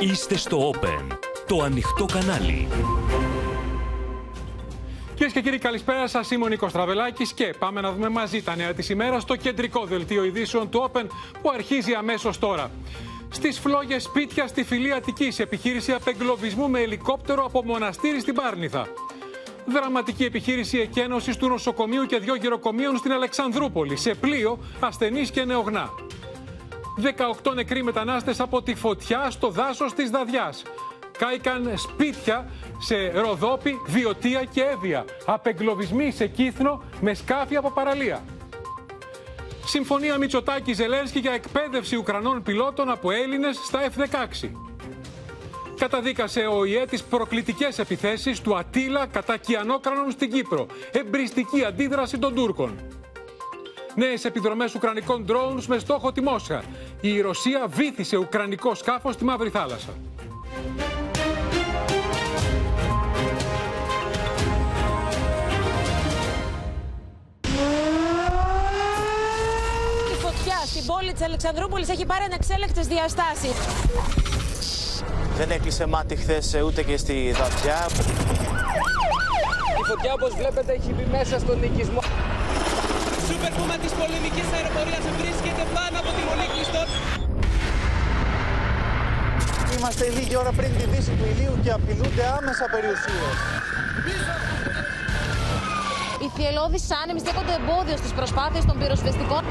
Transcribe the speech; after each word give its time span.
Είστε 0.00 0.36
στο 0.36 0.70
Open, 0.74 1.16
το 1.46 1.62
ανοιχτό 1.62 2.04
κανάλι. 2.04 2.68
Κυρίες 5.14 5.32
και 5.32 5.40
κύριοι, 5.40 5.58
καλησπέρα 5.58 6.06
σας. 6.08 6.30
Είμαι 6.30 6.44
ο 6.44 6.48
Νίκος 6.48 6.72
Τραβελάκης 6.72 7.32
και 7.32 7.54
πάμε 7.58 7.80
να 7.80 7.92
δούμε 7.92 8.08
μαζί 8.08 8.42
τα 8.42 8.56
νέα 8.56 8.74
της 8.74 8.88
ημέρας 8.88 9.22
στο 9.22 9.36
κεντρικό 9.36 9.84
δελτίο 9.84 10.24
ειδήσεων 10.24 10.68
του 10.68 10.90
Open 10.92 11.04
που 11.42 11.50
αρχίζει 11.54 11.92
αμέσως 11.92 12.38
τώρα. 12.38 12.70
Στις 13.30 13.58
φλόγες 13.58 14.02
σπίτια 14.02 14.46
στη 14.46 14.64
φυλή 14.64 14.92
Αττικής, 14.92 15.38
επιχείρηση 15.38 15.92
απεγκλωβισμού 15.92 16.68
με 16.68 16.80
ελικόπτερο 16.80 17.44
από 17.44 17.64
μοναστήρι 17.64 18.20
στην 18.20 18.34
Πάρνηθα. 18.34 18.86
Δραματική 19.66 20.24
επιχείρηση 20.24 20.78
εκένωσης 20.78 21.36
του 21.36 21.48
νοσοκομείου 21.48 22.04
και 22.04 22.18
δύο 22.18 22.34
γυροκομείων 22.34 22.96
στην 22.96 23.12
Αλεξανδρούπολη, 23.12 23.96
σε 23.96 24.14
πλοίο 24.14 24.58
ασθενείς 24.80 25.30
και 25.30 25.44
νεογνά. 25.44 25.90
18 27.02 27.54
νεκροί 27.54 27.82
μετανάστες 27.82 28.40
από 28.40 28.62
τη 28.62 28.74
φωτιά 28.74 29.30
στο 29.30 29.48
δάσος 29.48 29.94
της 29.94 30.10
Δαδιάς. 30.10 30.62
Κάηκαν 31.18 31.72
σπίτια 31.76 32.50
σε 32.78 33.20
Ροδόπη, 33.20 33.74
Βιωτία 33.86 34.44
και 34.44 34.62
Εύβοια. 34.62 35.04
Απεγκλωβισμοί 35.26 36.10
σε 36.10 36.26
Κύθνο 36.26 36.82
με 37.00 37.14
σκάφη 37.14 37.56
από 37.56 37.70
παραλία. 37.70 38.22
Συμφωνία 39.64 40.18
Μητσοτάκη 40.18 40.72
Ζελένσκι 40.72 41.18
για 41.18 41.32
εκπαίδευση 41.32 41.96
Ουκρανών 41.96 42.42
πιλότων 42.42 42.90
από 42.90 43.10
Έλληνες 43.10 43.56
στα 43.64 43.80
F-16. 43.80 44.50
Καταδίκασε 45.78 46.40
ο 46.40 46.64
ΙΕ 46.64 46.84
τις 46.84 47.02
προκλητικές 47.02 47.78
επιθέσεις 47.78 48.40
του 48.40 48.56
Ατήλα 48.56 49.06
κατά 49.06 49.36
Κιανόκρανων 49.36 50.10
στην 50.10 50.32
Κύπρο. 50.32 50.66
Εμπριστική 50.92 51.64
αντίδραση 51.64 52.18
των 52.18 52.34
Τούρκων. 52.34 52.74
Νέες 53.98 54.24
επιδρομές 54.24 54.74
ουκρανικών 54.74 55.24
drones 55.28 55.64
με 55.66 55.78
στόχο 55.78 56.12
τη 56.12 56.20
Μόσχα. 56.20 56.62
Η 57.00 57.20
Ρωσία 57.20 57.66
βήθησε 57.68 58.16
ουκρανικό 58.16 58.74
σκάφος 58.74 59.14
στη 59.14 59.24
Μαύρη 59.24 59.50
Θάλασσα. 59.50 59.88
Η 70.12 70.16
φωτιά 70.20 70.56
στην 70.66 70.86
πόλη 70.86 71.12
της 71.12 71.22
Αλεξανδρούπολης 71.22 71.88
έχει 71.88 72.06
πάρει 72.06 72.24
ανεξέλεκτες 72.24 72.86
διαστάσεις. 72.86 73.56
Δεν 75.36 75.50
έκλεισε 75.50 75.86
μάτι 75.86 76.16
χθες 76.16 76.56
ούτε 76.64 76.82
και 76.82 76.96
στη 76.96 77.32
Δαδιά. 77.32 77.86
Η 79.80 79.84
φωτιά 79.88 80.12
όπως 80.12 80.34
βλέπετε 80.34 80.72
έχει 80.72 80.92
μπει 80.92 81.06
μέσα 81.10 81.38
στον 81.38 81.62
οικισμό. 81.62 82.00
Σούπερ 83.28 83.52
πούμα 83.58 83.76
της 83.84 83.92
πολεμικής 84.00 84.48
αεροπορίας 84.56 85.04
βρίσκεται 85.20 85.62
πάνω 85.76 85.96
από 86.02 86.10
τη 86.16 86.22
μονή 86.28 86.46
κλειστών. 86.54 86.86
Είμαστε 89.74 90.04
λίγη 90.16 90.36
ώρα 90.42 90.52
πριν 90.58 90.70
τη 90.76 90.84
δύση 90.92 91.12
του 91.18 91.26
ηλίου 91.32 91.54
και 91.64 91.70
απειλούνται 91.78 92.24
άμεσα 92.38 92.64
περιουσίες. 92.74 93.36
Οι 96.22 96.28
θυελώδεις 96.36 96.84
άνεμοι 97.00 97.20
στέκονται 97.24 97.54
εμπόδιο 97.60 97.96
στις 98.02 98.12
προσπάθειες 98.18 98.64
των 98.68 98.74
πυροσβεστικών. 98.80 99.42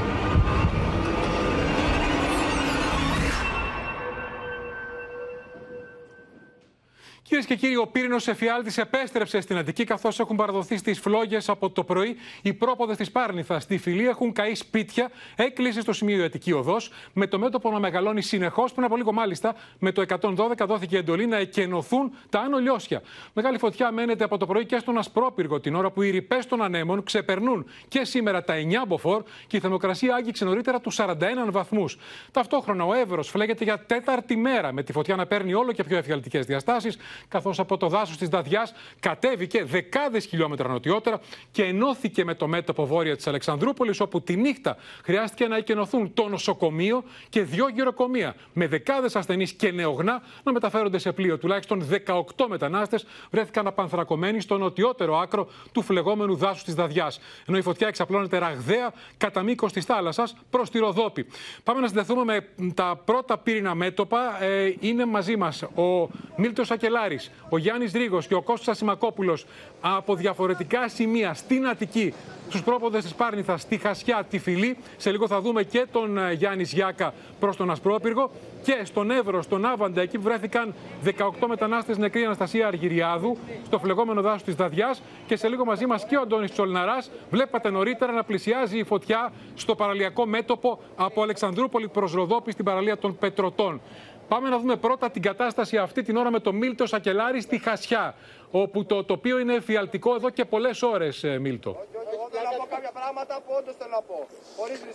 Κυρίες 7.28 7.46
και 7.46 7.54
κύριοι, 7.54 7.76
ο 7.76 7.86
πύρινος 7.86 8.28
εφιάλτης 8.28 8.78
επέστρεψε 8.78 9.40
στην 9.40 9.56
Αττική 9.56 9.84
καθώς 9.84 10.20
έχουν 10.20 10.36
παραδοθεί 10.36 10.76
στις 10.76 10.98
φλόγες 10.98 11.48
από 11.48 11.70
το 11.70 11.84
πρωί. 11.84 12.16
Οι 12.42 12.52
πρόποδες 12.52 12.96
της 12.96 13.10
Πάρνηθα 13.10 13.60
στη 13.60 13.78
φυλή 13.78 14.08
έχουν 14.08 14.32
καεί 14.32 14.54
σπίτια. 14.54 15.10
Έκλεισε 15.36 15.80
στο 15.80 15.92
σημείο 15.92 16.20
η 16.20 16.24
Αττική 16.24 16.52
οδός 16.52 16.90
με 17.12 17.26
το 17.26 17.38
μέτωπο 17.38 17.70
να 17.70 17.78
μεγαλώνει 17.78 18.22
συνεχώς. 18.22 18.72
Πριν 18.72 18.84
από 18.84 18.96
λίγο, 18.96 19.12
μάλιστα, 19.12 19.54
με 19.78 19.92
το 19.92 20.02
112 20.02 20.66
δόθηκε 20.66 20.96
εντολή 20.96 21.26
να 21.26 21.36
εκενωθούν 21.36 22.12
τα 22.28 22.40
άνω 22.40 22.58
λιώσια. 22.58 23.02
Μεγάλη 23.32 23.58
φωτιά 23.58 23.92
μένεται 23.92 24.24
από 24.24 24.38
το 24.38 24.46
πρωί 24.46 24.66
και 24.66 24.78
στον 24.78 24.98
Ασπρόπυργο 24.98 25.60
την 25.60 25.74
ώρα 25.74 25.90
που 25.90 26.02
οι 26.02 26.10
ρηπές 26.10 26.46
των 26.46 26.62
ανέμων 26.62 27.02
ξεπερνούν 27.02 27.66
και 27.88 28.04
σήμερα 28.04 28.44
τα 28.44 28.54
9 28.54 28.86
μποφόρ 28.86 29.22
και 29.46 29.56
η 29.56 29.60
θερμοκρασία 29.60 30.14
άγγιξε 30.14 30.44
νωρίτερα 30.44 30.80
τους 30.80 30.96
41 31.00 31.14
βαθμούς. 31.50 31.98
Ταυτόχρονα 32.30 32.84
ο 32.84 32.94
Εύρος 32.94 33.28
φλέγεται 33.28 33.64
για 33.64 33.78
τέταρτη 33.78 34.36
μέρα 34.36 34.72
με 34.72 34.82
τη 34.82 34.92
φωτιά 34.92 35.16
να 35.16 35.26
παίρνει 35.26 35.54
όλο 35.54 35.72
και 35.72 35.84
πιο 35.84 35.96
εφιαλτικές 35.96 36.46
διαστάσεις 36.46 36.96
καθώς 37.28 37.58
από 37.58 37.76
το 37.76 37.88
δάσος 37.88 38.16
της 38.16 38.28
Δαδιάς 38.28 38.72
κατέβηκε 39.00 39.64
δεκάδες 39.64 40.26
χιλιόμετρα 40.26 40.68
νοτιότερα 40.68 41.20
και 41.50 41.64
ενώθηκε 41.64 42.24
με 42.24 42.34
το 42.34 42.48
μέτωπο 42.48 42.86
βόρεια 42.86 43.16
της 43.16 43.26
Αλεξανδρούπολης, 43.26 44.00
όπου 44.00 44.22
τη 44.22 44.36
νύχτα 44.36 44.76
χρειάστηκε 45.04 45.46
να 45.46 45.56
εκενωθούν 45.56 46.14
το 46.14 46.28
νοσοκομείο 46.28 47.04
και 47.28 47.42
δύο 47.42 47.68
γεροκομεία, 47.68 48.34
με 48.52 48.66
δεκάδες 48.66 49.16
ασθενείς 49.16 49.52
και 49.52 49.70
νεογνά 49.70 50.22
να 50.42 50.52
μεταφέρονται 50.52 50.98
σε 50.98 51.12
πλοίο. 51.12 51.38
Τουλάχιστον 51.38 51.88
18 52.06 52.46
μετανάστες 52.48 53.06
βρέθηκαν 53.30 53.66
απανθρακωμένοι 53.66 54.40
στο 54.40 54.58
νοτιότερο 54.58 55.18
άκρο 55.18 55.48
του 55.72 55.82
φλεγόμενου 55.82 56.36
δάσους 56.36 56.64
της 56.64 56.74
Δαδιάς. 56.74 57.20
Ενώ 57.46 57.58
η 57.58 57.62
φωτιά 57.62 57.88
εξαπλώνεται 57.88 58.38
ραγδαία 58.38 58.92
κατά 59.16 59.42
μήκος 59.42 59.72
της 59.72 59.84
θάλασσας 59.84 60.36
προς 60.50 60.70
τη 60.70 60.78
Ροδόπη. 60.78 61.26
Πάμε 61.64 61.80
να 61.80 61.86
συνδεθούμε 61.86 62.24
με 62.24 62.72
τα 62.74 63.00
πρώτα 63.04 63.38
πύρινα 63.38 63.74
μέτωπα. 63.74 64.42
Ε, 64.42 64.74
είναι 64.80 65.06
μαζί 65.06 65.36
μας 65.36 65.62
ο 65.62 66.08
Μίλτος 66.36 66.70
Ακελάρη 67.08 67.20
ο 67.48 67.58
Γιάννης 67.58 67.92
Ρίγος 67.92 68.26
και 68.26 68.34
ο 68.34 68.42
Κώστας 68.42 68.68
Ασημακόπουλο 68.68 69.38
από 69.80 70.14
διαφορετικά 70.14 70.88
σημεία 70.88 71.34
στην 71.34 71.66
Αττική, 71.66 72.14
στους 72.48 72.62
πρόποδε 72.62 72.98
της 72.98 73.14
Πάρνηθας, 73.14 73.60
στη 73.60 73.76
Χασιά, 73.76 74.26
τη 74.30 74.38
Φιλή. 74.38 74.76
Σε 74.96 75.10
λίγο 75.10 75.26
θα 75.26 75.40
δούμε 75.40 75.62
και 75.62 75.86
τον 75.92 76.18
ε, 76.18 76.32
Γιάννη 76.32 76.62
Γιάκα 76.62 77.14
προς 77.40 77.56
τον 77.56 77.70
Ασπρόπυργο. 77.70 78.30
Και 78.62 78.80
στον 78.84 79.10
Εύρο, 79.10 79.42
στον 79.42 79.66
Άβαντα, 79.66 80.00
εκεί 80.00 80.16
που 80.16 80.22
βρέθηκαν 80.22 80.74
18 81.04 81.10
μετανάστες 81.48 81.98
νεκροί 81.98 82.24
Αναστασία 82.24 82.66
Αργυριάδου, 82.66 83.36
στο 83.66 83.78
φλεγόμενο 83.78 84.20
δάσος 84.20 84.42
της 84.42 84.54
Δαδιά. 84.54 84.96
Και 85.26 85.36
σε 85.36 85.48
λίγο 85.48 85.64
μαζί 85.64 85.86
μας 85.86 86.06
και 86.06 86.16
ο 86.16 86.20
Αντώνης 86.20 86.52
Τσολναράς. 86.52 87.10
Βλέπατε 87.30 87.70
νωρίτερα 87.70 88.12
να 88.12 88.24
πλησιάζει 88.24 88.78
η 88.78 88.84
φωτιά 88.84 89.32
στο 89.54 89.74
παραλιακό 89.74 90.26
μέτωπο 90.26 90.80
από 90.96 91.22
Αλεξανδρούπολη 91.22 91.88
προς 91.88 92.12
Ροδόπη 92.12 92.52
στην 92.52 92.64
παραλία 92.64 92.98
των 92.98 93.18
Πετρωτών. 93.18 93.80
Πάμε 94.28 94.48
να 94.48 94.58
δούμε 94.58 94.76
πρώτα 94.76 95.10
την 95.10 95.22
κατάσταση 95.22 95.76
αυτή 95.76 96.02
την 96.02 96.16
ώρα 96.16 96.30
με 96.30 96.40
τον 96.40 96.56
Μίλτο 96.56 96.86
Σακελάρη 96.86 97.40
στη 97.40 97.58
Χασιά, 97.58 98.14
όπου 98.50 98.84
το 98.84 99.04
τοπίο 99.04 99.38
είναι 99.38 99.54
εφιαλτικό 99.54 100.14
εδώ 100.14 100.30
και 100.30 100.44
πολλές 100.44 100.82
ώρες, 100.82 101.24
Μίλτο. 101.40 101.76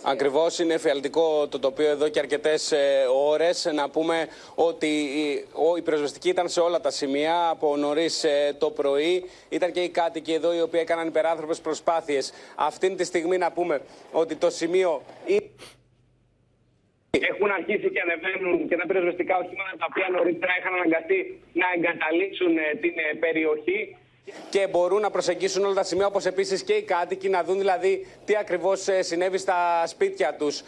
Ακριβώς 0.02 0.58
είναι 0.58 0.74
εφιαλτικό 0.74 1.48
το 1.48 1.58
τοπίο 1.58 1.88
εδώ 1.88 2.08
και 2.08 2.18
αρκετές 2.18 2.72
ώρες. 3.28 3.70
Να 3.74 3.88
πούμε 3.90 4.28
ότι 4.54 4.86
η 5.76 5.82
πυροσβεστική 5.82 6.28
ήταν 6.28 6.48
σε 6.48 6.60
όλα 6.60 6.80
τα 6.80 6.90
σημεία 6.90 7.48
από 7.48 7.76
νωρίς 7.76 8.24
το 8.58 8.70
πρωί. 8.70 9.30
Ήταν 9.48 9.72
και 9.72 9.80
οι 9.80 9.88
κάτοικοι 9.88 10.32
εδώ 10.32 10.54
οι 10.54 10.60
οποίοι 10.60 10.80
έκαναν 10.82 11.06
υπεράνθρωπες 11.06 11.60
προσπάθειες. 11.60 12.32
Αυτή 12.54 12.94
τη 12.94 13.04
στιγμή 13.04 13.38
να 13.38 13.52
πούμε 13.52 13.80
ότι 14.12 14.36
το 14.36 14.50
σημείο. 14.50 15.02
Έχουν 17.20 17.50
αρχίσει 17.50 17.88
και 17.94 18.00
ανεβαίνουν 18.06 18.68
και 18.68 18.76
τα 18.76 18.86
πυροσβεστικά 18.86 19.34
οχήματα 19.42 19.72
τα 19.80 19.86
οποία 19.90 20.06
νωρίτερα 20.16 20.52
είχαν 20.58 20.74
αναγκαστεί 20.74 21.18
να 21.52 21.66
εγκαταλείψουν 21.76 22.54
την 22.82 22.94
περιοχή 23.24 23.96
και 24.50 24.66
μπορούν 24.70 25.00
να 25.00 25.10
προσεγγίσουν 25.10 25.64
όλα 25.64 25.74
τα 25.74 25.82
σημεία, 25.82 26.06
όπως 26.06 26.24
επίσης 26.26 26.62
και 26.62 26.72
οι 26.72 26.82
κάτοικοι, 26.82 27.28
να 27.28 27.44
δουν 27.44 27.58
δηλαδή 27.58 28.06
τι 28.24 28.36
ακριβώς 28.36 28.88
συνέβη 28.98 29.38
στα 29.38 29.82
σπίτια 29.86 30.34
τους. 30.38 30.62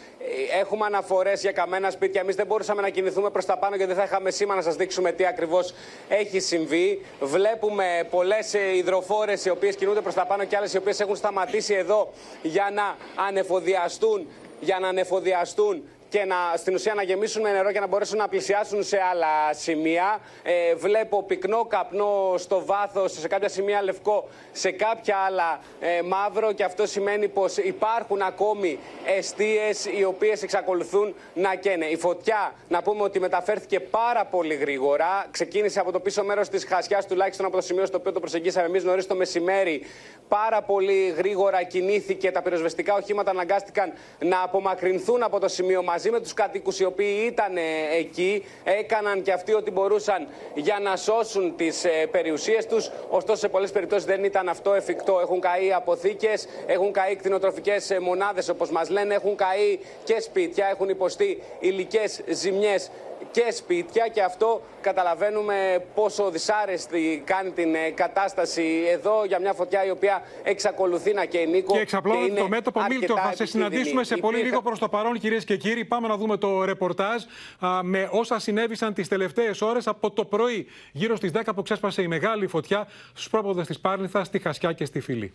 Έχουμε 0.59 0.85
αναφορές 0.85 1.41
για 1.41 1.51
καμένα 1.51 1.89
σπίτια. 1.89 2.21
Εμείς 2.21 2.35
δεν 2.35 2.45
μπορούσαμε 2.45 2.81
να 2.81 2.89
κινηθούμε 2.89 3.29
προς 3.29 3.45
τα 3.45 3.57
πάνω 3.57 3.75
γιατί 3.75 3.93
δεν 3.93 4.01
θα 4.01 4.07
είχαμε 4.07 4.31
σήμα 4.31 4.55
να 4.55 4.61
σας 4.61 4.75
δείξουμε 4.75 5.11
τι 5.11 5.25
ακριβώς 5.25 5.73
έχει 6.07 6.39
συμβεί. 6.39 7.01
Βλέπουμε 7.19 8.07
πολλές 8.09 8.53
υδροφόρες 8.53 9.45
οι 9.45 9.49
οποίες 9.49 9.75
κινούνται 9.75 10.01
προς 10.01 10.13
τα 10.13 10.25
πάνω 10.25 10.43
και 10.45 10.57
άλλες 10.57 10.73
οι 10.73 10.77
οποίες 10.77 10.99
έχουν 10.99 11.15
σταματήσει 11.15 11.73
εδώ 11.73 12.13
για 12.41 12.69
να 12.73 12.97
ανεφοδιαστούν 13.27 14.27
για 14.59 14.79
να 14.79 14.87
ανεφοδιαστούν 14.87 15.83
και 16.09 16.25
να, 16.25 16.35
στην 16.55 16.73
ουσία 16.73 16.93
να 16.93 17.03
γεμίσουν 17.03 17.41
με 17.41 17.51
νερό 17.51 17.71
και 17.71 17.79
να 17.79 17.87
μπορέσουν 17.87 18.17
να 18.17 18.27
πλησιάσουν 18.27 18.83
σε 18.83 18.97
άλλα 19.11 19.53
σημεία. 19.53 20.19
Ε, 20.43 20.75
βλέπω 20.75 21.23
πυκνό 21.23 21.65
καπνό 21.65 22.33
στο 22.37 22.65
βάθος, 22.65 23.11
σε 23.11 23.27
κάποια 23.27 23.49
σημεία 23.49 23.83
λευκό, 23.83 24.27
σε 24.51 24.71
κάποια 24.71 25.17
άλλα 25.17 25.59
ε, 25.79 26.01
μαύρο 26.01 26.51
και 26.51 26.63
αυτό 26.63 26.85
σημαίνει 26.85 27.27
πως 27.27 27.57
υπάρχουν 27.57 28.21
ακόμη 28.21 28.79
αιστείες 29.17 29.85
οι 29.85 30.03
οποίες 30.03 30.43
εξακολουθούν 30.43 31.15
να 31.33 31.55
καίνε. 31.55 31.85
Η 31.85 31.97
φωτιά, 31.97 32.53
να 32.67 32.81
πούμε 32.81 33.03
ότι 33.03 33.19
μεταφέρθηκε 33.19 33.79
πάρα 33.79 34.25
πολύ 34.25 34.55
γρήγορα. 34.55 35.25
Ξεκίνησε 35.31 35.79
από 35.79 35.91
το 35.91 35.99
πίσω 35.99 36.23
μέρος 36.23 36.49
της 36.49 36.65
χασιάς, 36.65 37.07
τουλάχιστον 37.07 37.45
από 37.45 37.55
το 37.55 37.61
σημείο 37.61 37.85
στο 37.85 37.97
οποίο 37.97 38.11
το 38.11 38.19
προσεγγίσαμε 38.19 38.65
εμείς 38.65 38.83
νωρίς 38.83 39.07
το 39.07 39.15
μεσημέρι. 39.15 39.81
Πάρα 40.27 40.61
πολύ 40.61 41.13
γρήγορα 41.17 41.63
κινήθηκε. 41.63 42.31
Τα 42.31 42.41
πυροσβεστικά 42.41 42.93
οχήματα 42.93 43.31
αναγκάστηκαν 43.31 43.93
να 44.19 44.41
απομακρυνθούν 44.41 45.23
από 45.23 45.39
το 45.39 45.47
σημείο 45.47 45.83
μαζί 45.97 46.11
με 46.11 46.19
τους 46.19 46.33
κατοίκους 46.33 46.79
οι 46.79 46.83
οποίοι 46.83 47.23
ήταν 47.25 47.57
εκεί, 47.97 48.45
έκαναν 48.63 49.21
και 49.21 49.31
αυτοί 49.31 49.53
ό,τι 49.53 49.71
μπορούσαν 49.71 50.27
για 50.53 50.79
να 50.79 50.95
σώσουν 50.95 51.55
τις 51.55 51.85
ε, 51.85 52.07
περιουσίες 52.11 52.65
τους. 52.65 52.91
Ωστόσο, 53.09 53.39
σε 53.39 53.47
πολλές 53.47 53.71
περιπτώσεις 53.71 54.05
δεν 54.05 54.23
ήταν 54.23 54.49
αυτό 54.49 54.73
εφικτό. 54.73 55.19
Έχουν 55.19 55.39
καεί 55.39 55.73
αποθήκες, 55.73 56.47
έχουν 56.65 56.91
καεί 56.91 57.15
κτηνοτροφικές 57.15 57.89
ε, 57.89 57.99
μονάδες 57.99 58.49
όπως 58.49 58.69
μας 58.69 58.89
λένε, 58.89 59.13
έχουν 59.13 59.35
καεί 59.35 59.79
και 60.03 60.19
σπίτια, 60.19 60.67
έχουν 60.71 60.89
υποστεί 60.89 61.41
υλικές 61.59 62.21
ζημιές 62.27 62.89
και 63.37 63.51
σπίτια 63.51 64.07
και 64.07 64.21
αυτό 64.21 64.61
καταλαβαίνουμε 64.81 65.85
πόσο 65.95 66.31
δυσάρεστη 66.31 67.23
κάνει 67.25 67.51
την 67.51 67.75
ε, 67.75 67.89
κατάσταση 67.89 68.83
εδώ 68.91 69.25
για 69.25 69.39
μια 69.39 69.53
φωτιά 69.53 69.85
η 69.85 69.89
οποία 69.89 70.21
εξακολουθεί 70.43 71.13
να 71.13 71.25
καίει 71.25 71.47
Νίκο. 71.47 71.73
Και 71.73 71.79
εξαπλώνεται 71.79 72.39
το 72.39 72.47
μέτωπο 72.47 72.81
Μίλτο. 72.89 73.15
Θα 73.15 73.35
σε 73.35 73.45
συναντήσουμε 73.45 74.03
σε 74.03 74.17
πολύ 74.17 74.41
λίγο 74.41 74.61
προς 74.61 74.79
το 74.79 74.89
παρόν, 74.89 75.19
κυρίες 75.19 75.45
και 75.45 75.57
κύριοι. 75.57 75.85
Πάμε 75.85 76.07
να 76.07 76.17
δούμε 76.17 76.37
το 76.37 76.63
ρεπορτάζ 76.63 77.23
α, 77.59 77.83
με 77.83 78.09
όσα 78.11 78.39
συνέβησαν 78.39 78.93
τις 78.93 79.07
τελευταίες 79.07 79.61
ώρες 79.61 79.87
από 79.87 80.11
το 80.11 80.25
πρωί. 80.25 80.67
Γύρω 80.91 81.15
στις 81.15 81.31
10 81.33 81.41
που 81.55 81.61
ξέσπασε 81.61 82.01
η 82.01 82.07
μεγάλη 82.07 82.47
φωτιά 82.47 82.87
στους 83.09 83.29
πρόποδες 83.29 83.67
της 83.67 83.79
Πάρνηθας, 83.79 84.27
στη 84.27 84.39
Χασιά 84.39 84.73
και 84.73 84.85
στη 84.85 84.99
Φιλή. 84.99 85.33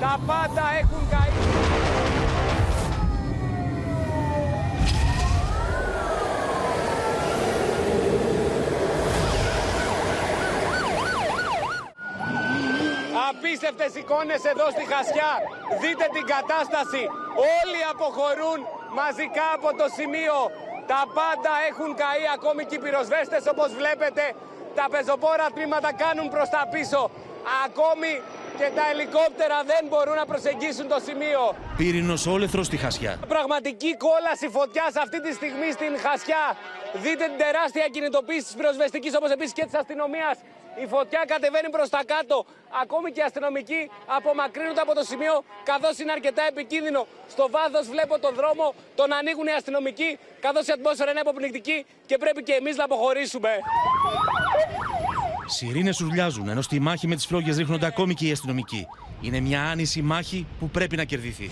Τα 0.00 0.20
πάντα 0.26 0.62
έχουν 0.80 1.08
καεί. 1.10 1.41
Απίστευτες 13.32 13.92
εικόνες 14.00 14.42
εδώ 14.52 14.66
στη 14.74 14.84
Χασιά. 14.92 15.32
Δείτε 15.82 16.06
την 16.16 16.24
κατάσταση. 16.34 17.02
Όλοι 17.58 17.80
αποχωρούν 17.92 18.58
μαζικά 19.00 19.46
από 19.56 19.68
το 19.80 19.86
σημείο. 19.98 20.36
Τα 20.92 21.00
πάντα 21.18 21.52
έχουν 21.70 21.90
καεί 22.02 22.24
ακόμη 22.36 22.62
και 22.68 22.76
οι 22.78 22.82
πυροσβέστες 22.84 23.42
όπως 23.52 23.68
βλέπετε. 23.80 24.24
Τα 24.78 24.86
πεζοπόρα 24.92 25.46
τμήματα 25.54 25.90
κάνουν 26.04 26.26
προς 26.34 26.48
τα 26.54 26.62
πίσω. 26.74 27.00
Ακόμη 27.66 28.12
και 28.58 28.68
τα 28.76 28.84
ελικόπτερα 28.92 29.58
δεν 29.72 29.82
μπορούν 29.90 30.16
να 30.22 30.26
προσεγγίσουν 30.32 30.86
το 30.94 30.98
σημείο. 31.06 31.40
Πύρινος 31.80 32.22
όλεθρος 32.34 32.66
στη 32.70 32.76
Χασιά. 32.84 33.12
Πραγματική 33.34 33.92
κόλαση 34.06 34.46
φωτιάς 34.56 34.92
αυτή 35.04 35.18
τη 35.24 35.30
στιγμή 35.38 35.68
στην 35.78 35.92
Χασιά. 36.04 36.44
Δείτε 37.04 37.24
την 37.32 37.38
τεράστια 37.44 37.86
κινητοποίηση 37.94 38.44
της 38.48 38.54
πυροσβεστικής 38.58 39.12
όπως 39.18 39.30
επίσης 39.36 39.52
και 39.58 39.64
της 39.68 39.76
αστυνομίας. 39.82 40.36
Η 40.82 40.86
φωτιά 40.86 41.24
κατεβαίνει 41.26 41.70
προς 41.70 41.88
τα 41.88 42.02
κάτω. 42.06 42.46
Ακόμη 42.82 43.12
και 43.12 43.20
οι 43.20 43.22
αστυνομικοί 43.22 43.90
απομακρύνονται 44.06 44.80
από 44.80 44.94
το 44.94 45.04
σημείο 45.10 45.44
καθώς 45.70 45.98
είναι 45.98 46.12
αρκετά 46.12 46.42
επικίνδυνο. 46.52 47.06
Στο 47.28 47.48
βάθος 47.50 47.88
βλέπω 47.88 48.18
τον 48.18 48.34
δρόμο, 48.34 48.74
τον 48.94 49.12
ανοίγουν 49.12 49.46
οι 49.46 49.54
αστυνομικοί 49.60 50.18
καθώς 50.40 50.66
η 50.66 50.72
ατμόσφαιρα 50.72 51.10
είναι 51.10 51.20
αποπνικτική 51.20 51.86
και 52.06 52.16
πρέπει 52.18 52.42
και 52.42 52.52
εμείς 52.52 52.76
να 52.76 52.84
αποχωρήσουμε. 52.84 53.50
Σιρήνες 55.46 56.00
ουρλιάζουν, 56.00 56.48
ενώ 56.48 56.62
στη 56.62 56.80
μάχη 56.80 57.06
με 57.06 57.14
τις 57.14 57.26
φλόγες 57.26 57.56
ρίχνονται 57.56 57.86
ακόμη 57.86 58.14
και 58.14 58.26
οι 58.26 58.30
αστυνομικοί. 58.30 58.86
Είναι 59.20 59.40
μια 59.40 59.62
άνηση 59.62 60.02
μάχη 60.02 60.46
που 60.58 60.68
πρέπει 60.68 60.96
να 60.96 61.04
κερδιθεί. 61.04 61.50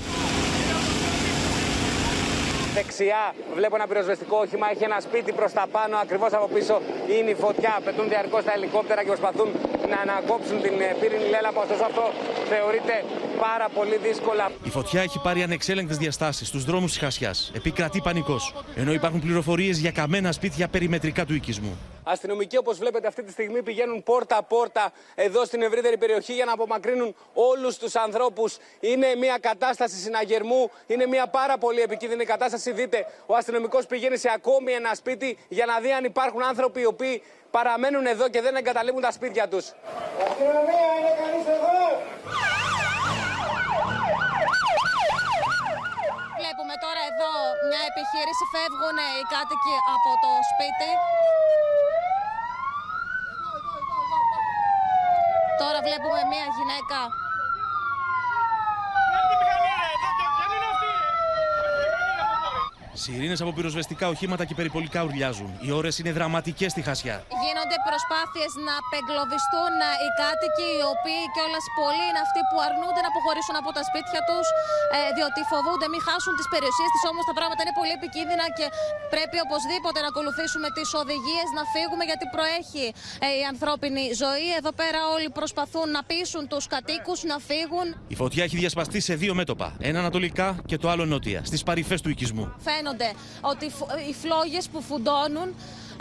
Δεξιά 2.74 3.34
βλέπω 3.54 3.74
ένα 3.76 3.86
πυροσβεστικό 3.86 4.36
όχημα, 4.36 4.70
έχει 4.70 4.84
ένα 4.84 5.00
σπίτι 5.00 5.32
προς 5.32 5.52
τα 5.52 5.66
πάνω. 5.70 5.96
Ακριβώς 5.96 6.32
από 6.32 6.48
πίσω 6.54 6.80
είναι 7.18 7.30
η 7.30 7.34
φωτιά. 7.34 7.80
Πετούν 7.84 8.08
διαρκώς 8.08 8.44
τα 8.44 8.52
ελικόπτερα 8.52 9.00
και 9.00 9.06
προσπαθούν 9.06 9.48
να 9.88 9.96
ανακόψουν 9.96 10.62
την 10.62 10.80
ε, 10.80 10.96
πύρινη 11.00 11.28
λέλαπα. 11.28 11.60
Ωστόσο 11.60 11.84
αυτό 11.84 12.04
θεωρείται 12.48 13.04
πάρα 13.40 13.68
πολύ 13.74 13.96
δύσκολα. 13.96 14.50
Η 14.64 14.70
φωτιά 14.70 15.00
έχει 15.02 15.18
πάρει 15.22 15.42
ανεξέλεγκτες 15.42 15.96
διαστάσεις 15.96 16.48
στους 16.48 16.64
δρόμους 16.64 16.90
της 16.90 17.00
Χασιάς. 17.00 17.52
Επικρατεί 17.54 18.00
πανικός. 18.00 18.54
Ενώ 18.76 18.92
υπάρχουν 18.92 19.20
πληροφορίες 19.20 19.78
για 19.78 19.90
καμένα 19.90 20.32
σπίτια 20.32 20.68
περιμετρικά 20.68 21.24
του 21.24 21.34
οικισμού. 21.34 21.78
Αστυνομικοί, 22.04 22.56
όπως 22.56 22.78
βλέπετε, 22.78 23.06
αυτή 23.06 23.22
τη 23.22 23.32
στιγμή 23.32 23.62
πηγαίνουν 23.62 24.02
πόρτα-πόρτα 24.02 24.92
εδώ 25.14 25.44
στην 25.44 25.62
ευρύτερη 25.62 25.98
περιοχή 25.98 26.32
για 26.32 26.44
να 26.44 26.52
απομακρύνουν 26.52 27.14
όλους 27.34 27.76
τους 27.76 27.94
ανθρώπους. 27.94 28.56
Είναι 28.80 29.14
μια 29.14 29.38
κατάσταση 29.40 29.96
συναγερμού, 29.96 30.70
είναι 30.86 31.06
μια 31.06 31.26
πάρα 31.26 31.58
πολύ 31.58 31.80
επικίνδυνη 31.80 32.24
κατάσταση. 32.24 32.59
Δείτε, 32.64 33.06
ο 33.26 33.34
αστυνομικός 33.36 33.86
πηγαίνει 33.86 34.16
σε 34.16 34.30
ακόμη 34.34 34.72
ένα 34.72 34.94
σπίτι 34.94 35.38
για 35.48 35.66
να 35.66 35.80
δει 35.80 35.92
αν 35.92 36.04
υπάρχουν 36.04 36.42
άνθρωποι 36.44 36.80
οι 36.80 36.84
οποίοι 36.84 37.22
παραμένουν 37.50 38.06
εδώ 38.06 38.28
και 38.28 38.40
δεν 38.40 38.56
εγκαταλείπουν 38.56 39.02
τα 39.02 39.10
σπίτια 39.10 39.48
τους. 39.48 39.64
Αστυνομία, 40.26 40.88
είναι 40.98 41.12
κανείς 41.20 41.46
εδώ! 41.56 41.78
Βλέπουμε 46.38 46.74
τώρα 46.84 47.02
εδώ 47.10 47.30
μια 47.70 47.82
επιχείρηση. 47.90 48.44
Φεύγουν 48.54 48.96
οι 49.18 49.22
κάτοικοι 49.34 49.76
από 49.94 50.10
το 50.24 50.30
σπίτι. 50.50 50.90
Τώρα 55.60 55.78
βλέπουμε 55.86 56.20
μια 56.32 56.46
γυναίκα 56.56 56.98
Σιρήνες 63.04 63.40
από 63.44 63.52
πυροσβεστικά 63.56 64.06
οχήματα 64.14 64.42
και 64.48 64.54
περιπολικά 64.60 64.98
ουρλιάζουν. 65.04 65.50
Οι 65.64 65.70
ώρες 65.78 65.94
είναι 66.00 66.12
δραματικές 66.18 66.70
στη 66.74 66.82
Χασιά. 66.88 67.16
Γίνονται 67.44 67.76
προσπάθειες 67.88 68.50
να 68.66 68.72
απεγκλωβιστούν 68.82 69.72
ε, 69.88 69.90
οι 70.04 70.08
κάτοικοι, 70.20 70.68
οι 70.78 70.84
οποίοι 70.94 71.22
κιόλας 71.34 71.64
πολλοί 71.78 72.04
είναι 72.10 72.22
αυτοί 72.26 72.40
που 72.48 72.56
αρνούνται 72.66 73.00
να 73.04 73.10
αποχωρήσουν 73.12 73.56
από 73.62 73.70
τα 73.76 73.82
σπίτια 73.88 74.20
τους, 74.28 74.46
ε, 74.96 74.98
διότι 75.16 75.40
φοβούνται 75.50 75.86
μην 75.92 76.00
χάσουν 76.06 76.32
τις 76.38 76.48
περιουσίες 76.52 76.90
τους. 76.92 77.02
Όμως 77.12 77.24
τα 77.30 77.34
πράγματα 77.38 77.60
είναι 77.64 77.74
πολύ 77.80 77.92
επικίνδυνα 78.00 78.46
και 78.58 78.66
πρέπει 79.14 79.36
οπωσδήποτε 79.46 79.98
να 80.04 80.08
ακολουθήσουμε 80.12 80.68
τις 80.76 80.88
οδηγίες, 81.02 81.48
να 81.58 81.62
φύγουμε 81.74 82.02
γιατί 82.10 82.24
προέχει 82.34 82.86
ε, 83.26 83.28
η 83.40 83.42
ανθρώπινη 83.52 84.04
ζωή. 84.22 84.48
Εδώ 84.60 84.72
πέρα 84.80 85.00
όλοι 85.14 85.28
προσπαθούν 85.40 85.86
να 85.96 86.00
πείσουν 86.10 86.42
τους 86.52 86.64
κατοίκους 86.74 87.18
να 87.30 87.36
φύγουν. 87.48 87.86
Η 88.14 88.16
φωτιά 88.22 88.42
έχει 88.46 88.56
διασπαστεί 88.62 88.98
σε 89.08 89.14
δύο 89.22 89.32
μέτωπα. 89.40 89.66
Ένα 89.90 89.98
ανατολικά 90.04 90.48
και 90.70 90.76
το 90.82 90.86
άλλο 90.92 91.04
νότια, 91.12 91.40
στις 91.50 91.62
παρυφές 91.68 92.00
του 92.04 92.10
οικισμού. 92.14 92.46
Φαίνονται 92.68 92.88
ότι 93.40 93.70
φου- 93.76 93.88
οι 94.08 94.14
φλόγες 94.22 94.68
που 94.72 94.82
φουντώνουν 94.88 95.48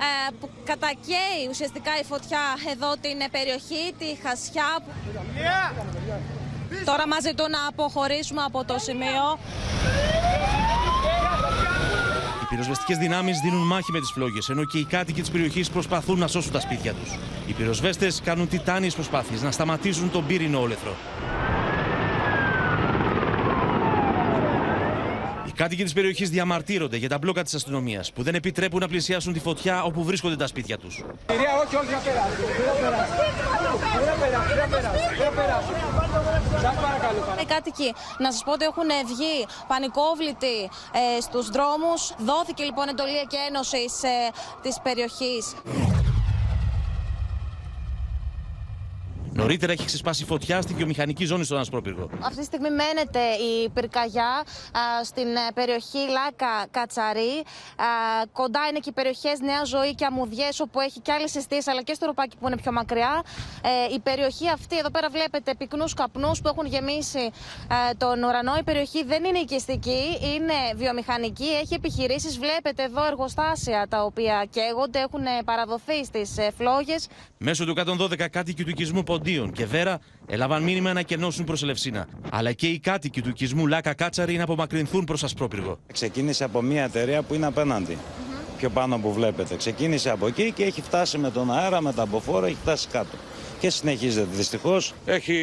ε, 0.07 0.31
που 0.39 0.49
κατακαίει 0.65 1.41
ουσιαστικά 1.49 1.91
η 2.01 2.03
φωτιά 2.03 2.39
εδώ 2.73 2.91
την 3.01 3.19
ε, 3.21 3.27
περιοχή, 3.31 3.83
τη 3.99 4.05
Χασιά. 4.23 4.69
που- 4.83 4.91
Τώρα 6.85 7.07
μας 7.07 7.21
ζητούν 7.21 7.49
να 7.49 7.67
αποχωρήσουμε 7.67 8.41
από 8.41 8.63
το 8.65 8.77
σημείο. 8.79 9.39
Οι 12.41 12.45
πυροσβεστικές 12.49 12.97
δυνάμεις 12.97 13.39
δίνουν 13.39 13.67
μάχη 13.67 13.91
με 13.91 13.99
τις 13.99 14.11
φλόγες, 14.11 14.49
ενώ 14.49 14.65
και 14.65 14.77
οι 14.77 14.85
κάτοικοι 14.85 15.21
της 15.21 15.29
περιοχής 15.29 15.69
προσπαθούν 15.69 16.19
να 16.19 16.27
σώσουν 16.27 16.51
τα 16.51 16.59
σπίτια 16.59 16.93
τους. 16.93 17.17
Οι 17.47 17.51
πυροσβέστες 17.53 18.21
κάνουν 18.23 18.47
τιτάνιες 18.47 18.93
προσπάθειες 18.93 19.41
να 19.41 19.51
σταματήσουν 19.51 20.11
τον 20.11 20.25
πύρινο 20.25 20.59
όλεθρο. 20.59 20.95
Κάτοικοι 25.61 25.83
της 25.83 25.93
περιοχής 25.93 26.29
διαμαρτύρονται 26.29 26.97
για 26.97 27.09
τα 27.09 27.17
μπλόκα 27.17 27.43
της 27.43 27.53
αστυνομίας 27.53 28.11
που 28.11 28.23
δεν 28.23 28.35
επιτρέπουν 28.35 28.79
να 28.79 28.87
πλησιάσουν 28.87 29.33
τη 29.33 29.39
φωτιά 29.39 29.83
όπου 29.83 30.03
βρίσκονται 30.03 30.35
τα 30.35 30.47
σπίτια 30.47 30.77
τους. 30.77 31.03
Κυρία, 31.25 31.51
όχι, 31.63 31.75
όχι, 31.75 31.91
να 31.91 31.99
περάσει. 32.07 32.41
Δεν 32.57 32.65
να 32.69 32.75
περάσει. 32.81 33.13
Δεν 33.97 34.05
να 34.11 34.15
περάσει, 34.21 34.53
δεν 34.53 34.57
να 34.57 34.75
περάσει. 34.75 35.05
Δεν 35.17 35.25
να 35.25 35.33
περάσει. 35.39 35.71
Σας 36.65 36.75
παρακαλώ. 36.85 37.21
Οι 37.41 37.45
κάτοικοι, 37.45 37.93
να 38.17 38.31
σας 38.31 38.43
πω 38.45 38.51
ότι 38.51 38.65
έχουν 38.71 38.89
βγει 39.11 39.35
πανικόβλητοι 39.67 40.57
ε, 41.01 41.21
στους 41.21 41.49
δρόμους. 41.55 42.01
Δόθηκε 42.29 42.63
λοιπόν 42.63 42.87
εντολή 42.87 43.19
εκένωσης 43.27 43.93
ε, 44.03 44.15
της 44.63 44.75
περιοχής. 44.83 45.43
Νωρίτερα 49.39 49.71
έχει 49.71 49.85
ξεσπάσει 49.85 50.25
φωτιά 50.25 50.61
στη 50.61 50.73
βιομηχανική 50.73 51.25
ζώνη 51.25 51.43
στον 51.43 51.57
Ασπρόπυργο. 51.57 52.09
Αυτή 52.21 52.39
τη 52.39 52.45
στιγμή 52.45 52.69
μένεται 52.69 53.19
η 53.19 53.69
πυρκαγιά 53.69 54.31
α, 54.71 55.03
στην 55.03 55.27
ε, 55.27 55.51
περιοχή 55.53 55.97
Λάκα 55.97 56.67
Κατσαρή. 56.71 57.33
Α, 57.75 57.89
κοντά 58.31 58.59
είναι 58.69 58.79
και 58.79 58.89
οι 58.89 58.91
περιοχές 58.91 59.39
Νέα 59.39 59.63
Ζωή 59.63 59.95
και 59.95 60.05
Αμμουδιές, 60.05 60.59
όπου 60.59 60.79
έχει 60.79 60.99
και 60.99 61.11
άλλες 61.11 61.35
αισθήσει, 61.35 61.69
αλλά 61.71 61.81
και 61.81 61.93
στο 61.93 62.05
Ρουπάκι 62.05 62.35
που 62.39 62.47
είναι 62.47 62.57
πιο 62.57 62.71
μακριά. 62.71 63.23
Ε, 63.61 63.93
η 63.93 63.99
περιοχή 63.99 64.49
αυτή, 64.49 64.77
εδώ 64.77 64.89
πέρα 64.89 65.09
βλέπετε 65.09 65.55
πυκνούς 65.55 65.93
καπνούς 65.93 66.41
που 66.41 66.47
έχουν 66.47 66.65
γεμίσει 66.65 67.23
ε, 67.89 67.93
τον 67.97 68.23
ουρανό. 68.23 68.55
Η 68.59 68.63
περιοχή 68.63 69.03
δεν 69.03 69.23
είναι 69.23 69.39
οικιστική, 69.39 70.03
είναι 70.33 70.57
βιομηχανική, 70.75 71.49
έχει 71.61 71.73
επιχειρήσεις. 71.73 72.39
Βλέπετε 72.39 72.83
εδώ 72.83 73.05
εργοστάσια 73.05 73.87
τα 73.89 74.03
οποία 74.03 74.47
καίγονται, 74.49 74.99
έχουν 74.99 75.25
ε, 75.25 75.43
παραδοθεί 75.45 76.05
στις 76.05 76.29
φλόγες. 76.57 77.07
Μέσω 77.37 77.65
του 77.65 77.73
112 77.99 78.27
κάτοικοι 78.31 78.63
του 78.63 78.69
οικισμού 78.69 79.03
Ποντίων 79.29 79.51
και 79.51 79.65
Βέρα 79.65 79.99
έλαβαν 80.27 80.63
μήνυμα 80.63 80.93
να 80.93 81.01
κενώσουν 81.01 81.45
προς 81.45 81.63
Ελευσίνα. 81.63 82.07
Αλλά 82.29 82.51
και 82.51 82.67
οι 82.67 82.79
κάτοικοι 82.79 83.21
του 83.21 83.29
οικισμού 83.29 83.67
Λάκα 83.67 83.93
Κάτσαρη 83.93 84.35
να 84.37 84.43
απομακρυνθούν 84.43 85.03
προς 85.03 85.23
Ασπρόπυργο. 85.23 85.79
Ξεκίνησε 85.93 86.43
από 86.43 86.61
μια 86.61 86.83
εταιρεία 86.83 87.21
που 87.21 87.33
είναι 87.33 87.45
απέναντι. 87.45 87.97
Πιο 88.57 88.69
πάνω 88.69 88.97
που 88.97 89.13
βλέπετε. 89.13 89.55
Ξεκίνησε 89.55 90.09
από 90.09 90.27
εκεί 90.27 90.51
και 90.55 90.63
έχει 90.63 90.81
φτάσει 90.81 91.17
με 91.17 91.31
τον 91.31 91.51
αέρα, 91.51 91.81
με 91.81 91.93
τα 91.93 92.01
αποφόρα, 92.01 92.47
έχει 92.47 92.57
φτάσει 92.61 92.87
κάτω. 92.91 93.17
Και 93.59 93.69
συνεχίζεται 93.69 94.27
δυστυχώς. 94.35 94.93
Έχει 95.05 95.35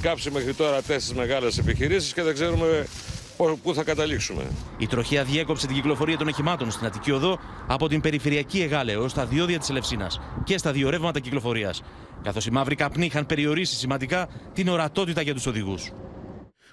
κάψει 0.00 0.30
μέχρι 0.30 0.54
τώρα 0.54 0.76
τέσσερις 0.82 1.14
μεγάλες 1.14 1.58
επιχειρήσεις 1.58 2.12
και 2.12 2.22
δεν 2.22 2.34
ξέρουμε 2.34 2.66
πο- 2.66 3.13
πού 3.36 3.74
θα 3.74 3.82
καταλήξουμε; 3.82 4.50
Η 4.78 4.86
τροχέα 4.86 5.24
διέκοψε 5.24 5.66
την 5.66 5.76
κυκλοφορία 5.76 6.16
των 6.16 6.28
οχημάτων 6.28 6.70
στην 6.70 6.86
Αττική 6.86 7.10
Οδό 7.10 7.38
από 7.66 7.88
την 7.88 8.00
περιφερειακή 8.00 8.60
Εγάλε 8.60 8.92
έω 8.92 9.10
τα 9.10 9.26
διόδια 9.26 9.58
της 9.58 9.70
Ελευσίνα 9.70 10.10
και 10.44 10.58
στα 10.58 10.72
δύο 10.72 10.90
ρεύματα 10.90 11.20
κυκλοφορίας. 11.20 11.82
Καθώς 12.22 12.46
οι 12.46 12.50
μαύροι 12.50 12.74
καπνοί 12.74 13.06
είχαν 13.06 13.26
περιορίσει 13.26 13.74
σημαντικά 13.74 14.28
την 14.52 14.68
ορατότητα 14.68 15.22
για 15.22 15.34
τους 15.34 15.46
οδηγούς. 15.46 15.90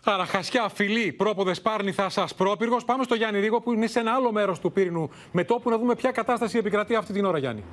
Άρα, 0.04 0.26
χασιά, 0.26 0.70
φιλή, 0.74 1.12
πρόποδες 1.12 1.62
Πάρνηθα, 1.62 2.12
Ασπρόπυργο. 2.16 2.78
Πάμε 2.86 3.04
στο 3.04 3.16
Γιάννη 3.16 3.40
Ρίγο 3.40 3.62
που 3.62 3.74
είναι 3.74 3.88
σε 3.88 4.00
ένα 4.00 4.12
άλλο 4.14 4.32
μέρος 4.32 4.60
του 4.60 4.72
πύρινου 4.72 5.10
μετόπου 5.32 5.70
να 5.70 5.78
δούμε 5.78 5.96
ποια 5.96 6.12
κατάσταση 6.12 6.58
επικρατεί 6.58 6.96
αυτή 6.96 7.14
την 7.14 7.26
ώρα, 7.26 7.38
Γιάννη. 7.38 7.64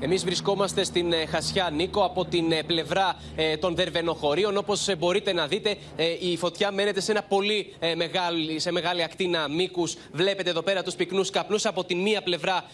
Εμείς 0.00 0.24
βρισκόμαστε 0.24 0.84
στην 0.84 1.12
ε, 1.12 1.26
Χασιά 1.26 1.70
Νίκο 1.72 2.04
από 2.04 2.24
την 2.24 2.52
ε, 2.52 2.62
πλευρά 2.62 3.16
ε, 3.36 3.56
των 3.56 3.74
Δερβενοχωρίων. 3.74 4.56
Όπως 4.56 4.88
μπορείτε 4.98 5.32
να 5.32 5.46
δείτε, 5.46 5.76
η 6.20 6.36
φωτιά 6.36 6.72
μένεται 6.72 7.00
σε, 7.00 7.10
ένα 7.10 7.22
πολύ 7.22 7.74
μεγάλη, 7.96 8.58
σε 8.58 8.70
μεγάλη 8.70 9.02
ακτίνα 9.02 9.48
μήκους. 9.48 9.96
Βλέπετε 10.12 10.50
εδώ 10.50 10.62
πέρα 10.62 10.82
τους 10.82 10.94
πυκνούς 10.94 11.30
καπνούς 11.30 11.66
από 11.66 11.84
την 11.84 11.98
μία 11.98 12.22
πλευρά 12.22 12.64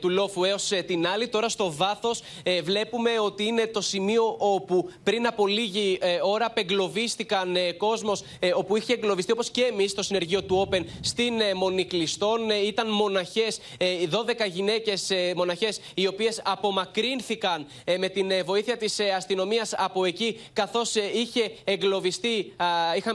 του 0.00 0.08
λόφου 0.08 0.44
έως 0.44 0.70
την 0.86 1.06
άλλη. 1.06 1.28
Τώρα 1.28 1.48
στο 1.48 1.72
βάθος 1.72 2.22
βλέπουμε 2.62 3.10
ότι 3.24 3.44
είναι 3.44 3.66
το 3.66 3.80
σημείο 3.80 4.36
όπου 4.38 4.90
πριν 5.02 5.26
από 5.26 5.46
λίγη 5.46 5.98
ώρα 6.22 6.46
απεγκλωβίστηκαν 6.46 7.56
κόσμος 7.76 8.22
όπου 8.54 8.76
είχε 8.76 8.92
εγκλωβιστεί 8.92 9.32
όπως 9.32 9.50
και 9.50 9.62
εμείς 9.62 9.90
στο 9.90 10.02
συνεργείο 10.02 10.42
του 10.42 10.68
Open 10.68 10.84
στην 11.00 11.34
Μονή 11.54 11.84
Κλειστών. 11.84 12.50
Ήταν 12.66 12.90
μοναχές, 12.90 13.58
12 13.78 14.50
γυναίκες 14.52 15.12
μοναχές 15.36 15.80
οι 15.94 16.06
οποίες 16.06 16.42
από 16.44 16.71
απομακρύνθηκαν 16.72 17.66
ε, 17.84 17.96
με 17.96 18.08
την 18.08 18.30
ε, 18.30 18.42
βοήθεια 18.42 18.76
της 18.76 18.98
ε, 18.98 19.10
αστυνομίας 19.10 19.74
από 19.76 20.04
εκεί, 20.04 20.40
καθώς 20.52 20.94
είχε 20.94 21.52
εγκλωβιστεί, 21.64 22.52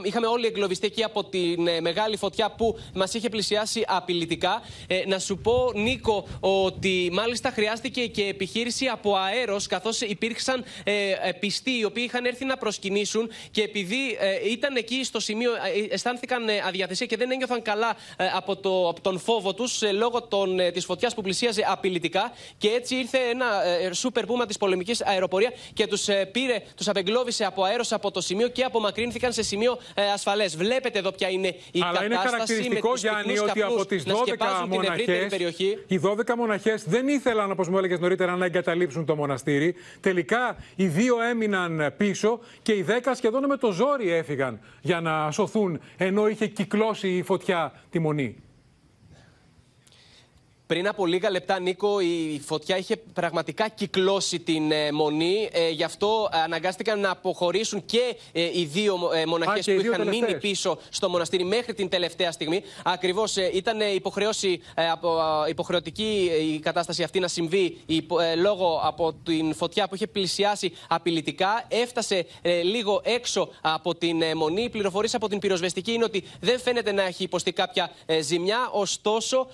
είχαμε 0.04 0.26
όλοι 0.26 0.46
εγκλωβιστεί 0.46 0.86
εκεί 0.86 1.04
από 1.04 1.24
τη 1.24 1.54
μεγάλη 1.80 2.16
φωτιά 2.16 2.50
που 2.50 2.78
μας 2.94 3.14
είχε 3.14 3.28
πλησιάσει 3.28 3.84
απειλητικά. 3.86 4.62
Να 5.06 5.18
σου 5.18 5.38
πω, 5.38 5.72
Νίκο, 5.74 6.26
ότι 6.40 7.10
μάλιστα 7.12 7.50
χρειάστηκε 7.50 8.06
και 8.06 8.24
επιχείρηση 8.24 8.86
από 8.86 9.16
αέρος, 9.16 9.66
καθώς 9.66 10.00
υπήρξαν 10.00 10.64
πιστοί 11.40 11.78
οι 11.78 11.84
οποίοι 11.84 12.04
είχαν 12.06 12.24
έρθει 12.24 12.44
να 12.44 12.56
προσκυνήσουν 12.56 13.30
και 13.50 13.62
επειδή 13.62 14.18
ήταν 14.50 14.76
εκεί 14.76 15.04
στο 15.04 15.20
σημείο, 15.20 15.50
αισθάνθηκαν 15.90 16.44
αδιαθεσία 16.66 17.06
και 17.06 17.16
δεν 17.16 17.30
ένιωθαν 17.30 17.62
καλά 17.62 17.96
από, 18.34 18.56
το, 18.56 18.88
από 18.88 19.00
τον 19.00 19.18
φόβο 19.18 19.54
τους 19.54 19.82
λόγω 19.92 20.28
της 20.72 20.84
φωτιάς 20.84 21.14
που 21.14 21.22
πλησίαζε 21.22 21.64
απειλητικά. 21.68 22.32
Και 22.58 22.68
έτσι 22.68 22.94
ήρθε 22.94 23.18
ένα 23.18 23.47
ε, 23.82 23.92
σούπερ 23.92 24.26
πούμα 24.26 24.46
της 24.46 24.56
πολεμικής 24.56 25.04
αεροπορία 25.04 25.52
και 25.72 25.86
τους 25.86 26.08
ε, 26.08 26.24
πήρε, 26.32 26.62
τους 26.76 26.88
απεγκλώβησε 26.88 27.44
από 27.44 27.62
αέρος 27.62 27.92
από 27.92 28.10
το 28.10 28.20
σημείο 28.20 28.48
και 28.48 28.62
απομακρύνθηκαν 28.62 29.32
σε 29.32 29.42
σημείο 29.42 29.78
ε, 29.94 30.10
ασφαλές. 30.10 30.56
Βλέπετε 30.56 30.98
εδώ 30.98 31.12
ποια 31.12 31.28
είναι 31.28 31.48
η 31.48 31.80
Αλλά 31.82 31.92
κατάσταση. 31.92 32.06
είναι 32.06 32.16
χαρακτηριστικό, 32.16 32.92
Γιάννη, 32.96 33.38
ότι 33.38 33.62
από 33.62 33.86
τις 33.86 34.04
12 34.06 34.66
μοναχέ. 34.68 35.28
Οι 35.86 36.00
12 36.04 36.34
μοναχές 36.36 36.84
δεν 36.86 37.08
ήθελαν, 37.08 37.50
όπως 37.50 37.68
μου 37.68 37.78
έλεγες 37.78 37.98
νωρίτερα, 37.98 38.36
να 38.36 38.44
εγκαταλείψουν 38.44 39.04
το 39.04 39.16
μοναστήρι. 39.16 39.74
Τελικά 40.00 40.56
οι 40.76 40.86
δύο 40.86 41.20
έμειναν 41.20 41.94
πίσω 41.96 42.40
και 42.62 42.72
οι 42.72 42.86
10 42.88 42.92
σχεδόν 43.14 43.44
με 43.46 43.56
το 43.56 43.70
ζόρι 43.72 44.12
έφυγαν 44.12 44.60
για 44.80 45.00
να 45.00 45.30
σωθούν 45.30 45.80
ενώ 45.96 46.28
είχε 46.28 46.46
κυκλώσει 46.46 47.08
η 47.08 47.22
φωτιά 47.22 47.72
τη 47.90 47.98
μονή. 47.98 48.36
Πριν 50.68 50.88
από 50.88 51.06
λίγα 51.06 51.30
λεπτά, 51.30 51.60
Νίκο, 51.60 52.00
η 52.00 52.40
φωτιά 52.44 52.76
είχε 52.76 52.96
πραγματικά 52.96 53.68
κυκλώσει 53.68 54.38
την 54.38 54.72
ε, 54.72 54.92
μονή. 54.92 55.48
Ε, 55.52 55.68
γι' 55.68 55.84
αυτό 55.84 56.28
αναγκάστηκαν 56.32 57.00
να 57.00 57.10
αποχωρήσουν 57.10 57.84
και 57.84 58.16
ε, 58.32 58.42
οι 58.42 58.64
δύο 58.64 59.10
ε, 59.14 59.26
μοναχές 59.26 59.64
που 59.64 59.70
είχαν 59.70 59.82
τελευταίες. 59.90 60.20
μείνει 60.20 60.38
πίσω 60.38 60.78
στο 60.90 61.08
μοναστήρι 61.08 61.44
μέχρι 61.44 61.74
την 61.74 61.88
τελευταία 61.88 62.32
στιγμή. 62.32 62.62
Ακριβώς 62.84 63.36
ε, 63.36 63.50
ήταν 63.54 63.80
υποχρεώση, 63.80 64.60
από, 64.92 65.18
υποχρεωτική 65.48 66.30
η 66.54 66.58
κατάσταση 66.58 67.02
αυτή 67.02 67.18
να 67.18 67.28
συμβεί 67.28 67.78
λόγω 68.36 68.80
από 68.84 69.12
την 69.24 69.54
φωτιά 69.54 69.88
που 69.88 69.94
είχε 69.94 70.06
πλησιάσει 70.06 70.72
απειλητικά. 70.88 71.64
Έφτασε 71.68 72.26
λίγο 72.62 73.00
έξω 73.04 73.48
από 73.60 73.94
την 73.94 74.22
μονή. 74.34 74.62
Οι 74.62 74.68
πληροφορίες 74.68 75.14
από 75.14 75.28
την 75.28 75.38
πυροσβεστική 75.38 75.92
είναι 75.92 76.04
ότι 76.04 76.24
δεν 76.40 76.60
φαίνεται 76.60 76.92
να 76.92 77.02
έχει 77.02 77.22
υποστεί 77.22 77.52
κάποια 77.52 77.90
ζημιά. 78.20 78.68
Ωστόσο, 78.72 79.46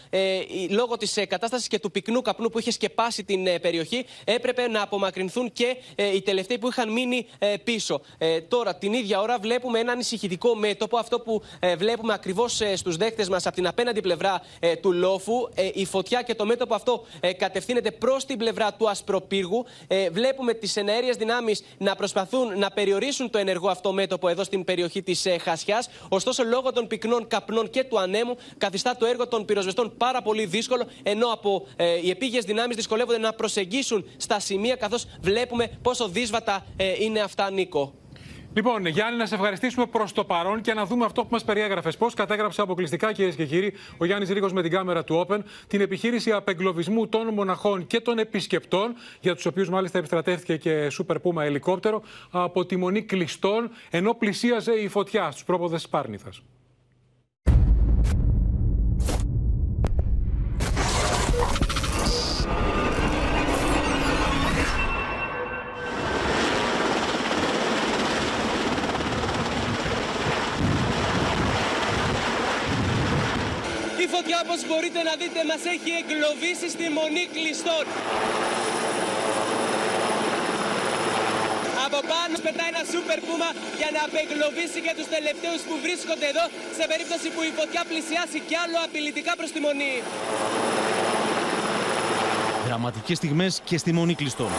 λόγω 0.70 0.96
της 1.04 1.16
ε, 1.16 1.24
κατάστασης 1.24 1.68
και 1.68 1.78
του 1.78 1.90
πυκνού 1.90 2.22
καπνού 2.22 2.48
που 2.48 2.58
είχε 2.58 2.70
σκεπάσει 2.70 3.24
την 3.24 3.46
ε, 3.46 3.58
περιοχή, 3.58 4.06
έπρεπε 4.24 4.68
να 4.68 4.82
απομακρυνθούν 4.82 5.52
και 5.52 5.76
ε, 5.94 6.14
οι 6.14 6.22
τελευταίοι 6.22 6.58
που 6.58 6.68
είχαν 6.68 6.92
μείνει 6.92 7.26
πίσω. 7.64 8.00
Τώρα, 8.48 8.74
την 8.74 8.92
ίδια 8.92 9.20
ώρα, 9.20 9.38
βλέπουμε 9.38 9.78
ένα 9.78 9.92
ανησυχητικό 9.92 10.54
μέτωπο, 10.54 10.96
αυτό 10.96 11.20
που 11.20 11.42
βλέπουμε 11.78 12.12
ακριβώς 12.12 12.60
στους 12.74 12.96
δέκτες 12.96 13.28
μας 13.28 13.46
από 13.46 13.54
την 13.54 13.66
απέναντι 13.66 14.00
πλευρά 14.00 14.42
του 14.80 14.92
λόφου. 14.92 15.48
Η 15.74 15.84
φωτιά 15.84 16.22
και 16.22 16.34
το 16.34 16.46
μέτωπο 16.46 16.74
αυτό 16.74 17.04
κατευθύνεται 17.36 17.90
προς 17.90 18.24
την 18.24 18.38
πλευρά 18.38 18.72
του 18.72 18.88
Ασπροπύργου. 18.88 19.64
Βλέπουμε 20.12 20.54
τις 20.54 20.76
εναέριες 20.76 21.16
δυνάμεις 21.16 21.64
να 21.78 21.94
προσπαθούν 21.96 22.58
να 22.58 22.70
περιορίσουν 22.70 23.30
το 23.30 23.38
ενεργό 23.38 23.68
αυτό 23.68 23.92
μέτωπο 23.92 24.28
εδώ 24.28 24.44
στην 24.44 24.64
περιοχή 24.64 25.02
της 25.02 25.26
Χασιάς. 25.40 25.88
Ωστόσο, 26.08 26.44
λόγω 26.44 26.72
των 26.72 26.86
πυκνών 26.86 27.26
καπνών 27.26 27.70
και 27.70 27.84
του 27.84 27.98
ανέμου, 27.98 28.36
καθιστά 28.58 28.96
το 28.96 29.06
έργο 29.06 29.28
των 29.28 29.44
πυροσβεστών 29.44 29.96
πάρα 29.96 30.22
πολύ 30.22 30.46
δύσκολο 30.46 30.86
ενώ 31.02 31.26
από 31.26 31.66
ε, 31.76 32.00
οι 32.02 32.10
επίγειες 32.10 32.44
δυνάμεις 32.44 32.76
δυσκολεύονται 32.76 33.18
να 33.18 33.32
προσεγγίσουν 33.32 34.04
στα 34.16 34.40
σημεία, 34.40 34.76
καθώς 34.76 35.06
βλέπουμε 35.20 35.78
πόσο 35.82 36.08
δύσβατα 36.08 36.66
ε, 36.76 36.92
είναι 36.98 37.20
αυτά, 37.20 37.50
Νίκο. 37.50 37.94
Λοιπόν, 38.56 38.86
Γιάννη, 38.86 39.18
να 39.18 39.26
σε 39.26 39.34
ευχαριστήσουμε 39.34 39.86
προς 39.86 40.12
το 40.12 40.24
παρόν 40.24 40.60
και 40.60 40.74
να 40.74 40.86
δούμε 40.86 41.04
αυτό 41.04 41.22
που 41.22 41.28
μας 41.30 41.44
περιέγραφες. 41.44 41.96
Πώς 41.96 42.14
κατέγραψε 42.14 42.60
αποκλειστικά, 42.60 43.12
κυρίες 43.12 43.34
και 43.34 43.46
κύριοι, 43.46 43.72
ο 43.98 44.04
Γιάννης 44.04 44.30
Ρίγο 44.30 44.48
με 44.52 44.62
την 44.62 44.70
κάμερα 44.70 45.04
του 45.04 45.26
Open, 45.28 45.38
την 45.66 45.80
επιχείρηση 45.80 46.32
απεγκλωβισμού 46.32 47.08
των 47.08 47.34
μοναχών 47.34 47.86
και 47.86 48.00
των 48.00 48.18
επισκεπτών, 48.18 48.94
για 49.20 49.34
τους 49.34 49.46
οποίους 49.46 49.68
μάλιστα 49.68 49.98
επιστρατεύτηκε 49.98 50.56
και 50.56 50.92
Super 50.98 51.16
Puma 51.16 51.42
ελικόπτερο, 51.42 52.02
από 52.30 52.66
τη 52.66 52.76
μονή 52.76 53.02
κλειστών, 53.02 53.70
ενώ 53.90 54.14
πλησίαζε 54.14 54.72
η 54.72 54.88
φωτιά 54.88 55.30
στους 55.30 55.44
πρόποδες 55.44 55.82
της 55.82 55.90
Πάρνηθας. 55.90 56.42
Φωτιά 74.24 74.42
όπως 74.46 74.60
μπορείτε 74.68 75.00
να 75.08 75.14
δείτε 75.20 75.40
μας 75.50 75.62
έχει 75.74 75.90
εγκλωβίσει 76.00 76.66
στη 76.74 76.86
μονή 76.98 77.24
κλειστών. 77.34 77.84
Από 81.86 81.98
πάνω 82.12 82.34
πετάει 82.46 82.70
ένα 82.74 82.82
σούπερ 82.92 83.18
πούμα 83.26 83.48
για 83.80 83.90
να 83.96 84.00
απεγκλωβίσει 84.08 84.78
και 84.84 84.92
τους 84.98 85.08
τελευταίους 85.16 85.60
που 85.68 85.74
βρίσκονται 85.84 86.26
εδώ 86.32 86.44
σε 86.78 86.84
περίπτωση 86.90 87.28
που 87.34 87.42
η 87.50 87.52
φωτιά 87.58 87.82
πλησιάσει 87.90 88.38
κι 88.48 88.56
άλλο 88.62 88.78
απειλητικά 88.86 89.32
προς 89.40 89.50
τη 89.54 89.58
μονή. 89.66 89.94
Δραματικές 92.66 93.16
στιγμές 93.20 93.52
και 93.68 93.76
στη 93.82 93.90
μονή 93.98 94.14
κλειστών. 94.20 94.50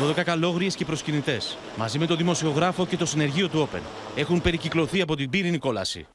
12 0.00 0.22
καλόγριες 0.30 0.74
και 0.78 0.84
προσκυνητές, 0.84 1.42
μαζί 1.76 1.98
με 1.98 2.06
τον 2.06 2.16
δημοσιογράφο 2.16 2.82
και 2.86 2.96
το 2.96 3.06
συνεργείο 3.06 3.48
του 3.48 3.58
Open, 3.66 3.82
έχουν 4.14 4.40
περικυκλωθεί 4.40 5.00
από 5.00 5.14
την 5.16 5.30
πύρινη 5.30 5.58
κόλαση. 5.58 6.06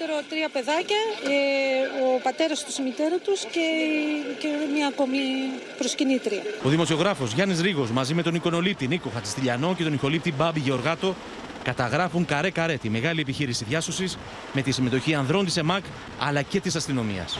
Ελικόπτερο 0.00 0.28
τρία 0.28 0.48
παιδάκια, 0.48 1.02
ε, 1.24 2.04
ο 2.04 2.20
πατέρας 2.22 2.64
τους, 2.64 2.78
η 2.78 2.82
μητέρα 2.82 3.16
τους 3.24 3.40
και, 3.40 3.66
και 4.38 4.48
μια 4.74 4.86
ακόμη 4.86 5.18
προσκυνήτρια. 5.78 6.42
Ο 6.62 6.68
δημοσιογράφος 6.68 7.32
Γιάννης 7.32 7.60
Ρίγος 7.60 7.90
μαζί 7.90 8.14
με 8.14 8.22
τον 8.22 8.34
εικονολήπτη 8.34 8.86
Νίκο 8.86 9.10
Χατζηστηλιανό 9.14 9.74
και 9.76 9.82
τον 9.82 9.92
ηχολήπτη 9.92 10.32
Μπάμπη 10.32 10.60
Γεωργάτο 10.60 11.14
καταγράφουν 11.62 12.24
καρέ-καρέ 12.24 12.76
τη 12.76 12.88
μεγάλη 12.90 13.20
επιχείρηση 13.20 13.64
διάσωσης 13.64 14.18
με 14.52 14.62
τη 14.62 14.70
συμμετοχή 14.70 15.14
ανδρών 15.14 15.44
της 15.44 15.56
ΕΜΑΚ 15.56 15.84
αλλά 16.18 16.42
και 16.42 16.60
της 16.60 16.74
αστυνομίας. 16.76 17.38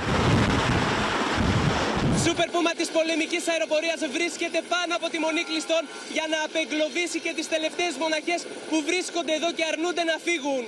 Σούπερ 2.24 2.48
Πούμα 2.54 2.72
της 2.80 2.88
πολεμικής 2.96 3.44
αεροπορίας 3.52 4.00
βρίσκεται 4.16 4.58
πάνω 4.74 4.92
από 4.98 5.06
τη 5.12 5.18
μονή 5.24 5.42
κλειστών 5.50 5.82
για 6.16 6.26
να 6.32 6.38
απεγκλωβίσει 6.46 7.18
και 7.24 7.32
τις 7.38 7.46
τελευταίες 7.54 7.94
μοναχές 8.02 8.40
που 8.70 8.76
βρίσκονται 8.88 9.32
εδώ 9.38 9.50
και 9.58 9.64
αρνούνται 9.70 10.04
να 10.10 10.16
φύγουν. 10.26 10.62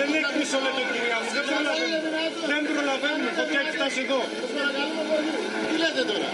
Δεν 0.00 0.08
είναι 0.16 0.30
πίσω 0.38 0.56
με 0.66 0.70
τον 0.76 0.84
κυρία 0.92 1.18
Δεν 2.52 2.62
προλαβαίνουμε, 2.70 3.30
το 3.38 3.42
τι 3.48 3.54
έχει 3.60 3.72
φτάσει 3.76 4.00
εδώ. 4.06 4.20
Τι 5.68 5.74
λέτε 5.82 6.02
τώρα; 6.10 6.28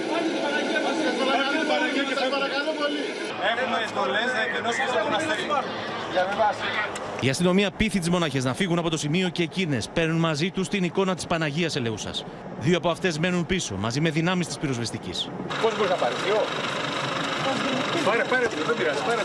παρακαλώ 2.37 2.73
πολύ. 2.83 3.03
Έχουμε 3.51 3.79
εντολές 3.87 4.29
να 4.37 4.41
εκενώσουμε 4.47 4.89
στο 4.93 4.99
μοναστήρι. 5.07 5.45
Για 6.15 6.23
με 6.29 6.35
βάση. 6.43 6.67
Η 7.21 7.29
αστυνομία 7.29 7.71
πείθει 7.71 7.99
τις 7.99 8.11
μονάχες 8.11 8.45
να 8.45 8.55
φύγουν 8.55 8.79
από 8.79 8.91
το 8.91 8.97
σημείο 8.97 9.29
και 9.29 9.43
εκείνες 9.43 9.89
παίρνουν 9.93 10.19
μαζί 10.19 10.51
τους 10.51 10.69
την 10.69 10.85
εικόνα 10.85 11.15
της 11.15 11.27
Παναγίας 11.27 11.77
Ελεούσας. 11.77 12.25
Δύο 12.61 12.77
από 12.77 12.89
αυτές 12.91 13.19
μένουν 13.19 13.47
πίσω 13.47 13.75
μαζί 13.77 14.01
με 14.01 14.11
δυνάμεις 14.11 14.47
της 14.47 14.59
πυροσβεστικής. 14.59 15.29
Πώς 15.63 15.77
μπορείς 15.77 15.91
να 15.91 15.97
πάρεις, 15.97 16.17
δύο; 16.25 16.41
Πάρε, 18.05 18.25
πάρε, 18.25 18.47
δεν 18.67 18.77
πειράζει, 18.77 19.01
πάρε. 19.07 19.23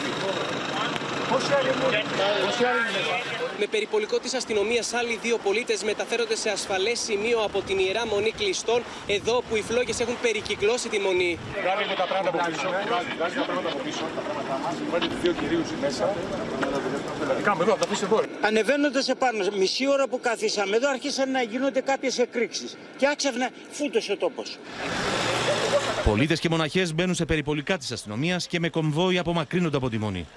Πόσοι 1.30 1.54
άλλοι 1.58 1.68
είναι, 1.68 2.04
πόσοι 2.46 2.64
άλλοι 2.70 2.80
είναι 2.80 3.02
μέσα. 3.10 3.42
Με 3.60 3.66
περιπολικό 3.76 4.18
της 4.20 4.34
αστυνομίας, 4.34 4.94
άλλοι 4.94 5.20
δύο 5.26 5.38
πολίτες 5.38 5.84
μεταφέρονται 5.84 6.36
σε 6.36 6.50
ασφαλές 6.50 7.00
σημείο 7.00 7.40
από 7.48 7.62
την 7.68 7.78
ιερά 7.86 8.04
μονή 8.08 8.32
κλειστών, 8.40 8.80
εδώ 9.08 9.36
που 9.48 9.56
οι 9.56 9.62
φλόγες 9.70 10.00
έχουν 10.00 10.18
περικυκλώσει 10.22 10.88
τη 10.94 11.00
μονή. 11.00 11.32
Βγάλει 11.64 11.84
τα 12.02 12.08
πράγματα 12.12 12.38
από 12.40 12.50
πίσω. 12.52 12.68
Βγάλει 13.18 13.36
τα 13.40 13.46
πράγματα 13.50 13.70
από 13.74 13.80
πίσω. 13.88 14.04
Τα 14.18 14.22
πράγματα 14.28 14.56
μα. 14.64 14.70
Βάλει 14.92 15.08
τους 15.12 15.20
δύο 15.24 15.34
κυρίους 15.40 15.68
μέσα. 15.84 16.06
Δηλαδή 17.24 17.44
κάνουμε 17.44 17.64
εδώ, 17.64 17.76
θα 17.76 17.88
πεις 17.88 18.02
εδώ. 18.02 18.22
Ανεβαίνοντας 18.42 19.10
επάνω, 19.10 19.46
μισή 19.58 19.88
ώρα 19.88 20.08
που 20.08 20.20
καθίσαμε 20.20 20.76
εδώ, 20.76 20.90
άρχισαν 20.90 21.32
να 21.32 21.42
γίνονται 21.42 21.82
κάποιες 21.82 22.20
εκρήξεις. 22.20 22.78
Και 22.98 23.08
άξαφνα 23.08 23.50
φούτωσε 23.72 24.12
ο 24.12 24.18
τόπος. 24.18 24.58
Πολίτες 26.06 26.40
και 26.40 26.50
μοναχές 26.50 26.94
μπαίνουν 26.94 27.16
σε 27.16 27.26
περιπολικά 27.26 27.78
της 27.78 27.92
αστυνομίας 27.92 28.48
και 28.48 28.60
με 28.60 28.70
κομβόι 28.70 29.18
απομακρύνονται 29.18 29.78
από 29.78 29.90
τη 29.90 29.98
μονή. 29.98 30.28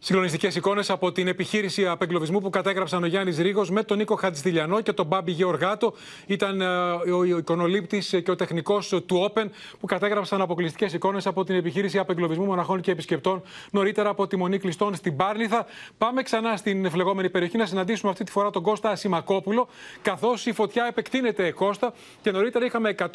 Συγκλονιστικές 0.00 0.54
εικόνες 0.54 0.90
από 0.90 1.12
την 1.12 1.28
επιχείρηση 1.28 1.86
απεγκλωβισμού 1.86 2.40
που 2.40 2.50
κατέγραψαν 2.50 3.02
ο 3.02 3.06
Γιάννης 3.06 3.38
Ρίγος 3.38 3.70
με 3.70 3.82
τον 3.82 3.96
Νίκο 3.96 4.14
Χατζηστηλιανό 4.14 4.80
και 4.80 4.92
τον 4.92 5.06
Μπάμπη 5.06 5.32
Γεωργάτο. 5.32 5.94
Ήταν 6.26 6.60
ε, 6.60 6.66
ο 7.10 7.24
εικονολήπτης 7.24 8.20
και 8.24 8.30
ο 8.30 8.36
τεχνικός 8.36 8.88
του 8.88 9.30
Open 9.30 9.44
που 9.80 9.86
κατέγραψαν 9.86 10.40
αποκλειστικές 10.40 10.92
εικόνες 10.92 11.26
από 11.26 11.44
την 11.44 11.54
επιχείρηση 11.54 11.98
απεγκλωβισμού 11.98 12.44
μοναχών 12.44 12.80
και 12.80 12.90
επισκεπτών 12.90 13.42
νωρίτερα 13.70 14.08
από 14.08 14.26
τη 14.26 14.36
Μονή 14.36 14.58
Κλειστών 14.58 14.94
στην 14.94 15.16
Πάρνηθα. 15.16 15.66
Πάμε 15.98 16.22
ξανά 16.22 16.56
στην 16.56 16.90
φλεγόμενη 16.90 17.30
περιοχή 17.30 17.56
να 17.56 17.66
συναντήσουμε 17.66 18.10
αυτή 18.10 18.24
τη 18.24 18.30
φορά 18.30 18.50
τον 18.50 18.62
Κώστα 18.62 18.90
Ασημακόπουλο, 18.90 19.68
καθώς 20.02 20.46
η 20.46 20.52
φωτιά 20.52 20.86
επεκτείνεται 20.86 21.50
Κώστα 21.50 21.92
και 22.22 22.30
νωρίτερα 22.30 22.64
είχαμε 22.64 22.94
112 22.98 23.10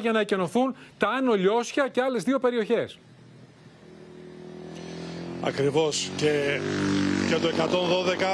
για 0.00 0.12
να 0.12 0.20
εκενωθούν 0.20 0.74
τα 0.98 1.08
Άνω 1.08 1.34
Λιώσια 1.34 1.88
και 1.88 2.00
άλλες 2.00 2.22
δύο 2.22 2.38
περιοχές. 2.38 2.98
Ακριβώς 5.40 6.10
και, 6.16 6.60
και 7.28 7.34
το 7.34 7.48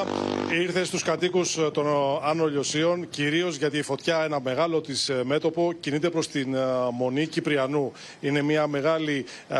112 0.04 0.52
ήρθε 0.60 0.84
στους 0.84 1.02
κατοίκους 1.02 1.58
των 1.72 1.86
Άνω 2.22 2.46
Λιωσίων 2.46 3.08
κυρίως 3.08 3.56
γιατί 3.56 3.78
η 3.78 3.82
φωτιά 3.82 4.24
ένα 4.24 4.40
μεγάλο 4.40 4.80
της 4.80 5.08
ε, 5.08 5.22
μέτωπο 5.24 5.72
κινείται 5.80 6.10
προς 6.10 6.28
την 6.28 6.54
ε, 6.54 6.60
Μονή 6.92 7.26
Κυπριανού. 7.26 7.92
Είναι 8.20 8.42
μια 8.42 8.66
μεγάλη 8.66 9.24
α, 9.48 9.58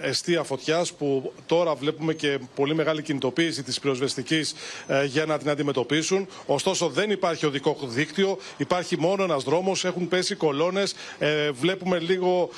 εστία 0.00 0.42
φωτιάς 0.42 0.92
που 0.92 1.32
τώρα 1.46 1.74
βλέπουμε 1.74 2.14
και 2.14 2.38
πολύ 2.54 2.74
μεγάλη 2.74 3.02
κινητοποίηση 3.02 3.62
της 3.62 3.80
πυροσβεστικής 3.80 4.54
ε, 4.86 5.04
για 5.04 5.24
να 5.26 5.38
την 5.38 5.50
αντιμετωπίσουν. 5.50 6.26
Ωστόσο 6.46 6.88
δεν 6.88 7.10
υπάρχει 7.10 7.46
οδικό 7.46 7.76
δίκτυο, 7.82 8.38
υπάρχει 8.56 8.98
μόνο 8.98 9.22
ένας 9.22 9.42
δρόμος, 9.42 9.84
έχουν 9.84 10.08
πέσει 10.08 10.34
κολόνες. 10.34 10.94
βλέπουμε 11.52 11.98
λίγο 11.98 12.48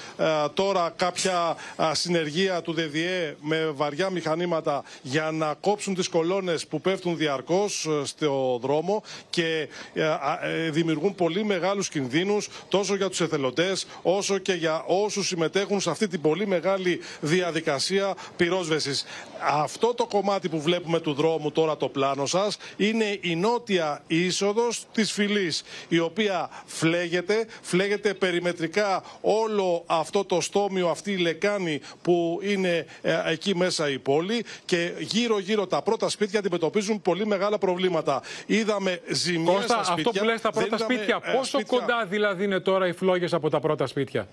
τώρα 0.55 0.93
κάποια 0.97 1.57
συνεργεία 1.93 2.63
του 2.63 2.73
ΔΔΕ 2.73 3.37
με 3.41 3.71
βαριά 3.75 3.96
μηχανήματα 4.11 4.85
για 5.03 5.31
να 5.31 5.55
κόψουν 5.55 5.95
τις 5.95 6.09
κολόνες 6.09 6.67
που 6.67 6.81
πέφτουν 6.81 7.17
διαρκώς 7.17 7.87
ε, 7.87 8.05
στο 8.05 8.59
δρόμο 8.63 9.03
και 9.31 9.69
ε, 9.95 10.03
ε, 10.43 10.71
δημιουργούν 10.71 11.15
πολύ 11.15 11.45
μεγάλους 11.45 11.89
κινδύνους 11.89 12.49
τόσο 12.69 12.95
για 12.97 13.09
τους 13.09 13.21
εθελοντές 13.21 13.87
όσο 14.03 14.39
και 14.39 14.53
για 14.53 14.85
όσους 14.87 15.27
συμμετέχουν 15.27 15.81
σε 15.81 15.91
αυτή 15.91 16.09
την 16.09 16.21
πολύ 16.21 16.47
μεγάλη 16.47 17.01
διαδικασία 17.21 18.15
πυρόσβεσης. 18.37 19.05
Αυτό 19.41 19.95
το 19.95 20.07
κομμάτι 20.07 20.49
που 20.49 20.61
βλέπουμε 20.61 21.01
του 21.01 21.13
δρόμου 21.13 21.53
τώρα 21.53 21.77
το 21.77 21.89
πλάνο 21.89 22.27
σας 22.27 22.57
είναι 22.77 23.19
η 23.21 23.37
νότια 23.37 24.03
είσοδος 24.07 24.85
της 24.93 25.13
φυλής 25.13 25.63
η 25.89 25.99
οποία 25.99 26.51
φλέγεται, 26.67 27.47
φλέγεται 27.63 28.15
περιμετρικά 28.15 29.05
όλο 29.21 29.83
αυτό 29.87 30.25
το 30.25 30.41
στόμιο, 30.41 30.89
αυτή 30.89 31.13
η 31.13 31.17
λεκάνη 31.17 31.81
που 32.03 32.41
είναι 32.43 32.87
εκεί 33.27 33.57
μέσα 33.57 33.86
η 33.91 33.99
πόλη 33.99 34.45
και 34.65 34.93
γύρω-γύρω 34.99 35.67
τα 35.67 35.83
πρώτα 35.83 36.09
σπίτια 36.09 36.39
αντιμετωπίζουν 36.39 37.03
πολύ 37.03 37.27
μεγάλα 37.27 37.59
προβλήματα. 37.59 38.23
Είδαμε 38.47 39.01
ζημιές 39.11 39.55
Κώστα, 39.55 39.67
στα 39.75 39.85
σπίτια. 39.85 40.11
αυτό 40.11 40.21
που 40.21 40.25
λες 40.25 40.41
τα 40.41 40.51
πρώτα 40.51 40.67
είδαμε, 40.77 40.95
σπίτια, 40.95 41.21
ε, 41.23 41.33
πόσο 41.33 41.59
σπίτια- 41.59 41.79
κοντά 41.79 42.05
δηλαδή 42.05 42.45
είναι 42.45 42.61
τώρα 42.61 42.87
οι 42.87 42.93
φλόγες 42.93 43.33
από 43.33 43.51
τα 43.51 43.61
πρώτα 43.61 43.87
σπίτια; 43.87 44.29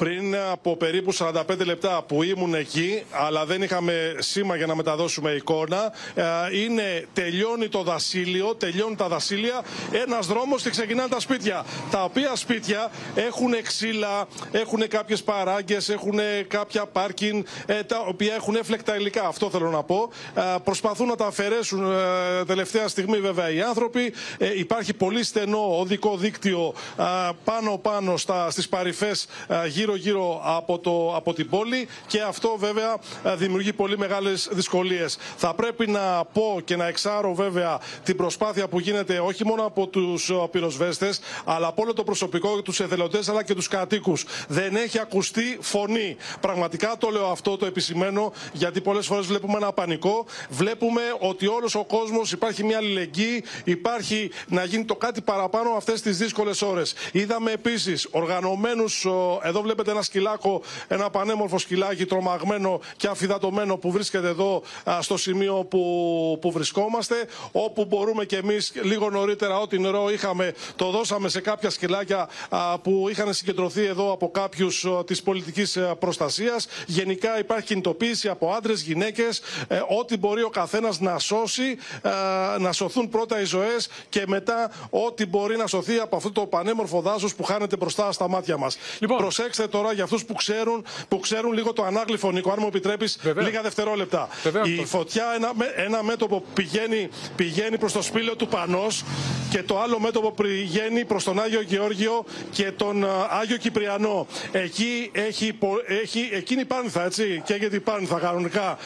Πριν 0.00 0.36
από 0.50 0.76
περίπου 0.76 1.14
45 1.18 1.42
λεπτά 1.64 2.02
που 2.08 2.22
ήμουν 2.22 2.54
εκεί, 2.54 3.02
αλλά 3.10 3.44
δεν 3.44 3.62
είχαμε 3.62 4.14
σήμα 4.18 4.56
για 4.56 4.66
να 4.66 4.74
μεταδώσουμε 4.74 5.30
εικόνα, 5.30 5.92
ε, 6.14 6.24
είναι 6.62 7.06
τελειώνει 7.12 7.68
το 7.68 7.82
δασίλειο, 7.82 8.54
τελειώνουν 8.54 8.96
τα 8.96 9.08
δασίλεια, 9.08 9.62
ένας 9.92 10.26
δρόμος 10.26 10.62
και 10.62 10.70
ξεκινάνε 10.70 11.08
τα 11.08 11.20
σπίτια. 11.20 11.64
Τα 11.90 12.04
οποία 12.04 12.36
σπίτια 12.36 12.90
έχουν 13.14 13.62
ξύλα, 13.62 14.28
έχουν 14.50 14.88
κάποιες 14.88 15.22
παράγκες, 15.22 15.88
έχουν 15.88 16.18
κάποια 16.48 16.86
πάρκιν, 16.86 17.46
ε, 17.66 17.82
τα 17.82 18.04
οποία 18.08 18.34
έχουν 18.34 18.54
έφλεκτα 18.54 18.96
υλικά. 18.96 19.26
Αυτό 19.26 19.50
θέλω 19.50 19.70
να 19.70 19.82
πω. 19.82 20.10
Ε, 20.34 20.42
Προσπαθούν 20.64 21.06
να 21.06 21.16
τα 21.16 21.26
αφαιρέσουν 21.26 21.92
ε, 21.92 22.44
τελευταία 22.44 22.88
στιγμή 22.88 23.18
βέβαια 23.20 23.50
οι 23.50 23.60
άνθρωποι. 23.62 24.12
Ε, 24.38 24.58
Υπάρχει 24.58 24.94
πολύ 24.94 25.24
στενό 25.24 25.78
οδικό 25.78 26.16
δίκτυο 26.16 26.74
πάνω-πάνω 27.44 28.14
στις 28.48 28.68
παρυφές 28.68 29.26
γύρω-γύρω 29.94 30.40
από, 30.44 30.78
το, 30.78 31.16
από 31.16 31.32
την 31.34 31.48
πόλη 31.48 31.88
και 32.06 32.20
αυτό 32.20 32.56
βέβαια 32.58 32.96
ε, 33.24 33.34
δημιουργεί 33.36 33.72
πολύ 33.72 33.98
μεγάλες 33.98 34.48
δυσκολίες. 34.52 35.18
Θα 35.36 35.54
πρέπει 35.54 35.86
να 35.90 36.24
πω 36.24 36.60
και 36.64 36.76
να 36.76 36.86
εξάρω 36.86 37.34
βέβαια 37.34 37.80
την 38.04 38.16
προσπάθεια 38.16 38.68
που 38.68 38.80
γίνεται 38.80 39.18
όχι 39.18 39.46
μόνο 39.46 39.64
από 39.64 39.86
τους 39.86 40.30
ε, 40.30 40.34
πυροσβέστες 40.50 41.20
αλλά 41.44 41.66
από 41.66 41.82
όλο 41.82 41.92
το 41.92 42.04
προσωπικό, 42.04 42.62
τους 42.62 42.80
εθελοντές 42.80 43.28
αλλά 43.28 43.42
και 43.42 43.54
τους 43.54 43.68
κατοίκους. 43.68 44.24
Δεν 44.48 44.76
έχει 44.76 44.98
ακουστεί 44.98 45.58
φωνή. 45.60 46.16
Πραγματικά 46.40 46.94
το 46.98 47.08
λέω 47.08 47.26
αυτό, 47.26 47.56
το 47.56 47.66
επισημαίνω 47.66 48.32
γιατί 48.52 48.80
πολλές 48.80 49.06
φορές 49.06 49.26
βλέπουμε 49.26 49.56
ένα 49.56 49.72
πανικό. 49.72 50.26
Βλέπουμε 50.48 51.00
ότι 51.18 51.46
όλος 51.46 51.74
ο 51.74 51.84
κόσμος 51.84 52.32
υπάρχει 52.32 52.64
μια 52.64 52.76
αλληλεγγύη, 52.76 53.44
υπάρχει 53.64 54.30
να 54.48 54.64
γίνει 54.64 54.84
το 54.84 54.96
κάτι 54.96 55.20
παραπάνω 55.20 55.70
αυτές 55.70 56.00
τις 56.00 56.18
δύσκολες 56.18 56.62
ώρες. 56.62 56.94
Είδαμε 57.12 57.52
επίσης 57.52 58.08
οργανωμένους, 58.10 59.04
ο, 59.04 59.40
εδώ 59.42 59.60
βλέπετε 59.62 59.79
ένα 59.88 60.02
σκυλάκο, 60.02 60.62
ένα 60.88 61.10
πανέμορφο 61.10 61.58
σκυλάκι 61.58 62.06
τρομαγμένο 62.06 62.80
και 62.96 63.06
αφιδατωμένο 63.06 63.76
που 63.76 63.90
βρίσκεται 63.90 64.28
εδώ 64.28 64.62
α, 64.90 65.02
στο 65.02 65.16
σημείο 65.16 65.54
που, 65.54 66.38
που 66.40 66.50
βρισκόμαστε, 66.52 67.14
όπου 67.52 67.84
μπορούμε 67.84 68.24
και 68.24 68.36
εμείς 68.36 68.72
λίγο 68.82 69.10
νωρίτερα 69.10 69.58
ό,τι 69.58 69.78
νερό 69.78 70.10
είχαμε, 70.10 70.54
το 70.76 70.90
δώσαμε 70.90 71.28
σε 71.28 71.40
κάποια 71.40 71.70
σκυλάκια 71.70 72.28
α, 72.48 72.78
που 72.78 73.06
είχαν 73.10 73.34
συγκεντρωθεί 73.34 73.84
εδώ 73.84 74.12
από 74.12 74.30
κάποιους 74.30 74.84
α, 74.84 75.04
της 75.04 75.22
πολιτικής 75.22 75.76
α, 75.76 75.96
προστασίας. 75.96 76.66
Γενικά 76.86 77.38
υπάρχει 77.38 77.66
κινητοποίηση 77.66 78.28
από 78.28 78.52
άντρες, 78.52 78.82
γυναίκες, 78.82 79.40
ε, 79.68 79.80
ό,τι 79.98 80.16
μπορεί 80.16 80.42
ο 80.42 80.48
καθένας 80.48 81.00
να 81.00 81.18
σώσει, 81.18 81.78
α, 82.02 82.10
να 82.58 82.72
σωθούν 82.72 83.08
πρώτα 83.08 83.40
οι 83.40 83.44
ζωές 83.44 83.88
και 84.08 84.24
μετά 84.26 84.70
ό,τι 84.90 85.26
μπορεί 85.26 85.56
να 85.56 85.66
σωθεί 85.66 85.98
από 85.98 86.16
αυτό 86.16 86.32
το 86.32 86.46
πανέμορφο 86.46 87.00
δάσος 87.00 87.34
που 87.34 87.44
χάνεται 87.44 87.76
μπροστά 87.76 88.12
στα 88.12 88.28
μάτια 88.28 88.56
μας. 88.56 88.76
Λοιπόν. 88.98 89.18
Προσέξτε 89.18 89.68
τώρα 89.70 89.92
για 89.92 90.04
αυτούς 90.04 90.24
που 90.24 90.34
ξέρουν, 90.34 90.84
που 91.08 91.18
ξέρουν 91.20 91.52
λίγο 91.52 91.72
το 91.72 91.82
ανάγλυφο, 91.84 92.30
Νίκο, 92.30 92.50
αν 92.50 92.56
μου 92.60 92.66
επιτρέπεις 92.66 93.18
Βεβαίως. 93.22 93.46
λίγα 93.46 93.62
δευτερόλεπτα. 93.62 94.28
Βεβαίως, 94.42 94.68
Η 94.68 94.76
Κώστα. 94.76 94.96
φωτιά, 94.98 95.24
ένα, 95.36 95.50
με- 95.54 95.72
ένα 95.76 96.02
μέτωπο 96.02 96.44
πηγαίνει, 96.54 97.08
πηγαίνει 97.36 97.78
προς 97.78 97.92
το 97.92 98.02
σπήλαιο 98.02 98.36
του 98.36 98.48
Πανός 98.48 99.04
και 99.50 99.62
το 99.62 99.80
άλλο 99.80 99.98
μέτωπο 100.00 100.32
πηγαίνει 100.32 101.04
προς 101.04 101.24
τον 101.24 101.40
Άγιο 101.40 101.60
Γεώργιο 101.60 102.24
και 102.50 102.70
τον 102.72 103.04
α, 103.04 103.08
Άγιο 103.40 103.56
Κυπριανό. 103.56 104.26
Εκεί 104.52 105.10
έχει, 105.14 105.52
πο- 105.52 105.80
έχει 105.86 106.28
εκείνη 106.32 106.60
η 106.60 106.64
Πάνθα, 106.64 107.04
έτσι, 107.04 107.42
και 107.44 107.54
γιατί 107.54 107.76
η 107.76 107.80
Πάνθα 107.80 108.18
κανονικά. 108.18 108.68
Α, 108.70 108.76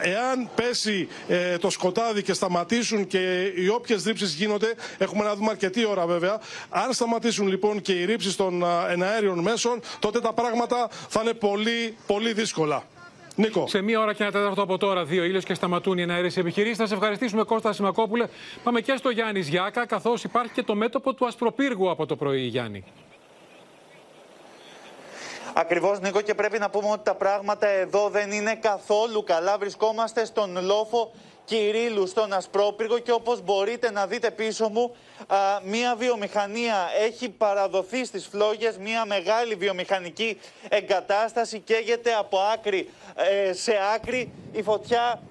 εάν 0.00 0.50
πέσει 0.54 1.08
ε, 1.28 1.58
το 1.58 1.70
σκοτάδι 1.70 2.22
και 2.22 2.32
σταματήσουν 2.32 3.06
και 3.06 3.52
οι 3.56 3.68
όποιες 3.68 4.04
ρήψεις 4.04 4.34
γίνονται, 4.34 4.74
έχουμε 4.98 5.24
να 5.24 5.34
δούμε 5.36 5.50
αρκετή 5.50 5.84
ώρα 5.86 6.06
βέβαια, 6.06 6.40
αν 6.70 6.92
σταματήσουν 6.92 7.46
λοιπόν 7.48 7.80
και 7.82 7.92
οι 7.92 8.04
ρήψεις 8.04 8.36
των 8.36 8.64
α, 8.64 8.88
εναέριων 8.90 9.38
μέσων, 9.38 9.80
τότε 9.98 10.20
τα 10.20 10.32
πράγματα 10.32 10.88
θα 10.90 11.20
είναι 11.20 11.32
πολύ, 11.32 11.96
πολύ 12.06 12.32
δύσκολα. 12.32 12.82
Νίκο. 13.34 13.66
Σε 13.66 13.80
μία 13.80 14.00
ώρα 14.00 14.14
και 14.14 14.22
ένα 14.22 14.32
τέταρτο 14.32 14.62
από 14.62 14.78
τώρα, 14.78 15.04
δύο 15.04 15.24
ήλιο 15.24 15.40
και 15.40 15.54
σταματούν 15.54 15.98
οι 15.98 16.02
εναέρειε 16.02 16.30
επιχειρήσεις. 16.34 16.76
Θα 16.76 16.86
σε 16.86 16.94
ευχαριστήσουμε, 16.94 17.42
Κώστα 17.42 17.72
Σιμακόπουλε. 17.72 18.26
Πάμε 18.62 18.80
και 18.80 18.96
στο 18.96 19.10
Γιάννη 19.10 19.40
Γιάκα, 19.40 19.86
καθώς 19.86 20.24
υπάρχει 20.24 20.52
και 20.52 20.62
το 20.62 20.74
μέτωπο 20.74 21.14
του 21.14 21.26
Ασπροπύργου 21.26 21.90
από 21.90 22.06
το 22.06 22.16
πρωί, 22.16 22.40
Γιάννη. 22.40 22.84
Ακριβώς, 25.54 26.00
Νίκο, 26.00 26.20
και 26.20 26.34
πρέπει 26.34 26.58
να 26.58 26.70
πούμε 26.70 26.90
ότι 26.90 27.04
τα 27.04 27.14
πράγματα 27.14 27.66
εδώ 27.66 28.08
δεν 28.08 28.30
είναι 28.30 28.54
καθόλου 28.54 29.22
καλά. 29.24 29.58
Βρισκόμαστε 29.58 30.24
στον 30.24 30.64
λόφο 30.64 31.12
Κυρίλου, 31.48 32.06
στον 32.06 32.32
Ασπρόπυργο 32.32 32.98
και 32.98 33.12
όπως 33.12 33.42
μπορείτε 33.42 33.90
να 33.90 34.06
δείτε 34.06 34.30
πίσω 34.30 34.68
μου, 34.68 34.96
α, 35.26 35.36
μία 35.62 35.94
βιομηχανία 35.96 36.88
έχει 37.00 37.28
παραδοθεί 37.28 38.04
στις 38.04 38.26
φλόγες, 38.26 38.76
μία 38.78 39.04
μεγάλη 39.04 39.54
βιομηχανική 39.54 40.40
εγκατάσταση 40.68 41.58
καίγεται 41.58 42.12
από 42.12 42.38
άκρη 42.38 42.90
ε, 43.14 43.52
σε 43.52 43.72
άκρη. 43.94 44.32
Η 44.52 44.62
φωτιά 44.62 45.22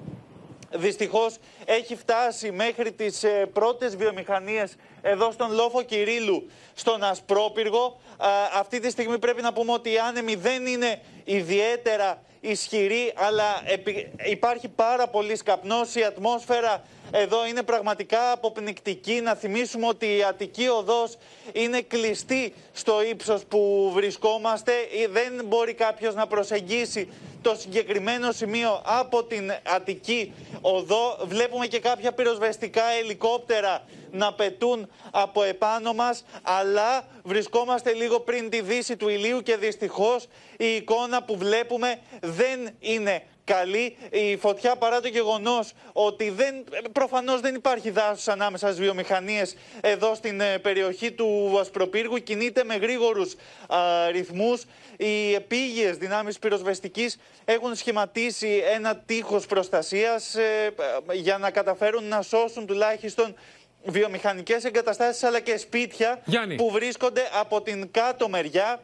δυστυχώς 0.72 1.36
έχει 1.66 1.96
φτάσει 1.96 2.52
μέχρι 2.52 2.92
τις 2.92 3.24
ε, 3.24 3.50
πρώτες 3.54 3.96
βιομηχανίες 3.96 4.76
εδώ 5.02 5.32
στον 5.32 5.52
λόφο 5.54 5.82
Κυρίλου, 5.82 6.50
στον 6.74 7.04
Ασπρόπυργο. 7.04 8.00
Α, 8.18 8.30
αυτή 8.54 8.80
τη 8.80 8.90
στιγμή 8.90 9.20
πρέπει 9.20 9.42
να 9.42 9.54
πούμε 9.54 9.72
ότι 9.72 9.92
οι 9.92 9.98
άνεμοι 9.98 10.36
δεν 10.36 10.66
είναι 10.66 11.02
ιδιαίτερα 11.24 12.22
ισχυρή, 12.40 13.14
αλλά 13.16 13.46
υπάρχει 14.30 14.68
πάρα 14.68 15.08
πολύ 15.08 15.38
καπνός, 15.38 15.96
η 15.96 16.04
ατμόσφαιρα 16.04 16.82
εδώ 17.12 17.48
είναι 17.48 17.64
πραγματικά 17.64 18.32
αποπνικτική. 18.32 19.22
Να 19.22 19.36
θυμίσουμε 19.36 19.88
ότι 19.88 20.06
η 20.18 20.24
Αττική 20.24 20.68
Οδός 20.68 21.18
είναι 21.54 21.82
κλειστή 21.82 22.54
στο 22.72 23.04
ύψος 23.04 23.44
που 23.46 23.92
βρισκόμαστε. 23.94 24.72
Δεν 25.10 25.46
μπορεί 25.46 25.74
κάποιος 25.74 26.16
να 26.16 26.28
προσεγγίσει 26.28 27.10
το 27.42 27.56
συγκεκριμένο 27.56 28.32
σημείο 28.32 28.82
από 28.86 29.24
την 29.24 29.52
Αττική 29.76 30.34
Οδό. 30.62 31.18
Βλέπουμε 31.24 31.68
και 31.68 31.80
κάποια 31.80 32.12
πυροσβεστικά 32.12 32.84
ελικόπτερα 33.02 33.84
να 34.12 34.34
πετούν 34.34 34.90
από 35.12 35.44
επάνω 35.44 35.94
μας, 35.94 36.26
αλλά 36.42 37.08
βρισκόμαστε 37.24 37.94
λίγο 37.94 38.20
πριν 38.20 38.50
τη 38.50 38.62
δύση 38.62 38.98
του 38.98 39.10
ηλίου 39.10 39.42
και 39.42 39.56
δυστυχώς 39.58 40.28
η 40.58 40.76
εικόνα 40.76 41.24
που 41.24 41.38
βλέπουμε 41.38 42.00
δεν 42.22 42.70
είναι 42.80 43.24
καλή 43.48 43.98
η 44.10 44.38
φωτιά 44.38 44.76
παρά 44.76 45.02
το 45.02 45.08
γεγονός 45.08 45.74
ότι 45.94 46.30
δεν, 46.30 46.64
προφανώς 46.92 47.42
δεν 47.42 47.56
υπάρχει 47.56 47.90
δάσος 47.90 48.28
ανάμεσα 48.28 48.68
στις 48.68 48.80
βιομηχανίες 48.80 49.56
εδώ 49.82 50.16
στην 50.16 50.42
ε, 50.42 50.58
περιοχή 50.58 51.12
του 51.12 51.58
Ασπροπύργου. 51.60 52.18
Κινείται 52.18 52.64
με 52.64 52.76
γρήγορους 52.76 53.36
ρυθμούς. 54.12 54.64
Οι 54.98 55.34
επίγειες 55.34 55.98
δυνάμεις 55.98 56.40
πυροσβεστικής 56.40 57.18
έχουν 57.46 57.76
σχηματίσει 57.76 58.64
ένα 58.74 58.96
τείχος 59.06 59.46
προστασίας 59.46 60.36
ε, 60.36 60.74
για 61.14 61.38
να 61.38 61.52
καταφέρουν 61.52 62.04
να 62.08 62.22
σώσουν 62.22 62.66
τουλάχιστον 62.66 63.36
βιομηχανικές 63.84 64.64
εγκαταστάσεις 64.64 65.24
αλλά 65.24 65.40
και 65.40 65.58
σπίτια 65.58 66.22
που 66.58 66.72
βρίσκονται 66.72 67.22
από 67.40 67.62
την 67.62 67.92
κάτω 67.92 68.30
μεριά 68.30 68.80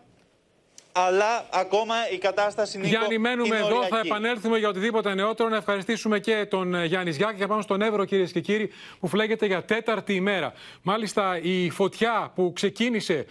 αλλά 0.94 1.46
ακόμα 1.52 1.96
η 2.12 2.18
κατάσταση 2.18 2.78
είναι 2.78 2.88
Γιάννη, 2.88 3.18
μένουμε 3.18 3.56
είναι 3.56 3.66
εδώ. 3.66 3.84
Θα 3.84 4.02
επανέλθουμε 4.06 4.58
για 4.58 4.70
οτιδήποτε 4.70 5.14
νεότερο. 5.14 5.50
Να 5.50 5.56
ευχαριστήσουμε 5.56 6.20
και 6.20 6.46
τον 6.50 6.76
ε, 6.76 6.86
Γιάννη 6.86 7.12
Ζιάκη 7.12 7.38
και 7.38 7.48
πάμε 7.48 7.62
στον 7.62 7.82
Εύρο, 7.82 8.06
κυρίες 8.06 8.32
και 8.32 8.40
κύριοι, 8.40 8.72
που 9.00 9.08
φλέγεται 9.08 9.46
για 9.46 9.64
τέταρτη 9.64 10.14
ημέρα. 10.14 10.54
Μάλιστα, 10.82 11.40
η 11.42 11.70
φωτιά 11.70 12.32
που 12.36 12.52
ξεκίνησε 12.56 13.26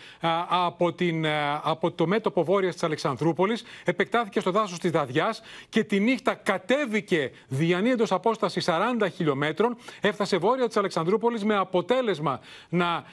από, 0.48 0.92
την, 0.92 1.26
από 1.62 1.90
το 1.90 2.06
μέτωπο 2.06 2.44
βόρειας 2.44 2.72
της 2.72 2.82
Αλεξανδρούπολης 2.82 3.62
επεκτάθηκε 3.84 4.40
στο 4.40 4.50
δάσος 4.50 4.78
της 4.78 4.90
Δαδιά 4.90 5.34
και 5.68 5.84
τη 5.84 6.00
νύχτα 6.00 6.34
κατέβηκε 6.34 7.30
διανύοντο 7.48 8.04
απόστασης 8.10 8.68
40 8.68 9.06
χιλιόμετρων. 9.14 9.76
Έφτασε 10.00 10.36
βόρεια 10.36 10.66
της 10.66 10.76
Αλεξανδρούπολης 10.76 11.44
με 11.44 11.56
αποτέλεσμα 11.56 12.40
να 12.68 13.04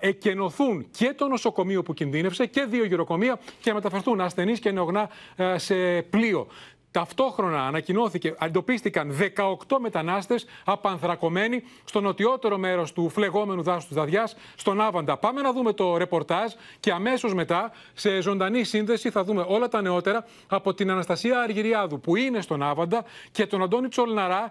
εκενωθούν 0.00 0.86
και 0.90 1.14
το 1.16 1.28
νοσοκομείο 1.28 1.82
που 1.82 1.94
κινδύνευσε 1.94 2.46
και 2.46 2.64
δύο 2.64 2.84
γυροκομεία 2.84 3.38
και 3.60 3.72
μετα 3.72 3.89
μεταφερθούν 3.90 4.20
ασθενείς 4.20 4.58
και 4.58 4.70
νεογνά 4.70 5.10
ε, 5.36 5.58
σε 5.58 6.02
πλοίο. 6.02 6.46
Ταυτόχρονα 6.92 7.66
ανακοινώθηκε, 7.66 8.34
εντοπίστηκαν 8.40 9.16
18 9.18 9.78
μετανάστες 9.80 10.46
απανθρακωμένοι 10.64 11.62
στο 11.84 12.00
νοτιότερο 12.00 12.58
μέρος 12.58 12.92
του 12.92 13.08
φλεγόμενου 13.08 13.62
δάσους 13.62 13.88
του 13.88 13.94
Δαδιά, 13.94 14.28
στον 14.54 14.80
Άβαντα. 14.80 15.16
Πάμε 15.16 15.40
να 15.40 15.52
δούμε 15.52 15.72
το 15.72 15.96
ρεπορτάζ 15.96 16.52
και 16.80 16.92
αμέσως 16.92 17.34
μετά, 17.34 17.72
σε 17.94 18.20
ζωντανή 18.20 18.64
σύνδεση, 18.64 19.10
θα 19.10 19.24
δούμε 19.24 19.44
όλα 19.48 19.68
τα 19.68 19.82
νεότερα 19.82 20.24
από 20.46 20.74
την 20.74 20.90
Αναστασία 20.90 21.40
Αργυριάδου, 21.40 22.00
που 22.00 22.16
είναι 22.16 22.40
στον 22.40 22.62
Άβαντα, 22.62 23.04
και 23.32 23.46
τον 23.46 23.62
Αντώνη 23.62 23.88
Τσολναρά, 23.88 24.50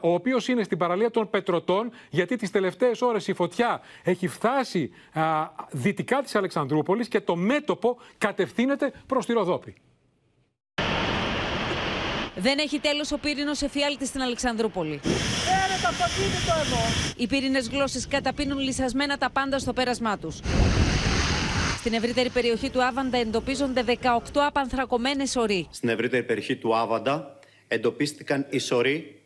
ο 0.00 0.14
οποίος 0.14 0.48
είναι 0.48 0.62
στην 0.62 0.78
παραλία 0.78 1.10
των 1.10 1.30
Πετρωτών, 1.30 1.90
γιατί 2.10 2.36
τις 2.36 2.50
τελευταίες 2.50 3.02
ώρες 3.02 3.28
η 3.28 3.32
φωτιά 3.32 3.80
έχει 4.02 4.28
φτάσει 4.28 4.90
δυτικά 5.70 6.22
της 6.22 6.34
Αλεξανδρούπολης 6.34 7.08
και 7.08 7.20
το 7.20 7.36
μέτωπο 7.36 7.98
κατευθύνεται 8.18 8.92
προς 9.06 9.26
τη 9.26 9.32
Ροδόπη. 9.32 9.74
Δεν 12.36 12.58
έχει 12.58 12.78
τέλος 12.78 13.12
ο 13.12 13.18
πύρινος 13.18 13.62
εφιάλτης 13.62 14.08
στην 14.08 14.20
Αλεξανδρούπολη. 14.20 15.00
Έρε 15.64 15.80
τα 15.82 15.88
το 15.88 16.60
εδώ. 16.60 16.80
Οι 17.16 17.26
πύρινες 17.26 17.68
γλώσσες 17.68 18.08
καταπίνουν 18.08 18.58
λυσασμένα 18.58 19.18
τα 19.18 19.30
πάντα 19.30 19.58
στο 19.58 19.72
πέρασμά 19.72 20.18
τους. 20.18 20.40
Στην 21.78 21.94
ευρύτερη 21.94 22.28
περιοχή 22.28 22.70
του 22.70 22.84
Άβαντα 22.84 23.18
εντοπίζονται 23.18 23.84
18 23.86 23.96
απανθρακωμένες 24.34 25.36
οροί. 25.36 25.66
Στην 25.70 25.88
ευρύτερη 25.88 26.22
περιοχή 26.22 26.56
του 26.56 26.76
Άβαντα 26.76 27.38
εντοπίστηκαν 27.68 28.46
οι 28.50 28.58
σωροί 28.58 29.22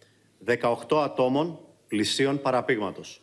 18 0.88 1.02
ατόμων 1.02 1.58
πλησίων 1.88 2.40
παραπήγματος. 2.40 3.20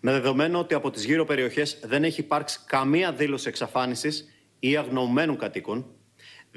Με 0.00 0.12
δεδομένο 0.12 0.58
ότι 0.58 0.74
από 0.74 0.90
τις 0.90 1.04
γύρω 1.04 1.24
περιοχές 1.24 1.78
δεν 1.82 2.04
έχει 2.04 2.20
υπάρξει 2.20 2.58
καμία 2.66 3.12
δήλωση 3.12 3.48
εξαφάνισης 3.48 4.28
ή 4.58 4.76
αγνοωμένων 4.76 5.38
κατοίκων, 5.38 5.86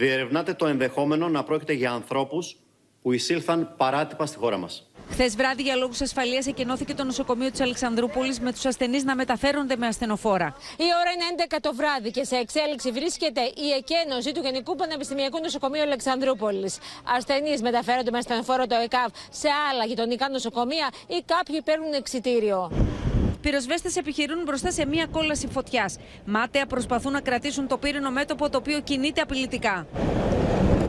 διερευνάται 0.02 0.54
το 0.54 0.66
ενδεχόμενο 0.68 1.30
να 1.30 1.44
πρόκειται 1.44 1.74
για 1.74 1.92
ανθρώπους 1.92 2.58
που 3.02 3.12
εισήλθαν 3.12 3.74
παράτυπα 3.78 4.26
στη 4.26 4.38
χώρα 4.38 4.58
μας. 4.58 4.92
Χθες 5.10 5.36
βράδυ, 5.36 5.62
για 5.62 5.76
λόγους 5.76 6.02
ασφαλείας, 6.02 6.48
εκενώθηκε 6.48 6.94
το 6.94 7.04
νοσοκομείο 7.04 7.52
της 7.52 7.62
Αλεξανδρούπολης 7.62 8.40
με 8.40 8.52
τους 8.52 8.66
ασθενείς 8.66 9.04
να 9.04 9.16
μεταφέρονται 9.16 9.76
με 9.76 9.88
ασθενοφόρα. 9.88 10.56
Η 10.78 10.88
ώρα 11.02 11.12
είναι 11.14 11.26
11 11.30 11.58
το 11.62 11.74
βράδυ 11.76 12.12
και 12.12 12.24
σε 12.24 12.36
εξέλιξη 12.36 12.92
βρίσκεται 12.92 13.42
η 13.42 13.68
εκένωση 13.78 14.32
του 14.32 14.42
Γενικού 14.44 14.76
Πανεπιστημιακού 14.76 15.40
Νοσοκομείου 15.42 15.82
Αλεξανδρούπολης. 15.82 16.78
Ασθενείς 17.18 17.62
μεταφέρονται 17.62 18.12
με 18.12 18.18
ασθενοφόρο 18.18 18.68
το 18.68 18.76
ΕΚΑΒ 18.76 19.10
σε 19.30 19.48
άλλα 19.72 19.86
γειτονικά 19.86 20.30
νοσοκομεία 20.30 20.90
ή 21.08 21.24
κάποιοι 21.26 21.62
παίρνουν 21.62 21.94
εξιτήριο. 21.94 22.72
Πυροσβέστες 23.42 23.96
επιχειρούν 23.96 24.44
μπροστά 24.46 24.72
σε 24.72 24.86
μία 24.86 25.06
κόλαση 25.12 25.48
φωτιάς. 25.48 25.98
Μάταια 26.26 26.66
προσπαθούν 26.66 27.12
να 27.12 27.22
κρατήσουν 27.22 27.68
το 27.68 27.78
πύρινο 27.78 28.12
μέτωπο 28.12 28.50
το 28.50 28.58
οποίο 28.58 28.82
κινείται 28.82 29.22
απειλητικά. 29.22 29.88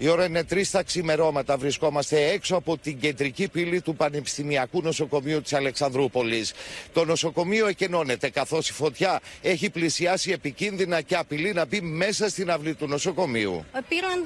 Η 0.03 0.09
ώρα 0.09 0.25
είναι 0.25 0.45
τρεις 0.45 0.71
τα 0.71 0.83
ξημερώματα. 0.83 1.57
Βρισκόμαστε 1.57 2.31
έξω 2.31 2.57
από 2.57 2.79
την 2.79 2.99
κεντρική 2.99 3.49
πύλη 3.49 3.81
του 3.81 3.97
Πανεπιστημιακού 3.97 4.83
Νοσοκομείου 4.83 5.43
της 5.43 5.53
Αλεξανδρούπολης. 5.53 6.53
Το 6.93 7.05
νοσοκομείο 7.05 7.67
εκενώνεται 7.67 8.31
καθώς 8.31 8.69
η 8.69 8.73
φωτιά 8.73 9.21
έχει 9.43 9.71
πλησιάσει 9.71 10.31
επικίνδυνα 10.31 11.01
και 11.01 11.17
απειλεί 11.17 11.53
να 11.53 11.67
μπει 11.67 11.81
μέσα 11.81 12.29
στην 12.29 12.51
αυλή 12.51 12.75
του 12.75 12.87
νοσοκομείου. 12.87 13.65
Πήραν 13.89 14.23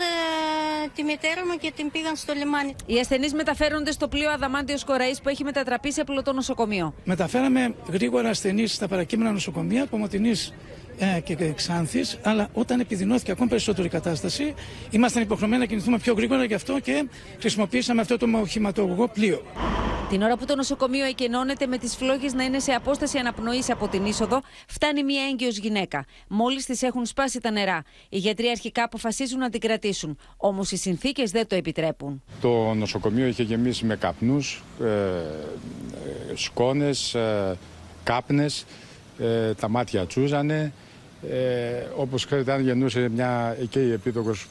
τη 0.95 1.03
μητέρα 1.03 1.47
μου 1.47 1.57
και 1.61 1.73
την 1.77 1.91
πήγαν 1.91 2.17
στο 2.17 2.33
λιμάνι. 2.33 2.75
Οι 2.87 2.99
ασθενείς 2.99 3.33
μεταφέρονται 3.35 3.91
στο 3.91 4.09
πλοίο 4.09 4.31
Αδαμάντιος 4.31 4.85
Κοραής 4.85 5.21
που 5.21 5.29
έχει 5.29 5.45
μετατραπεί 5.45 5.93
σε 5.93 6.05
πλωτό 6.05 6.33
νοσοκομείο. 6.33 6.95
Μεταφέραμε 7.05 7.75
γρήγορα 7.93 8.29
ασθενείς 8.29 8.75
στα 8.75 8.89
παρακείμενα 8.89 9.33
νοσοκομεία 9.33 9.87
Πομοτινή 9.87 10.33
ε, 10.99 11.21
και 11.21 11.53
Ξάνθη, 11.53 12.05
αλλά 12.23 12.49
όταν 12.53 12.81
επιδεινώθηκε 12.81 13.31
ακόμη 13.31 13.49
περισσότερο 13.49 13.87
η 13.87 13.91
κατάσταση, 13.91 14.55
ήμασταν 14.91 15.23
υποχρεωμένοι 15.23 15.61
να 15.61 15.67
κινηθούμε 15.69 15.99
πιο 15.99 16.15
γρήγορα, 16.15 16.45
γι' 16.45 16.55
αυτό 16.55 16.81
και 16.81 17.09
χρησιμοποίησαμε 17.41 18.01
αυτό 18.01 18.17
το 18.17 18.27
οχηματογωγό 18.41 19.09
πλοίο. 19.09 19.43
Την 20.09 20.23
ώρα 20.23 20.37
που 20.37 20.45
το 20.45 20.57
νοσοκομείο 20.57 21.05
εκενώνεται 21.05 21.67
με 21.67 21.79
τις 21.79 21.97
φλόγες 21.97 22.33
να 22.33 22.45
είναι 22.45 22.59
σε 22.59 22.73
απόσταση 22.73 23.19
αναπνοής 23.19 23.71
από 23.71 23.89
την 23.89 24.05
είσοδο, 24.05 24.43
φτάνει 24.69 25.05
μια 25.05 25.23
έγκυος 25.31 25.57
γυναίκα. 25.59 26.05
Μόλις 26.29 26.67
της 26.67 26.83
έχουν 26.83 27.07
σπάσει 27.07 27.41
τα 27.41 27.51
νερά. 27.51 27.83
Οι 28.09 28.19
γιατροί 28.19 28.49
αρχικά 28.49 28.83
αποφασίζουν 28.83 29.39
να 29.39 29.51
την 29.51 29.61
κρατήσουν. 29.61 30.19
Όμως 30.37 30.71
οι 30.71 30.77
συνθήκες 30.77 31.31
δεν 31.31 31.47
το 31.47 31.55
επιτρέπουν. 31.55 32.23
Το 32.41 32.75
νοσοκομείο 32.75 33.27
είχε 33.27 33.43
γεμίσει 33.43 33.85
με 33.85 33.97
καπνούς, 33.97 34.63
ε, 34.81 34.87
ε, 34.87 35.21
σκόνες, 36.35 37.15
ε, 37.15 37.57
κάπνες, 38.05 38.65
ε, 39.19 39.55
τα 39.55 39.69
μάτια 39.69 40.07
τσούζανε. 40.07 40.73
Ε, 41.31 41.87
όπως 41.97 42.27
ξέρετε, 42.27 42.53
αν 42.53 42.61
γεννούσε 42.61 43.09
μια 43.09 43.57
η 43.73 43.93
επίδοκος 43.93 44.49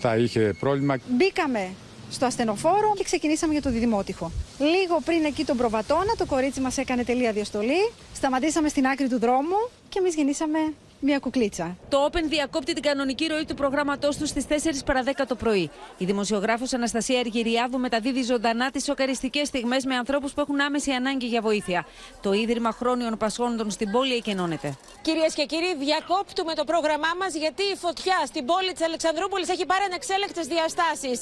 θα 0.00 0.16
είχε 0.16 0.54
πρόβλημα. 0.60 0.96
Μπήκαμε 1.08 1.70
στο 2.10 2.26
ασθενοφόρο 2.26 2.92
και 2.96 3.04
ξεκινήσαμε 3.04 3.52
για 3.52 3.62
το 3.62 3.70
διδημότυχο. 3.70 4.32
Λίγο 4.58 5.00
πριν 5.04 5.24
εκεί 5.24 5.44
τον 5.44 5.56
προβατώνα, 5.56 6.14
το 6.18 6.26
κορίτσι 6.26 6.60
μας 6.60 6.78
έκανε 6.78 7.04
τελεία 7.04 7.32
διαστολή. 7.32 7.90
Σταματήσαμε 8.14 8.68
στην 8.68 8.86
άκρη 8.86 9.08
του 9.08 9.18
δρόμου 9.18 9.68
και 9.88 9.98
εμείς 9.98 10.14
γεννήσαμε 10.14 10.58
μια 11.02 11.18
κουκλίτσα. 11.18 11.76
Το 11.88 12.08
Open 12.10 12.24
διακόπτει 12.28 12.72
την 12.72 12.82
κανονική 12.82 13.26
ροή 13.26 13.44
του 13.44 13.54
προγράμματός 13.54 14.16
του 14.16 14.26
στις 14.26 14.44
4 14.48 14.52
παρα 14.84 15.02
10 15.04 15.10
το 15.28 15.34
πρωί. 15.34 15.70
Η 15.98 16.04
δημοσιογράφος 16.04 16.72
Αναστασία 16.72 17.18
Αργυριάδου 17.18 17.78
μεταδίδει 17.78 18.22
ζωντανά 18.22 18.70
τις 18.70 18.84
σοκαριστικές 18.84 19.48
στιγμές 19.48 19.84
με 19.84 19.94
ανθρώπους 19.96 20.32
που 20.32 20.40
έχουν 20.40 20.60
άμεση 20.60 20.90
ανάγκη 20.90 21.26
για 21.26 21.40
βοήθεια. 21.40 21.86
Το 22.22 22.32
Ίδρυμα 22.32 22.72
Χρόνιων 22.72 23.16
Πασχόντων 23.16 23.70
στην 23.70 23.90
πόλη 23.90 24.14
εκενώνεται. 24.14 24.76
Κυρίες 25.02 25.34
και 25.34 25.44
κύριοι, 25.44 25.74
διακόπτουμε 25.78 26.54
το 26.54 26.64
πρόγραμμά 26.64 27.12
μας 27.20 27.34
γιατί 27.34 27.62
η 27.62 27.76
φωτιά 27.76 28.18
στην 28.26 28.44
πόλη 28.46 28.72
της 28.72 28.84
Αλεξανδρούπολης 28.84 29.48
έχει 29.48 29.66
πάρει 29.66 29.84
ανεξέλεκτε 29.84 30.40
διαστάσεις. 30.40 31.18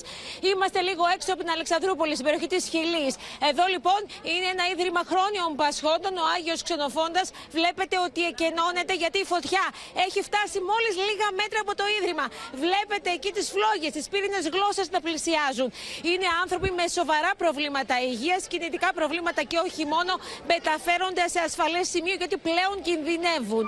Είμαστε 0.50 0.80
λίγο 0.80 1.04
έξω 1.14 1.32
από 1.32 1.40
την 1.44 1.50
Αλεξανδρούπολη, 1.56 2.12
στην 2.12 2.24
περιοχή 2.26 2.48
της 2.54 2.64
Χιλής. 2.72 3.14
Εδώ 3.50 3.64
λοιπόν 3.74 4.00
είναι 4.32 4.46
ένα 4.54 4.64
Ίδρυμα 4.72 5.02
Χρόνιων 5.10 5.50
Πασχόντων, 5.60 6.12
ο 6.22 6.24
Άγιος 6.36 6.60
Ξενοφόντας. 6.66 7.26
Βλέπετε 7.58 7.96
ότι 8.06 8.20
εκενώνεται 8.30 8.94
γιατί 9.02 9.18
η 9.18 9.26
φωτιά 9.32 9.64
έχει 10.06 10.20
φτάσει 10.28 10.58
μόλις 10.70 10.94
λίγα 11.08 11.28
μέτρα 11.40 11.58
από 11.64 11.74
το 11.80 11.84
ίδρυμα. 11.98 12.26
Βλέπετε 12.64 13.10
εκεί 13.16 13.30
τις 13.36 13.46
φλόγες, 13.54 13.92
τις 13.96 14.06
πύρινες 14.12 14.44
γλώσσες 14.54 14.88
να 14.94 15.00
πλησιάζουν. 15.06 15.68
Είναι 16.10 16.28
άνθρωποι 16.42 16.70
με 16.78 16.84
σοβαρά 16.98 17.32
προβλήματα 17.42 17.94
υγείας, 18.10 18.42
κινητικά 18.52 18.88
προβλήματα 18.98 19.42
και 19.50 19.58
όχι 19.66 19.84
μόνο 19.94 20.12
μεταφέρονται 20.52 21.24
σε 21.34 21.40
ασφαλές 21.48 21.88
σημείο 21.88 22.14
γιατί 22.14 22.36
πλέον 22.36 22.76
κινδυνεύουν. 22.82 23.66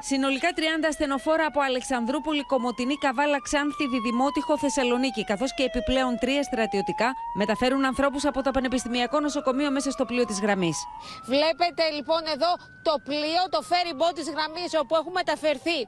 Συνολικά 0.00 0.48
30 0.56 0.60
ασθενοφόρα 0.88 1.46
από 1.46 1.60
Αλεξανδρούπολη, 1.60 2.42
Κομωτινή, 2.52 2.96
Καβάλα, 3.04 3.40
Ξάνθη, 3.40 3.84
Διδημότυχο, 3.88 4.58
Θεσσαλονίκη, 4.58 5.24
καθώς 5.24 5.54
και 5.56 5.62
επιπλέον 5.70 6.18
τρία 6.18 6.42
στρατιωτικά 6.42 7.08
μεταφέρουν 7.34 7.84
ανθρώπους 7.84 8.24
από 8.24 8.42
το 8.42 8.50
Πανεπιστημιακό 8.50 9.20
Νοσοκομείο 9.20 9.70
μέσα 9.70 9.90
στο 9.90 10.04
πλοίο 10.04 10.24
της 10.24 10.40
γραμμής. 10.40 10.76
Βλέπετε 11.24 11.82
λοιπόν 11.96 12.22
εδώ 12.34 12.50
το 12.88 12.94
πλοίο, 13.08 13.42
το 13.50 13.60
ferry 13.70 13.92
boat 14.00 14.14
της 14.14 14.28
γραμμής, 14.34 14.70
όπου 14.82 14.94
έχουν 15.00 15.12
μεταφερθεί 15.12 15.78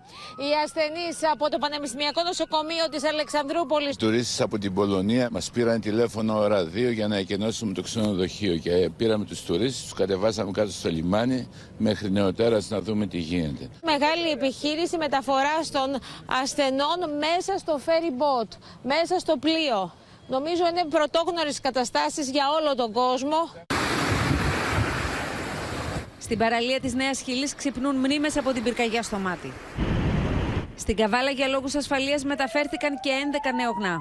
οι 0.43 0.49
ασθενείς 0.65 1.17
από 1.33 1.45
το 1.51 1.59
Πανεπιστημιακό 1.59 2.23
Νοσοκομείο 2.23 2.85
της 2.91 3.05
Αλεξανδρούπολης. 3.05 3.97
Τουρίστες 3.97 4.41
από 4.41 4.59
την 4.59 4.75
Πολωνία 4.75 5.29
μας 5.31 5.51
πήραν 5.51 5.81
τηλέφωνο 5.81 6.33
ώρα 6.39 6.61
2 6.65 6.93
για 6.93 7.09
να 7.09 7.17
εκενώσουμε 7.17 7.73
το 7.73 7.83
ξενοδοχείο 7.83 8.57
και 8.57 8.91
πήραμε 8.97 9.25
τους 9.25 9.43
τουρίστες, 9.43 9.83
τους 9.83 9.93
κατεβάσαμε 9.93 10.51
κάτω 10.51 10.71
στο 10.71 10.89
λιμάνι 10.89 11.49
μέχρι 11.81 12.11
νεοτέρας 12.11 12.71
να 12.71 12.81
δούμε 12.81 13.07
τι 13.07 13.19
γίνεται 13.19 13.69
μεγάλη 13.83 14.31
επιχείρηση 14.31 14.97
μεταφοράς 14.97 15.71
των 15.71 15.99
ασθενών 16.43 16.99
μέσα 17.19 17.59
στο 17.59 17.81
ferry 17.87 18.13
boat, 18.23 18.49
μέσα 18.83 19.19
στο 19.19 19.37
πλοίο. 19.37 19.93
Νομίζω 20.29 20.67
είναι 20.71 20.85
πρωτόγνωρες 20.91 21.61
καταστάσεις 21.61 22.31
για 22.31 22.45
όλο 22.61 22.75
τον 22.75 22.93
κόσμο. 22.93 23.51
Στην 26.19 26.39
παραλία 26.39 26.81
της 26.81 26.95
Νέας 26.95 27.21
Χιλής 27.21 27.55
ξυπνούν 27.55 27.97
μνήμες 27.97 28.37
από 28.37 28.53
την 28.53 28.63
πυρκαγιά 28.63 29.03
στο 29.03 29.17
μάτι. 29.17 29.53
Στην 30.77 30.97
Καβάλα 30.97 31.31
για 31.31 31.49
λόγους 31.49 31.75
ασφαλείας 31.75 32.25
μεταφέρθηκαν 32.25 33.01
και 33.01 33.11
11 33.11 33.53
νεογνά. 33.57 33.99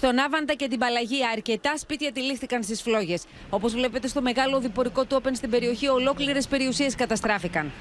Στον 0.00 0.18
Άβαντα 0.18 0.54
και 0.54 0.68
την 0.68 0.78
Παλαγία, 0.78 1.28
αρκετά 1.36 1.72
σπίτια 1.76 2.12
τυλίχθηκαν 2.12 2.62
στις 2.62 2.82
φλόγες. 2.82 3.22
Όπως 3.50 3.72
βλέπετε 3.72 4.08
στο 4.08 4.20
μεγάλο 4.22 4.60
διπορικό 4.60 5.02
του 5.04 5.14
Όπεν 5.18 5.34
στην 5.34 5.50
περιοχή, 5.50 5.88
ολόκληρες 5.88 6.46
περιουσίες 6.46 6.94
καταστράφηκαν. 6.94 7.72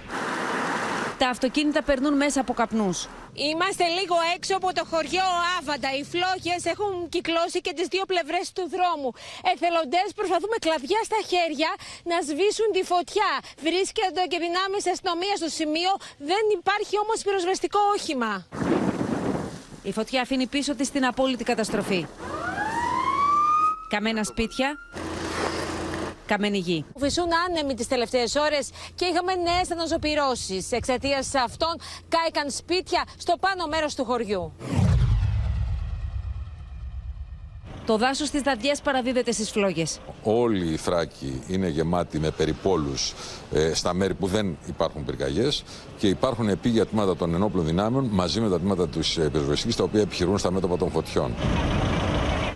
Τα 1.17 1.27
αυτοκίνητα 1.29 1.81
περνούν 1.83 2.15
μέσα 2.23 2.39
από 2.41 2.53
καπνούς. 2.53 3.07
Είμαστε 3.33 3.85
λίγο 3.97 4.15
έξω 4.35 4.53
από 4.59 4.69
το 4.77 4.83
χωριό 4.91 5.27
Άβαντα. 5.57 5.89
Οι 5.97 6.03
φλόγες 6.11 6.61
έχουν 6.73 6.91
κυκλώσει 7.15 7.59
και 7.65 7.73
τις 7.77 7.87
δύο 7.93 8.05
πλευρές 8.11 8.45
του 8.55 8.63
δρόμου. 8.75 9.09
Εθελοντές 9.53 10.07
προσπαθούν 10.19 10.49
με 10.55 10.59
κλαδιά 10.65 11.01
στα 11.09 11.19
χέρια 11.31 11.71
να 12.11 12.17
σβήσουν 12.27 12.69
τη 12.75 12.81
φωτιά. 12.91 13.31
Βρίσκεται 13.67 14.21
και 14.31 14.39
δυνάμει 14.45 14.79
αστυνομία 14.93 15.35
στο 15.41 15.49
σημείο. 15.59 15.91
Δεν 16.31 16.43
υπάρχει 16.59 16.95
όμως 17.03 17.17
πυροσβεστικό 17.25 17.79
όχημα. 17.95 18.33
Η 19.85 19.91
φωτιά 19.91 20.21
αφήνει 20.21 20.47
πίσω 20.47 20.75
της 20.75 20.91
την 20.91 21.05
απόλυτη 21.05 21.43
καταστροφή. 21.43 22.05
Καμένα 23.89 24.23
σπίτια, 24.23 24.77
καμένη 26.25 26.57
γη. 26.57 26.85
Φυσούν 26.97 27.29
άνεμοι 27.47 27.73
τις 27.73 27.87
τελευταίες 27.87 28.35
ώρες 28.35 28.69
και 28.95 29.05
είχαμε 29.05 29.35
νέες 29.35 29.71
αναζωπηρώσεις. 29.71 30.71
Εξαιτίας 30.71 31.35
αυτών 31.35 31.79
κάηκαν 32.09 32.51
σπίτια 32.51 33.03
στο 33.17 33.37
πάνω 33.39 33.67
μέρος 33.67 33.95
του 33.95 34.05
χωριού. 34.05 34.53
Το 37.85 37.97
δάσος 37.97 38.29
της 38.29 38.41
Δαδιές 38.41 38.81
παραδίδεται 38.81 39.31
στις 39.31 39.51
φλόγες. 39.51 39.99
Όλη 40.23 40.73
η 40.73 40.77
Θράκη 40.77 41.41
είναι 41.47 41.67
γεμάτη 41.67 42.19
με 42.19 42.31
περιπόλους 42.31 43.13
ε, 43.53 43.73
στα 43.73 43.93
μέρη 43.93 44.13
που 44.13 44.27
δεν 44.27 44.57
υπάρχουν 44.67 45.05
πυρκαγιές 45.05 45.63
και 45.97 46.07
υπάρχουν 46.07 46.49
επίγεια 46.49 46.85
τμήματα 46.85 47.15
των 47.15 47.33
ενόπλων 47.33 47.65
δυνάμεων 47.65 48.07
μαζί 48.11 48.41
με 48.41 48.49
τα 48.49 48.59
τμήματα 48.59 48.87
της 48.87 49.17
ε, 49.17 49.29
πυροσβεστικής 49.29 49.75
τα 49.75 49.83
οποία 49.83 50.01
επιχειρούν 50.01 50.37
στα 50.37 50.51
μέτωπα 50.51 50.77
των 50.77 50.91
φωτιών. 50.91 51.33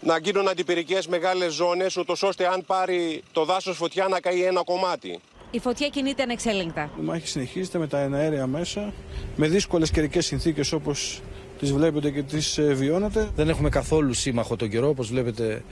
Να 0.02 0.18
γίνουν 0.18 0.48
αντιπυρικές 0.48 1.08
μεγάλες 1.08 1.54
ζώνες, 1.54 1.98
ούτως 1.98 2.24
ώστε 2.24 2.48
αν 2.48 2.63
πάρει 2.65 3.24
το 3.32 3.46
δάσος 3.46 3.78
φωτιά 3.78 4.08
να 4.08 4.20
καεί 4.20 4.44
ένα 4.44 4.63
κομμάτι. 4.63 5.20
Η 5.52 5.60
φωτιά 5.60 5.88
κινείται 5.88 6.24
ανεξέλεγκτα. 6.24 6.89
Η 7.00 7.04
μάχη 7.04 7.28
συνεχίζεται 7.28 7.78
με 7.78 7.88
τα 7.88 8.00
εναέρια 8.00 8.48
μέσα, 8.48 8.94
με 9.36 9.48
δύσκολες 9.48 9.92
καιρικές 9.92 10.26
συνθήκες 10.26 10.72
όπως 10.72 11.22
τις 11.60 11.72
βλέπετε 11.72 12.12
και 12.12 12.24
τις 12.24 12.58
ε, 12.58 12.74
βιώνετε. 12.74 13.30
Δεν 13.36 13.50
έχουμε 13.50 13.69
καθόλου 13.69 14.13
σύμμαχο 14.13 14.56
τον 14.56 14.69
καιρό, 14.69 14.88
όπως 14.88 15.10
βλέπετε 15.10 15.63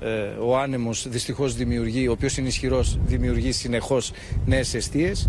ε, 0.00 0.08
ο 0.40 0.58
άνεμος 0.58 1.08
δυστυχώς 1.08 1.54
δημιουργεί, 1.54 2.08
ο 2.08 2.12
οποίος 2.12 2.36
είναι 2.36 2.48
ισχυρός, 2.48 2.98
δημιουργεί 3.04 3.52
συνεχώς 3.52 4.12
νέες 4.46 4.74
αιστείες. 4.74 5.28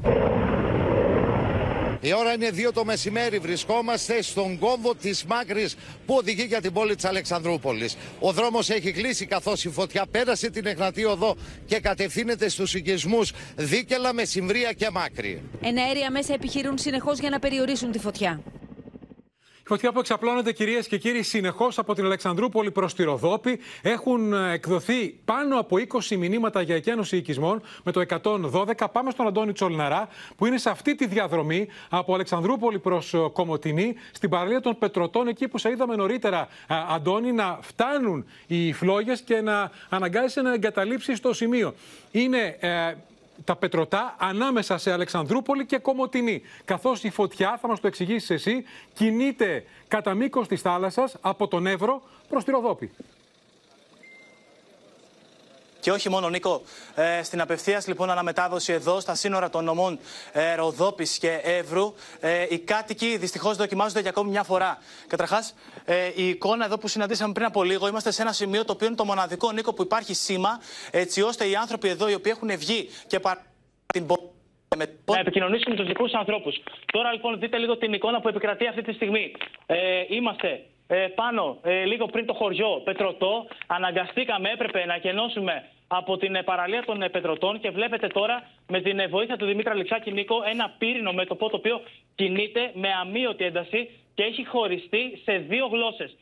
Η 2.04 2.14
ώρα 2.14 2.34
είναι 2.34 2.50
2 2.70 2.72
το 2.74 2.86
μεσημέρι. 2.86 3.38
Βρισκόμαστε 3.40 4.22
στον 4.22 4.60
κόμβο 4.60 4.96
της 4.96 5.24
Μάκρης 5.24 5.76
που 6.06 6.16
οδηγεί 6.16 6.44
για 6.44 6.62
την 6.62 6.74
πόλη 6.74 6.96
της 6.96 7.06
Αλεξανδρούπολης. 7.06 7.98
Ο 8.20 8.32
δρόμος 8.32 8.70
έχει 8.70 8.92
κλείσει 8.92 9.26
καθώς 9.26 9.66
η 9.66 9.70
φωτιά 9.70 10.06
πέρασε 10.12 10.50
την 10.50 10.66
Εχνατή 10.66 11.06
Οδό 11.06 11.36
και 11.66 11.80
κατευθύνεται 11.80 12.50
στους 12.50 12.74
οικισμούς 12.74 13.32
Δίκελα, 13.56 14.14
Μεσημβρία 14.14 14.74
και 14.74 14.90
Μάκρη. 14.92 15.42
Εναέρια 15.62 16.12
μέσα 16.12 16.34
επιχειρούν 16.34 16.78
συνεχώς 16.78 17.20
για 17.20 17.30
να 17.30 17.40
περιορίσουν 17.40 17.92
τη 17.92 18.00
φωτιά. 18.00 18.42
Φωτιά 19.72 19.92
που 19.92 20.00
εξαπλώνεται 20.00 20.52
κυρίες 20.52 20.88
και 20.88 20.98
κύριοι 20.98 21.24
συνεχώς 21.24 21.78
από 21.78 21.94
την 21.94 22.06
Αλεξανδρούπολη 22.06 22.72
προς 22.72 22.94
τη 22.94 23.04
Ροδόπη. 23.04 23.60
Έχουν 23.82 24.34
ε, 24.34 24.54
εκδοθεί 24.54 25.20
πάνω 25.26 25.60
από 25.60 25.78
20 26.10 26.16
μηνύματα 26.18 26.62
για 26.62 26.76
εκένωση 26.76 27.18
οικισμών 27.18 27.62
με 27.84 27.92
το 27.92 28.04
112. 28.24 28.74
Πάμε 28.92 29.12
στον 29.12 29.28
Αντώνη 29.28 29.52
Τσολναρά 29.52 30.08
που 30.36 30.46
είναι 30.46 30.58
σε 30.58 30.70
αυτή 30.70 30.96
τη 30.96 31.08
διαδρομή 31.08 31.68
από 31.90 32.14
Αλεξανδρούπολη 32.14 32.80
προς 32.80 33.14
ε, 33.14 33.18
Κομωτινή 33.34 33.96
στην 34.12 34.30
παραλία 34.30 34.62
των 34.62 34.78
Πετρωτών 34.78 35.28
εκεί 35.28 35.48
που 35.48 35.58
σε 35.58 35.70
είδαμε 35.70 35.96
νωρίτερα 35.96 36.48
ε, 36.68 36.76
Αντώνη 36.90 37.32
να 37.32 37.60
φτάνουν 37.62 38.26
οι 38.48 38.74
φλόγες 38.74 39.22
και 39.22 39.42
να 39.42 39.72
αναγκάζει 39.90 40.42
να 40.42 40.54
εγκαταλείψεις 40.54 41.20
το 41.20 41.34
σημείο. 41.34 41.74
Είναι 42.12 42.58
τα 43.44 43.56
πετρωτά 43.56 44.16
ανάμεσα 44.20 44.78
σε 44.78 44.92
Αλεξανδρούπολη 44.92 45.66
και 45.66 45.78
Κομωτινή. 45.78 46.42
Καθώς 46.66 47.04
η 47.04 47.10
φωτιά, 47.10 47.58
θα 47.62 47.68
μας 47.68 47.80
το 47.80 47.88
εξηγήσεις 47.88 48.30
εσύ, 48.30 48.64
κινείται 48.94 49.66
κατά 49.88 50.14
μήκος 50.14 50.48
της 50.48 50.62
θάλασσας 50.62 51.16
από 51.22 51.48
τον 51.48 51.68
Εύρο 51.68 52.02
προς 52.30 52.44
τη 52.44 52.52
Ροδόπη. 52.52 52.92
Και 55.82 55.92
όχι 55.92 56.10
μόνο, 56.10 56.30
Νίκο. 56.30 56.62
Ε, 56.96 57.24
στην 57.24 57.42
απευθείας 57.42 57.88
λοιπόν 57.88 58.10
αναμετάδοση 58.10 58.74
εδώ, 58.74 59.00
στα 59.00 59.16
σύνορα 59.16 59.50
των 59.50 59.64
νομών 59.64 60.00
ε, 60.32 60.56
Ροδόπης 60.56 61.18
και 61.18 61.40
Εύρου, 61.44 61.94
ε, 62.20 62.46
οι 62.50 62.60
κάτοικοι 62.60 63.18
δυστυχώς 63.18 63.58
δοκιμάζονται 63.58 64.00
για 64.00 64.10
ακόμη 64.10 64.30
μια 64.30 64.44
φορά. 64.44 64.78
Καταρχάς, 65.08 65.56
ε, 65.86 66.12
η 66.16 66.28
εικόνα 66.28 66.66
εδώ 66.66 66.78
που 66.78 66.88
συναντήσαμε 66.88 67.34
πριν 67.34 67.46
από 67.46 67.64
λίγο, 67.64 67.88
είμαστε 67.88 68.12
σε 68.12 68.22
ένα 68.22 68.32
σημείο 68.32 68.66
το 68.66 68.72
οποίο 68.72 68.88
είναι 68.88 68.96
το 68.96 69.06
μοναδικό, 69.06 69.52
Νίκο, 69.52 69.74
που 69.74 69.82
υπάρχει 69.82 70.14
σήμα, 70.14 70.62
έτσι 70.92 71.22
ώστε 71.22 71.50
οι 71.50 71.56
άνθρωποι 71.56 71.88
εδώ 71.88 72.10
οι 72.10 72.14
οποίοι 72.14 72.32
έχουν 72.36 72.58
βγει 72.58 72.90
και 73.08 73.20
παρ... 73.20 73.38
την 73.94 74.06
να 74.78 75.20
επικοινωνήσουμε 75.20 75.70
με 75.70 75.76
τους 75.76 75.88
δικούς 75.88 76.14
ανθρώπους. 76.14 76.62
Τώρα 76.92 77.12
λοιπόν 77.14 77.40
δείτε 77.40 77.58
λίγο 77.58 77.78
την 77.78 77.94
εικόνα 77.94 78.22
που 78.22 78.28
επικρατεί 78.28 78.68
αυτή 78.68 78.82
τη 78.82 78.94
στιγμή. 78.94 79.32
Ε, 79.66 80.04
είμαστε 80.08 80.66
ε, 80.94 81.08
πάνω, 81.16 81.58
ε, 81.64 81.84
λίγο 81.84 82.06
πριν 82.06 82.26
το 82.26 82.34
χωριό 82.34 82.82
Πετρωτό. 82.84 83.48
Αναγκαστήκαμε, 83.68 84.50
έπρεπε 84.50 84.86
να 84.86 84.98
κενώσουμε 84.98 85.64
από 85.88 86.18
την 86.18 86.36
ε, 86.36 86.44
παραλία 86.44 86.84
των 86.86 87.02
ε, 87.02 87.10
Πετρωτών 87.10 87.60
και 87.60 87.70
βλέπετε 87.70 88.08
τώρα 88.08 88.48
με 88.68 88.82
την 88.82 89.10
βοήθεια 89.10 89.38
του 89.38 89.46
Δημήτρα 89.46 89.74
Λιξάκη 89.74 90.12
Νίκο 90.12 90.36
ένα 90.52 90.76
πύρινο 90.78 91.14
μέτωπο 91.14 91.50
το 91.50 91.58
οποίο 91.58 91.82
κινείται 92.16 92.72
με 92.74 92.88
αμύωτη 93.02 93.44
ένταση 93.44 93.90
και 94.14 94.24
έχει 94.24 94.46
χωριστεί 94.46 95.22
σε 95.24 95.38
δύο 95.38 95.66
γλώσσες. 95.68 96.18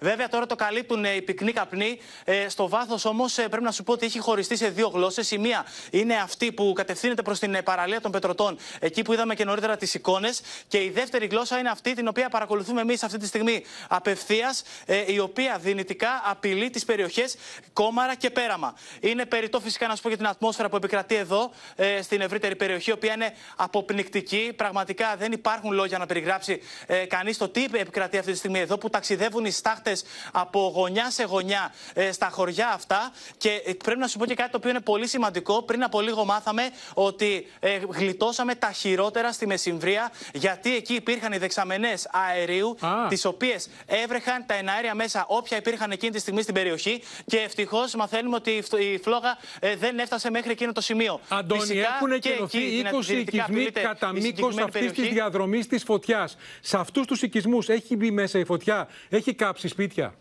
Βέβαια 0.00 0.28
τώρα 0.28 0.46
το 0.46 0.54
καλύπτουν 0.54 1.04
οι 1.04 1.22
πυκνοί 1.22 1.52
καπνοί. 1.52 2.00
Ε, 2.24 2.48
στο 2.48 2.68
βάθος 2.68 3.04
όμως 3.04 3.38
ε, 3.38 3.48
πρέπει 3.48 3.64
να 3.64 3.70
σου 3.70 3.82
πω 3.84 3.92
ότι 3.92 4.06
έχει 4.06 4.18
χωριστεί 4.18 4.56
σε 4.56 4.68
δύο 4.68 4.88
γλώσσες. 4.88 5.30
Η 5.30 5.38
μία 5.38 5.66
είναι 5.90 6.14
αυτή 6.14 6.52
που 6.52 6.72
κατευθύνεται 6.76 7.22
προς 7.22 7.38
την 7.38 7.54
ε, 7.54 7.62
παραλία 7.62 8.00
των 8.00 8.10
Πετρωτών, 8.10 8.58
εκεί 8.80 9.02
που 9.02 9.12
είδαμε 9.12 9.34
και 9.34 9.44
νωρίτερα 9.44 9.76
τις 9.76 9.94
εικόνες. 9.94 10.40
Και 10.68 10.78
η 10.82 10.90
δεύτερη 10.90 11.26
γλώσσα 11.26 11.58
είναι 11.58 11.70
αυτή 11.70 11.94
την 11.94 12.08
οποία 12.08 12.28
παρακολουθούμε 12.28 12.80
εμείς 12.80 13.02
αυτή 13.02 13.18
τη 13.18 13.26
στιγμή 13.26 13.64
απευθείας, 13.88 14.62
ε, 14.86 15.12
η 15.12 15.18
οποία 15.18 15.58
δυνητικά 15.60 16.22
απειλεί 16.24 16.70
τις 16.70 16.84
περιοχές 16.84 17.36
Κόμαρα 17.72 18.14
και 18.14 18.30
Πέραμα. 18.30 18.74
Είναι 19.00 19.26
περιττό 19.26 19.60
φυσικά 19.60 19.86
να 19.86 19.96
σου 19.96 20.02
πω 20.02 20.08
για 20.08 20.16
την 20.16 20.26
ατμόσφαιρα 20.26 20.68
που 20.68 20.76
επικρατεί 20.76 21.14
εδώ, 21.14 21.50
ε, 21.76 22.02
στην 22.02 22.20
ευρύτερη 22.20 22.56
περιοχή, 22.56 22.90
η 22.90 22.92
οποία 22.92 23.12
είναι 23.12 23.34
αποπνικτική. 23.56 24.52
Πραγματικά 24.56 25.16
δεν 25.16 25.32
υπάρχουν 25.32 25.72
λόγια 25.72 25.98
να 25.98 26.06
περιγράψει 26.06 26.60
ε, 26.86 26.96
κανείς 26.96 27.38
το 27.38 27.48
τι 27.48 27.64
επικρατεί 27.72 28.18
αυτή 28.18 28.32
τη 28.32 28.38
στιγμή 28.38 28.58
εδώ, 28.58 28.78
που 28.78 28.90
ταξιδεύουν 28.90 29.43
οι 29.44 29.50
στάχτες 29.50 30.04
από 30.32 30.72
γωνιά 30.74 31.10
σε 31.10 31.24
γωνιά 31.24 31.74
ε, 31.94 32.12
στα 32.12 32.28
χωριά 32.28 32.68
αυτά. 32.68 33.12
Και 33.36 33.62
ε, 33.64 33.72
πρέπει 33.72 33.98
να 33.98 34.06
σου 34.06 34.18
πω 34.18 34.26
και 34.26 34.34
κάτι 34.34 34.50
το 34.50 34.56
οποίο 34.56 34.70
είναι 34.70 34.80
πολύ 34.80 35.06
σημαντικό. 35.06 35.62
Πριν 35.62 35.82
από 35.82 36.00
λίγο 36.00 36.24
μάθαμε 36.24 36.70
ότι 36.94 37.46
ε, 37.60 37.80
γλιτώσαμε 37.88 38.54
τα 38.54 38.72
χειρότερα 38.72 39.32
στη 39.32 39.46
Μεσημβρία, 39.46 40.12
γιατί 40.32 40.76
εκεί 40.76 40.94
υπήρχαν 40.94 41.32
οι 41.32 41.38
δεξαμενές 41.38 42.08
αερίου, 42.12 42.76
τις 43.08 43.24
οποίες 43.24 43.68
έβρεχαν 43.86 44.46
τα 44.46 44.54
εναέρια 44.54 44.94
μέσα 44.94 45.24
όποια 45.28 45.56
υπήρχαν 45.56 45.90
εκείνη 45.90 46.12
τη 46.12 46.18
στιγμή 46.18 46.42
στην 46.42 46.54
περιοχή. 46.54 47.02
Και 47.26 47.36
ευτυχώς 47.36 47.94
μαθαίνουμε 47.94 48.36
ότι 48.36 48.50
η 48.78 48.98
φλόγα 49.02 49.38
ε, 49.60 49.76
δεν 49.76 49.98
έφτασε 49.98 50.30
μέχρι 50.30 50.50
εκείνο 50.50 50.72
το 50.72 50.80
σημείο. 50.80 51.20
Αντώνη, 51.28 51.60
Φυσικά, 51.60 51.88
έχουν 51.96 52.12
εκενωθεί 52.12 52.58
20 52.92 53.08
οικισμοί 53.08 53.70
κατά 53.70 54.12
μήκος 54.12 54.58
αυτής 54.58 54.92
της 54.92 55.08
διαδρομής 55.08 55.66
της 55.66 55.82
φωτιάς. 55.82 56.36
Σε 56.60 56.76
αυτούς 56.78 57.06
τους 57.06 57.22
οικισμούς 57.22 57.68
έχει 57.68 57.96
μπει 57.96 58.10
μέσα 58.10 58.38
η 58.38 58.44
φωτιά, 58.44 58.88
έχει 59.08 59.33
κάψει 59.34 59.68
σπίτια; 59.68 60.14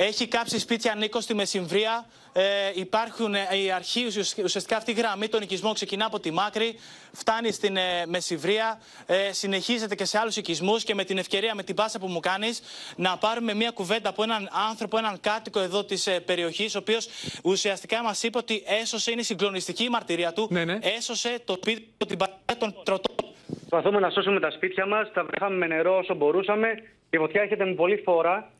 Έχει 0.00 0.26
κάψει 0.26 0.58
σπίτια 0.58 0.94
Νίκος 0.94 1.24
στη 1.24 1.34
Μεσημβρία. 1.34 2.06
Ε, 2.32 2.70
υπάρχουν 2.74 3.34
ε, 3.34 3.48
οι 3.62 3.70
αρχή, 3.70 4.06
ουσιαστικά 4.44 4.76
αυτή 4.76 4.90
η 4.90 4.94
γραμμή 4.94 5.28
των 5.28 5.42
οικισμών 5.42 5.74
ξεκινά 5.74 6.04
από 6.06 6.20
τη 6.20 6.30
Μάκρη, 6.30 6.78
φτάνει 7.12 7.52
στην 7.52 7.76
ε, 7.76 8.06
Μεσημβρία, 8.06 8.80
ε, 9.06 9.32
συνεχίζεται 9.32 9.94
και 9.94 10.04
σε 10.04 10.18
άλλους 10.18 10.36
οικισμούς. 10.36 10.84
Και 10.84 10.94
με 10.94 11.04
την 11.04 11.18
ευκαιρία, 11.18 11.54
με 11.54 11.62
την 11.62 11.74
πάσα 11.74 11.98
που 11.98 12.06
μου 12.06 12.20
κάνεις, 12.20 12.60
να 12.96 13.16
πάρουμε 13.16 13.54
μια 13.54 13.70
κουβέντα 13.70 14.08
από 14.08 14.22
έναν 14.22 14.48
άνθρωπο, 14.68 14.98
έναν 14.98 15.20
κάτοικο 15.20 15.60
εδώ 15.60 15.84
της 15.84 16.06
ε, 16.06 16.20
περιοχής, 16.20 16.74
ο 16.74 16.78
οποίος 16.78 17.08
ουσιαστικά 17.44 18.02
μας 18.02 18.22
είπε 18.22 18.38
ότι 18.38 18.62
έσωσε, 18.66 19.10
είναι 19.10 19.22
συγκλονιστική 19.22 19.84
η 19.84 19.88
μαρτυρία 19.88 20.32
του, 20.32 20.48
Ναι, 20.50 20.64
ναι. 20.64 20.78
έσωσε 20.82 21.40
το 21.44 21.54
σπίτι 21.56 21.88
του, 21.96 22.06
την 22.06 22.18
παρέα 22.18 22.56
των 22.58 22.74
τροτών. 22.84 23.27
Προσπαθούμε 23.68 24.00
να 24.00 24.10
σώσουμε 24.10 24.40
τα 24.40 24.50
σπίτια 24.50 24.86
μας, 24.86 25.12
τα 25.12 25.24
βρήκαμε 25.24 25.56
με 25.56 25.66
νερό 25.66 25.96
όσο 25.98 26.14
μπορούσαμε. 26.14 26.68
Η 27.10 27.16
φωτιά 27.16 27.42
έρχεται 27.42 27.64
με 27.64 27.74
πολύ 27.74 27.96
φόρα. 27.96 28.50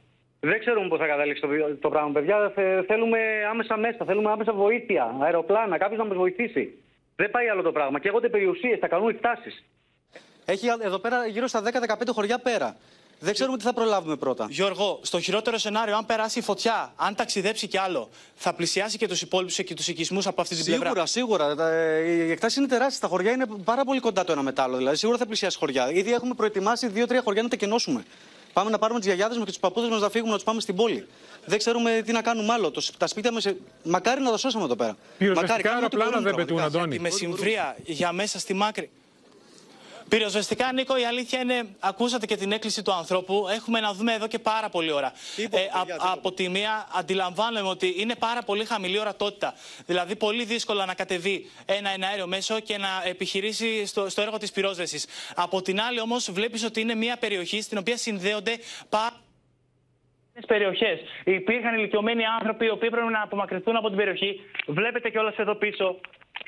Δεν 0.40 0.59
ξέρουμε 0.61 0.88
πώ 0.88 0.97
θα 0.97 1.07
καταλήξει 1.07 1.40
το, 1.42 1.49
το 1.81 1.88
πράγμα, 1.88 2.12
παιδιά. 2.12 2.53
Θε- 2.55 2.85
θέλουμε 2.87 3.18
άμεσα 3.51 3.77
μέσα, 3.77 4.05
θέλουμε 4.05 4.31
άμεσα 4.31 4.53
βοήθεια, 4.53 5.16
αεροπλάνα, 5.21 5.79
κάποιος 5.79 5.99
να 5.99 6.05
μας 6.05 6.16
βοηθήσει. 6.16 6.79
Δεν 7.16 7.31
πάει 7.31 7.49
άλλο 7.49 7.62
το 7.62 7.73
πράγμα. 7.73 7.99
Καίγονται 8.01 8.29
περιουσίες, 8.29 8.79
θα 8.79 8.88
κάνουν 8.88 9.16
φτάσεις. 9.16 9.64
Έχει 10.44 10.66
εδώ 10.83 10.99
πέρα 10.99 11.27
γύρω 11.27 11.47
στα 11.47 11.62
10-15 11.62 12.12
χωριά 12.12 12.38
πέρα. 12.38 12.77
Δεν 13.20 13.35
ξέρουμε 13.35 13.57
τι 13.59 13.64
θα 13.64 13.72
προλάβουμε 13.72 14.16
πρώτα. 14.16 14.46
Γιώργο, 14.50 14.98
στο 15.02 15.20
χειρότερο 15.20 15.59
σενάριο, 15.59 15.96
αν 15.96 16.07
περάσει 16.07 16.38
η 16.38 16.42
φωτιά, 16.42 16.92
αν 16.96 17.14
ταξιδέψει 17.14 17.66
κι 17.66 17.78
άλλο, 17.78 18.09
θα 18.35 18.52
πλησιάσει 18.52 18.98
και 18.98 19.09
τους 19.09 19.22
υπόλοιπους 19.22 19.57
και 19.57 19.74
τους 19.74 19.88
οικισμούς 19.88 20.26
από 20.26 20.40
αυτή 20.40 20.54
την 20.57 20.64
πλευρά; 20.64 20.85
Σίγουρα, 20.87 21.07
σίγουρα. 21.07 21.54
Τα- 21.54 21.70
ε, 21.70 22.00
Οι 22.26 22.31
εκτάσεις 22.31 22.57
είναι 22.59 22.66
τεράστιε. 22.66 22.98
Τα 23.00 23.09
χωριά 23.09 23.33
είναι 23.33 23.46
πάρα 23.64 23.85
πολύ 23.85 24.00
κοντά 24.00 24.24
το 24.24 24.33
ένα 24.33 24.42
με 24.42 24.52
το 24.52 24.62
άλλο. 24.62 24.76
Δηλαδή, 24.76 24.96
σίγουρα 24.96 25.18
θα 25.18 25.26
πλησιάσει 25.26 25.59
χωριά. 25.59 25.90
Ήδη 25.92 26.12
έχουμε 26.12 26.35
προετοιμάσει 26.35 26.88
δύο-τρία 26.88 27.22
χωριά 27.24 27.42
να 27.42 27.48
τα 27.48 27.57
κενώσουμε. 27.57 28.04
Πάμε 28.52 28.70
να 28.70 28.78
πάρουμε 28.78 28.98
τις 28.98 29.09
γιαγιάδες 29.09 29.37
μας 29.37 29.44
και 29.46 29.50
τους 29.52 29.61
παππούδες 29.61 29.90
μας 29.90 30.00
να 30.00 30.09
φύγουμε 30.11 30.31
να 30.31 30.37
τους 30.37 30.44
πάμε 30.44 30.61
στην 30.61 30.76
πόλη. 30.76 31.07
Δεν 31.44 31.59
ξέρουμε 31.59 32.02
τι 32.07 32.12
να 32.12 32.22
κάνουμε 32.22 32.52
άλλο. 32.52 32.70
Το, 32.70 32.83
τα 32.98 33.07
σπίτια 33.07 33.33
μας. 33.33 33.46
Μακάρι 33.83 34.20
να 34.20 34.31
τα 34.31 34.37
σώσαμε 34.37 34.64
εδώ 34.64 34.76
πέρα. 34.76 34.96
Πυροσβεστικά 35.18 35.62
κάνουμε 35.62 35.85
ό,τι 35.85 35.96
αεροπλάνα 35.96 36.11
μπορούμε, 36.11 36.31
δεν 36.31 36.35
πετούν, 36.38 36.57
πραγματικά. 36.57 36.78
Αντώνη. 36.78 36.96
Τη 36.96 37.02
μεσημβρία 37.02 37.76
για 37.85 38.12
μέσα 38.12 38.38
στη 38.38 38.54
μάκρη. 38.54 38.90
Πυροσβεστικά, 40.09 40.73
Νίκο, 40.73 40.99
η 40.99 41.05
αλήθεια 41.05 41.40
είναι, 41.40 41.62
ακούσατε 41.81 42.27
και 42.27 42.37
την 42.37 42.53
έκκληση 42.53 42.83
του 42.83 42.92
ανθρώπου. 42.92 43.47
Έχουμε 43.55 43.81
να 43.81 43.92
δούμε 43.92 44.12
εδώ 44.12 44.27
και 44.27 44.38
πάρα 44.38 44.68
πολλή 44.68 44.92
ώρα. 44.92 45.12
Ε, 45.51 45.61
α- 45.61 46.12
από 46.12 46.33
τη 46.33 46.49
μία, 46.49 46.88
αντιλαμβάνομαι 46.94 47.68
ότι 47.68 47.94
είναι 47.99 48.14
πάρα 48.14 48.42
πολύ 48.42 48.64
χαμηλή 48.64 48.99
ορατότητα. 48.99 49.55
Δηλαδή, 49.87 50.16
πολύ 50.16 50.44
δύσκολο 50.44 50.85
να 50.85 50.94
κατεβεί 50.94 51.51
ένα 51.66 51.90
εναέριο 51.90 52.27
μέσο 52.27 52.61
και 52.61 52.79
να 52.79 52.88
επιχειρήσει 53.05 53.87
στο, 53.87 54.09
στο 54.09 54.23
έργο 54.23 54.38
της 54.38 54.53
πυρόσβεσης. 54.53 55.07
Από 55.35 55.62
την 55.62 55.81
άλλη, 55.81 56.01
όμως, 56.01 56.31
βλέπεις 56.31 56.64
ότι 56.64 56.81
είναι 56.81 56.94
μια 56.94 57.16
περιοχή 57.16 57.62
στην 57.62 57.79
οποία 57.79 57.97
συνδέονται 57.97 58.59
πάρα 58.88 59.16
περιοχές. 60.47 61.01
Υπήρχαν 61.25 61.75
ηλικιωμένοι 61.75 62.25
άνθρωποι 62.25 62.64
οι 62.64 62.71
οποίοι 62.71 62.90
πρέπει 62.90 63.12
να 63.12 63.23
απομακρυνθούν 63.23 63.77
από 63.77 63.88
την 63.88 63.97
περιοχή. 63.97 64.40
Βλέπετε 64.66 65.11
κιόλας 65.11 65.37
εδώ 65.37 65.55
πίσω. 65.55 66.01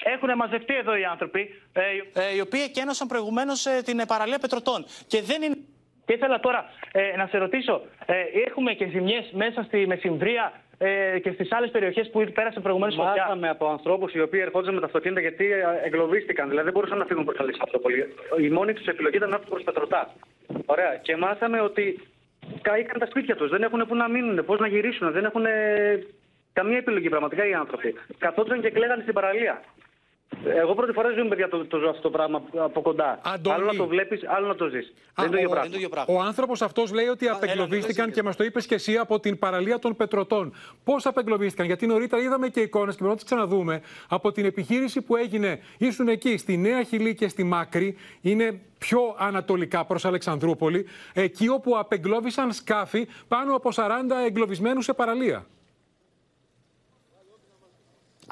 Έχουν 0.03 0.37
μαζευτεί 0.37 0.75
εδώ 0.77 0.97
οι 0.97 1.05
άνθρωποι, 1.05 1.63
ε, 1.73 1.81
ε, 2.21 2.35
οι 2.37 2.41
οποίοι 2.41 2.61
εκένωσαν 2.65 3.09
προηγουμένως 3.09 3.67
την 3.85 3.99
ε, 3.99 4.07
παραλία 4.07 4.39
Πετροτών. 4.39 4.85
Και 5.07 5.23
δεν 5.23 5.43
είναι. 5.43 5.57
Και 6.05 6.13
ήθελα 6.17 6.41
τώρα 6.41 6.65
ε, 6.93 7.17
να 7.17 7.27
σε 7.27 7.39
ρωτήσω, 7.39 7.83
ε, 8.07 8.15
έχουμε 8.47 8.73
και 8.73 8.87
ζημιές 8.87 9.31
μέσα 9.33 9.63
στη 9.63 9.87
Μεσημβρία 9.87 10.53
ε, 10.79 11.19
και 11.19 11.33
στις 11.33 11.53
άλλες 11.53 11.71
περιοχές 11.71 12.11
που 12.11 12.25
πέρασε 12.35 12.61
προηγουμένως 12.61 12.95
φωτιά; 12.95 13.23
Μάθαμε 13.23 13.49
από 13.49 13.69
ανθρώπους 13.69 14.13
οι 14.15 14.21
οποίοι 14.21 14.41
ερχόντουσαν 14.45 14.75
με 14.75 14.81
τα 14.81 14.87
αυτοκίνητα 14.87 15.21
γιατί 15.21 15.53
ε, 15.53 15.65
εγκλωβίστηκαν. 15.85 16.49
Δηλαδή 16.49 16.65
δεν 16.65 16.75
μπορούσαν 16.75 16.99
να 16.99 17.05
φύγουν 17.05 17.25
προς 17.25 17.39
Αλεξανδρούπολη. 17.39 18.15
Η 18.41 18.49
μόνη 18.49 18.73
τους 18.73 18.87
επιλογή 18.87 19.17
ήταν 19.17 19.29
να 19.29 19.35
έρθουν 19.35 19.51
προς 19.51 19.63
Πετροτά. 19.63 20.15
Ωραία. 20.67 20.97
Και 21.03 21.17
μάθαμε 21.17 21.61
ότι 21.61 22.01
καήκαν 22.63 22.99
τα 22.99 23.07
σπίτια 23.07 23.37
τους. 23.37 23.51
Δεν 23.51 23.63
έχουν 23.63 23.87
πού 23.89 23.95
να 23.95 24.09
μείνουν, 24.09 24.45
πώς 24.45 24.59
να 24.59 24.67
γυρίσουν. 24.67 25.13
Δεν 25.13 25.25
έχουν 25.25 25.47
ε, 25.47 26.07
καμία 26.53 26.79
επιλογή 26.79 27.09
πραγματικά 27.09 27.47
οι 27.49 27.55
άνθρωποι. 27.55 27.95
Καθόντουσαν 28.19 28.61
και 28.61 28.71
κλαίγανε 28.71 29.03
στην 29.03 29.15
παραλία. 29.15 29.63
Εγώ 30.45 30.75
πρώτη 30.75 30.93
φορά 30.93 31.11
ζούμε, 31.11 31.29
παιδιά, 31.29 31.49
το, 31.49 31.67
το 31.67 31.79
ζω 31.79 31.89
αυτό 31.89 32.03
το 32.03 32.11
πράγμα 32.11 32.43
από 32.57 32.81
κοντά. 32.81 33.21
Αντώνη. 33.23 33.57
Άλλο 33.57 33.65
να 33.65 33.75
το 33.75 33.87
βλέπεις, 33.87 34.21
άλλο 34.27 34.47
να 34.47 34.55
το 34.55 34.67
ζεις. 34.67 34.93
Δεν 35.15 35.33
είναι 35.33 35.49
το 35.49 35.63
ίδιο 35.75 35.89
πράγμα. 35.89 36.15
Ο 36.15 36.21
άνθρωπος 36.21 36.63
αυτός 36.63 36.93
λέει 36.93 37.07
ότι 37.07 37.29
απεγκλωβίστηκαν 37.29 38.11
και 38.13 38.23
μας 38.23 38.37
το 38.37 38.45
είπες 38.45 38.67
και 38.67 38.75
εσύ 38.75 38.97
από 38.97 39.21
την 39.21 39.39
παραλία 39.39 39.79
των 39.79 39.97
Πετροτών. 39.97 40.55
Πώς 40.85 41.07
απεγκλωβίστηκαν, 41.07 41.67
Γιατί 41.67 41.87
νωρίτερα 41.87 42.23
είδαμε 42.23 42.49
και 42.49 42.61
εικόνες 42.61 42.95
και 42.95 42.99
πρέπει 42.99 43.11
να 43.11 43.17
τις 43.17 43.25
ξαναδούμε 43.25 43.81
από 44.09 44.33
την 44.33 44.45
επιχείρηση 44.45 45.03
που 45.03 45.17
έγινε. 45.17 45.61
Ήσουν 45.79 46.09
εκεί 46.09 46.37
στη 46.37 46.57
Νέα 46.57 46.83
Χιλή 46.83 47.15
και 47.15 47.29
στη 47.29 47.45
Μάκρη. 47.45 47.97
Είναι 48.21 48.61
πιο 48.79 49.15
ανατολικά 49.19 49.85
προς 49.85 50.05
Αλεξανδρούπολη. 50.05 50.87
Εκεί 51.13 51.49
όπου 51.49 51.79
απεγκλώβησαν 51.79 52.53
σκάφη 52.53 53.09
πάνω 53.29 53.55
από 53.57 53.71
40 53.75 53.87
εγκλωβισμένους 54.27 54.85
σε 54.85 54.93
παραλία. 54.93 55.47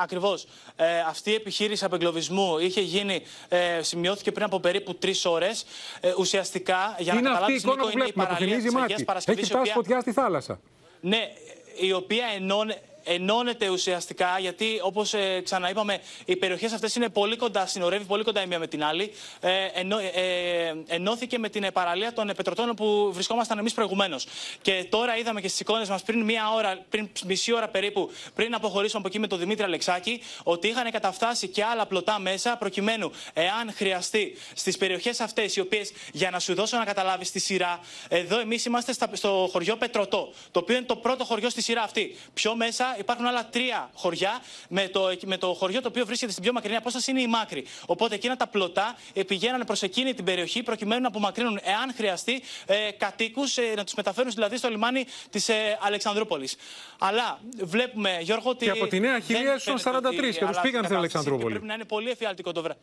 Ακριβώς. 0.00 0.46
Ε, 0.76 1.00
αυτή 1.00 1.30
η 1.30 1.34
επιχείρηση 1.34 1.84
απεγκλωβισμού 1.84 2.58
είχε 2.58 2.80
γίνει, 2.80 3.22
ε, 3.48 3.82
σημειώθηκε 3.82 4.32
πριν 4.32 4.44
από 4.44 4.60
περίπου 4.60 4.94
τρεις 4.94 5.24
ώρες. 5.24 5.64
Ε, 6.00 6.12
ουσιαστικά, 6.18 6.96
για 6.98 7.12
είναι 7.12 7.22
να 7.22 7.30
αυτή 7.30 7.52
η 7.52 7.60
καταλάβεις, 7.60 7.62
εικόνα 7.62 7.82
που 7.82 7.90
βλέπουμε 7.90 8.26
που 8.26 8.34
θυμίζει 8.34 8.70
μάτι. 8.70 8.92
Έχει 8.92 9.44
φτάσει 9.44 9.72
φωτιά 9.72 10.00
στη 10.00 10.12
θάλασσα. 10.12 10.60
Ναι, 11.00 11.32
η 11.80 11.92
οποία 11.92 12.26
ενώνε, 12.36 12.82
ενώνεται 13.08 13.68
ουσιαστικά 13.68 14.38
γιατί 14.38 14.80
όπως 14.82 15.14
ε, 15.14 15.40
ξαναείπαμε, 15.44 16.00
οι 16.24 16.36
περιοχές 16.36 16.72
αυτές 16.72 16.94
είναι 16.94 17.08
πολύ 17.08 17.36
κοντά, 17.36 17.66
συνορεύει 17.66 18.04
πολύ 18.04 18.24
κοντά 18.24 18.42
η 18.42 18.46
μία 18.46 18.58
με 18.58 18.66
την 18.66 18.84
άλλη. 18.84 19.12
Ε, 19.40 19.50
ενώ, 19.74 19.98
ε, 19.98 20.74
ενώθηκε 20.86 21.38
με 21.38 21.48
την 21.48 21.64
ε, 21.64 21.70
παραλία 21.70 22.12
των 22.12 22.32
Πετροτών 22.36 22.74
που 22.74 23.10
βρισκόμασταν 23.12 23.58
εμείς 23.58 23.72
προηγουμένως. 23.74 24.26
Και 24.62 24.86
τώρα 24.90 25.16
είδαμε 25.16 25.40
και 25.40 25.48
στις 25.48 25.60
εικόνες 25.60 25.88
μας 25.88 26.02
πριν 26.02 26.24
μία 26.24 26.52
ώρα, 26.52 26.84
πριν 26.88 27.10
μισή 27.26 27.52
ώρα 27.52 27.68
περίπου, 27.68 28.10
πριν 28.34 28.54
αποχωρήσουμε 28.54 28.98
από 28.98 29.08
εκεί 29.08 29.18
με 29.18 29.26
τον 29.26 29.38
Δημήτρη 29.38 29.64
Αλεξάκη, 29.64 30.22
ότι 30.42 30.68
είχαν 30.68 30.90
καταφτάσει 30.90 31.48
και 31.48 31.64
άλλα 31.64 31.86
πλωτά 31.86 32.18
μέσα 32.18 32.56
προκειμένου, 32.56 33.12
εάν 33.32 33.72
χρειαστεί, 33.74 34.36
στις 34.54 34.76
περιοχές 34.76 35.20
αυτές, 35.20 35.56
οι 35.56 35.60
οποίες 35.60 35.92
για 36.12 36.30
να 36.30 36.38
σου 36.38 36.54
δώσω 36.54 36.76
να 36.76 36.84
καταλάβεις 36.84 37.28
στη 37.28 37.38
σειρά, 37.38 37.80
εδώ 38.08 38.40
εμείς 38.40 38.64
είμαστε 38.64 38.92
στα, 38.92 39.08
στο 39.12 39.48
χωριό 39.52 39.76
Πετροτό, 39.76 40.32
το 40.50 40.58
οποίο 40.58 40.76
είναι 40.76 40.86
το 40.86 40.96
πρώτο 40.96 41.24
χωριό 41.24 41.50
στη 41.50 41.62
σειρά 41.62 41.82
αυτή. 41.82 42.16
Πιο 42.34 42.56
μέσα 42.56 42.96
υπάρχουν 42.98 43.26
άλλα 43.26 43.46
τρία 43.46 43.90
χωριά, 43.94 44.40
με 44.68 44.88
το, 44.88 45.10
με 45.24 45.36
το 45.36 45.54
χωριό 45.54 45.82
το 45.82 45.88
οποίο 45.88 46.06
βρίσκεται 46.06 46.30
στην 46.32 46.42
πιο 46.42 46.52
μακρινή 46.52 46.76
απόσταση 46.76 47.10
είναι 47.10 47.20
η 47.20 47.26
Μάκρη. 47.26 47.64
Οπότε 47.86 48.14
εκείνα 48.14 48.36
τα 48.36 48.46
πλωτά 48.46 48.96
ε, 49.12 49.22
πηγαίνανε 49.22 49.64
προς 49.64 49.82
εκείνη 49.82 50.14
την 50.14 50.24
περιοχή 50.24 50.62
προκειμένου 50.62 51.00
να 51.00 51.08
απομακρύνουν, 51.08 51.58
εάν 51.62 51.94
χρειαστεί, 51.96 52.42
ε, 52.66 52.90
κατοίκους, 52.90 53.56
ε, 53.56 53.72
να 53.76 53.84
τους 53.84 53.94
μεταφέρουν 53.94 54.30
δηλαδή 54.30 54.56
στο 54.56 54.68
λιμάνι 54.68 55.06
της 55.30 55.48
ε, 55.48 55.78
Αλεξανδρούπολης. 55.80 56.56
Αλλά 56.98 57.40
βλέπουμε, 57.62 58.18
Γιώργο, 58.20 58.50
ότι. 58.50 58.64
Και 58.64 58.70
από 58.70 58.86
τη 58.86 59.00
Νέα 59.00 59.12
δεν 59.12 59.22
Χιλή 59.22 59.48
έσωσαν 59.48 59.78
φαίνεται 59.78 60.08
43 60.08 60.12
ότι 60.12 60.16
και 60.16 60.28
τους 60.28 60.38
αλλάζει 60.40 60.60
πήγαν 60.60 60.60
η 60.60 60.62
στην 60.62 60.72
κατάσταση 60.72 60.94
Αλεξανδρούπολη. 60.94 61.44
και 61.44 61.50
Πρέπει 61.50 61.66
να 61.66 61.74
είναι 61.74 61.84
πολύ 61.84 62.10
εφιαλτικό 62.10 62.52
το 62.52 62.62
βράδυ. 62.62 62.80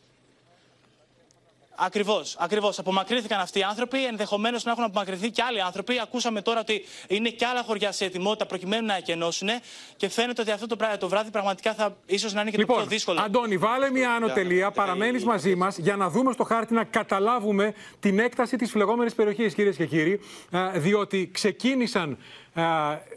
Ακριβώς, 1.78 2.36
ακριβώς. 2.38 2.78
Απομακρύνθηκαν 2.78 3.40
αυτοί 3.40 3.58
οι 3.58 3.62
άνθρωποι. 3.62 4.04
Ενδεχομένως 4.06 4.64
να 4.64 4.70
έχουν 4.70 4.84
απομακρυνθεί 4.84 5.30
και 5.30 5.42
άλλοι 5.42 5.62
άνθρωποι. 5.62 6.00
Ακούσαμε 6.02 6.42
τώρα 6.42 6.60
ότι 6.60 6.84
είναι 7.08 7.28
και 7.28 7.46
άλλα 7.46 7.62
χωριά 7.62 7.92
σε 7.92 8.04
ετοιμότητα 8.04 8.46
προκειμένου 8.46 8.86
να 8.86 8.96
εκενώσουν. 8.96 9.48
Και 9.96 10.08
φαίνεται 10.08 10.40
ότι 10.42 10.50
αυτό 10.50 10.66
το, 10.66 10.76
πρά- 10.76 10.98
το 10.98 11.08
βράδυ 11.08 11.30
πραγματικά 11.30 11.74
θα 11.74 11.96
ίσως 12.06 12.32
να 12.32 12.40
είναι 12.40 12.50
και 12.50 12.56
το 12.56 12.62
Λοιπόν, 12.62 12.76
πιο 12.76 12.86
δύσκολο. 12.86 13.20
Αντώνη, 13.20 13.56
βάλε 13.56 13.90
μια 13.90 14.10
άνω 14.12 14.28
τελεία, 14.28 14.70
παραμένει 14.70 15.22
μαζί 15.24 15.54
μας 15.54 15.78
για 15.78 15.96
να 15.96 16.10
δούμε 16.10 16.32
στο 16.32 16.44
χάρτη 16.44 16.74
να 16.74 16.84
καταλάβουμε 16.84 17.74
την 18.00 18.18
έκταση 18.18 18.56
της 18.56 18.70
φλεγόμενης 18.70 19.14
περιοχής, 19.14 19.54
κυρίες 19.54 19.76
και 19.76 19.86
κύριοι. 19.86 20.20
Α, 20.56 20.70
Διότι 20.74 21.30
ξεκίνησαν, 21.32 22.10
α, 22.12 22.16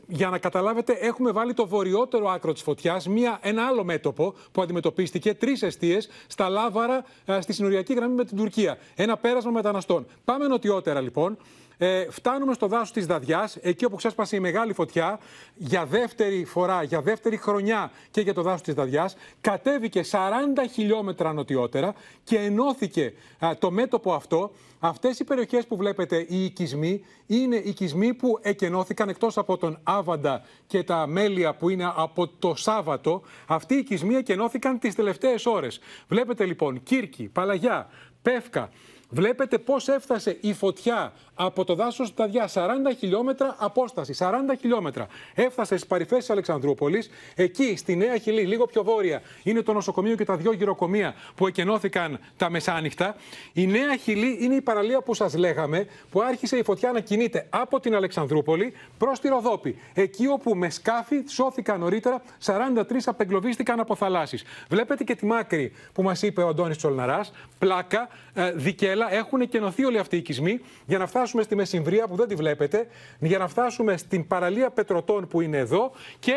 για 0.07 0.29
να 0.29 0.37
καταλάβετε, 0.37 0.93
έχουμε 0.93 1.31
βάλει 1.31 1.53
το 1.53 1.67
βορειότερο 1.67 2.29
άκρο 2.29 2.53
της 2.53 2.61
φωτιάς, 2.61 3.07
ένα 3.41 3.65
άλλο 3.65 3.83
μέτωπο 3.83 4.33
που 4.51 4.61
αντιμετωπίστηκε, 4.61 5.33
τρεις 5.33 5.61
αιστείες 5.61 6.09
στα 6.27 6.49
Λάβαρα, 6.49 7.05
α, 7.31 7.41
στη 7.41 7.53
συνοριακή 7.53 7.93
γραμμή 7.93 8.15
με 8.15 8.25
την 8.25 8.37
Τουρκία. 8.37 8.77
Ένα 8.95 9.17
πέρασμα 9.17 9.51
μεταναστών. 9.51 10.05
Πάμε 10.25 10.47
νοτιότερα 10.47 11.01
λοιπόν. 11.01 11.37
Ε, 11.81 12.05
φτάνουμε 12.09 12.53
στο 12.53 12.67
δάσος 12.67 12.91
της 12.91 13.05
Δαδιάς, 13.05 13.55
εκεί 13.55 13.85
όπου 13.85 13.95
ξέσπασε 13.95 14.35
η 14.35 14.39
μεγάλη 14.39 14.73
φωτιά, 14.73 15.19
για 15.55 15.85
δεύτερη 15.85 16.45
φορά, 16.45 16.83
για 16.83 17.01
δεύτερη 17.01 17.37
χρονιά 17.37 17.91
και 18.11 18.21
για 18.21 18.33
το 18.33 18.41
δάσος 18.41 18.61
της 18.61 18.73
Δαδιάς. 18.73 19.15
Κατέβηκε 19.41 20.03
40 20.11 20.67
χιλιόμετρα 20.71 21.33
νοτιότερα 21.33 21.93
και 22.23 22.37
ενώθηκε 22.37 23.13
α, 23.45 23.51
το 23.59 23.71
μέτωπο 23.71 24.13
αυτό. 24.13 24.51
Αυτές 24.79 25.19
οι 25.19 25.23
περιοχές 25.23 25.67
που 25.67 25.77
βλέπετε, 25.77 26.25
οι 26.27 26.43
οικισμοί, 26.43 27.05
είναι 27.27 27.55
οικισμοί 27.55 28.13
που 28.13 28.39
εκενώθηκαν 28.41 29.09
εκτός 29.09 29.37
από 29.37 29.57
τον 29.57 29.79
Άβαντα 29.83 30.41
και 30.67 30.83
τα 30.83 31.07
μέλια 31.07 31.55
που 31.55 31.69
είναι 31.69 31.91
από 31.95 32.27
το 32.27 32.55
Σάββατο. 32.55 33.21
Αυτοί 33.47 33.73
οι 33.73 33.77
οικισμοί 33.77 34.15
εκενώθηκαν 34.15 34.79
τις 34.79 34.95
τελευταίες 34.95 35.45
ώρες. 35.45 35.79
Βλέπετε 36.07 36.45
λοιπόν 36.45 36.83
Κύρκη, 36.83 37.23
Παλαγιά, 37.23 37.89
Πεύκα, 38.21 38.69
Βλέπετε 39.09 39.57
πώς 39.57 39.87
έφτασε 39.87 40.37
η 40.41 40.53
φωτιά 40.53 41.13
από 41.35 41.65
το 41.65 41.75
δάσος 41.75 42.07
Σταδιά, 42.07 42.49
40 42.53 42.67
χιλιόμετρα 42.97 43.55
απόσταση. 43.59 44.13
40 44.19 44.33
χιλιόμετρα. 44.59 45.07
Έφτασε 45.35 45.75
στις 45.75 45.87
παρυφέ 45.87 46.17
της 46.17 46.29
Αλεξανδρούπολης. 46.29 47.09
Εκεί, 47.35 47.75
στη 47.77 47.95
Νέα 47.95 48.17
Χιλή, 48.17 48.41
λίγο 48.45 48.65
πιο 48.65 48.83
βόρεια, 48.83 49.21
είναι 49.43 49.61
το 49.61 49.73
νοσοκομείο 49.73 50.15
και 50.15 50.25
τα 50.25 50.35
δύο 50.35 50.53
γυροκομεία 50.53 51.15
που 51.35 51.47
εκενώθηκαν 51.47 52.19
τα 52.37 52.49
μεσάνυχτα. 52.49 53.15
Η 53.53 53.67
Νέα 53.67 53.95
Χιλή 53.95 54.37
είναι 54.41 54.55
η 54.55 54.61
παραλία 54.61 55.01
που 55.01 55.13
σας 55.13 55.35
λέγαμε, 55.35 55.87
που 56.09 56.21
άρχισε 56.21 56.57
η 56.57 56.63
φωτιά 56.63 56.91
να 56.91 56.99
κινείται 56.99 57.47
από 57.49 57.79
την 57.79 57.95
Αλεξανδρούπολη 57.95 58.73
προς 58.97 59.19
τη 59.19 59.27
Ροδόπη. 59.27 59.79
Εκεί 59.93 60.27
όπου 60.27 60.55
με 60.55 60.69
σκάφη 60.69 61.23
σώθηκαν 61.27 61.79
νωρίτερα 61.79 62.21
43 62.45 62.83
απεγκλωβίστηκαν 63.05 63.79
από 63.79 63.95
θαλάσσει. 63.95 64.39
Βλέπετε 64.69 65.03
και 65.03 65.15
τη 65.15 65.25
μάκρη 65.25 65.71
που 65.93 66.03
μας 66.03 66.21
είπε 66.21 66.41
ο 66.41 66.47
Αντώνης 66.47 66.77
Τσολναράς. 66.77 67.31
Πλάκα, 67.59 68.09
ε, 68.33 68.51
δικέλα, 68.99 69.19
έχουν 69.19 69.49
κενωθεί 69.49 69.85
όλοι 69.85 69.97
αυτοί 69.97 70.15
οι 70.15 70.19
οικισμοί 70.19 70.59
για 70.85 70.97
να 70.97 71.07
φτάσουμε 71.07 71.43
στη 71.43 71.55
Μεσημβρία 71.55 72.07
που 72.07 72.15
δεν 72.15 72.27
τη 72.27 72.35
βλέπετε, 72.35 72.87
για 73.19 73.37
να 73.37 73.47
φτάσουμε 73.47 73.97
στην 73.97 74.27
παραλία 74.27 74.69
Πετροτών 74.69 75.27
που 75.27 75.41
είναι 75.41 75.57
εδώ 75.57 75.91
και 76.19 76.33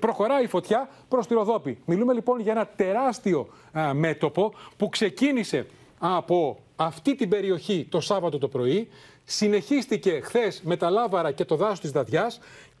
προχωράει 0.00 0.44
η 0.44 0.46
φωτιά 0.46 0.88
προς 1.08 1.26
τη 1.26 1.34
Ροδόπη. 1.34 1.78
Μιλούμε 1.84 2.12
λοιπόν 2.12 2.40
για 2.40 2.52
ένα 2.52 2.66
τεράστιο 2.66 3.48
α, 3.72 3.94
μέτωπο 3.94 4.54
που 4.76 4.88
ξεκίνησε 4.88 5.66
από 5.98 6.58
αυτή 6.76 7.14
την 7.14 7.28
περιοχή 7.28 7.86
το 7.90 8.00
Σάββατο 8.00 8.38
το 8.38 8.48
πρωί, 8.48 8.88
συνεχίστηκε 9.24 10.20
χθες 10.22 10.62
με 10.64 10.76
τα 10.76 10.90
Λάβαρα 10.90 11.32
και 11.32 11.44
το 11.44 11.56
δάσος 11.56 11.80
της 11.80 11.90
Δαδιά 11.90 12.32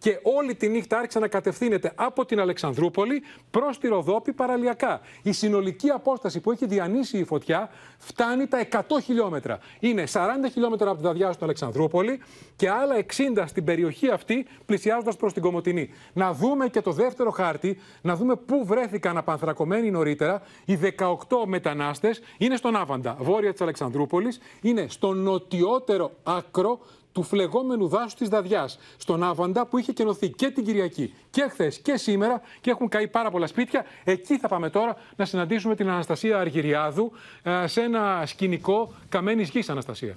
και 0.04 0.18
όλη 0.22 0.54
τη 0.54 0.68
νύχτα 0.68 0.98
άρχισε 0.98 1.18
να 1.18 1.28
κατευθύνεται 1.28 1.92
από 1.94 2.24
την 2.24 2.40
Αλεξανδρούπολη 2.40 3.22
προς 3.50 3.78
τη 3.78 3.88
Ροδόπη 3.88 4.32
παραλιακά. 4.32 5.00
Η 5.22 5.32
συνολική 5.32 5.90
απόσταση 5.90 6.40
που 6.40 6.50
έχει 6.50 6.66
διανύσει 6.66 7.18
η 7.18 7.24
φωτιά 7.24 7.70
φτάνει 7.98 8.46
τα 8.46 8.66
100 8.70 8.80
χιλιόμετρα. 9.02 9.58
Είναι 9.80 10.04
40 10.12 10.18
χιλιόμετρα 10.52 10.90
από 10.90 10.98
τη 10.98 11.04
Δαδιά 11.06 11.32
στην 11.32 11.44
Αλεξανδρούπολη 11.44 12.20
και 12.56 12.70
άλλα 12.70 12.94
60 12.96 13.44
στην 13.46 13.64
περιοχή 13.64 14.10
αυτή 14.10 14.46
πλησιάζοντας 14.66 15.16
προς 15.16 15.32
την 15.32 15.42
Κομωτινή. 15.42 15.90
Να 16.12 16.32
δούμε 16.32 16.68
και 16.68 16.80
το 16.80 16.92
δεύτερο 16.92 17.30
χάρτη, 17.30 17.78
να 18.02 18.16
δούμε 18.16 18.36
πού 18.36 18.64
βρέθηκαν 18.66 19.16
απανθρακωμένοι 19.16 19.90
νωρίτερα. 19.90 20.42
Οι 20.64 20.76
18 20.76 21.46
μετανάστες 21.46 22.20
είναι 22.38 22.56
στον 22.56 22.76
Άβαντα, 22.76 23.16
βόρεια 23.20 23.52
της 23.52 23.60
Αλεξανδρούπολης, 23.60 24.40
είναι 24.62 24.86
στο 24.88 25.12
νοτιότερο 25.12 26.10
άκρο 26.22 26.78
του 27.14 27.22
φλεγόμενου 27.22 27.88
δάσους 27.88 28.14
της 28.14 28.28
Δαδιάς, 28.28 28.78
στον 28.96 29.22
Άβαντα 29.22 29.66
που 29.66 29.78
είχε 29.78 29.92
κενωθεί 29.92 30.28
και 30.28 30.50
την 30.50 30.64
Κυριακή 30.64 31.14
και 31.30 31.46
χθες 31.50 31.78
και 31.78 31.96
σήμερα 31.96 32.40
και 32.60 32.70
έχουν 32.70 32.88
καεί 32.88 33.08
πάρα 33.08 33.30
πολλά 33.30 33.46
σπίτια. 33.46 33.84
Εκεί 34.04 34.38
θα 34.38 34.48
πάμε 34.48 34.70
τώρα 34.70 34.96
να 35.16 35.24
συναντήσουμε 35.24 35.74
την 35.74 35.88
Αναστασία 35.88 36.38
Αργυριάδου 36.38 37.12
ε, 37.42 37.66
σε 37.66 37.80
ένα 37.80 38.22
σκηνικό 38.26 38.92
καμένης 39.08 39.48
γης, 39.48 39.68
Αναστασία. 39.68 40.16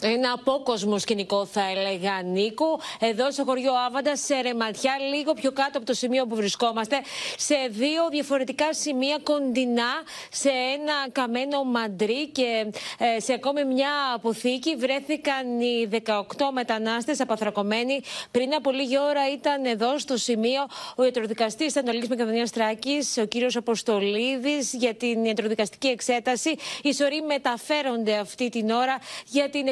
Ένα 0.00 0.32
απόκοσμο 0.32 0.98
σκηνικό 0.98 1.46
θα 1.46 1.60
έλεγα 1.70 2.22
Νίκο. 2.22 2.80
Εδώ 2.98 3.30
στο 3.30 3.44
χωριό 3.44 3.72
Άβαντα, 3.86 4.16
σε 4.16 4.40
ρεματιά, 4.40 4.92
λίγο 5.14 5.32
πιο 5.32 5.52
κάτω 5.52 5.78
από 5.78 5.86
το 5.86 5.94
σημείο 5.94 6.26
που 6.26 6.34
βρισκόμαστε, 6.34 6.96
σε 7.36 7.54
δύο 7.70 8.08
διαφορετικά 8.10 8.74
σημεία 8.74 9.18
κοντινά, 9.22 9.90
σε 10.30 10.48
ένα 10.48 11.10
καμένο 11.12 11.64
μαντρί 11.64 12.28
και 12.28 12.66
ε, 12.98 13.20
σε 13.20 13.32
ακόμη 13.32 13.64
μια 13.64 13.90
αποθήκη 14.14 14.76
βρέθηκαν 14.76 15.60
οι 15.60 15.88
18 16.06 16.22
μετανάστες 16.52 17.20
απαθρακωμένοι. 17.20 18.00
Πριν 18.30 18.54
από 18.54 18.70
λίγη 18.70 18.98
ώρα 18.98 19.32
ήταν 19.32 19.64
εδώ 19.64 19.98
στο 19.98 20.16
σημείο 20.16 20.66
ο 20.96 21.04
ιατροδικαστής 21.04 21.76
Ανατολικής 21.76 22.08
Μακεδονίας 22.08 22.50
Τράκης, 22.50 23.16
ο 23.18 23.24
κύριος 23.24 23.56
Αποστολίδης, 23.56 24.72
για 24.72 24.94
την 24.94 25.24
ιατροδικαστική 25.24 25.88
εξέταση. 25.88 26.54
Οι 26.82 26.92
σωροί 26.92 27.22
μεταφέρονται 27.22 28.16
αυτή 28.16 28.48
την 28.48 28.70
ώρα 28.70 28.98
για 29.26 29.50
την 29.50 29.66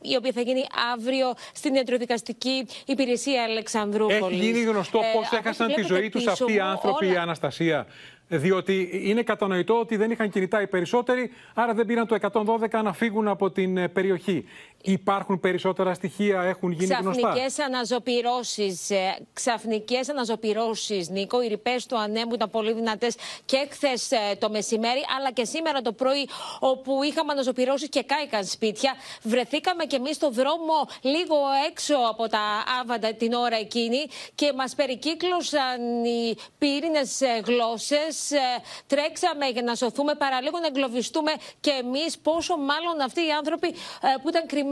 η 0.00 0.16
οποία 0.16 0.32
θα 0.32 0.40
γίνει 0.40 0.64
αύριο 0.92 1.32
στην 1.52 1.74
Ιατροδικαστική 1.74 2.66
Υπηρεσία 2.86 3.42
Αλεξανδρούπολης. 3.42 4.38
Έχει 4.40 4.50
γίνει 4.50 4.64
γνωστό 4.64 4.98
ε, 4.98 5.12
πώς 5.14 5.32
έχασαν 5.32 5.72
τη 5.74 5.82
ζωή 5.82 6.08
τους 6.08 6.26
αυτοί 6.26 6.54
οι 6.54 6.60
άνθρωποι, 6.60 7.04
όλα... 7.04 7.14
η 7.14 7.16
Αναστασία. 7.16 7.86
Διότι 8.32 8.90
είναι 8.92 9.22
κατανοητό 9.22 9.78
ότι 9.78 9.96
δεν 9.96 10.10
είχαν 10.10 10.30
κινητά 10.30 10.62
οι 10.62 10.66
περισσότεροι, 10.66 11.30
άρα 11.54 11.74
δεν 11.74 11.86
πήραν 11.86 12.06
το 12.06 12.16
112 12.32 12.82
να 12.82 12.92
φύγουν 12.92 13.28
από 13.28 13.50
την 13.50 13.76
ε, 13.76 13.88
περιοχή. 13.88 14.44
Υπάρχουν 14.82 15.40
περισσότερα 15.40 15.94
στοιχεία, 15.94 16.42
έχουν 16.42 16.70
γίνει 16.70 16.86
ξαφνικές 16.86 17.20
γνωστά. 17.20 17.32
Ξαφνικές 17.32 17.66
αναζωπηρώσεις, 17.66 18.90
ε, 18.90 19.16
ξαφνικές 19.32 20.08
αναζωπηρώσεις, 20.08 21.08
Νίκο. 21.08 21.42
Οι 21.42 21.46
ρηπές 21.46 21.86
του 21.86 21.98
ανέμου 21.98 22.34
ήταν 22.34 22.50
πολύ 22.50 22.72
δυνατές 22.72 23.16
και 23.44 23.68
χθες 23.70 24.08
το 24.38 24.50
μεσημέρι, 24.50 25.00
αλλά 25.18 25.32
και 25.32 25.44
σήμερα 25.44 25.80
το 25.82 25.92
πρωί, 25.92 26.28
όπου 26.60 27.02
είχαμε 27.02 27.32
αναζωπηρώσεις 27.32 27.88
και 27.88 28.02
κάηκαν 28.02 28.44
σπίτια. 28.44 28.94
Βρεθήκαμε 29.22 29.84
και 29.84 29.96
εμείς 29.96 30.16
στο 30.16 30.30
δρόμο 30.30 30.88
λίγο 31.00 31.36
έξω 31.70 31.94
από 32.10 32.28
τα 32.28 32.64
άβαντα 32.80 33.14
την 33.14 33.32
ώρα 33.32 33.56
εκείνη 33.56 34.06
και 34.34 34.52
μας 34.56 34.74
περικύκλωσαν 34.74 36.04
οι 36.04 36.36
πύρινες 36.58 37.20
γλώσσες 37.44 38.30
ε, 38.30 38.38
τρέξαμε 38.86 39.46
για 39.46 39.62
να 39.62 39.74
σωθούμε, 39.74 40.14
παραλίγο 40.14 40.58
να 40.58 40.66
εγκλωβιστούμε 40.66 41.32
και 41.60 41.70
εμείς, 41.70 42.18
πόσο 42.18 42.56
μάλλον 42.56 43.00
αυτοί 43.00 43.20
οι 43.20 43.30
άνθρωποι 43.30 43.68
ε, 43.68 43.74
που 44.22 44.28
ήταν 44.28 44.46
κρυμμένοι 44.46 44.68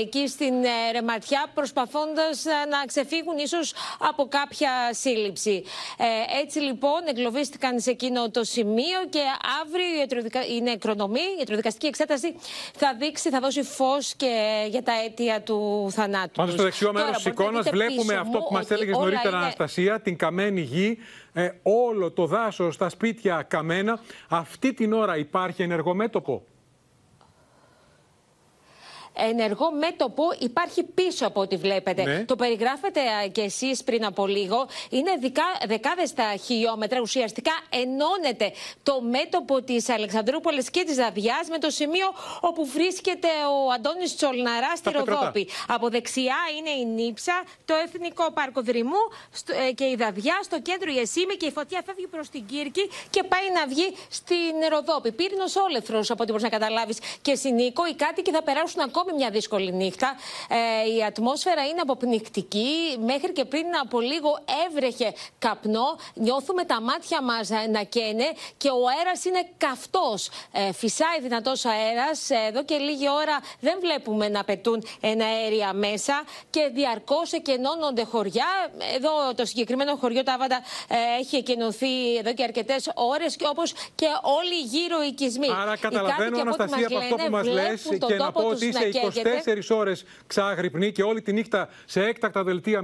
εκεί 0.00 0.28
στην 0.28 0.64
ε, 0.64 0.90
ρεματιά, 0.92 1.46
προσπαθώντας 1.54 2.44
να 2.44 2.84
ξεφύγουν 2.86 3.38
ίσως 3.38 3.74
από 3.98 4.26
κάποια 4.28 4.70
σύλληψη. 4.90 5.64
Έτσι 6.42 6.58
λοιπόν 6.58 7.00
εγκλωβίστηκαν 7.08 7.80
σε 7.80 7.90
εκείνο 7.90 8.30
το 8.30 8.44
σημείο 8.44 8.98
και 9.10 9.20
αύριο 9.62 10.56
η 10.56 10.60
νεκρονομία, 10.60 11.22
η 11.22 11.36
ιατροδικαστική 11.38 11.86
εξέταση 11.86 12.34
θα 12.76 12.96
δείξει, 12.98 13.30
θα 13.30 13.40
δώσει 13.40 13.62
φως 13.62 14.14
και 14.16 14.64
για 14.68 14.82
τα 14.82 14.92
αίτια 15.04 15.42
του 15.42 15.88
θανάτου. 15.90 16.32
Πάντως 16.32 16.54
στο 16.54 16.62
δεξιό 16.62 16.92
μέρος 16.92 17.16
της 17.16 17.24
εικόνας 17.24 17.70
βλέπουμε 17.70 18.14
αυτό 18.14 18.38
που 18.38 18.52
μας 18.52 18.70
έλεγε 18.70 18.90
νωρίτερα, 18.90 19.28
είναι... 19.28 19.36
Αναστασία, 19.36 20.00
την 20.00 20.16
καμένη 20.16 20.60
γη 20.60 20.98
ε, 21.32 21.50
όλο 21.62 22.10
το 22.10 22.26
δάσος, 22.26 22.76
τα 22.76 22.88
σπίτια 22.88 23.42
καμένα. 23.48 24.00
Αυτή 24.28 24.72
την 24.74 24.92
ώρα 24.92 25.16
υπάρχει 25.16 25.62
ενεργό 25.62 25.94
μέτωπο 25.94 26.42
ενεργό 29.16 29.72
μέτωπο 29.72 30.22
υπάρχει 30.38 30.82
πίσω 30.82 31.26
από 31.26 31.40
ό,τι 31.40 31.56
βλέπετε. 31.56 32.02
Ναι. 32.02 32.24
Το 32.24 32.36
περιγράφετε 32.36 33.00
και 33.32 33.40
εσείς 33.40 33.84
πριν 33.84 34.04
από 34.04 34.26
λίγο. 34.26 34.66
Είναι 34.90 35.10
δεκάδες 35.66 36.12
τα 36.12 36.34
χιλιόμετρα. 36.44 37.00
Ουσιαστικά 37.00 37.52
ενώνεται 37.70 38.52
το 38.82 39.00
μέτωπο 39.00 39.62
της 39.62 39.88
Αλεξανδρούπολης 39.88 40.70
και 40.70 40.84
της 40.84 40.96
Δαδιά 40.96 41.44
με 41.50 41.58
το 41.58 41.70
σημείο 41.70 42.06
όπου 42.40 42.66
βρίσκεται 42.66 43.28
ο 43.28 43.70
Αντώνης 43.72 44.16
Τσολναρά 44.16 44.76
στη 44.76 44.90
Ροδόπη. 44.90 45.48
Από 45.68 45.88
δεξιά 45.88 46.36
είναι 46.58 46.70
η 46.70 46.84
Νύψα, 46.84 47.42
το 47.64 47.74
Εθνικό 47.84 48.32
Πάρκο 48.32 48.62
Δρυμού 48.62 49.02
ε, 49.68 49.72
και 49.72 49.84
η 49.84 49.94
Δαδιά. 49.94 50.38
Στο 50.42 50.60
κέντρο 50.60 50.92
η 50.92 50.98
Εσήμη 50.98 51.34
και 51.36 51.46
η 51.46 51.50
φωτιά 51.50 51.82
φεύγει 51.86 52.06
προς 52.06 52.28
την 52.28 52.46
Κύρκη 52.46 52.90
και 53.10 53.22
πάει 53.22 53.50
να 53.54 53.66
βγει 53.66 53.96
στην 54.10 54.54
Ροδόπη. 54.70 55.12
Πύρινο 55.12 55.44
όλεθρος 55.66 56.10
από 56.10 56.22
ό,τι 56.22 56.30
μπορείς 56.30 56.44
να 56.50 56.58
καταλάβεις 56.58 56.98
και 57.22 57.34
συνήκω. 57.34 57.86
Οι 57.86 57.94
κάτοικοι 57.94 58.30
θα 58.30 58.42
περάσουν 58.42 58.80
ακόμα 58.80 59.03
ακόμη 59.04 59.22
μια 59.22 59.30
δύσκολη 59.30 59.72
νύχτα. 59.72 60.16
Ε, 60.48 60.96
η 60.96 61.04
ατμόσφαιρα 61.04 61.66
είναι 61.66 61.80
αποπνικτική. 61.80 62.98
Μέχρι 63.00 63.32
και 63.32 63.44
πριν 63.44 63.66
από 63.82 64.00
λίγο 64.00 64.38
έβρεχε 64.66 65.12
καπνό. 65.38 65.96
Νιώθουμε 66.14 66.64
τα 66.64 66.80
μάτια 66.80 67.22
μας 67.22 67.48
να 67.48 67.82
καίνε 67.82 68.24
και 68.56 68.68
ο 68.68 68.82
αέρας 68.96 69.24
είναι 69.24 69.48
καυτός. 69.58 70.28
Ε, 70.52 70.72
φυσάει 70.72 71.20
δυνατός 71.20 71.64
αέρας. 71.64 72.30
Εδώ 72.48 72.64
και 72.64 72.76
λίγη 72.76 73.08
ώρα 73.10 73.40
δεν 73.60 73.78
βλέπουμε 73.80 74.28
να 74.28 74.44
πετούν 74.44 74.84
ένα 75.00 75.24
αέρια 75.24 75.72
μέσα 75.72 76.24
και 76.50 76.70
διαρκώς 76.72 77.32
εκενώνονται 77.32 78.04
χωριά. 78.04 78.46
Εδώ 78.94 79.34
το 79.34 79.44
συγκεκριμένο 79.44 79.96
χωριό 79.96 80.22
Τάβαντα 80.22 80.60
ε, 80.88 80.96
έχει 81.20 81.36
εκενωθεί 81.36 82.16
εδώ 82.16 82.34
και 82.34 82.42
αρκετές 82.42 82.90
ώρες, 82.94 83.36
όπως 83.50 83.72
και 83.94 84.06
όλοι 84.22 84.60
γύρω 84.60 85.02
οι 85.02 85.06
οικισμοί. 85.06 85.48
Άρα 85.62 85.76
καταλαβαίνω, 85.76 86.40
Αναστασία, 86.40 86.86
από 86.86 86.98
αυτό 86.98 87.16
που 87.16 87.30
μας 87.30 87.46
λες 87.46 87.82
και 88.06 88.14
να 88.14 88.32
πω 88.32 88.42
ότι 88.42 88.66
είσαι 88.66 88.88
24 89.70 89.76
ώρες 89.76 90.04
ξάγρυπνη 90.26 90.92
και 90.92 91.02
όλη 91.02 91.22
τη 91.22 91.32
νύχτα 91.32 91.68
σε 91.84 92.04
έκτακτα 92.04 92.44
δελτία 92.44 92.82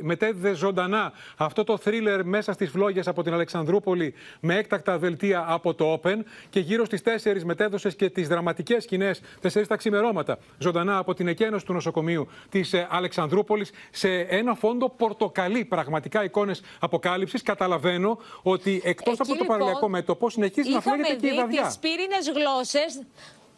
μετέδιδε 0.00 0.52
ζωντανά 0.52 1.12
αυτό 1.36 1.64
το 1.64 1.76
θρίλερ 1.76 2.24
μέσα 2.24 2.52
στις 2.52 2.70
φλόγε 2.70 3.00
από 3.04 3.22
την 3.22 3.32
Αλεξανδρούπολη 3.32 4.14
με 4.40 4.56
έκτακτα 4.56 4.98
δελτία 4.98 5.44
από 5.48 5.74
το 5.74 6.00
Open 6.02 6.16
και 6.50 6.60
γύρω 6.60 6.84
στις 6.84 7.02
4 7.04 7.42
μετέδωσε 7.44 7.90
και 7.90 8.10
τις 8.10 8.28
δραματικές 8.28 8.82
σκηνές 8.82 9.20
4 9.42 9.62
τα 9.68 9.76
ξημερώματα 9.76 10.38
ζωντανά 10.58 10.98
από 10.98 11.14
την 11.14 11.28
εκένωση 11.28 11.64
του 11.64 11.72
νοσοκομείου 11.72 12.28
της 12.48 12.72
ε, 12.72 12.86
Αλεξανδρούπολης 12.90 13.70
σε 13.90 14.08
ένα 14.18 14.54
φόντο 14.54 14.88
πορτοκαλί. 14.88 15.64
Πραγματικά 15.64 16.24
εικόνες 16.24 16.62
αποκάλυψης. 16.78 17.42
Καταλαβαίνω 17.42 18.18
ότι 18.42 18.80
εκτός 18.84 19.20
από 19.20 19.28
το 19.28 19.32
λοιπόν, 19.32 19.46
παραλιακό 19.46 19.88
μέτωπο 19.88 20.30
συνεχίζει 20.30 20.70
να 20.70 20.80
φλέγεται 20.80 21.14
και 21.14 21.26
η 21.26 21.34
βαδιά. 21.34 21.62
Τις 21.62 21.78
πύρινες 21.78 22.30
γλώσσες. 22.34 23.02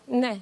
Ναι. 0.07 0.41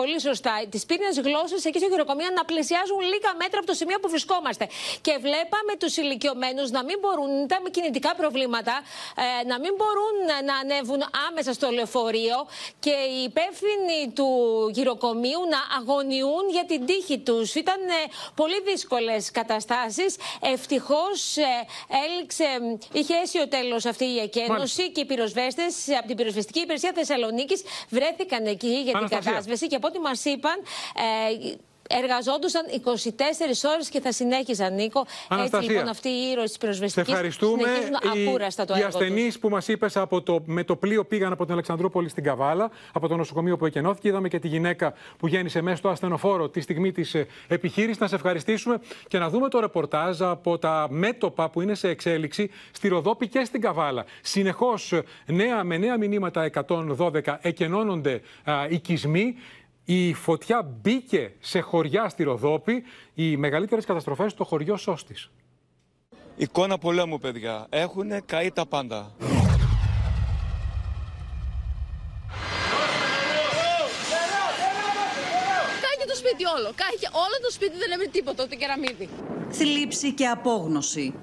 Πολύ 0.00 0.20
σωστά, 0.28 0.54
τις 0.72 0.82
πύρινε 0.88 1.12
γλώσσες 1.26 1.64
εκεί 1.68 1.78
στο 1.82 1.88
γυροκομείο 1.92 2.30
να 2.38 2.44
πλησιάζουν 2.50 3.00
λίγα 3.12 3.30
μέτρα 3.42 3.58
από 3.60 3.68
το 3.72 3.76
σημείο 3.80 3.98
που 4.02 4.08
βρισκόμαστε. 4.14 4.64
Και 5.06 5.14
βλέπαμε 5.26 5.72
τους 5.80 5.94
ηλικιωμένους 6.02 6.68
να 6.76 6.80
μην 6.88 6.96
μπορούν, 7.02 7.30
ήταν 7.48 7.60
με 7.64 7.70
κινητικά 7.76 8.10
προβλήματα, 8.20 8.74
ε, 9.24 9.46
να 9.50 9.56
μην 9.62 9.72
μπορούν 9.78 10.14
να 10.48 10.54
ανέβουν 10.62 11.00
άμεσα 11.28 11.52
στο 11.58 11.66
λεωφορείο 11.76 12.38
και 12.84 12.94
οι 13.12 13.18
υπεύθυνοι 13.30 14.00
του 14.16 14.28
γυροκομείου 14.76 15.42
να 15.54 15.60
αγωνιούν 15.78 16.44
για 16.56 16.64
την 16.70 16.80
τύχη 16.88 17.18
τους. 17.26 17.54
Ήταν 17.62 17.80
ε, 17.88 18.00
πολύ 18.40 18.58
δύσκολες 18.70 19.30
καταστάσεις. 19.30 20.10
Ευτυχώς 20.54 21.36
ε, 21.36 21.50
έληξε, 22.04 22.48
είχε 22.92 23.14
αίσιο 23.22 23.48
τέλος 23.48 23.84
αυτή 23.92 24.04
η 24.04 24.18
εκένωση 24.18 24.90
και 24.92 25.00
οι 25.00 25.04
πυροσβέστες 25.04 25.74
από 25.98 26.06
την 26.06 26.16
πυροσβεστική 26.16 26.60
υπηρεσία 26.60 26.92
Θεσσαλονίκης 26.94 27.62
βρέθηκαν 27.88 28.46
εκεί 28.46 28.74
για 28.86 28.94
την 28.98 29.08
κατάσβεση 29.08 29.66
και 29.66 29.76
από 29.76 29.87
ό,τι 29.88 29.98
μας 29.98 30.24
είπαν, 30.24 30.56
ε, 30.94 31.56
εργαζόντουσαν 31.90 32.62
24 32.72 33.64
ώρες 33.74 33.88
και 33.88 34.00
θα 34.00 34.12
συνέχιζαν, 34.12 34.74
Νίκο. 34.74 35.06
Αναστασία. 35.28 35.58
Έτσι 35.58 35.70
λοιπόν 35.70 35.88
αυτοί 35.88 36.08
οι 36.08 36.30
ήρωες 36.30 36.44
της 36.44 36.52
Σε 36.52 36.58
πυροσβεστική 36.58 37.10
ευχαριστούμε. 37.10 37.62
συνεχίζουν 37.62 38.26
ακούραστα 38.26 38.64
το 38.64 38.74
οι 38.74 38.78
έργο 38.78 38.90
τους. 38.90 39.00
ασθενείς 39.00 39.38
που 39.38 39.48
μας 39.48 39.68
είπες 39.68 39.96
με 40.44 40.64
το 40.64 40.76
πλοίο 40.76 41.04
πήγαν 41.04 41.32
από 41.32 41.42
την 41.44 41.52
Αλεξανδρούπολη 41.52 42.08
στην 42.08 42.24
Καβάλα, 42.24 42.70
από 42.92 43.08
το 43.08 43.16
νοσοκομείο 43.16 43.56
που 43.56 43.66
εκενώθηκε. 43.66 44.08
Είδαμε 44.08 44.28
και 44.28 44.38
τη 44.38 44.48
γυναίκα 44.48 44.92
που 45.18 45.26
γέννησε 45.26 45.60
μέσα 45.60 45.76
στο 45.76 45.88
ασθενοφόρο 45.88 46.48
τη 46.48 46.60
στιγμή 46.60 46.92
της 46.92 47.16
επιχείρησης. 47.48 47.98
Να 47.98 48.06
σε 48.08 48.14
ευχαριστήσουμε 48.14 48.80
και 49.08 49.18
να 49.18 49.28
δούμε 49.28 49.48
το 49.48 49.60
ρεπορτάζ 49.60 50.22
από 50.22 50.58
τα 50.58 50.86
μέτωπα 50.90 51.48
που 51.50 51.60
είναι 51.60 51.74
σε 51.74 51.88
εξέλιξη 51.88 52.50
στη 52.72 52.88
Ροδόπη 52.88 53.28
και 53.28 53.44
στην 53.44 53.60
Καβάλα. 53.60 54.04
Συνεχώς 54.22 54.92
νέα 55.26 55.64
με 55.64 55.76
νέα 55.76 55.98
μηνύματα 55.98 56.50
112 56.98 57.20
εκενώνονται 57.40 58.20
α, 58.44 58.52
οικισμοί. 58.68 59.34
Η 59.90 60.14
φωτιά 60.14 60.62
μπήκε 60.62 61.32
σε 61.40 61.60
χωριά 61.60 62.08
στη 62.08 62.22
Ροδόπη. 62.22 62.82
Οι 63.14 63.36
μεγαλύτερες 63.36 63.84
καταστροφές 63.84 64.32
στο 64.32 64.44
χωριό 64.44 64.76
Σώστης. 64.76 65.30
Εικόνα 66.36 66.78
πολέμου, 66.78 67.18
παιδιά. 67.18 67.66
Έχουν 67.68 68.24
καεί 68.26 68.50
τα 68.50 68.66
πάντα. 68.66 69.14
Κάγε 75.84 76.06
το 76.06 76.14
σπίτι 76.16 76.44
όλο. 76.44 76.72
Κάγε 76.74 77.08
όλο 77.12 77.38
το 77.42 77.50
σπίτι, 77.50 77.78
δεν 77.78 77.90
έμεινε 77.92 78.10
τίποτα, 78.10 78.44
ούτε 78.44 78.54
κεραμίδι. 78.54 79.08
Θλίψη 79.50 80.12
και 80.12 80.26
απόγνωση. 80.26 81.14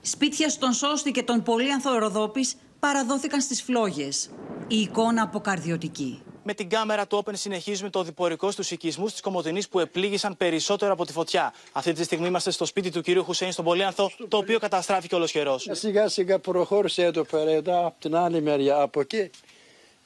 Σπίτια 0.00 0.48
στον 0.48 0.72
Σώστη 0.72 1.10
και 1.10 1.22
τον 1.22 1.42
Πολύανθο 1.42 1.98
Ροδόπης 1.98 2.56
παραδόθηκαν 2.80 3.40
στις 3.40 3.62
φλόγες. 3.62 4.30
Η 4.68 4.76
εικόνα 4.76 5.22
αποκαρδιωτική. 5.22 6.22
Με 6.42 6.54
την 6.54 6.68
κάμερα 6.68 7.06
του 7.06 7.22
Open 7.24 7.32
συνεχίζουμε 7.32 7.90
το 7.90 8.02
διπορικό 8.02 8.50
στους 8.50 8.70
οικισμούς 8.70 9.12
της 9.12 9.20
Κομωτινής 9.20 9.68
που 9.68 9.78
επλήγησαν 9.78 10.36
περισσότερο 10.36 10.92
από 10.92 11.06
τη 11.06 11.12
φωτιά. 11.12 11.54
Αυτή 11.72 11.92
τη 11.92 12.04
στιγμή 12.04 12.26
είμαστε 12.26 12.50
στο 12.50 12.64
σπίτι 12.64 12.90
του 12.90 13.00
κυρίου 13.00 13.24
Χουσέιν 13.24 13.52
στον 13.52 13.64
Πολύανθο, 13.64 14.10
το 14.28 14.36
οποίο 14.36 14.58
καταστράφηκε 14.58 15.14
ολοσχερό. 15.14 15.58
Σιγά 15.58 16.08
σιγά 16.08 16.38
προχώρησε 16.38 17.02
εδώ 17.02 17.24
πέρα, 17.24 17.50
εδώ 17.50 17.86
από 17.86 18.00
την 18.00 18.16
άλλη 18.16 18.42
μεριά, 18.42 18.80
από 18.80 19.00
εκεί. 19.00 19.30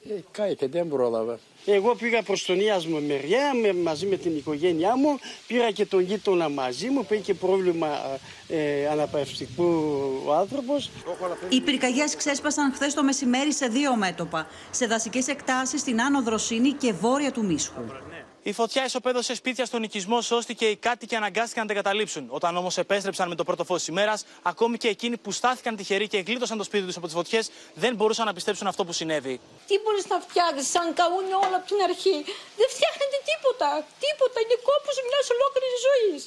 Ε, 0.09 0.14
κάηκε, 0.30 0.68
δεν 0.68 0.89
πρόλαβα. 0.89 1.39
Εγώ 1.67 1.95
πήγα 1.95 2.23
προς 2.23 2.45
τον 2.45 2.61
Ίας 2.61 2.87
μου 2.87 3.03
μεριά 3.07 3.55
με, 3.62 3.73
μαζί 3.73 4.07
με 4.07 4.17
την 4.17 4.37
οικογένειά 4.37 4.97
μου. 4.97 5.19
Πήρα 5.47 5.71
και 5.71 5.87
τον 5.87 6.01
γείτονα 6.01 6.49
μαζί 6.49 6.89
μου 6.89 7.05
που 7.05 7.15
είχε 7.15 7.35
πρόβλημα 7.35 8.19
ε, 8.49 8.89
αναπαυστικού 8.89 9.65
ο 10.27 10.35
άνθρωπος. 10.35 10.91
Οι 11.49 11.61
πυρκαγιές 11.61 12.17
ξέσπασαν 12.17 12.73
χθες 12.73 12.95
το 12.95 13.03
μεσημέρι 13.03 13.53
σε 13.53 13.67
δύο 13.67 13.97
μέτωπα. 13.97 14.47
Σε 14.71 14.87
δασικές 14.87 15.29
εκτάσεις 15.29 15.81
στην 15.81 16.01
Άνω 16.01 16.23
Δροσίνη 16.23 16.73
και 16.73 16.93
βόρεια 16.93 17.33
του 17.33 17.45
Μίσχου. 17.45 17.85
Η 18.47 18.53
φωτιά 18.53 18.85
ισοπαίδωσε 18.85 19.35
σπίτια 19.35 19.65
στον 19.65 19.83
οικισμό 19.83 20.21
Σώστη 20.21 20.55
και 20.55 20.67
οι 20.67 20.77
κάτοικοι 20.77 21.15
αναγκάστηκαν 21.15 21.63
να 21.67 21.69
τα 21.73 21.79
εγκαταλείψουν. 21.79 22.25
Όταν 22.29 22.57
όμως 22.57 22.79
επέστρεψαν 22.79 23.29
με 23.29 23.35
το 23.35 23.45
πρώτο 23.45 23.65
φως 23.65 23.79
της 23.79 23.87
ημέρας, 23.87 24.25
ακόμη 24.43 24.77
και 24.77 24.89
εκείνοι 24.89 25.17
που 25.17 25.33
στάθηκαν 25.33 25.77
τυχεροί 25.77 26.07
και 26.09 26.19
γλίτωσαν 26.19 26.59
το 26.59 26.65
σπίτι 26.65 26.85
τους 26.87 26.97
από 26.97 27.07
τις 27.07 27.15
φωτιές 27.15 27.51
δεν 27.75 27.95
μπορούσαν 27.95 28.27
να 28.27 28.33
πιστέψουν 28.33 28.67
αυτό 28.67 28.85
που 28.85 28.93
συνέβη. 28.93 29.41
Τι 29.67 29.75
μπορείς 29.83 30.07
να 30.07 30.21
φτιάξεις, 30.21 30.71
σαν 30.71 30.95
καούν 30.95 31.27
όλα 31.45 31.57
από 31.57 31.67
την 31.67 31.77
αρχή; 31.89 32.17
Δεν 32.61 32.69
φτιάχνετε 32.75 33.17
τίποτα. 33.31 33.69
Τίποτα. 34.05 34.37
Είναι 34.45 34.59
κόπος 34.69 34.95
μιας 35.09 35.27
ολόκληρης 35.35 35.81
ζωής. 35.89 36.23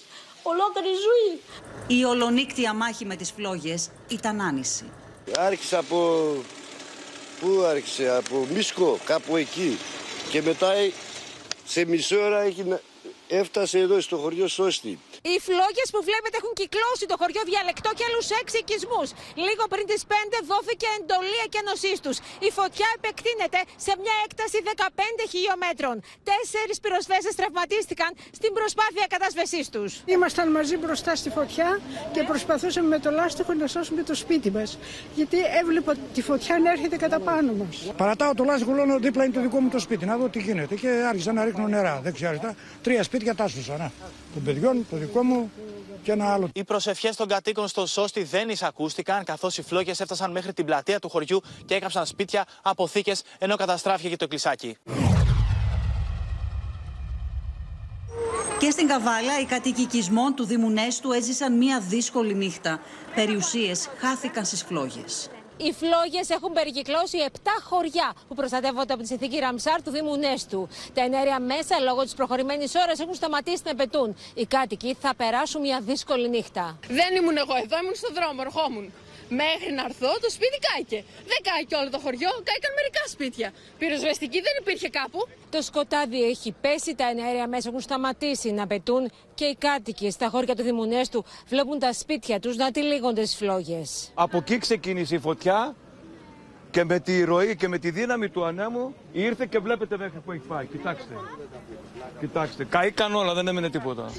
Ολόκληρη 0.51 0.93
ζωή. 1.07 1.32
Η 1.99 2.03
ολονύκτια 2.05 2.74
μάχη 2.74 3.05
με 3.05 3.15
τις 3.15 3.32
φλόγες 3.32 3.89
ήταν 4.07 4.41
άνηση. 4.41 4.91
Άρχισε 5.38 5.78
από... 5.78 5.97
Πού 7.39 7.63
άρχισε, 7.63 8.15
από 8.15 8.47
Μίσκο, 8.53 8.99
κάπου 9.05 9.36
εκεί. 9.36 9.78
Και 10.30 10.41
μετά 10.41 10.74
σε 11.68 11.86
μισή 11.86 12.15
ώρα 12.15 12.41
έχει... 12.41 12.63
να- 12.63 12.82
έφτασε 13.28 13.80
εδώ 13.80 14.01
στο 14.01 14.18
χωριό 14.18 14.47
Σώστη. 14.47 14.99
Οι 15.32 15.36
φλόγες 15.47 15.88
που 15.93 16.01
βλέπετε 16.09 16.36
έχουν 16.41 16.53
κυκλώσει 16.61 17.05
το 17.11 17.15
χωριό 17.21 17.43
διαλεκτό 17.51 17.89
και 17.97 18.03
άλλους 18.07 18.28
έξι 18.41 18.57
οικισμούς. 18.61 19.07
Λίγο 19.45 19.63
πριν 19.71 19.86
τις 19.91 20.01
5 20.11 20.38
δόθηκε 20.51 20.88
εντολή 20.97 21.39
εκένωσής 21.47 21.97
τους. 22.05 22.17
Η 22.47 22.49
φωτιά 22.57 22.88
επεκτείνεται 22.97 23.59
σε 23.86 23.91
μια 24.03 24.15
έκταση 24.25 24.57
15 24.67 25.23
χιλιόμετρων. 25.32 25.95
Τέσσερις 26.30 26.78
πυροσβέστες 26.84 27.34
τραυματίστηκαν 27.39 28.09
στην 28.38 28.51
προσπάθεια 28.57 29.05
κατάσβεσής 29.13 29.65
τους. 29.73 29.89
Ήμασταν 30.15 30.47
μαζί 30.57 30.75
μπροστά 30.82 31.11
στη 31.21 31.30
φωτιά 31.38 31.69
και 32.13 32.21
προσπαθούσαμε 32.32 32.88
με 32.93 32.99
το 33.05 33.09
λάστιχο 33.19 33.51
να 33.61 33.67
σώσουμε 33.73 34.01
το 34.09 34.15
σπίτι 34.23 34.49
μας. 34.57 34.69
Γιατί 35.17 35.38
έβλεπα 35.61 35.91
τη 36.15 36.21
φωτιά 36.30 36.55
να 36.63 36.69
έρχεται 36.75 36.97
κατά 37.05 37.19
πάνω 37.28 37.51
μας. 37.59 37.75
Παρατάω 38.01 38.32
το 38.39 38.43
λάστιχο, 38.49 38.71
λέω 38.73 38.99
δίπλα 39.07 39.23
είναι 39.25 39.36
το 39.39 39.43
δικό 39.47 39.57
μου 39.63 39.69
το 39.75 39.80
σπίτι, 39.86 40.03
να 40.11 40.15
δω 40.19 40.28
τι 40.34 40.39
γίνεται. 40.47 40.75
Και 40.82 40.89
άρχισα 41.11 41.32
να 41.38 41.41
ρίχνω 41.47 41.65
νερά, 41.67 41.93
δεξιά-αριστερά. 42.03 42.53
Τρία 42.86 43.03
σπίτια 43.03 43.36
τάσουσα. 43.36 43.78
Να. 43.78 43.91
Των 44.34 44.43
παιδιών, 44.43 44.86
το 44.89 44.97
δικό 44.97 45.16
μου 45.24 45.51
και 46.03 46.11
ένα 46.11 46.34
άλλο. 46.34 46.49
Οι 46.53 46.63
προσευχές 46.63 47.15
των 47.15 47.28
κατοίκων 47.28 47.68
στο 47.68 47.86
Σώστη 47.86 48.24
δεν 48.24 48.49
εισακούστηκαν, 48.49 49.24
καθώς 49.24 49.57
οι 49.57 49.61
φλόγες 49.61 49.99
έφτασαν 49.99 50.32
μέχρι 50.32 50.53
την 50.53 50.65
πλατεία 50.65 50.99
του 50.99 51.09
χωριού 51.09 51.41
και 51.65 51.76
έκαψαν 51.76 52.05
σπίτια, 52.05 52.45
αποθήκες, 52.61 53.24
ενώ 53.38 53.55
καταστράφηκε 53.55 54.09
και 54.09 54.15
το 54.15 54.24
εκκλησάκι. 54.24 54.78
Και 58.59 58.70
στην 58.72 58.88
Καβάλα, 58.88 59.39
οι 59.39 59.45
κατοίκοι 59.45 59.82
οικισμών 59.82 60.36
του 60.36 60.45
Δήμου 60.45 60.70
Νέστου 60.70 61.11
έζησαν 61.11 61.57
μία 61.57 61.80
δύσκολη 61.80 62.34
νύχτα. 62.34 62.80
Περιουσίες 63.15 63.89
χάθηκαν 63.97 64.45
στις 64.45 64.63
φλόγες. 64.63 65.30
Οι 65.57 65.71
φλόγες 65.71 66.29
έχουν 66.29 66.53
περικυκλώσει 66.53 67.17
7 67.31 67.35
χωριά 67.63 68.13
που 68.27 68.35
προστατεύονται 68.35 68.93
από 68.93 69.01
τη 69.01 69.07
συνθήκη 69.07 69.39
Ραμσάρ 69.39 69.81
του 69.83 69.91
Δήμου 69.91 70.15
Νέστου. 70.15 70.67
Τα 70.93 71.01
ενέργεια 71.01 71.39
μέσα, 71.39 71.79
λόγω 71.79 72.03
της 72.03 72.13
προχωρημένης 72.13 72.75
ώρας, 72.75 72.99
έχουν 72.99 73.13
σταματήσει 73.13 73.61
να 73.65 73.75
πετούν. 73.75 74.15
Οι 74.33 74.45
κάτοικοι 74.45 74.97
θα 74.99 75.15
περάσουν 75.15 75.61
μια 75.61 75.79
δύσκολη 75.81 76.29
νύχτα. 76.29 76.79
Δεν 76.87 77.15
ήμουν 77.15 77.37
εγώ 77.37 77.55
εδώ, 77.63 77.77
ήμουν 77.81 77.95
στον 77.95 78.13
δρόμο, 78.13 78.41
ερχόμουν. 78.45 78.93
Μέχρι 79.30 79.71
να 79.78 79.84
έρθω, 79.84 80.07
το 80.21 80.30
σπίτι 80.30 80.57
κάηκε. 80.67 81.03
Δεν 81.32 81.39
κάηκε 81.49 81.75
όλο 81.75 81.89
το 81.89 81.99
χωριό, 81.99 82.30
κάηκαν 82.49 82.71
μερικά 82.80 83.03
σπίτια. 83.07 83.51
Πυροσβεστική 83.78 84.39
δεν 84.41 84.53
υπήρχε 84.59 84.89
κάπου. 84.89 85.28
Το 85.49 85.61
σκοτάδι 85.61 86.23
έχει 86.23 86.55
πέσει, 86.61 86.95
τα 86.95 87.09
ενέργεια 87.09 87.47
μέσα 87.47 87.69
έχουν 87.69 87.82
σταματήσει 87.82 88.51
να 88.51 88.67
πετούν 88.67 89.11
και 89.36 89.45
οι 89.45 89.55
κάτοικοι 89.55 90.11
στα 90.11 90.30
χώρια 90.30 90.55
του 90.55 90.63
Δήμου 90.63 90.86
Νέστου 90.86 91.25
βλέπουν 91.47 91.80
τα 91.80 91.93
σπίτια 91.93 92.39
τους 92.39 92.55
να 92.55 92.71
τυλίγονται 92.71 93.25
στις 93.25 93.38
φλόγες. 93.38 94.11
Από 94.13 94.38
εκεί 94.38 94.57
ξεκίνησε 94.57 95.15
η 95.15 95.19
φωτιά 95.19 95.75
και 96.71 96.84
με 96.84 96.99
τη 96.99 97.23
ροή 97.23 97.55
και 97.55 97.67
με 97.67 97.78
τη 97.78 97.89
δύναμη 97.91 98.30
του 98.30 98.45
ανέμου 98.45 98.95
ήρθε 99.11 99.45
και 99.45 99.59
βλέπετε 99.59 99.97
μέχρι 99.97 100.19
που 100.19 100.32
έχει 100.32 100.41
πάει. 100.47 100.65
Κοιτάξτε. 100.65 101.13
Κοιτάξτε. 102.19 102.65
Καήκαν 102.65 103.15
όλα, 103.15 103.33
δεν 103.33 103.47
έμεινε 103.47 103.69
τίποτα. 103.69 104.09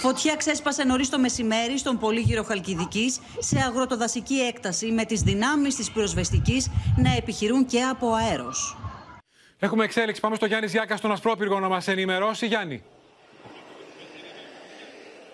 Φωτιά 0.00 0.36
ξέσπασε 0.36 0.84
νωρίς 0.84 1.08
το 1.08 1.18
μεσημέρι 1.18 1.78
στον 1.78 1.98
πολύγυρο 1.98 2.42
Χαλκιδικής 2.42 3.20
σε 3.38 3.58
αγροτοδασική 3.58 4.34
έκταση 4.34 4.86
με 4.86 5.04
τις 5.04 5.20
δυνάμεις 5.20 5.74
της 5.74 5.90
πυροσβεστικής 5.90 6.70
να 6.96 7.16
επιχειρούν 7.16 7.66
και 7.66 7.82
από 7.82 8.12
αέρος. 8.12 8.76
Έχουμε 9.58 9.84
εξέλιξη. 9.84 10.20
Πάμε 10.20 10.36
στο 10.36 10.46
Γιάννη 10.46 10.66
Ζιάκας 10.66 10.98
στον 10.98 11.12
Ασπρόπυργο 11.12 11.60
να 11.60 11.68
μας 11.68 11.88
ενημερώσει. 11.88 12.46
Γιάννη. 12.46 12.82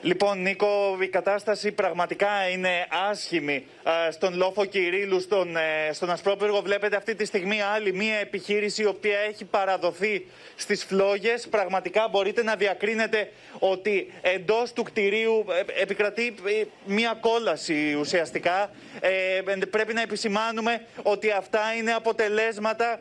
Λοιπόν, 0.02 0.42
Νίκο, 0.42 0.98
η 1.00 1.08
κατάσταση 1.08 1.72
πραγματικά 1.72 2.48
είναι 2.52 2.86
άσχημη 3.10 3.66
ε, 4.08 4.10
στον 4.10 4.36
λόφο 4.36 4.64
Κυρίλου, 4.64 5.20
στον, 5.20 5.56
ε, 5.56 5.92
στον 5.92 6.10
Ασπρόπυργο. 6.10 6.60
Βλέπετε 6.60 6.96
αυτή 6.96 7.14
τη 7.14 7.24
στιγμή 7.24 7.62
άλλη 7.62 7.92
μία 7.92 8.14
επιχείρηση 8.14 8.82
η 8.82 8.86
οποία 8.86 9.18
έχει 9.18 9.44
παραδοθεί 9.44 10.26
στις 10.56 10.84
φλόγες. 10.84 11.48
Πραγματικά 11.48 12.08
μπορείτε 12.10 12.42
να 12.42 12.54
διακρίνετε 12.56 13.32
ότι 13.58 14.12
εντός 14.20 14.72
του 14.72 14.82
κτηρίου 14.82 15.44
ε, 15.76 15.82
επικρατεί 15.82 16.26
ε, 16.26 16.64
μία 16.84 17.18
κόλαση 17.20 17.96
ουσιαστικά. 18.00 18.70
Ε, 19.00 19.40
πρέπει 19.70 19.94
να 19.94 20.02
επισημάνουμε 20.02 20.84
ότι 21.02 21.30
αυτά 21.30 21.60
είναι 21.78 21.92
αποτελέσματα 21.92 23.00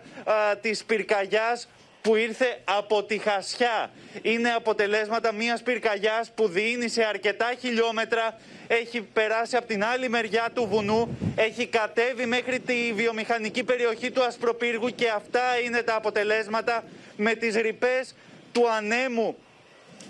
ε, 0.51 0.55
της 0.61 0.83
πυρκαγιάς 0.83 1.67
που 2.09 2.15
ήρθε 2.15 2.59
από 2.63 3.03
τη 3.03 3.17
Χασιά. 3.17 3.91
Είναι 4.21 4.49
αποτελέσματα 4.49 5.31
μιας 5.31 5.61
πυρκαγιάς 5.61 6.31
που 6.35 6.47
δίνει 6.47 6.87
σε 6.87 7.03
αρκετά 7.03 7.53
χιλιόμετρα, 7.59 8.37
έχει 8.67 9.01
περάσει 9.01 9.55
από 9.55 9.67
την 9.67 9.83
άλλη 9.83 10.09
μεριά 10.09 10.49
του 10.53 10.67
βουνού, 10.67 11.17
έχει 11.35 11.65
κατέβει 11.65 12.25
μέχρι 12.25 12.59
τη 12.59 12.93
βιομηχανική 12.93 13.63
περιοχή 13.63 14.11
του 14.11 14.23
Ασπροπύργου 14.23 14.89
και 14.95 15.09
αυτά 15.09 15.59
είναι 15.65 15.81
τα 15.81 15.95
αποτελέσματα 15.95 16.83
με 17.17 17.33
τις 17.33 17.55
ρηπές 17.55 18.15
του 18.51 18.69
ανέμου 18.69 19.37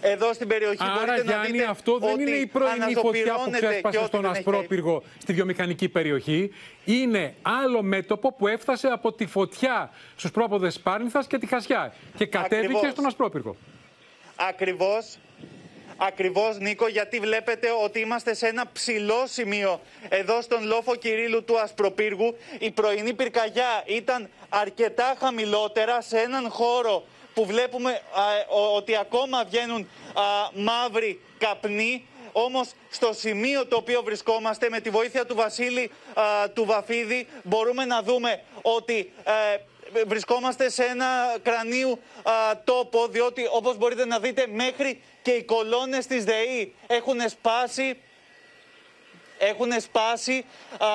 εδώ 0.01 0.33
στην 0.33 0.47
περιοχή. 0.47 0.77
Άρα, 0.79 0.93
Μπορείτε 0.93 1.15
να 1.15 1.21
Γιάννη, 1.23 1.51
δείτε 1.51 1.65
αυτό 1.65 1.97
δεν 1.97 2.13
ότι 2.13 2.21
είναι 2.21 2.31
η 2.31 2.45
πρωινή 2.45 2.93
φωτιά 2.93 3.33
που 3.33 3.41
αναζωπυρώνεται 3.41 3.67
ξέσπασε 3.67 3.97
και 3.97 4.05
στον 4.05 4.19
ό,τι 4.19 4.27
δεν 4.27 4.29
έχει 4.29 4.37
Ασπρόπυργο 4.39 5.03
στη 5.17 5.33
βιομηχανική 5.33 5.89
περιοχή. 5.89 6.51
Είναι 6.85 7.33
άλλο 7.41 7.81
μέτωπο 7.81 8.33
που 8.33 8.47
έφτασε 8.47 8.87
από 8.87 9.13
τη 9.13 9.25
φωτιά 9.25 9.91
στους 10.15 10.31
πρόποδες 10.31 10.79
Πάρνηθας 10.79 11.27
και 11.27 11.37
τη 11.37 11.45
Χασιά 11.45 11.93
και 12.17 12.25
κατέβηκε 12.25 12.65
Ακριβώς. 12.65 12.91
στον 12.91 13.05
Ασπρόπυργο. 13.05 13.55
Ακριβώς. 14.35 15.17
Ακριβώς 16.01 16.57
Νίκο 16.59 16.87
γιατί 16.87 17.19
βλέπετε 17.19 17.67
ότι 17.83 17.99
είμαστε 17.99 18.33
σε 18.33 18.47
ένα 18.47 18.65
ψηλό 18.73 19.23
σημείο 19.27 19.81
εδώ 20.09 20.41
στον 20.41 20.65
λόφο 20.65 20.95
Κυρίλου 20.95 21.43
του 21.43 21.59
Ασπροπύργου. 21.59 22.35
Η 22.59 22.71
πρωινή 22.71 23.13
πυρκαγιά 23.13 23.83
ήταν 23.85 24.29
αρκετά 24.49 25.15
χαμηλότερα 25.19 26.01
σε 26.01 26.17
έναν 26.17 26.49
χώρο 26.49 27.03
που 27.39 27.45
βλέπουμε 27.45 27.91
α, 27.91 28.21
ο- 28.49 28.75
ότι 28.75 28.95
ακόμα 28.97 29.43
βγαίνουν 29.45 29.89
α, 30.13 30.21
μαύροι 30.53 31.21
καπνοί. 31.37 32.07
Όμως 32.31 32.69
στο 32.89 33.13
σημείο 33.13 33.65
το 33.67 33.75
οποίο 33.75 34.01
βρισκόμαστε 34.03 34.69
με 34.69 34.79
τη 34.79 34.89
βοήθεια 34.89 35.25
του 35.25 35.35
Βασίλη 35.35 35.91
α, 36.13 36.49
του 36.49 36.65
Βαφίδη 36.65 37.27
μπορούμε 37.43 37.85
να 37.85 38.01
δούμε 38.03 38.41
ότι 38.61 39.11
ε, 39.23 40.03
βρισκόμαστε 40.05 40.69
σε 40.69 40.83
ένα 40.83 41.35
κρανίου 41.43 41.99
α, 42.23 42.31
τόπο 42.63 43.07
διότι 43.07 43.47
όπως 43.51 43.77
μπορείτε 43.77 44.05
να 44.05 44.19
δείτε 44.19 44.47
μέχρι 44.47 45.01
και 45.21 45.31
οι 45.31 45.43
κολόνες 45.43 46.05
της 46.07 46.23
ΔΕΗ 46.23 46.73
έχουν 46.87 47.29
σπάσει 47.29 47.97
έχουν 49.39 49.71
σπάσει, 49.81 50.45
α, 50.77 50.87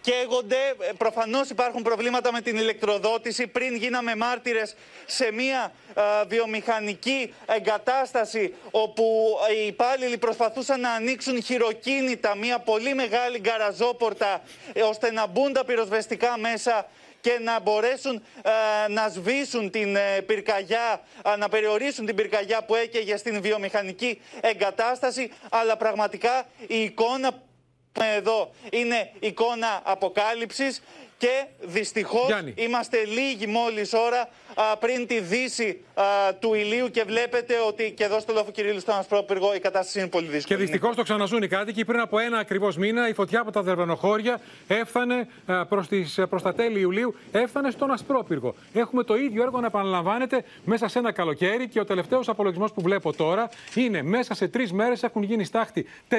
καίγονται. 0.00 0.56
Ε, 0.78 0.92
Προφανώς 0.98 1.50
υπάρχουν 1.50 1.82
προβλήματα 1.82 2.32
με 2.32 2.40
την 2.40 2.56
ηλεκτροδότηση. 2.56 3.46
Πριν 3.46 3.74
γίναμε 3.76 4.16
μάρτυρες 4.16 4.74
σε 5.06 5.32
μια 5.32 5.72
α, 5.94 6.24
βιομηχανική 6.26 7.34
εγκατάσταση 7.46 8.54
όπου 8.70 9.36
οι 9.62 9.66
υπάλληλοι 9.66 10.18
προσπαθούσαν 10.18 10.80
να 10.80 10.90
ανοίξουν 10.90 11.42
χειροκίνητα, 11.42 12.36
μια 12.36 12.58
πολύ 12.58 12.94
μεγάλη 12.94 13.38
γκαραζόπορτα 13.38 14.42
ε, 14.72 14.82
ώστε 14.82 15.12
να 15.12 15.26
μπουν 15.26 15.52
τα 15.52 15.64
πυροσβεστικά 15.64 16.38
μέσα 16.38 16.86
και 17.22 17.38
να 17.42 17.60
μπορέσουν 17.60 18.22
ε, 18.42 18.92
να 18.92 19.08
σβήσουν 19.08 19.70
την 19.70 19.96
ε, 19.96 20.20
πυρκαγιά, 20.26 21.00
ε, 21.32 21.36
να 21.36 21.48
περιορίσουν 21.48 22.06
την 22.06 22.14
πυρκαγιά 22.14 22.64
που 22.64 22.74
έκαιγε 22.74 23.16
στην 23.16 23.40
βιομηχανική 23.40 24.20
εγκατάσταση. 24.40 25.32
Αλλά 25.50 25.76
πραγματικά 25.76 26.46
η 26.66 26.82
εικόνα 26.82 27.30
που 27.32 27.38
έχουμε 27.38 27.51
εδώ 28.00 28.50
είναι 28.70 29.10
εικόνα 29.20 29.80
αποκάλυψης 29.84 30.82
και 31.22 31.46
δυστυχώς 31.60 32.26
Γιάννη. 32.26 32.54
είμαστε 32.56 33.04
λίγοι 33.04 33.46
μόλις 33.46 33.92
ώρα 33.92 34.28
α, 34.54 34.76
πριν 34.76 35.06
τη 35.06 35.20
δύση 35.20 35.80
α, 35.94 36.02
του 36.40 36.54
ηλίου 36.54 36.90
και 36.90 37.04
βλέπετε 37.06 37.54
ότι 37.66 37.92
και 37.96 38.04
εδώ 38.04 38.20
στο 38.20 38.32
Λόφο 38.32 38.50
Κυρίλου 38.50 38.80
στον 38.80 38.94
Ασπρόπυργο 38.94 39.54
η 39.54 39.58
κατάσταση 39.58 39.98
είναι 39.98 40.08
πολύ 40.08 40.26
Και 40.26 40.32
δύσκολη. 40.32 40.58
δυστυχώς 40.60 40.96
το 40.96 41.02
ξαναζούν 41.02 41.42
οι 41.42 41.48
κάτοικοι. 41.48 41.84
Πριν 41.84 42.00
από 42.00 42.18
ένα 42.18 42.38
ακριβώς 42.38 42.76
μήνα, 42.76 43.08
η 43.08 43.12
φωτιά 43.12 43.40
από 43.40 43.50
τα 43.50 43.62
δερβενοχώρια 43.62 44.40
έφτανε 44.66 45.28
προς 45.68 45.88
προς 46.28 46.42
τα 46.42 46.54
τέλη 46.54 46.80
Ιουλίου, 46.80 47.14
έφτανε 47.32 47.70
στον 47.70 47.90
Ασπρόπυργο. 47.90 48.54
Έχουμε 48.72 49.02
το 49.04 49.16
ίδιο 49.16 49.42
έργο 49.42 49.60
να 49.60 49.66
επαναλαμβάνεται 49.66 50.44
μέσα 50.64 50.88
σε 50.88 50.98
ένα 50.98 51.12
καλοκαίρι 51.12 51.68
και 51.68 51.80
ο 51.80 51.84
τελευταίος 51.84 52.28
απολογισμός 52.28 52.72
που 52.72 52.80
βλέπω 52.80 53.12
τώρα 53.12 53.48
είναι 53.74 54.02
μέσα 54.02 54.34
σε 54.34 54.48
τρεις 54.48 54.72
μέρες 54.72 55.02
έχουν 55.02 55.22
γίνει 55.22 55.44
στάχτη 55.44 55.86
400.000 56.10 56.16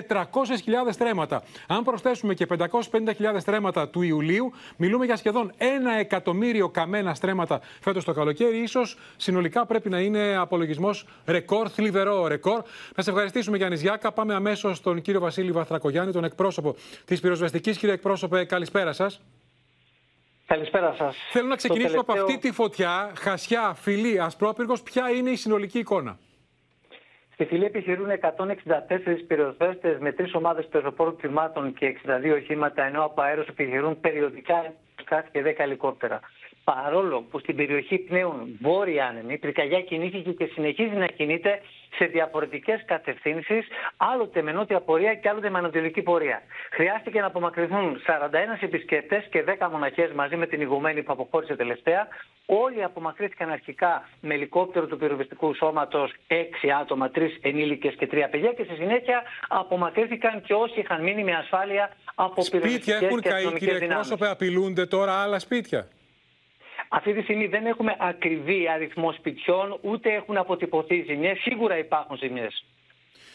στρέμματα. 0.89 1.43
Αν 1.67 1.83
προσθέσουμε 1.83 2.33
και 2.33 2.47
550.000 2.59 2.71
στρέμματα 3.39 3.87
του 3.89 4.01
Ιουλίου, 4.01 4.53
μιλούμε 4.77 4.91
για 5.01 5.15
σχεδόν 5.15 5.51
ένα 5.57 5.93
εκατομμύριο 5.93 6.69
καμένα 6.69 7.13
στρέμματα 7.13 7.61
φέτος 7.81 8.03
το 8.05 8.13
καλοκαίρι. 8.13 8.65
σω 8.65 8.81
συνολικά 9.17 9.65
πρέπει 9.65 9.89
να 9.89 9.99
είναι 9.99 10.35
απολογισμός 10.35 11.05
ρεκόρ, 11.25 11.67
θλιβερό 11.71 12.27
ρεκόρ. 12.27 12.61
Να 12.95 13.03
σε 13.03 13.09
ευχαριστήσουμε, 13.09 13.57
Γιάννης 13.57 13.81
Γιάκα. 13.81 14.11
Πάμε 14.11 14.33
αμέσως 14.33 14.77
στον 14.77 15.01
κύριο 15.01 15.19
Βασίλη 15.19 15.51
Βαθρακογιάννη, 15.51 16.11
τον 16.11 16.23
εκπρόσωπο 16.23 16.75
της 17.05 17.19
πυροσβεστικής. 17.19 17.77
Κύριε 17.77 17.93
εκπρόσωπε, 17.95 18.43
καλησπέρα 18.43 18.93
σας. 18.93 19.21
Καλησπέρα 20.45 20.93
σας. 20.97 21.15
Θέλω 21.31 21.47
να 21.47 21.55
ξεκινήσω 21.55 21.99
από 21.99 22.11
τελευταίο- 22.11 22.25
αυτή 22.35 22.47
τη 22.47 22.53
φωτιά, 22.55 23.11
χασιά, 23.19 23.73
φιλή, 23.73 24.19
ασπρόπυργος. 24.19 24.81
Ποια 24.81 25.09
είναι 25.09 25.29
η 25.29 25.35
συνολική 25.35 25.79
εικόνα; 25.79 26.17
Στη 27.33 27.45
φυλή 27.45 27.65
επιχειρούν 27.65 28.07
164 28.09 28.19
πυροσβέστες 29.27 29.99
με 29.99 30.11
τρεις 30.11 30.33
ομάδες 30.33 30.65
πεζοπόρων 30.65 31.17
τμήματων 31.17 31.73
και 31.73 31.85
62 32.05 32.33
οχήματα, 32.33 32.83
ενώ 32.83 33.03
από 33.03 33.21
αέρος 33.21 33.47
επιχειρούν 33.47 33.99
περιοδικά 33.99 34.73
σκάφη 35.01 35.29
και 35.31 35.41
10 35.41 35.53
ελικόπτερα. 35.57 36.19
Παρόλο 36.63 37.21
που 37.21 37.39
στην 37.39 37.55
περιοχή 37.55 37.97
πνέουν 37.97 38.57
βόρεια 38.61 39.05
άνεμοι, 39.05 39.33
η 39.33 39.37
πυρκαγιά 39.37 39.81
κινήθηκε 39.81 40.31
και 40.31 40.45
συνεχίζει 40.53 40.95
να 40.95 41.05
κινείται 41.05 41.61
σε 41.97 42.05
διαφορετικές 42.05 42.83
κατευθύνσεις, 42.85 43.67
άλλοτε 43.97 44.41
με 44.41 44.51
νότια 44.51 44.79
πορεία 44.79 45.13
και 45.15 45.29
άλλοτε 45.29 45.49
με 45.49 45.57
ανατολική 45.57 46.01
πορεία. 46.01 46.41
Χρειάστηκε 46.71 47.19
να 47.19 47.25
απομακρυνθούν 47.25 48.01
41 48.07 48.29
επισκέπτες 48.59 49.27
και 49.29 49.43
10 49.59 49.67
μοναχές 49.71 50.11
μαζί 50.11 50.35
με 50.35 50.47
την 50.47 50.61
ηγουμένη 50.61 51.03
που 51.03 51.11
αποχώρησε 51.11 51.55
τελευταία. 51.55 52.07
Όλοι 52.45 52.83
απομακρύνθηκαν 52.83 53.49
αρχικά 53.49 54.09
με 54.21 54.33
ελικόπτερο 54.33 54.85
του 54.85 54.97
πυροβιστικού 54.97 55.53
σώματος 55.53 56.13
6 56.27 56.69
άτομα, 56.81 57.11
3 57.15 57.39
ενήλικες 57.41 57.95
και 57.95 58.07
3 58.11 58.27
παιδιά 58.31 58.53
και 58.53 58.63
στη 58.63 58.75
συνέχεια 58.75 59.23
απομακρύνθηκαν 59.47 60.41
και 60.41 60.53
όσοι 60.53 60.79
είχαν 60.79 61.03
μείνει 61.03 61.23
με 61.23 61.31
ασφάλεια 61.31 61.89
από 62.15 62.41
Σπίτια 62.41 62.59
πυροβιστικές 62.59 63.01
έχουν 63.01 63.21
και 63.21 63.29
καεί, 63.29 63.35
αστυνομικές 63.35 63.67
κύριε 63.67 63.79
δυνάμεις. 63.87 64.11
εκπρόσωπε, 64.11 64.31
απειλούνται 64.31 64.85
τώρα 64.85 65.21
άλλα 65.21 65.39
σπίτια; 65.39 65.87
Αυτή 66.95 67.13
τη 67.13 67.21
στιγμή 67.21 67.47
δεν 67.47 67.65
έχουμε 67.65 67.95
ακριβή 67.99 68.69
αριθμό 68.69 69.11
σπιτιών, 69.11 69.77
ούτε 69.81 70.13
έχουν 70.13 70.37
αποτυπωθεί 70.37 71.03
ζημιές. 71.07 71.39
Σίγουρα 71.39 71.77
υπάρχουν 71.77 72.17
ζημιές. 72.17 72.65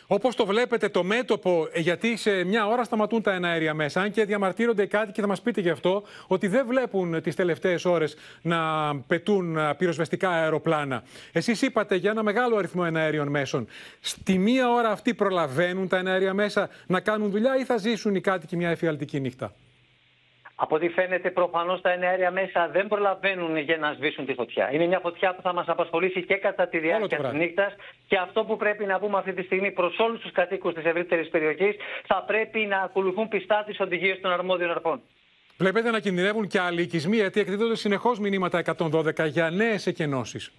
Όπως 0.07 0.37
το 0.37 0.47
βλέπετε, 0.47 0.89
το 0.89 1.05
μέτωπο, 1.05 1.69
ε, 1.73 1.81
γιατί 1.81 2.17
σε 2.17 2.45
μια 2.45 2.67
ώρα 2.67 2.85
σταματούν 2.85 3.23
τα 3.23 3.33
εναέρια 3.33 3.75
μέσα, 3.75 4.01
αν 4.01 4.11
και 4.11 4.25
διαμαρτύρονται 4.25 4.83
οι 4.83 4.87
κάτοικοι, 4.87 5.21
θα 5.21 5.27
μας 5.27 5.43
πείτε 5.43 5.61
γι' 5.61 5.71
αυτό, 5.71 6.03
ότι 6.27 6.47
δεν 6.47 6.67
βλέπουν 6.67 7.23
τις 7.23 7.35
τελευταίες 7.35 7.85
ώρες 7.85 8.17
να 8.43 8.59
πετούν 9.07 9.59
α, 9.59 9.75
πυροσβεστικά 9.75 10.31
αεροπλάνα. 10.31 11.03
Εσείς 11.33 11.63
είπατε 11.63 11.95
για 11.97 12.11
ένα 12.11 12.23
μεγάλο 12.23 12.57
αριθμό 12.57 12.83
εναέριων 12.87 13.29
μέσων. 13.29 13.67
Στη 14.01 14.39
μία 14.39 14.71
ώρα 14.71 14.91
αυτή 14.91 15.15
προλαβαίνουν 15.15 15.89
τα 15.89 15.97
εναέρια 15.97 16.35
μέσα 16.35 16.69
να 16.87 17.01
κάνουν 17.01 17.31
δουλειά 17.31 17.57
ή 17.57 17.65
θα 17.65 17.77
ζήσουν 17.77 18.15
οι 18.15 18.21
κάτοικοι 18.21 18.57
μια 18.57 18.71
εφιαλτική 18.71 19.21
νύχτα; 19.21 19.53
Από 20.61 20.75
ό,τι 20.75 20.89
φαίνεται, 20.89 21.31
προφανώς 21.31 21.81
τα 21.81 21.91
εναέρια 21.91 22.31
μέσα 22.31 22.69
δεν 22.73 22.89
προλαβαίνουν 22.89 23.57
για 23.57 23.77
να 23.77 23.93
σβήσουν 23.93 24.27
τη 24.27 24.35
φωτιά. 24.35 24.73
Είναι 24.73 24.87
μια 24.87 24.99
φωτιά 24.99 25.35
που 25.35 25.43
θα 25.43 25.53
μας 25.53 25.67
απασχολήσει 25.69 26.25
και 26.25 26.35
κατά 26.35 26.69
τη 26.69 26.79
διάρκεια 26.79 27.09
της 27.09 27.19
βράδυ. 27.19 27.37
νύχτας. 27.37 27.75
Και 28.09 28.17
αυτό 28.17 28.45
που 28.45 28.57
πρέπει 28.57 28.85
να 28.85 28.99
πούμε 28.99 29.19
αυτή 29.19 29.33
τη 29.33 29.43
στιγμή 29.43 29.71
προς 29.73 29.99
όλους 29.99 30.21
τους 30.21 30.33
κατοίκους 30.33 30.75
της 30.75 30.85
ευρύτερης 30.85 31.29
περιοχής, 31.29 31.77
θα 32.07 32.25
πρέπει 32.27 32.59
να 32.59 32.79
ακολουθούν 32.81 33.29
πιστά 33.29 33.65
τις 33.67 33.81
οδηγίες 33.81 34.21
των 34.21 34.31
αρμόδιων 34.33 34.71
αρχών. 34.71 35.01
Βλέπετε 35.57 35.91
να 35.91 36.01
κινδυνεύουν 36.01 36.47
και 36.49 36.61
άλλοι 36.61 36.83
οικισμοί, 36.83 37.17
γιατί 37.17 37.41
εκδίδονται 37.41 37.77
συνεχώς 37.77 38.19
μηνύματα 38.19 38.59
112 38.59 39.27
για 39.27 39.51
νέες 39.51 39.87
εκενώσεις. 39.87 40.53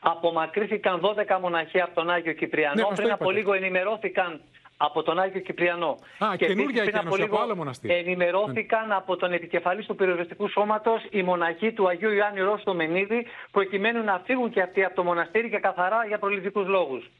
Απομακρύθηκαν 0.00 1.00
12 1.00 1.38
μοναχοί 1.40 1.80
από 1.80 1.94
τον 1.94 2.10
Άγιο 2.10 2.32
Κυπριανό. 2.32 2.74
Ναι, 2.74 2.82
μας 2.82 2.90
το 2.90 3.02
πριν 3.02 3.12
από 3.12 3.24
είπατε. 3.24 3.38
λίγο 3.38 3.52
ενημερώθηκαν 3.52 4.40
από 4.76 5.02
τον 5.02 5.18
Άγιο 5.18 5.40
Κυπριανό. 5.40 5.98
Α, 6.18 6.36
και 6.36 6.46
καινούργια 6.46 6.82
επίσης 6.82 6.82
πριν 6.82 6.96
εκένωση, 6.96 7.22
από 7.22 7.24
από 7.24 7.36
άλλο 7.36 7.46
λίγο 7.46 7.56
μοναστήρι. 7.56 7.94
ενημερώθηκαν 7.94 8.92
από 8.92 9.16
τον 9.16 9.32
επικεφαλής 9.32 9.86
του 9.86 9.94
πυροσβεστικού 9.94 10.48
σώματος 10.48 11.02
οι 11.10 11.22
μοναχοί 11.22 11.72
του 11.72 11.88
Αγίου 11.88 12.10
Ιωάννη 12.10 12.40
Ρώστο 12.40 12.74
Μενίδη, 12.74 13.26
προκειμένου 13.50 14.04
να 14.04 14.22
φύγουν 14.24 14.50
και 14.50 14.60
αυτοί 14.60 14.84
από 14.84 14.94
το 14.94 15.04
μοναστήρι 15.04 15.50
και 15.50 15.58
καθαρά 15.58 16.06
για 16.06 16.18
προληπτικούς 16.18 16.66
λόγους. 16.66 17.10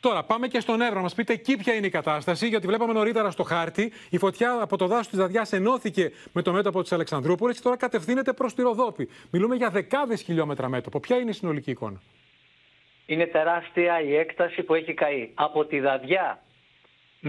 Τώρα 0.00 0.22
πάμε 0.24 0.46
και 0.46 0.60
στον 0.60 0.80
Εύρο. 0.80 1.00
Μας 1.00 1.14
πείτε 1.14 1.32
εκεί 1.32 1.56
ποια 1.56 1.74
είναι 1.74 1.86
η 1.86 1.90
κατάσταση, 1.90 2.48
γιατί 2.48 2.66
βλέπαμε 2.66 2.92
νωρίτερα 2.92 3.30
στο 3.30 3.42
χάρτη 3.42 3.92
η 4.10 4.18
φωτιά 4.18 4.58
από 4.60 4.76
το 4.76 4.86
δάσος 4.86 5.08
της 5.08 5.18
Δαδιά 5.18 5.46
ενώθηκε 5.50 6.12
με 6.32 6.42
το 6.42 6.52
μέτωπο 6.52 6.82
της 6.82 6.92
Αλεξανδρούπολης 6.92 7.56
και 7.56 7.62
τώρα 7.62 7.76
κατευθύνεται 7.76 8.32
προς 8.32 8.54
τη 8.54 8.62
Ροδόπη. 8.62 9.08
Μιλούμε 9.30 9.56
για 9.56 9.70
δεκάδες 9.70 10.22
χιλιόμετρα 10.22 10.68
μέτωπο. 10.68 11.00
Ποια 11.00 11.16
είναι 11.16 11.30
η 11.30 11.32
συνολική 11.32 11.70
εικόνα; 11.70 12.02
Είναι 13.06 13.26
τεράστια 13.26 14.00
η 14.00 14.16
έκταση 14.16 14.62
που 14.62 14.74
έχει 14.74 14.94
καεί. 14.94 15.30
Από 15.34 15.64
τη 15.64 15.80
Δαδιά 15.80 16.40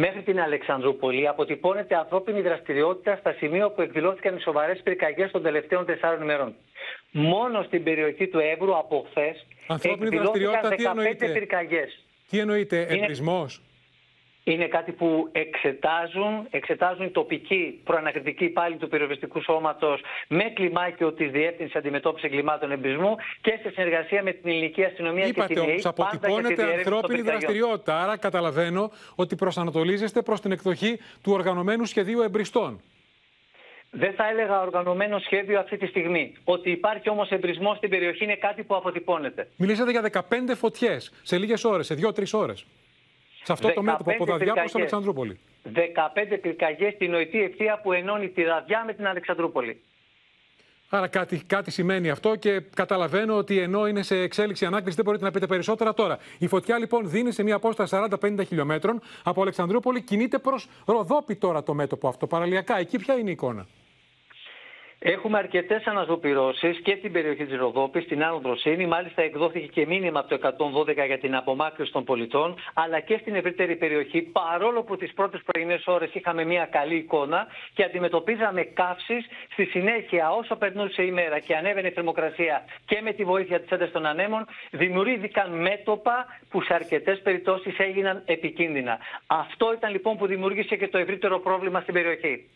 μέχρι 0.04 0.22
την 0.22 0.39
Αλεξανδρούπολη 0.39 1.28
αποτυπώνεται 1.28 1.95
ανθρώπινη 1.95 2.41
δραστηριότητα 2.41 3.16
στα 3.20 3.34
σημεία 3.38 3.70
που 3.70 3.82
εκδηλώθηκαν 3.82 4.36
οι 4.36 4.41
σοβαρές 4.41 4.80
πυρκαγιές 4.84 5.32
των 5.32 5.41
τελευταίων 5.43 5.86
τεσσάρων 5.86 6.22
ημερών. 6.22 6.56
Μόνο 7.12 7.64
στην 7.64 7.84
περιοχή 7.84 8.28
του 8.28 8.39
Εύρου 8.39 8.78
από 8.78 9.06
χθες 9.10 9.45
Ανθρώπινη 9.68 10.18
δραστηριότητα, 10.18 10.70
τι 10.70 10.84
15 10.84 10.89
εννοείται; 10.89 11.28
πυρκαγιές. 11.28 12.06
Τι 12.30 12.39
εννοείται, 12.39 12.76
Είναι- 12.76 12.93
εμπρισμό. 12.93 13.38
Είναι 13.39 13.66
κάτι 14.70 14.91
που 14.91 15.30
εξετάζουν, 15.32 16.48
εξετάζουν 16.50 17.06
οι 17.06 17.10
τοπικοί 17.10 17.82
προανακριτικοί 17.84 18.45
υπάλληλοι 18.45 18.80
του 18.80 18.88
πυροσβεστικού 18.88 19.41
σώματος 19.41 20.02
με 20.28 20.43
κλιμάκιο 20.43 21.14
της 21.14 21.32
Διεύθυνσης 21.32 21.76
Αντιμετώπισης 21.76 22.30
Εγκλημάτων 22.30 22.72
Εμπισμού 22.72 23.16
και 23.41 23.60
σε 23.62 23.70
συνεργασία 23.70 24.24
με 24.24 24.32
την 24.32 24.50
ελληνική 24.50 24.84
αστυνομία 24.84 25.24
και 25.24 25.30
Είπατε 25.30 25.54
την 25.54 25.64
όμως, 25.64 25.86
ΕΕ. 25.86 25.91
πάντα 25.91 26.10
για 26.10 26.20
τη 26.20 26.20
αποτυπώνεται 26.20 26.54
διερεύνηση 26.56 26.84
των 26.84 26.93
ανθρώπινη 26.93 27.22
πυρκαγιών. 27.22 27.41
δραστηριότητα. 27.41 28.02
Άρα 28.04 28.18
καταλαβαίνω 28.18 28.91
ότι 29.16 29.36
προσανατολίζεστε 29.36 30.22
προς 30.22 30.41
την 30.41 30.52
εκδοχή 30.52 31.00
του 31.24 31.32
οργανωμένου 31.32 31.86
σχεδίου 31.86 32.22
εμπριστών. 32.22 32.82
Δεν 33.91 34.14
θα 34.14 34.30
έλεγα 34.30 34.62
οργανωμένο 34.62 35.20
σχέδιο 35.20 35.60
αυτή 35.60 35.78
τη 35.78 35.86
στιγμή. 35.88 36.34
Ότι 36.43 36.72
υπάρχει 36.72 37.10
όμως 37.10 37.30
εμπρισμό 37.30 37.74
στην 37.76 37.89
περιοχή 37.89 38.24
είναι 38.24 38.36
κάτι 38.36 38.64
που 38.64 38.76
αποτυπώνεται. 38.76 39.48
Μιλήσατε 39.58 39.91
για 39.91 40.02
15 40.02 40.56
φωτιές 40.56 41.12
σε 41.24 41.38
λίγες 41.38 41.64
ώρες, 41.64 41.86
σε 41.86 41.95
2-3 41.95 42.34
ώρες. 42.34 42.66
Σε 43.48 43.54
αυτό 43.54 43.74
το 43.74 43.82
μέτωπο 43.82 44.12
από 44.12 44.26
Δαδιά 44.26 44.54
προ 44.54 44.64
Αλεξανδρούπολη. 44.74 45.39
15 45.74 46.38
πυρκαγιές 46.41 46.93
στην 46.93 47.12
νοητή 47.12 47.41
ευθεία 47.41 47.80
που 47.84 47.91
ενώνει 47.91 48.30
τη 48.30 48.43
Δαδιά 48.43 48.84
με 48.86 48.93
την 48.93 49.08
Αλεξανδρούπολη. 49.08 49.82
Άρα 50.89 51.08
κάτι, 51.08 51.38
κάτι 51.38 51.72
σημαίνει 51.72 52.10
αυτό 52.10 52.36
και 52.36 52.60
καταλαβαίνω 52.60 53.36
ότι 53.38 53.60
ενώ 53.60 53.88
είναι 53.88 54.02
σε 54.02 54.16
εξέλιξη 54.16 54.66
ανάκριση 54.66 54.95
δεν 54.95 55.06
μπορείτε 55.06 55.24
να 55.24 55.32
πείτε 55.32 55.48
περισσότερα 55.48 55.93
τώρα. 55.93 56.18
Η 56.38 56.48
φωτιά 56.48 56.78
λοιπόν 56.78 57.10
δίνει 57.10 57.32
σε 57.32 57.43
μια 57.43 57.56
απόσταση 57.56 57.95
40-50 58.22 58.45
χιλιόμετρων 58.48 59.02
από 59.24 59.41
Αλεξανδρούπολη, 59.41 60.02
κινείται 60.02 60.38
προς 60.38 60.68
Ροδόπη 60.86 61.36
τώρα 61.36 61.64
το 61.64 61.74
μέτωπο 61.74 62.08
αυτό. 62.08 62.28
Παραλιακά, 62.28 62.78
εκεί 62.78 62.98
ποια 62.98 63.14
είναι 63.18 63.30
η 63.30 63.32
εικόνα; 63.32 63.68
Έχουμε 65.00 65.38
αρκετές 65.38 65.86
αναζωπηρώσει 65.86 66.82
και 66.82 66.95
στην 67.00 67.12
περιοχή 67.12 67.45
της 67.45 67.58
Ροδόπης, 67.58 68.04
στην 68.04 68.24
Άνω 68.24 68.39
Δροσίνη. 68.39 68.86
Μάλιστα, 68.86 69.22
εκδόθηκε 69.22 69.66
και 69.66 69.86
μήνυμα 69.86 70.20
από 70.20 70.30
το 70.30 70.36
112 70.36 71.06
για 71.06 71.18
την 71.20 71.36
απομάκρυνση 71.36 71.91
των 71.91 72.04
πολιτών, 72.04 72.56
αλλά 72.74 73.00
και 73.00 73.18
στην 73.22 73.36
ευρύτερη 73.36 73.76
περιοχή. 73.76 74.22
Παρόλο 74.22 74.84
που 74.84 74.98
τις 74.98 75.14
πρώτες 75.14 75.41
πρωινές 75.45 75.88
ώρες 75.88 76.14
είχαμε 76.14 76.43
μια 76.43 76.66
καλή 76.66 76.95
εικόνα 76.95 77.48
και 77.74 77.84
αντιμετωπίζαμε 77.84 78.62
καύσεις, 78.64 79.26
στη 79.52 79.66
συνέχεια, 79.66 80.32
όσο 80.32 80.56
περνούσε 80.56 81.04
η 81.04 81.12
μέρα 81.12 81.39
και 81.39 81.56
ανέβαινε 81.56 81.88
η 81.88 81.91
θερμοκρασία 81.91 82.64
και 82.86 83.02
με 83.02 83.12
τη 83.14 83.24
βοήθεια 83.24 83.60
της 83.62 83.70
έντασης 83.70 83.93
των 83.93 84.06
ανέμων, 84.06 84.45
δημιουργήθηκαν 84.72 85.52
μέτωπα 85.52 86.26
που 86.50 86.62
σε 86.62 86.74
αρκετές 86.74 87.22
περιπτώσεις 87.22 87.78
έγιναν 87.80 88.22
επικίνδυνα. 88.26 88.98
Αυτό 89.28 89.74
ήταν 89.74 89.91
λοιπόν 89.91 90.18
που 90.18 90.28
δημιούργησε 90.28 90.76
και 90.76 90.88
το 90.88 90.98
ευρύτερο 90.98 91.39
πρόβλημα 91.39 91.82
στην 91.82 91.93
περιοχή. 91.93 92.50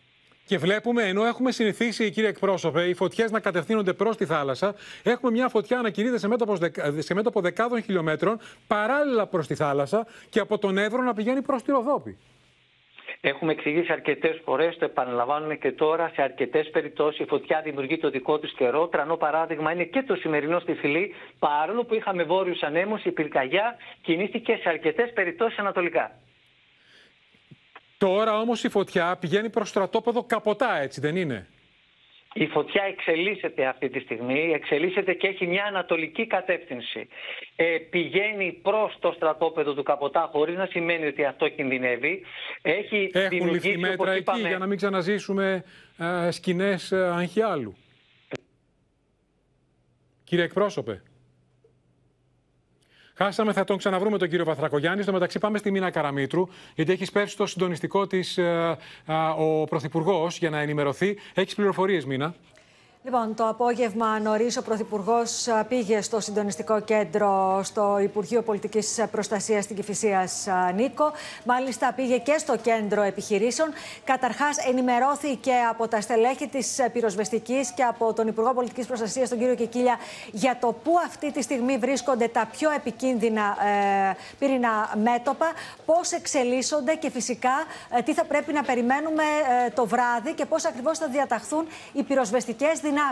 Και 0.44 0.58
βλέπουμε, 0.58 1.02
ενώ 1.02 1.24
έχουμε 1.24 1.52
συνηθίσει, 1.52 2.10
κύριε 2.10 2.28
εκπρόσωπε, 2.28 2.82
οι 2.82 2.94
φωτιές 2.94 3.30
να 3.30 3.40
κατευθύνονται 3.40 3.92
προς 3.92 4.16
τη 4.16 4.26
θάλασσα, 4.26 4.74
έχουμε 5.02 5.32
μια 5.32 5.48
φωτιά 5.48 5.80
να 5.80 5.90
κινείται 5.90 6.18
σε 6.18 6.28
μέτωπος, 6.28 6.58
σε 6.98 7.14
μέτωπο 7.14 7.40
δεκάδων 7.40 7.82
χιλιόμετρων 7.82 8.38
παράλληλα 8.66 9.26
προς 9.26 9.46
τη 9.46 9.54
θάλασσα 9.54 10.06
και 10.28 10.40
από 10.40 10.58
τον 10.58 10.78
Εύρο 10.78 11.02
να 11.02 11.14
πηγαίνει 11.14 11.42
προς 11.42 11.62
τη 11.62 11.70
Ροδόπη. 11.70 12.18
Έχουμε 13.24 13.52
εξηγήσει 13.52 13.92
αρκετές 13.92 14.40
φορές, 14.44 14.76
το 14.78 14.84
επαναλαμβάνουμε 14.84 15.56
και 15.56 15.72
τώρα, 15.72 16.10
σε 16.14 16.22
αρκετές 16.22 16.70
περιπτώσεις 16.70 17.20
η 17.20 17.24
φωτιά 17.24 17.60
δημιουργεί 17.64 17.98
το 17.98 18.10
δικό 18.10 18.38
της 18.38 18.52
καιρό. 18.52 18.88
Τρανό 18.88 19.16
παράδειγμα 19.16 19.72
είναι 19.72 19.84
και 19.84 20.02
το 20.02 20.14
σημερινό 20.14 20.58
στη 20.58 20.74
φυλή. 20.74 21.14
Παρόλο 21.38 21.84
που 21.84 21.94
είχαμε 21.94 22.22
βόρειους 22.22 22.62
ανέμους, 22.62 23.04
η 23.04 23.10
πυρκαγιά 23.10 23.76
κινήθηκε 24.00 24.58
σε 24.62 24.68
αρκετές 24.68 25.12
περιπτώσεις 25.12 25.58
ανατολικά. 25.58 26.10
Τώρα 28.02 28.38
όμως 28.38 28.64
η 28.64 28.68
φωτιά 28.68 29.16
πηγαίνει 29.16 29.50
προς 29.50 29.68
στρατόπεδο 29.68 30.24
καποτά, 30.24 30.78
έτσι 30.80 31.00
δεν 31.00 31.16
είναι; 31.16 31.46
Η 32.32 32.46
φωτιά 32.46 32.82
εξελίσσεται 32.82 33.66
αυτή 33.66 33.88
τη 33.88 34.00
στιγμή, 34.00 34.52
εξελίσσεται 34.54 35.12
και 35.12 35.26
έχει 35.26 35.46
μια 35.46 35.64
ανατολική 35.64 36.26
κατεύθυνση. 36.26 37.08
Ε, 37.56 37.76
πηγαίνει 37.90 38.52
προς 38.62 38.96
το 39.00 39.12
στρατόπεδο 39.16 39.74
του 39.74 39.82
Καποτά 39.82 40.28
χωρίς 40.32 40.56
να 40.56 40.66
σημαίνει 40.66 41.06
ότι 41.06 41.24
αυτό 41.24 41.48
κινδυνεύει. 41.48 42.22
Έχει 42.62 43.10
Έχουν 43.12 43.50
ληφθεί 43.50 43.78
μέτρα 43.78 44.12
εκεί 44.12 44.40
για 44.40 44.58
να 44.58 44.66
μην 44.66 44.76
ξαναζήσουμε 44.76 45.64
ε, 45.98 46.30
σκηνές 46.30 46.92
ε, 46.92 46.96
αγχιάλου. 46.96 47.76
Κύριε 50.24 50.44
εκπρόσωπε. 50.44 51.02
Χάσαμε, 53.14 53.52
θα 53.52 53.64
τον 53.64 53.78
ξαναβρούμε 53.78 54.18
τον 54.18 54.28
κύριο 54.28 54.44
Βαθρακογιάννης. 54.44 55.04
Στο 55.04 55.12
μεταξύ, 55.12 55.38
πάμε 55.38 55.58
στη 55.58 55.70
Μίνα 55.70 55.90
Καραμίτρου, 55.90 56.48
γιατί 56.74 56.92
έχεις 56.92 57.10
πέσει 57.10 57.32
στο 57.32 57.46
συντονιστικό 57.46 58.06
της 58.06 58.38
ε, 58.38 58.78
ο 59.38 59.64
Πρωθυπουργός 59.64 60.38
για 60.38 60.50
να 60.50 60.58
ενημερωθεί. 60.60 61.16
Έχεις 61.34 61.54
πληροφορίες, 61.54 62.04
Μίνα; 62.04 62.34
Λοιπόν, 63.04 63.34
το 63.34 63.48
απόγευμα 63.48 64.18
νωρίς 64.18 64.56
ο 64.56 64.62
Πρωθυπουργός 64.62 65.48
πήγε 65.68 66.00
στο 66.00 66.20
συντονιστικό 66.20 66.80
κέντρο 66.80 67.60
στο 67.62 67.98
Υπουργείο 68.02 68.42
Πολιτικής 68.42 69.04
Προστασίας 69.10 69.64
στην 69.64 69.76
Κυφυσία 69.76 70.28
Νίκο. 70.74 71.12
Μάλιστα, 71.44 71.92
πήγε 71.92 72.18
και 72.18 72.38
στο 72.38 72.56
κέντρο 72.56 73.02
επιχειρήσεων. 73.02 73.68
Καταρχάς, 74.04 74.56
ενημερώθηκε 74.58 75.52
από 75.70 75.88
τα 75.88 76.00
στελέχη 76.00 76.48
της 76.48 76.80
πυροσβεστικής 76.92 77.70
και 77.70 77.82
από 77.82 78.12
τον 78.12 78.26
Υπουργό 78.26 78.54
Πολιτικής 78.54 78.86
Προστασίας, 78.86 79.28
τον 79.28 79.38
κύριο 79.38 79.54
Κεκίλια, 79.54 79.98
για 80.32 80.56
το 80.60 80.74
πού 80.84 80.92
αυτή 81.06 81.32
τη 81.32 81.42
στιγμή 81.42 81.78
βρίσκονται 81.78 82.28
τα 82.28 82.48
πιο 82.52 82.70
επικίνδυνα 82.70 83.56
ε, 84.10 84.16
πύρινα 84.38 84.94
μέτωπα, 85.02 85.52
πώς 85.86 86.12
εξελίσσονται 86.12 86.94
και 86.94 87.10
φυσικά 87.10 87.64
ε, 87.98 88.02
τι 88.02 88.14
θα 88.14 88.24
πρέπει 88.24 88.52
να 88.52 88.62
περιμένουμε 88.62 89.22
ε, 89.66 89.70
το 89.70 89.86
βράδυ 89.86 90.32
και 90.34 90.44
πώς 90.44 90.64
ακριβώς 90.64 90.98
θα 90.98 91.06
διαταχθούν 91.06 91.66
οι 91.92 92.02
πυροσβεστικές 92.02 92.80
δυνατότητε 92.92 93.10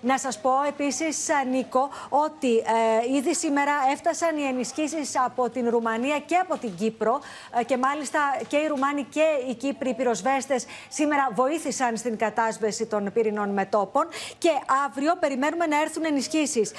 να 0.00 0.18
σας 0.18 0.40
πω 0.40 0.50
επίσης, 0.68 1.28
Νίκο, 1.50 1.90
ότι 2.08 2.56
ε, 2.56 3.16
ήδη 3.16 3.34
σήμερα 3.34 3.72
έφτασαν 3.92 4.36
οι 4.36 4.42
ενισχύσεις 4.42 5.18
από 5.24 5.50
την 5.50 5.68
Ρουμανία 5.68 6.18
και 6.18 6.36
από 6.36 6.56
την 6.56 6.74
Κύπρο 6.74 7.20
ε, 7.58 7.64
και 7.64 7.76
μάλιστα 7.76 8.18
και 8.48 8.56
οι 8.56 8.66
Ρουμάνοι 8.66 9.04
και 9.04 9.24
οι 9.48 9.54
Κύπροι 9.54 9.94
πυροσβέστες 9.94 10.66
σήμερα 10.88 11.28
βοήθησαν 11.34 11.96
στην 11.96 12.16
κατάσβεση 12.16 12.86
των 12.86 13.12
πύρινων 13.12 13.48
μετόπων. 13.48 14.08
Και 14.38 14.50
αύριο 14.86 15.12
περιμένουμε 15.20 15.66
να 15.66 15.80
έρθουν 15.80 16.04
ενισχύσεις 16.04 16.70
ε, 16.70 16.74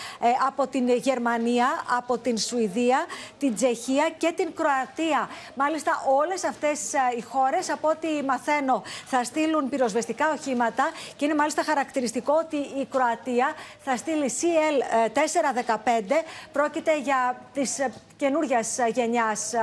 από 0.47 0.67
την 0.67 0.89
Γερμανία, 0.89 1.67
από 1.97 2.17
την 2.17 2.37
Σουηδία, 2.37 3.05
την 3.37 3.55
Τσεχία 3.55 4.09
και 4.17 4.33
την 4.35 4.53
Κροατία. 4.53 5.29
Μάλιστα, 5.55 6.03
όλες 6.07 6.43
αυτές 6.43 6.93
ε, 6.93 6.97
οι 7.17 7.21
χώρες, 7.21 7.69
από 7.69 7.87
ό,τι 7.87 8.23
μαθαίνω, 8.25 8.83
θα 9.05 9.23
στείλουν 9.23 9.69
πυροσβεστικά 9.69 10.31
οχήματα 10.31 10.89
και 11.15 11.25
είναι 11.25 11.35
μάλιστα 11.35 11.63
χαρακτηριστικό 11.63 12.40
ότι 12.45 12.57
η 12.57 12.87
Κροατία 12.91 13.53
θα 13.83 13.97
στείλει 13.97 14.31
CL-415. 14.41 15.77
Πρόκειται 16.51 16.99
για 16.99 17.41
τις 17.53 17.79
ε, 17.79 17.91
καινούργιας 18.21 18.77
γενιάς 18.93 19.53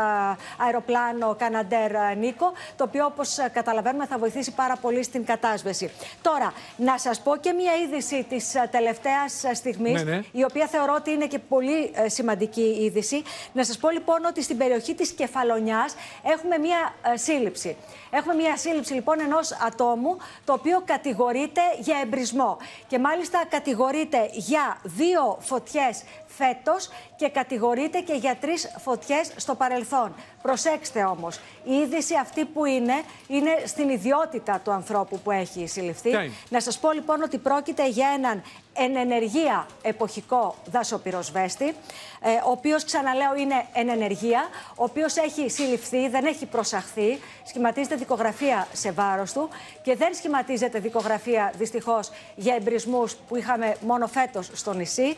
αεροπλάνο 0.58 1.34
Καναντέρ 1.38 2.16
Νίκο, 2.16 2.52
το 2.76 2.84
οποίο 2.84 3.04
όπως 3.04 3.36
καταλαβαίνουμε 3.52 4.06
θα 4.06 4.18
βοηθήσει 4.18 4.50
πάρα 4.54 4.76
πολύ 4.76 5.02
στην 5.02 5.24
κατάσβεση. 5.24 5.90
Τώρα, 6.22 6.52
να 6.76 6.98
σας 6.98 7.20
πω 7.20 7.36
και 7.36 7.52
μία 7.52 7.72
είδηση 7.84 8.26
της 8.28 8.54
τελευταίας 8.70 9.44
στιγμής, 9.52 10.02
ναι, 10.02 10.10
ναι. 10.10 10.22
η 10.32 10.44
οποία 10.44 10.66
θεωρώ 10.66 10.94
ότι 10.96 11.10
είναι 11.10 11.26
και 11.26 11.38
πολύ 11.38 11.90
ε, 11.94 12.08
σημαντική 12.08 12.76
είδηση. 12.80 13.22
Να 13.52 13.64
σας 13.64 13.78
πω 13.78 13.90
λοιπόν 13.90 14.24
ότι 14.24 14.42
στην 14.42 14.56
περιοχή 14.56 14.94
της 14.94 15.10
Κεφαλονιάς 15.10 15.94
έχουμε 16.34 16.58
μία 16.58 16.94
ε, 17.12 17.16
σύλληψη. 17.16 17.76
Έχουμε 18.10 18.34
μία 18.34 18.56
σύλληψη 18.56 18.92
λοιπόν 18.92 19.20
ενός 19.20 19.52
ατόμου, 19.52 20.16
το 20.44 20.52
οποίο 20.52 20.82
κατηγορείται 20.84 21.60
για 21.78 21.96
εμπρισμό. 22.02 22.56
Και 22.86 22.98
μάλιστα 22.98 23.44
κατηγορείται 23.48 24.30
για 24.32 24.78
δύο 24.82 25.36
φωτιές 25.40 26.02
φέτος 26.38 26.88
και 27.16 27.28
κατηγορείται 27.28 28.00
και 28.00 28.12
για 28.14 28.36
τρεις 28.40 28.70
φωτιές 28.78 29.30
στο 29.36 29.54
παρελθόν. 29.54 30.14
Προσέξτε 30.42 31.04
όμως, 31.04 31.40
η 31.64 31.72
είδηση 31.74 32.14
αυτή 32.20 32.44
που 32.44 32.64
είναι, 32.64 33.02
είναι 33.28 33.50
στην 33.64 33.88
ιδιότητα 33.88 34.60
του 34.64 34.70
ανθρώπου 34.70 35.18
που 35.18 35.30
έχει 35.30 35.66
συλληφθεί. 35.66 36.10
Να 36.48 36.60
σας 36.60 36.78
πω 36.78 36.92
λοιπόν 36.92 37.22
ότι 37.22 37.38
πρόκειται 37.38 37.88
για 37.88 38.08
έναν 38.16 38.42
εν 38.78 38.96
ενεργεία 38.96 39.66
εποχικό 39.82 40.54
δασοπυροσβέστη, 40.70 41.74
ε, 42.20 42.30
ο 42.46 42.50
οποίος 42.50 42.84
ξαναλέω 42.84 43.36
είναι 43.36 43.66
εν 43.72 43.88
ενεργεία, 43.88 44.48
ο 44.76 44.84
οποίος 44.84 45.16
έχει 45.16 45.50
συλληφθεί, 45.50 46.08
δεν 46.08 46.24
έχει 46.24 46.46
προσαχθεί, 46.46 47.20
σχηματίζεται 47.44 47.94
δικογραφία 47.94 48.66
σε 48.72 48.92
βάρος 48.92 49.32
του 49.32 49.48
και 49.82 49.96
δεν 49.96 50.14
σχηματίζεται 50.14 50.78
δικογραφία 50.78 51.52
δυστυχώς 51.58 52.10
για 52.36 52.54
εμπρισμούς 52.54 53.16
που 53.28 53.36
είχαμε 53.36 53.76
μόνο 53.80 54.06
φέτος 54.06 54.50
στο 54.52 54.72
νησί, 54.72 55.14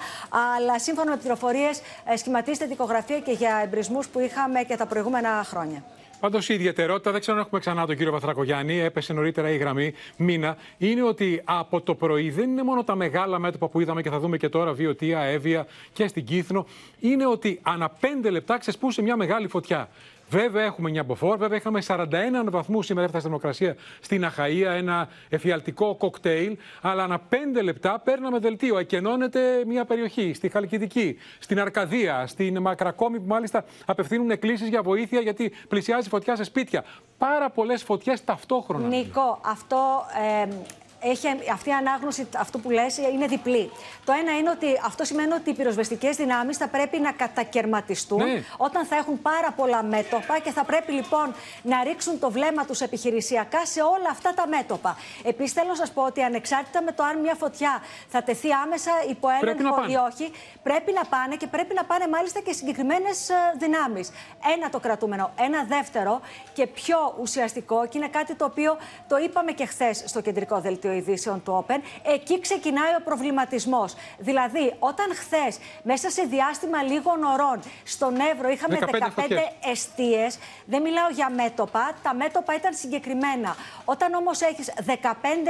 αλλά 0.57 0.79
σύμφωνα 0.79 1.11
με 1.11 1.17
πληροφορίες 1.17 1.81
ε, 2.05 2.17
σχηματίζεται 2.17 2.67
δικογραφία 2.67 3.19
και 3.19 3.33
για 3.33 3.61
εμπρισμούς 3.65 4.09
που 4.09 4.21
είχαμε 4.21 4.63
και 4.63 4.77
τα 4.77 4.87
προηγούμενα 4.87 5.45
χρόνια. 5.45 5.85
Πάντως 6.21 6.49
η 6.49 6.55
ιδιαιτερότητα, 6.55 7.11
δεν 7.11 7.21
ξέρω 7.21 7.37
αν 7.37 7.43
έχουμε 7.43 7.61
ξανά 7.61 7.87
τον 7.87 7.97
κύριο 7.97 8.12
Βαθρακογιάννη, 8.12 8.79
έπεσε 8.79 9.12
νωρίτερα 9.12 9.51
η 9.51 9.57
γραμμή 9.57 9.93
μήνα, 10.16 10.57
είναι 10.79 11.03
ότι 11.03 11.41
από 11.45 11.81
το 11.81 11.95
πρωί 11.95 12.31
δεν 12.31 12.51
είναι 12.51 12.62
μόνο 12.62 12.85
τα 12.85 12.95
μεγάλα 12.95 13.39
μέτωπα 13.39 13.68
που 13.68 13.81
είδαμε 13.81 14.03
και 14.03 14.11
θα 14.11 14.18
δούμε 14.18 14.37
και 14.37 14.49
τώρα, 14.49 14.73
Βιωτία, 14.73 15.21
Εύβοια 15.21 15.66
και 15.93 16.07
στην 16.07 16.25
Κύθνο, 16.25 16.66
είναι 17.01 17.27
ότι 17.27 17.59
ανά 17.62 17.89
πέντε 17.89 18.31
λεπτά 18.31 18.59
ξεσπούσε 18.59 19.03
μια 19.03 19.16
μεγάλη 19.16 19.49
φωτιά. 19.49 19.89
Βέβαια 20.31 20.64
έχουμε 20.64 20.91
μια 20.91 21.05
μποφόρ, 21.05 21.37
βέβαια 21.39 21.57
είχαμε 21.57 21.83
41 21.87 22.05
βαθμούς 22.45 22.87
σήμερα 22.87 23.07
έφτασε 23.07 23.22
θερμοκρασία 23.22 23.76
στην 24.01 24.24
Αχαία, 24.24 24.72
ένα 24.72 25.09
εφιαλτικό 25.28 25.95
κοκτέιλ, 25.95 26.57
αλλά 26.81 27.03
ανά 27.03 27.20
5 27.31 27.35
λεπτά 27.62 28.01
παίρναμε 28.05 28.39
δελτίο. 28.39 28.78
Εκενώνεται 28.78 29.41
μια 29.66 29.85
περιοχή, 29.85 30.33
στη 30.35 30.49
Χαλκιδική, 30.49 31.16
στην 31.39 31.61
Αρκαδία, 31.61 32.26
στην 32.26 32.61
Μακρακόμη, 32.61 33.20
που 33.20 33.26
μάλιστα 33.26 33.64
απευθύνουν 33.87 34.31
εκκλήσεις 34.31 34.68
για 34.68 34.83
βοήθεια 34.83 35.20
γιατί 35.20 35.53
πλησιάζει 35.68 36.09
φωτιά 36.09 36.37
σε 36.37 36.45
σπίτια. 36.45 36.85
Πάρα 37.18 37.51
πολλές 37.51 37.83
φωτιές 37.83 38.24
ταυτόχρονα. 38.24 38.89
Νίκο, 38.89 39.41
αυτό. 39.43 40.05
Ε 40.43 40.49
έχει 41.01 41.26
αυτή 41.53 41.68
η 41.68 41.72
ανάγνωση 41.72 42.28
αυτού 42.36 42.61
που 42.61 42.70
λες 42.70 42.96
είναι 42.98 43.26
διπλή. 43.26 43.70
Το 44.05 44.12
ένα 44.12 44.38
είναι 44.38 44.51
ότι 44.51 44.66
αυτό 44.84 45.05
σημαίνει 45.05 45.32
ότι 45.32 45.51
οι 45.51 45.55
πυροσβεστικές 45.55 46.16
δυνάμεις 46.16 46.57
θα 46.57 46.68
πρέπει 46.68 46.98
να 46.98 47.12
κατακαιρματιστούν 47.12 48.22
Ναι. 48.24 48.42
όταν 48.57 48.84
θα 48.86 48.96
έχουν 48.96 49.22
πάρα 49.22 49.51
πολλά 49.57 49.82
μέτωπα 49.82 50.38
και 50.38 50.51
θα 50.51 50.64
πρέπει 50.64 50.92
λοιπόν 50.92 51.34
να 51.62 51.82
ρίξουν 51.84 52.18
το 52.18 52.30
βλέμμα 52.30 52.64
τους 52.64 52.80
επιχειρησιακά 52.80 53.66
σε 53.66 53.80
όλα 53.82 54.09
αυτά 54.11 54.34
τα 54.34 54.46
μέτωπα. 54.48 54.96
Επίσης 55.24 55.53
θέλω 55.53 55.68
να 55.68 55.74
σας 55.74 55.90
πω 55.92 56.03
ότι 56.03 56.22
ανεξάρτητα 56.22 56.82
με 56.82 56.92
το 56.92 57.03
αν 57.03 57.18
μια 57.20 57.34
φωτιά 57.34 57.82
θα 58.09 58.22
τεθεί 58.22 58.48
άμεσα 58.64 58.90
υπό 59.09 59.28
Πρέπει 59.40 59.62
να 59.62 59.68
έλεγχο 59.68 59.80
πάνε. 59.80 59.92
ή 59.92 59.96
όχι, 60.12 60.32
πρέπει 60.62 60.92
να 60.92 61.05
πάνε 61.05 61.36
και 61.36 61.46
πρέπει 61.46 61.74
να 61.74 61.84
πάνε 61.84 62.09
μάλιστα 62.09 62.40
και 62.40 62.53
συγκεκριμένες 62.53 63.30
δυνάμεις. 63.59 64.11
Ένα 64.57 64.70
το 64.70 64.80
κρατούμενο. 64.80 65.30
Ένα 65.40 65.64
δεύτερο 65.64 66.20
και 66.53 66.66
πιο 66.66 67.16
ουσιαστικό, 67.20 67.86
και 67.88 67.98
είναι 67.98 68.09
κάτι 68.09 68.34
το 68.34 68.44
οποίο 68.44 68.76
το 69.09 69.16
είπαμε 69.16 69.53
και 69.53 69.66
χθες 69.66 70.03
στο 70.07 70.20
κεντρικό 70.20 70.61
δελτίο 70.61 70.89
ειδήσεων 70.93 71.43
του 71.43 71.64
Open, 71.66 71.80
εκεί 72.03 72.41
ξεκινάει 72.41 72.95
ο 72.99 73.03
προβληματισμός. 73.05 73.95
Δηλαδή, 74.18 74.74
όταν 74.78 75.07
χθες, 75.14 75.59
μέσα 75.82 76.11
σε 76.11 76.22
διάστημα 76.22 76.82
λίγων 76.82 77.22
ωρών, 77.22 77.61
στον 77.84 78.14
Εύρο 78.32 78.49
είχαμε 78.49 78.78
15 78.80 79.11
15, 79.11 79.11
φωτιές. 79.14 79.41
εστίε, 79.70 80.26
δεν 80.64 80.82
μιλάω 80.82 81.09
για 81.11 81.30
μέτωπα, 81.30 81.93
τα 82.03 82.14
μέτωπα 82.14 82.55
ήταν 82.55 82.74
συγκεκριμένα. 82.74 83.57
Όταν 83.84 84.14
όμως 84.14 84.41
έχεις 84.41 84.72
15 84.86 84.93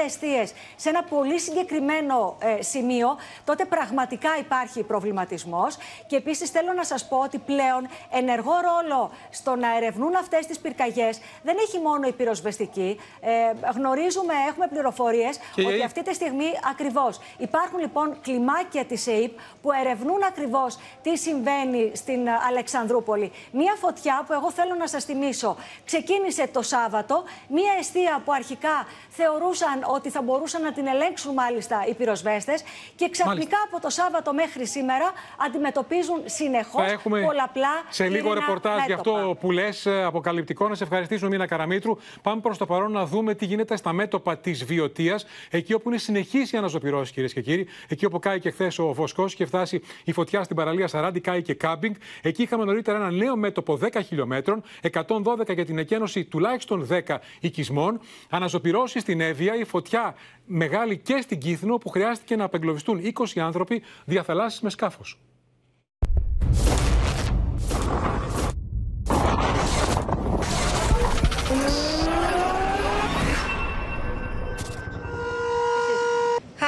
εστίε 0.05 0.47
σε 0.77 0.89
ένα 0.89 1.03
πολύ 1.03 1.41
συγκεκριμένο 1.41 2.37
ε, 2.39 2.63
σημείο, 2.63 3.17
τότε 3.45 3.65
πραγματικά 3.65 4.37
υπάρχει 4.39 4.83
προβληματισμός. 4.83 5.77
Και 6.07 6.17
επίσης 6.17 6.51
θέλω 6.51 6.73
να 6.73 6.85
σας 6.85 7.09
πω 7.09 7.17
ότι 7.19 7.39
πλέον 7.39 7.89
ενεργό 8.11 8.53
ρόλο 8.53 9.11
στο 9.31 9.57
να 9.57 9.77
ερευνούν 9.77 10.17
αυτές 10.17 10.47
τις 10.47 10.59
πυρκαγιές 10.59 11.21
δεν 11.43 11.57
έχει 11.61 11.79
μόνο 11.79 12.07
η 12.07 12.13
πυροσβεστική. 12.13 13.01
Ε, 13.21 13.31
γνωρίζουμε, 13.75 14.35
έχουμε 14.49 14.67
πληροφορίες 14.67 15.30
Και 15.55 15.63
η 15.63 15.65
ότι 15.65 15.75
ΑΕΠ. 15.75 15.85
αυτή 15.85 16.03
τη 16.03 16.15
στιγμή 16.15 16.51
ακριβώς 16.71 17.19
υπάρχουν 17.39 17.79
λοιπόν 17.79 18.17
κλιμάκια 18.23 18.85
της 18.85 19.07
ΕΕΠ 19.07 19.33
που 19.63 19.73
ερευνούν 19.73 20.23
ακριβώς 20.23 20.79
τι 21.03 21.17
συμβαίνει 21.19 21.91
στην 21.95 22.27
ε, 22.27 22.31
Αλεξανδρούπολη. 22.49 23.33
Μία 23.53 23.75
φωτιά 23.81 24.25
που 24.27 24.33
εγώ 24.33 24.51
θέλω 24.53 24.75
να 24.75 24.87
σας 24.87 25.05
θυμίσω 25.05 25.57
ξεκίνησε 25.85 26.49
το 26.53 26.63
Σάββατο. 26.63 27.25
Μία 27.49 27.73
αιστεία 27.79 28.23
που 28.25 28.33
αρχικά 28.33 28.87
θεωρούσαν 29.09 29.85
ότι 29.87 30.11
θα 30.11 30.23
μπορούσαν 30.23 30.63
να 30.63 30.73
την 30.73 30.87
ελέγξουν 30.87 31.35
μάλιστα 31.35 31.85
οι 31.89 31.95
πυροσβέστες 31.95 32.63
και 32.97 33.09
ξαφνικά 33.09 33.35
Μάλιστα. 33.37 33.59
από 33.71 33.81
το 33.81 33.91
Σάββατο 33.91 34.33
μέχρι 34.33 34.67
σήμερα 34.67 35.13
αντιμετωπίζουν 35.47 36.23
συνεχώς 36.25 36.85
Θα 36.85 36.91
έχουμε 36.91 37.21
πολλαπλά 37.21 37.83
σε 37.89 38.09
λίγο 38.09 38.29
πυρηνά 38.29 38.41
ρεπορτάζ 38.41 38.85
για 38.87 38.97
μέτωπα. 38.97 39.19
αυτό 39.19 39.35
που 39.35 39.51
λες, 39.51 39.87
αποκαλυπτικό. 39.87 40.69
Να 40.69 40.75
σε 40.75 40.85
ευχαριστήσουμε, 40.85 41.31
Μίνα 41.31 41.47
Καραμίτρου. 41.47 41.97
Πάμε 42.23 42.41
προς 42.41 42.59
το 42.59 42.67
παρόν 42.67 42.93
να 42.93 43.07
δούμε 43.07 43.35
τι 43.35 43.45
γίνεται 43.45 43.77
στα 43.77 43.93
μέτωπα 43.93 44.37
της 44.37 44.65
Βιωτίας, 44.65 45.20
εκεί 45.51 45.75
όπου 45.75 45.89
είναι 45.89 45.99
συνεχής 45.99 46.53
η 46.53 46.57
αναζωπηρώση, 46.57 47.13
κυρίες 47.13 47.33
και 47.33 47.41
κύριοι. 47.41 47.67
Εκεί 47.89 48.05
όπου 48.05 48.19
κάει 48.19 48.41
και 48.41 48.51
χθες 48.51 48.79
ο 48.79 48.93
Βοσκός 48.93 49.35
και 49.35 49.47
φτάσει 49.47 49.81
η 50.05 50.13
φωτιά 50.13 50.43
στην 50.43 50.57
παραλία 50.57 50.89
Σαράντι, 50.89 51.21
κάει 51.21 51.43
και 51.43 51.55
κάμπινγκ. 51.55 51.95
Εκεί 52.23 52.43
είχαμε 52.43 52.65
νωρίτερα 52.65 52.97
ένα 52.97 53.11
νέο 53.11 53.37
μέτωπο 53.37 53.79
10 53.83 54.01
χιλιόμετρων, 54.07 54.63
112 54.93 55.55
για 55.55 55.65
την 55.65 55.79
εκένωση 55.79 56.25
τουλάχιστον 56.25 56.87
10 56.91 57.19
οικισμών. 57.41 58.01
Αναζωπηρώσεις 58.31 59.03
στην 59.03 59.21
Εύβοια, 59.21 59.55
η 59.55 59.65
φωτιά 59.65 60.15
μεγάλη 60.47 60.99
και 60.99 61.19
στην 61.23 61.39
Κύθνο, 61.39 61.77
που 61.77 61.89
χρειάστηκε 61.89 62.37
να 62.37 62.45
απεγκλωβιστούν 62.45 63.01
20 63.35 63.41
άνθρωποι 63.41 63.83
διαθαλάσσεις 64.05 64.61
με 64.61 64.71
σκάφος. 64.71 65.19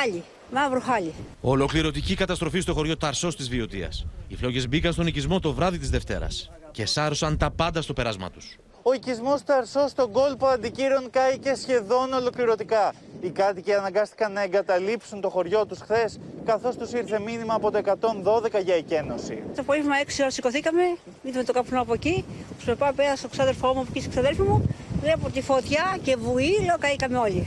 Χάλι, 0.03 0.22
μαύρο 0.53 0.80
χάλι. 0.80 1.14
Ολοκληρωτική 1.40 2.14
καταστροφή 2.14 2.61
στο 2.61 2.72
χωριό 2.74 2.96
Ταρσός 2.96 3.36
της 3.36 3.48
Βιωτίας. 3.48 4.07
Οι 4.28 4.36
φλόγες 4.36 4.68
μπήκαν 4.68 4.92
στον 4.92 5.07
οικισμό 5.07 5.40
το 5.40 5.53
βράδυ 5.53 5.78
της 5.78 5.90
Δευτέρας 5.90 6.50
και 6.70 6.86
σάρωσαν 6.86 7.36
τα 7.36 7.50
πάντα 7.50 7.82
στο 7.82 7.92
πέρασμά 7.92 8.30
τους. 8.30 8.57
Ο 8.82 8.92
οικισμός 8.92 9.44
Ταρσός 9.44 9.90
στον 9.90 10.12
κόλπο 10.12 10.46
αντικείρων 10.46 11.11
κάηκε 11.11 11.55
σχεδόν 11.55 12.12
ολοκληρωτικά. 12.12 12.94
Οι 13.20 13.30
κάτοικοι 13.30 13.72
αναγκάστηκαν 13.74 14.32
να 14.32 14.42
εγκαταλείψουν 14.42 15.20
το 15.20 15.28
χωριό 15.28 15.66
τους 15.66 15.78
χθες, 15.80 16.18
καθώς 16.44 16.76
τους 16.76 16.92
ήρθε 16.92 17.20
μήνυμα 17.20 17.55
από 17.55 17.70
το 17.70 17.78
112 17.78 18.61
για 18.64 18.74
εκένωση. 18.74 19.42
Το 19.55 19.61
απόγευμα 19.61 19.94
6 19.96 20.20
ώρα 20.20 20.30
σηκωθήκαμε, 20.30 20.82
είδαμε 21.22 21.44
το 21.44 21.53
καπνό 21.53 21.80
από 21.80 21.94
εκεί. 21.94 22.24
Στο 22.61 22.76
πάω 22.76 22.92
πέρα 22.92 23.16
στο 23.16 23.28
ξάδερφό 23.28 23.66
μου, 23.66 23.80
από 23.80 23.88
εκεί 23.90 23.98
στην 23.98 24.11
ξαδέρφη 24.11 24.42
μου. 24.42 24.74
Βλέπω 25.00 25.30
τη 25.30 25.42
φωτιά 25.42 25.98
και 26.03 26.16
βουή, 26.16 26.64
λέω 26.64 26.78
καήκαμε 26.78 27.18
όλοι. 27.18 27.46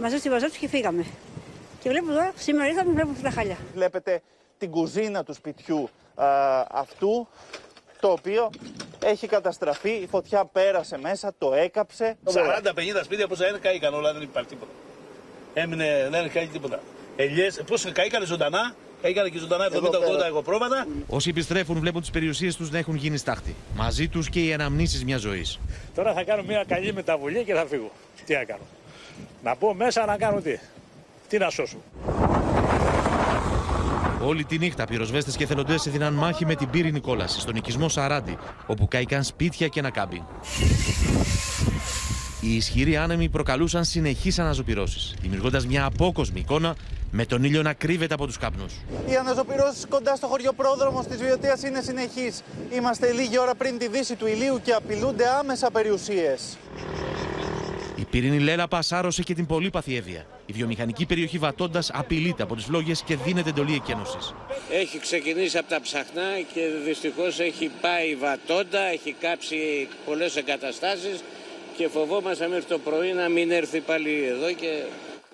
Μαζί 0.00 0.16
στη 0.16 0.28
βαζότη 0.28 0.58
και 0.58 0.68
φύγαμε. 0.68 1.04
Και 1.84 1.90
βλέπω 1.90 2.10
εδώ, 2.10 2.32
σήμερα 2.36 2.68
ήρθαμε, 2.68 2.92
βλέπω 2.92 3.10
αυτά 3.10 3.22
τα 3.22 3.30
χάλια. 3.30 3.56
Βλέπετε 3.74 4.22
την 4.58 4.70
κουζίνα 4.70 5.24
του 5.24 5.34
σπιτιού 5.34 5.88
α, 6.14 6.26
αυτού, 6.70 7.28
το 8.00 8.08
οποίο 8.08 8.50
έχει 9.04 9.26
καταστραφεί. 9.26 9.90
Η 9.90 10.06
φωτιά 10.06 10.44
πέρασε 10.44 10.98
μέσα, 10.98 11.34
το 11.38 11.52
έκαψε. 11.54 12.16
40-50 12.24 12.32
σπίτια 13.04 13.28
που 13.28 13.34
δεν 13.34 13.60
καήκαν 13.60 13.94
όλα, 13.94 14.12
δεν 14.12 14.22
υπάρχει 14.22 14.48
τίποτα. 14.48 14.70
Έμεινε, 15.54 16.08
δεν 16.10 16.30
καεί 16.30 16.46
τίποτα. 16.46 16.80
Ελιές, 17.16 17.62
πώς 17.66 17.92
καήκανε 17.92 18.24
ζωντανά, 18.24 18.74
καήκανε 19.02 19.28
και 19.28 19.38
ζωντανά 19.38 19.68
70-80 19.68 19.70
εγωπρόβατα. 20.26 20.86
Όσοι 21.06 21.28
επιστρέφουν 21.28 21.78
βλέπουν 21.78 22.00
τις 22.00 22.10
περιουσίες 22.10 22.56
τους 22.56 22.70
να 22.70 22.78
έχουν 22.78 22.94
γίνει 22.94 23.16
στάχτη. 23.16 23.54
Μαζί 23.74 24.08
τους 24.08 24.28
και 24.28 24.44
οι 24.44 24.52
αναμνήσεις 24.52 25.04
μιας 25.04 25.20
ζωής. 25.20 25.58
Τώρα 25.94 26.12
θα 26.12 26.24
κάνω 26.24 26.42
μια 26.42 26.64
καλή 26.68 26.92
μεταβολή 26.92 27.44
και 27.44 27.54
θα 27.54 27.66
φύγω. 27.66 27.90
Τι 28.24 28.34
να 28.34 28.44
κάνω. 28.44 28.64
Να 29.42 29.54
μπω 29.54 29.74
μέσα 29.74 30.04
να 30.04 30.16
κάνω 30.16 30.40
τι. 30.40 30.58
Τι 31.28 31.38
να 31.38 31.50
σώσω. 31.50 31.76
Όλη 34.24 34.44
τη 34.44 34.58
νύχτα 34.58 34.84
πυροσβέστες 34.84 35.36
και 35.36 35.46
θελοντές 35.46 35.86
έδιναν 35.86 36.12
μάχη 36.14 36.46
με 36.46 36.54
την 36.54 36.70
πύρινη 36.70 37.00
κόλαση 37.00 37.40
στον 37.40 37.56
οικισμό 37.56 37.88
Σαράντι, 37.88 38.38
όπου 38.66 38.88
κάηκαν 38.88 39.22
σπίτια 39.22 39.68
και 39.68 39.80
ένα 39.80 39.90
κάμπινγκ. 39.90 40.22
Οι 42.40 42.56
ισχυροί 42.56 42.96
άνεμοι 42.96 43.28
προκαλούσαν 43.28 43.84
συνεχείς 43.84 44.38
αναζωπηρώσεις, 44.38 45.14
δημιουργώντας 45.20 45.66
μια 45.66 45.84
απόκοσμη 45.84 46.40
εικόνα 46.40 46.76
με 47.10 47.24
τον 47.24 47.44
ήλιο 47.44 47.62
να 47.62 47.72
κρύβεται 47.72 48.14
από 48.14 48.26
τους 48.26 48.38
καπνούς. 48.38 48.72
Οι 49.10 49.16
αναζωπηρώσεις 49.16 49.86
κοντά 49.88 50.16
στο 50.16 50.26
χωριό 50.26 50.52
πρόδρομο 50.52 51.04
της 51.08 51.16
Βιωτία 51.16 51.58
είναι 51.66 51.80
συνεχείς. 51.80 52.42
Είμαστε 52.74 53.12
λίγη 53.12 53.38
ώρα 53.38 53.54
πριν 53.54 53.78
τη 53.78 53.88
δύση 53.88 54.14
του 54.16 54.26
ηλίου 54.26 54.60
και 54.62 54.72
απειλούνται 54.72 55.24
άμεσα 55.40 55.70
περιουσίες. 55.70 56.58
Η 57.96 58.04
πυρηνή 58.10 58.38
λέλαπα 58.38 58.82
σάρωσε 58.82 59.22
και 59.22 59.34
την 59.34 59.46
πολύπαθη 59.46 59.96
Εύβοια. 59.96 60.26
Η 60.46 60.52
βιομηχανική 60.52 61.06
περιοχή 61.06 61.38
Βατώντας 61.38 61.90
απειλείται 61.92 62.42
από 62.42 62.54
τις 62.54 62.64
φλόγες 62.64 63.02
και 63.02 63.16
δίνεται 63.16 63.48
εντολή 63.48 63.74
εκένωσης. 63.74 64.34
Έχει 64.70 64.98
ξεκινήσει 64.98 65.58
από 65.58 65.68
τα 65.68 65.80
ψαχνά 65.80 66.40
και 66.54 66.60
δυστυχώς 66.84 67.40
έχει 67.40 67.70
πάει 67.80 68.14
βατόντα, 68.14 68.80
έχει 68.80 69.12
κάψει 69.12 69.88
πολλές 70.04 70.36
εγκαταστάσεις 70.36 71.22
και 71.76 71.88
φοβόμαστε 71.88 72.48
μέχρι 72.48 72.64
το 72.64 72.78
πρωί 72.78 73.12
να 73.12 73.28
μην 73.28 73.50
έρθει 73.50 73.80
πάλι 73.80 74.24
εδώ 74.24 74.52
και 74.52 74.82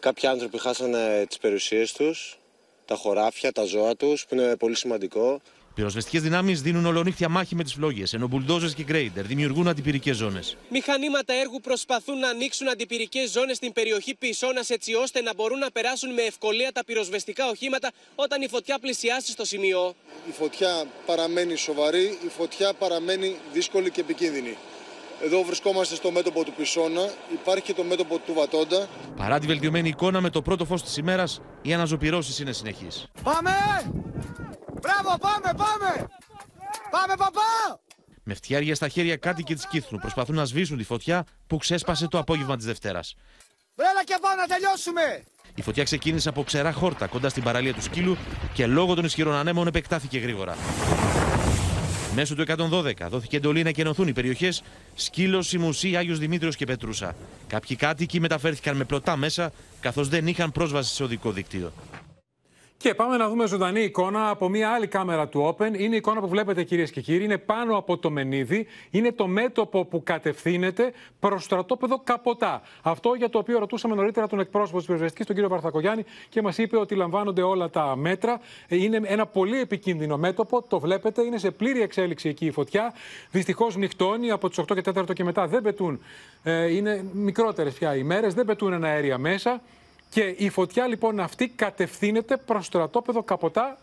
Κάποιοι 0.01 0.29
άνθρωποι 0.29 0.59
χάσανε 0.59 1.25
τις 1.29 1.39
περιουσίες 1.39 1.93
τους, 1.93 2.39
τα 2.85 2.95
χωράφια, 2.95 3.53
τα 3.53 3.65
ζώα 3.65 3.97
τους, 3.97 4.27
που 4.27 4.35
είναι 4.35 4.57
πολύ 4.57 4.77
σημαντικό. 4.77 5.41
Πυροσβεστικές 5.81 6.23
δυνάμεις 6.23 6.63
δίνουν 6.63 6.87
ολονύχτια 6.87 7.29
μάχη 7.29 7.55
με 7.55 7.63
τις 7.63 7.73
φλόγες, 7.73 8.13
ενώ 8.13 8.27
μπουλντόζες 8.27 8.75
και 8.75 8.83
γκρέιντερ 8.83 9.27
δημιουργούν 9.27 9.69
αντιπυρικές 9.69 10.17
ζώνες. 10.17 10.57
Μηχανήματα 10.71 11.33
έργου 11.35 11.61
προσπαθούν 11.61 12.19
να 12.19 12.29
ανοίξουν 12.29 12.69
αντιπυρικές 12.69 13.31
ζώνες 13.31 13.57
στην 13.57 13.73
περιοχή 13.73 14.15
Πισώνα 14.15 14.63
έτσι 14.69 14.95
ώστε 14.95 15.21
να 15.21 15.35
μπορούν 15.35 15.59
να 15.59 15.71
περάσουν 15.71 16.13
με 16.13 16.23
ευκολία 16.23 16.73
τα 16.73 16.85
πυροσβεστικά 16.85 17.49
οχήματα 17.49 17.91
όταν 18.15 18.43
η 18.43 18.49
φωτιά 18.49 18.79
πλησιάσει 18.79 19.31
στο 19.31 19.45
σημείο. 19.45 19.95
Η 20.29 20.33
φωτιά 20.33 20.85
παραμένει 21.07 21.57
σοβαρή, 21.57 22.19
η 22.25 22.29
φωτιά 22.37 22.73
παραμένει 22.73 23.37
δύσκολη 23.53 23.91
και 23.91 24.01
επικίνδυνη. 24.01 24.57
Εδώ 25.25 25.43
βρισκόμαστε 25.43 25.95
στο 25.95 26.11
μέτωπο 26.11 26.45
του 26.45 26.53
Πισώνα, 26.53 27.11
υπάρχει 27.33 27.65
και 27.65 27.75
το 27.75 27.83
μέτωπο 27.83 28.19
του 28.19 28.33
Βατόντα. 28.35 28.89
Παρά 29.17 29.39
τη 29.39 29.47
βελτιωμένη 29.47 29.89
εικόνα 29.89 30.21
με 30.21 30.31
το 30.31 30.43
πρώτο 30.43 30.65
φως 30.65 30.83
της 30.83 30.97
ημέρας, 30.97 31.41
οι 31.63 31.73
αναζωπηρώσεις 31.73 32.39
είναι 32.39 32.53
συνεχείς. 32.53 33.07
Πάμε! 33.23 33.51
Μπράβο, 34.81 35.19
πάμε, 35.19 35.51
πάμε! 35.57 36.09
Πάμε, 36.91 37.15
παπά! 37.17 37.81
Με 38.23 38.35
φτιάρια 38.35 38.75
στα 38.75 38.89
χέρια 38.89 39.17
κάτοικοι 39.17 39.55
τη 39.55 39.69
Κύθνου 39.69 39.99
προσπαθούν 39.99 40.35
να 40.35 40.45
σβήσουν 40.45 40.77
τη 40.77 40.85
φωτιά 40.85 41.25
που 41.47 41.57
ξέσπασε 41.57 42.09
το 42.09 42.19
απόγευμα 42.19 42.57
της 42.57 42.65
Δευτέρας. 42.65 43.15
Έλα 43.77 44.05
και 44.05 44.19
πάμε 44.21 44.35
να 44.35 44.47
τελειώσουμε! 44.47 45.25
Η 45.55 45.63
φωτιά 45.63 45.85
ξεκίνησε 45.85 46.29
από 46.29 46.43
ξερά 46.43 46.73
χόρτα 46.73 47.07
κοντά 47.07 47.29
στην 47.29 47.43
παραλία 47.43 47.75
του 47.75 47.83
Σκύλου 47.83 48.17
και 48.53 48.67
λόγω 48.67 48.95
των 48.95 49.05
ισχυρών 49.05 49.35
ανέμων 49.35 49.67
επεκτάθηκε 49.67 50.19
γρήγορα. 50.19 50.57
Μέσω 52.15 52.35
του 52.35 52.45
112 52.47 52.93
δόθηκε 53.09 53.37
εντολή 53.37 53.63
να 53.63 53.69
εκενωθούν 53.69 54.09
οι 54.09 54.13
περιοχές 54.13 54.63
Σκύλος, 54.95 55.47
Σιμουσί, 55.47 55.97
Άγιος 55.97 56.19
Δημήτριος 56.19 56.57
και 56.57 56.65
Πετρούσα. 56.65 57.17
Κάποιοι 57.47 57.77
κάτοικοι 57.77 58.21
μεταφέρθηκαν 58.21 58.77
με 58.77 58.85
πλωτά 58.85 59.17
μέσα, 59.17 59.53
καθώς 59.81 60.09
δεν 60.09 60.27
είχαν 60.27 60.53
πρόσβαση 60.53 60.95
σε 60.95 61.03
οδικό 61.03 61.31
δίκτυο. 61.31 61.73
Και 62.83 62.95
πάμε 62.95 63.17
να 63.17 63.29
δούμε 63.29 63.47
ζωντανή 63.47 63.81
εικόνα 63.81 64.29
από 64.29 64.49
μια 64.49 64.71
άλλη 64.71 64.87
κάμερα 64.87 65.29
του 65.29 65.55
Open. 65.57 65.79
Είναι 65.79 65.95
η 65.95 65.97
εικόνα 65.97 66.21
που 66.21 66.29
βλέπετε 66.29 66.63
κυρίες 66.63 66.91
και 66.91 67.01
κύριοι. 67.01 67.25
Είναι 67.25 67.39
πάνω 67.39 67.77
από 67.77 67.99
το 67.99 68.11
Μενίδη. 68.11 68.67
Είναι 68.91 69.13
το 69.13 69.27
μέτωπο 69.27 69.85
που 69.85 70.03
κατευθύνεται 70.03 70.93
προς 71.19 71.45
στρατόπεδο 71.45 72.01
Καποτά. 72.05 72.63
Αυτό 72.83 73.15
για 73.15 73.29
το 73.29 73.39
οποίο 73.39 73.59
ρωτούσαμε 73.59 73.95
νωρίτερα 73.95 74.27
τον 74.27 74.41
εκπρόσωπο 74.41 74.77
της 74.77 74.87
πυροσβεστική, 74.87 75.25
τον 75.25 75.35
κύριο 75.35 75.51
Βαρθακογιάννη, 75.51 76.05
και 76.29 76.43
μας 76.43 76.59
είπε 76.59 76.77
ότι 76.77 76.95
λαμβάνονται 76.95 77.43
όλα 77.43 77.71
τα 77.71 77.97
μέτρα. 77.97 78.41
Είναι 78.69 79.01
ένα 79.05 79.27
πολύ 79.27 79.61
επικίνδυνο 79.61 80.17
μέτωπο. 80.17 80.63
Το 80.63 80.81
βλέπετε. 80.81 81.23
Είναι 81.23 81.39
σε 81.39 81.51
πλήρη 81.51 81.83
εξέλιξη 81.83 82.29
εκεί 82.29 82.47
η 82.47 82.51
φωτιά. 82.51 82.93
Δυστυχώς 83.31 83.77
νυχτώνει 83.77 84.31
από 84.31 84.49
τις 84.49 84.59
8 84.59 84.75
και 84.75 84.91
4 84.95 85.13
και 85.13 85.25
μετά 85.25 85.47
δεν 85.47 85.63
πετούν. 85.63 86.01
Ε, 86.43 86.75
είναι 86.75 87.05
μικρότερες 87.13 87.75
πια 87.75 87.97
οι 87.97 88.03
μέρες. 88.03 88.35
Δεν 88.35 88.45
πετούν 88.45 88.73
ένα 88.73 88.89
αέρια 88.89 89.19
μέσα. 89.19 89.61
Και 90.11 90.35
η 90.37 90.49
φωτιά 90.49 90.87
λοιπόν 90.87 91.21
αυτή 91.21 91.49
κατευθύνεται 91.49 92.37
προς 92.37 92.67
στρατόπεδο 92.67 93.23
Καποτά. 93.23 93.79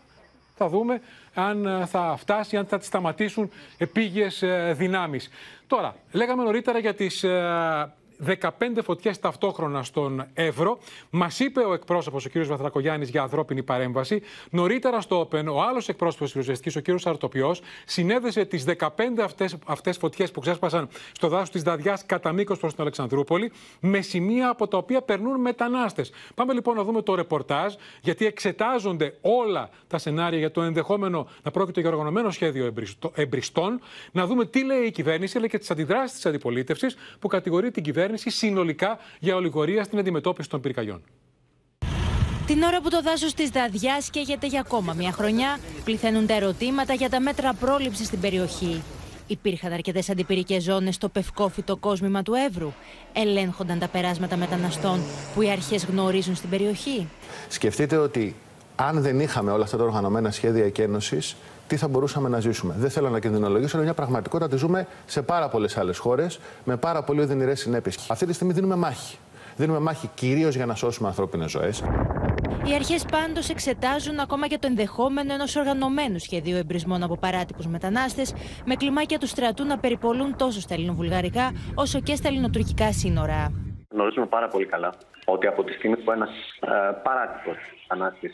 Θα 0.56 0.68
δούμε 0.68 1.00
αν 1.34 1.66
ε, 1.66 1.86
θα 1.86 2.14
φτάσει, 2.18 2.56
αν 2.56 2.66
θα 2.66 2.78
τη 2.78 2.84
σταματήσουν 2.84 3.50
επίγειες 3.78 4.42
ε, 4.42 4.74
δυνάμεις. 4.76 5.30
Τώρα, 5.66 5.96
λέγαμε 6.12 6.42
νωρίτερα 6.42 6.78
για 6.78 6.94
τις 6.94 7.22
ε, 7.24 7.92
15 8.26 8.50
φωτιές 8.82 9.18
ταυτόχρονα 9.18 9.82
στον 9.82 10.26
Εύρο. 10.34 10.78
Μας 11.10 11.40
είπε 11.40 11.60
ο 11.60 11.72
εκπρόσωπος, 11.72 12.24
ο 12.24 12.28
κ. 12.28 12.38
Βαθρακογιάννης, 12.38 13.08
για 13.08 13.22
ανθρώπινη 13.22 13.62
παρέμβαση. 13.62 14.22
Νωρίτερα 14.50 15.00
στο 15.00 15.20
Open, 15.20 15.44
ο 15.52 15.62
άλλος 15.62 15.88
εκπρόσωπος 15.88 16.32
της 16.32 16.32
πυροσβεστική, 16.32 16.94
ο 16.94 16.96
κ. 16.96 17.06
Αρτοπιό, 17.06 17.54
συνέδεσε 17.84 18.44
τις 18.44 18.64
15 18.64 19.28
αυτές 19.66 19.96
φωτιές 19.98 20.30
που 20.30 20.40
ξέσπασαν 20.40 20.88
στο 21.12 21.28
δάσος 21.28 21.50
της 21.50 21.62
Δαδιά 21.62 21.98
κατά 22.06 22.32
μήκος 22.32 22.58
προς 22.58 22.72
την 22.72 22.82
Αλεξανδρούπολη, 22.82 23.52
με 23.80 24.00
σημεία 24.00 24.48
από 24.48 24.68
τα 24.68 24.76
οποία 24.76 25.02
περνούν 25.02 25.40
μετανάστες. 25.40 26.12
Πάμε 26.34 26.52
λοιπόν 26.52 26.76
να 26.76 26.82
δούμε 26.82 27.02
το 27.02 27.14
ρεπορτάζ, 27.14 27.74
γιατί 28.00 28.26
εξετάζονται 28.26 29.16
όλα 29.20 29.70
τα 29.86 29.98
σενάρια 29.98 30.38
για 30.38 30.50
το 30.50 30.62
ενδεχόμενο 30.62 31.28
να 31.42 31.50
πρόκειται 31.50 31.80
για 31.80 31.90
οργανωμένο 31.90 32.30
σχέδιο 32.30 32.74
εμπριστών. 33.14 33.80
Να 34.12 34.26
δούμε 34.26 34.46
τι 34.46 34.64
λέει 34.64 34.82
η 34.82 34.90
κυβέρνηση, 34.90 35.38
αλλά 35.38 35.46
και 35.46 35.58
τις 35.58 35.70
αντιδράσεις 35.70 36.12
της 36.12 36.26
αντιπολίτευσης 36.26 36.96
που 37.18 37.28
κατηγορεί 37.28 37.70
την 37.70 37.82
κυβέρνηση 37.82 38.06
κυβέρνηση 38.08 38.30
συνολικά 38.30 38.98
για 39.18 39.34
ολιγορία 39.36 39.84
στην 39.84 39.98
αντιμετώπιση 39.98 40.48
των 40.48 40.60
πυρκαγιών. 40.60 41.02
Την 42.46 42.62
ώρα 42.62 42.80
που 42.80 42.88
το 42.88 43.02
δάσος 43.02 43.34
της 43.34 43.50
Δαδιά 43.50 44.02
καίγεται 44.10 44.46
για 44.46 44.60
ακόμα 44.60 44.92
μια 44.92 45.12
χρονιά, 45.12 45.58
πληθαίνουν 45.84 46.26
ερωτήματα 46.28 46.94
για 46.94 47.08
τα 47.08 47.20
μέτρα 47.20 47.54
πρόληψης 47.54 48.06
στην 48.06 48.20
περιοχή. 48.20 48.82
Υπήρχαν 49.26 49.72
αρκετές 49.72 50.10
αντιπυρικές 50.10 50.62
ζώνες 50.62 50.94
στο 50.94 51.08
πευκόφυτο 51.08 51.76
κόσμημα 51.76 52.22
του 52.22 52.34
Εύρου. 52.34 52.72
Ελέγχονταν 53.12 53.78
τα 53.78 53.88
περάσματα 53.88 54.36
μεταναστών 54.36 55.00
που 55.34 55.42
οι 55.42 55.50
αρχές 55.50 55.84
γνωρίζουν 55.84 56.34
στην 56.34 56.50
περιοχή. 56.50 57.08
Σκεφτείτε 57.48 57.96
ότι 57.96 58.36
αν 58.76 59.02
δεν 59.02 59.20
είχαμε 59.20 59.50
όλα 59.50 59.64
αυτά 59.64 59.76
τα 59.76 59.84
οργανωμένα 59.84 60.30
σχέδια 60.30 60.64
εκένωσης, 60.64 61.36
τι 61.68 61.76
θα 61.76 61.88
μπορούσαμε 61.88 62.28
να 62.28 62.40
ζήσουμε. 62.40 62.74
Δεν 62.78 62.90
θέλω 62.90 63.10
να 63.10 63.20
κινδυνολογήσω, 63.20 63.76
αλλά 63.76 63.84
μια 63.84 63.94
πραγματικότητα 63.94 64.48
τη 64.48 64.56
ζούμε 64.56 64.86
σε 65.06 65.22
πάρα 65.22 65.48
πολλές 65.48 65.76
άλλες 65.76 65.98
χώρες 65.98 66.40
με 66.64 66.76
πάρα 66.76 67.02
πολύ 67.02 67.20
οδυνηρές 67.20 67.60
συνέπειες. 67.60 68.10
Αυτή 68.10 68.26
τη 68.26 68.32
στιγμή 68.32 68.52
δίνουμε 68.52 68.76
μάχη. 68.76 69.18
Δίνουμε 69.56 69.78
μάχη 69.78 70.10
κυρίως 70.14 70.54
για 70.54 70.66
να 70.66 70.74
σώσουμε 70.74 71.08
ανθρώπινες 71.08 71.50
ζωές. 71.50 71.82
Οι 72.64 72.74
αρχές 72.74 73.04
πάντως 73.10 73.48
εξετάζουν 73.48 74.18
ακόμα 74.18 74.46
και 74.46 74.58
το 74.58 74.66
ενδεχόμενο 74.66 75.32
ενός 75.32 75.56
οργανωμένου 75.56 76.18
σχεδίου 76.18 76.56
εμπρισμών 76.56 77.02
από 77.02 77.16
παράτυπους 77.16 77.66
μετανάστες, 77.66 78.34
με 78.64 78.74
κλιμάκια 78.74 79.18
του 79.18 79.26
στρατού 79.26 79.64
να 79.64 79.78
περιπολούν 79.78 80.36
τόσο 80.36 80.60
στα 80.60 80.74
ελληνοβουλγαρικά 80.74 81.52
όσο 81.74 82.00
και 82.00 82.14
στα 82.14 82.28
ελληνοτουρκικά 82.28 82.92
σύνορα. 82.92 83.52
Γνωρίζουμε 83.90 84.26
πάρα 84.26 84.48
πολύ 84.48 84.66
καλά 84.66 84.92
ότι 85.24 85.46
από 85.46 85.64
τη 85.64 85.72
στιγμή 85.72 85.96
που 85.96 86.10
ένας 86.12 86.30
ε, 86.60 86.68
παράτυπος 87.02 87.56
μετανάστη 87.80 88.30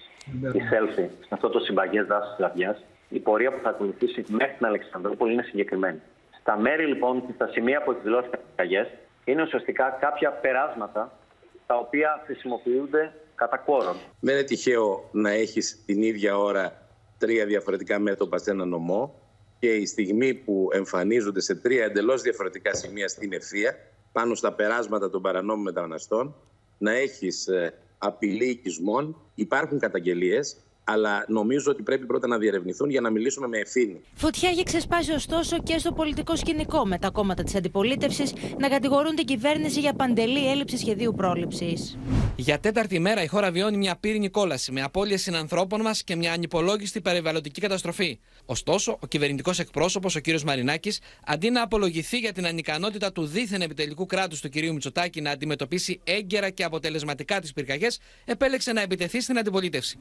εισέλθει 0.53 1.11
σε 1.21 1.29
αυτό 1.31 1.49
το 1.49 1.59
συμπαγές 1.59 2.07
δάσο 2.07 2.29
της 2.29 2.39
Λαβιά, 2.39 2.77
η 3.09 3.19
πορεία 3.19 3.53
που 3.53 3.61
θα 3.63 3.69
ακολουθήσει 3.69 4.25
μέχρι 4.29 4.55
την 4.57 4.67
Αλεξανδρούπολη 4.67 5.33
είναι 5.33 5.43
συγκεκριμένη. 5.43 6.01
Στα 6.41 6.59
μέρη 6.59 6.87
λοιπόν 6.87 7.27
και 7.27 7.33
στα 7.35 7.49
σημεία 7.49 7.83
που 7.83 7.91
εκδηλώθηκαν 7.91 8.41
οι 8.57 8.87
είναι 9.25 9.43
ουσιαστικά 9.43 9.99
κάποια 10.01 10.31
περάσματα 10.31 11.19
τα 11.67 11.77
οποία 11.77 12.23
χρησιμοποιούνται 12.25 13.13
κατά 13.35 13.57
κόρον. 13.57 13.97
Δεν 14.21 14.35
είναι 14.35 14.45
τυχαίο 14.45 15.09
να 15.13 15.31
έχεις 15.31 15.85
την 15.87 16.03
ίδια 16.03 16.39
ώρα 16.39 16.83
τρία 17.19 17.47
διαφορετικά 17.47 17.99
μέτωπα 17.99 18.39
σε 18.39 18.51
ένα 18.51 18.65
νομό 18.65 19.15
και 19.59 19.75
η 19.75 19.87
στιγμή 19.87 20.35
που 20.35 20.69
εμφανίζονται 20.73 21.41
σε 21.41 21.55
τρία 21.55 21.85
εντελώς 21.85 22.23
διαφορετικά 22.23 22.75
σημεία 22.75 23.09
στην 23.09 23.33
ευθεία, 23.33 23.77
πάνω 24.13 24.35
στα 24.35 24.53
περάσματα 24.53 25.11
των 25.11 25.23
παρανόμων 25.23 25.63
μεταναστών, 25.63 26.35
να 26.79 26.93
έχεις 26.93 27.47
ε, 27.47 27.75
απειλή 27.99 28.49
οικισμών. 28.49 29.17
Υπάρχουν 29.35 29.79
καταγγελίες 29.79 30.57
αλλά 30.85 31.25
νομίζω 31.29 31.71
ότι 31.71 31.83
πρέπει 31.83 32.07
πρώτα 32.07 32.27
να 32.27 32.39
διερευνηθούν 32.39 32.91
για 32.91 33.01
να 33.01 33.11
μιλήσουμε 33.11 33.47
με 33.47 33.59
ευθύνη. 33.59 34.01
Φωτιά 34.15 34.49
έχει 34.49 34.63
ξεσπάσει 34.63 35.13
ωστόσο 35.13 35.59
και 35.63 35.79
στο 35.79 35.93
πολιτικό 35.93 36.37
σκηνικό, 36.37 36.87
με 36.87 36.99
τα 36.99 37.11
κόμματα 37.11 37.43
της 37.43 37.55
αντιπολίτευσης 37.55 38.33
να 38.59 38.69
κατηγορούν 38.69 39.15
την 39.15 39.27
κυβέρνηση 39.27 39.81
για 39.81 39.93
παντελή 39.93 40.51
έλλειψη 40.51 40.77
σχεδίου 40.77 41.15
πρόληψης. 41.17 41.99
Για 42.37 42.59
τέταρτη 42.59 42.99
μέρα 42.99 43.23
η 43.23 43.27
χώρα 43.27 43.51
βιώνει 43.51 43.77
μια 43.77 43.97
πύρινη 43.97 44.29
κόλαση 44.29 44.73
με 44.73 44.83
απώλειες 44.83 45.23
συνανθρώπων 45.23 45.81
μας 45.81 46.05
και 46.05 46.17
μια 46.17 46.33
ανυπολόγιστη 46.33 47.01
περιβαλλοντική 47.01 47.61
καταστροφή. 47.61 48.19
Ωστόσο, 48.45 48.99
ο 49.01 49.07
κυβερνητικός 49.07 49.59
εκπρόσωπος, 49.59 50.17
ο 50.17 50.21
κ. 50.21 50.41
Μαρινάκης, 50.41 51.01
αντί 51.27 51.51
να 51.51 51.63
απολογηθεί 51.63 52.19
για 52.19 52.33
την 52.33 52.47
ανικανότητα 52.47 53.13
του 53.13 53.27
δίθεν 53.27 53.61
επιτελικού 53.61 54.07
κράτους 54.07 54.41
του 54.41 54.49
κ. 54.49 54.55
Μητσοτάκη 54.55 55.21
να 55.21 55.31
αντιμετωπίσει 55.31 56.01
έγκαιρα 56.05 56.51
και 56.51 56.65
αποτελεσματικά 56.65 57.41
τις 57.41 57.53
πυρκαγιές, 57.53 57.99
επέλεξε 58.25 58.73
να 58.73 58.81
επιτεθεί 58.81 59.21
στην 59.21 59.39
αντιπολίτευση. 59.39 59.99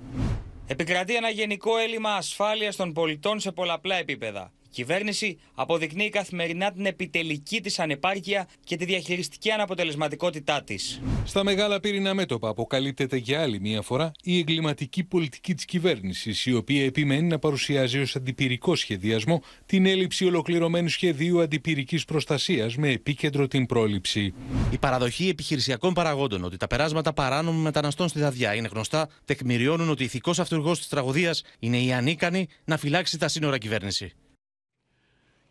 Επικρατεί 0.67 1.15
ένα 1.15 1.29
γενικό 1.29 1.77
έλλειμμα 1.77 2.15
ασφάλειας 2.15 2.75
των 2.75 2.93
πολιτών 2.93 3.39
σε 3.39 3.51
πολλαπλά 3.51 3.95
επίπεδα 3.95 4.51
κυβέρνηση 4.73 5.39
αποδεικνύει 5.53 6.09
καθημερινά 6.09 6.71
την 6.71 6.85
επιτελική 6.85 7.61
της 7.61 7.79
ανεπάρκεια 7.79 8.47
και 8.63 8.75
τη 8.75 8.85
διαχειριστική 8.85 9.51
αναποτελεσματικότητά 9.51 10.63
της. 10.63 11.01
Στα 11.25 11.43
μεγάλα 11.43 11.79
πύρινα 11.79 12.13
μέτωπα 12.13 12.49
αποκαλύπτεται 12.49 13.17
για 13.17 13.41
άλλη 13.41 13.59
μία 13.59 13.81
φορά 13.81 14.11
η 14.23 14.37
εγκληματική 14.37 15.03
πολιτική 15.03 15.53
της 15.53 15.65
κυβέρνησης, 15.65 16.45
η 16.45 16.53
οποία 16.53 16.85
επιμένει 16.85 17.27
να 17.27 17.39
παρουσιάζει 17.39 17.99
ως 17.99 18.15
αντιπυρικό 18.15 18.75
σχεδιασμό 18.75 19.41
την 19.65 19.85
έλλειψη 19.85 20.25
ολοκληρωμένου 20.25 20.87
σχεδίου 20.87 21.41
αντιπυρικής 21.41 22.05
προστασίας 22.05 22.75
με 22.75 22.89
επίκεντρο 22.89 23.47
την 23.47 23.65
πρόληψη. 23.65 24.33
Η 24.71 24.77
παραδοχή 24.77 25.27
επιχειρησιακών 25.27 25.93
παραγόντων 25.93 26.43
ότι 26.43 26.57
τα 26.57 26.67
περάσματα 26.67 27.13
παράνομων 27.13 27.61
μεταναστών 27.61 28.07
στη 28.07 28.19
Δαδιά 28.19 28.55
είναι 28.55 28.67
γνωστά, 28.71 29.09
τεκμηριώνουν 29.25 29.89
ότι 29.89 30.03
ηθικός 30.03 30.39
αυτούργος 30.39 30.77
της 30.77 30.87
τραγωδίας 30.87 31.43
είναι 31.59 31.77
η 31.77 31.93
ανίκανη 31.93 32.47
να 32.65 32.77
φυλάξει 32.77 33.17
τα 33.17 33.27
σύνορα 33.27 33.57
κυβέρνηση. 33.57 34.13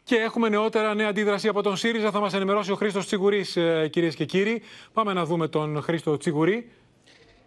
Και 0.05 0.17
έχουμε 0.17 0.49
νεότερα 0.49 0.95
νέα 0.95 1.09
αντίδραση 1.09 1.49
από 1.49 1.63
τον 1.63 1.77
ΣΥΡΙΖΑ. 1.77 2.11
Θα 2.11 2.21
μας 2.21 2.35
ενημερώσει 2.35 2.73
ο 2.73 2.75
Χρήστος 2.75 3.07
Τσιγουρής, 3.07 3.57
ε, 3.57 3.89
κυρίες 3.93 4.15
και 4.15 4.25
κύριοι. 4.25 4.63
Πάμε 4.93 5.13
να 5.13 5.25
δούμε 5.25 5.49
τον 5.49 5.83
Χρήστο 5.83 6.17
Τσιγουρή. 6.17 6.71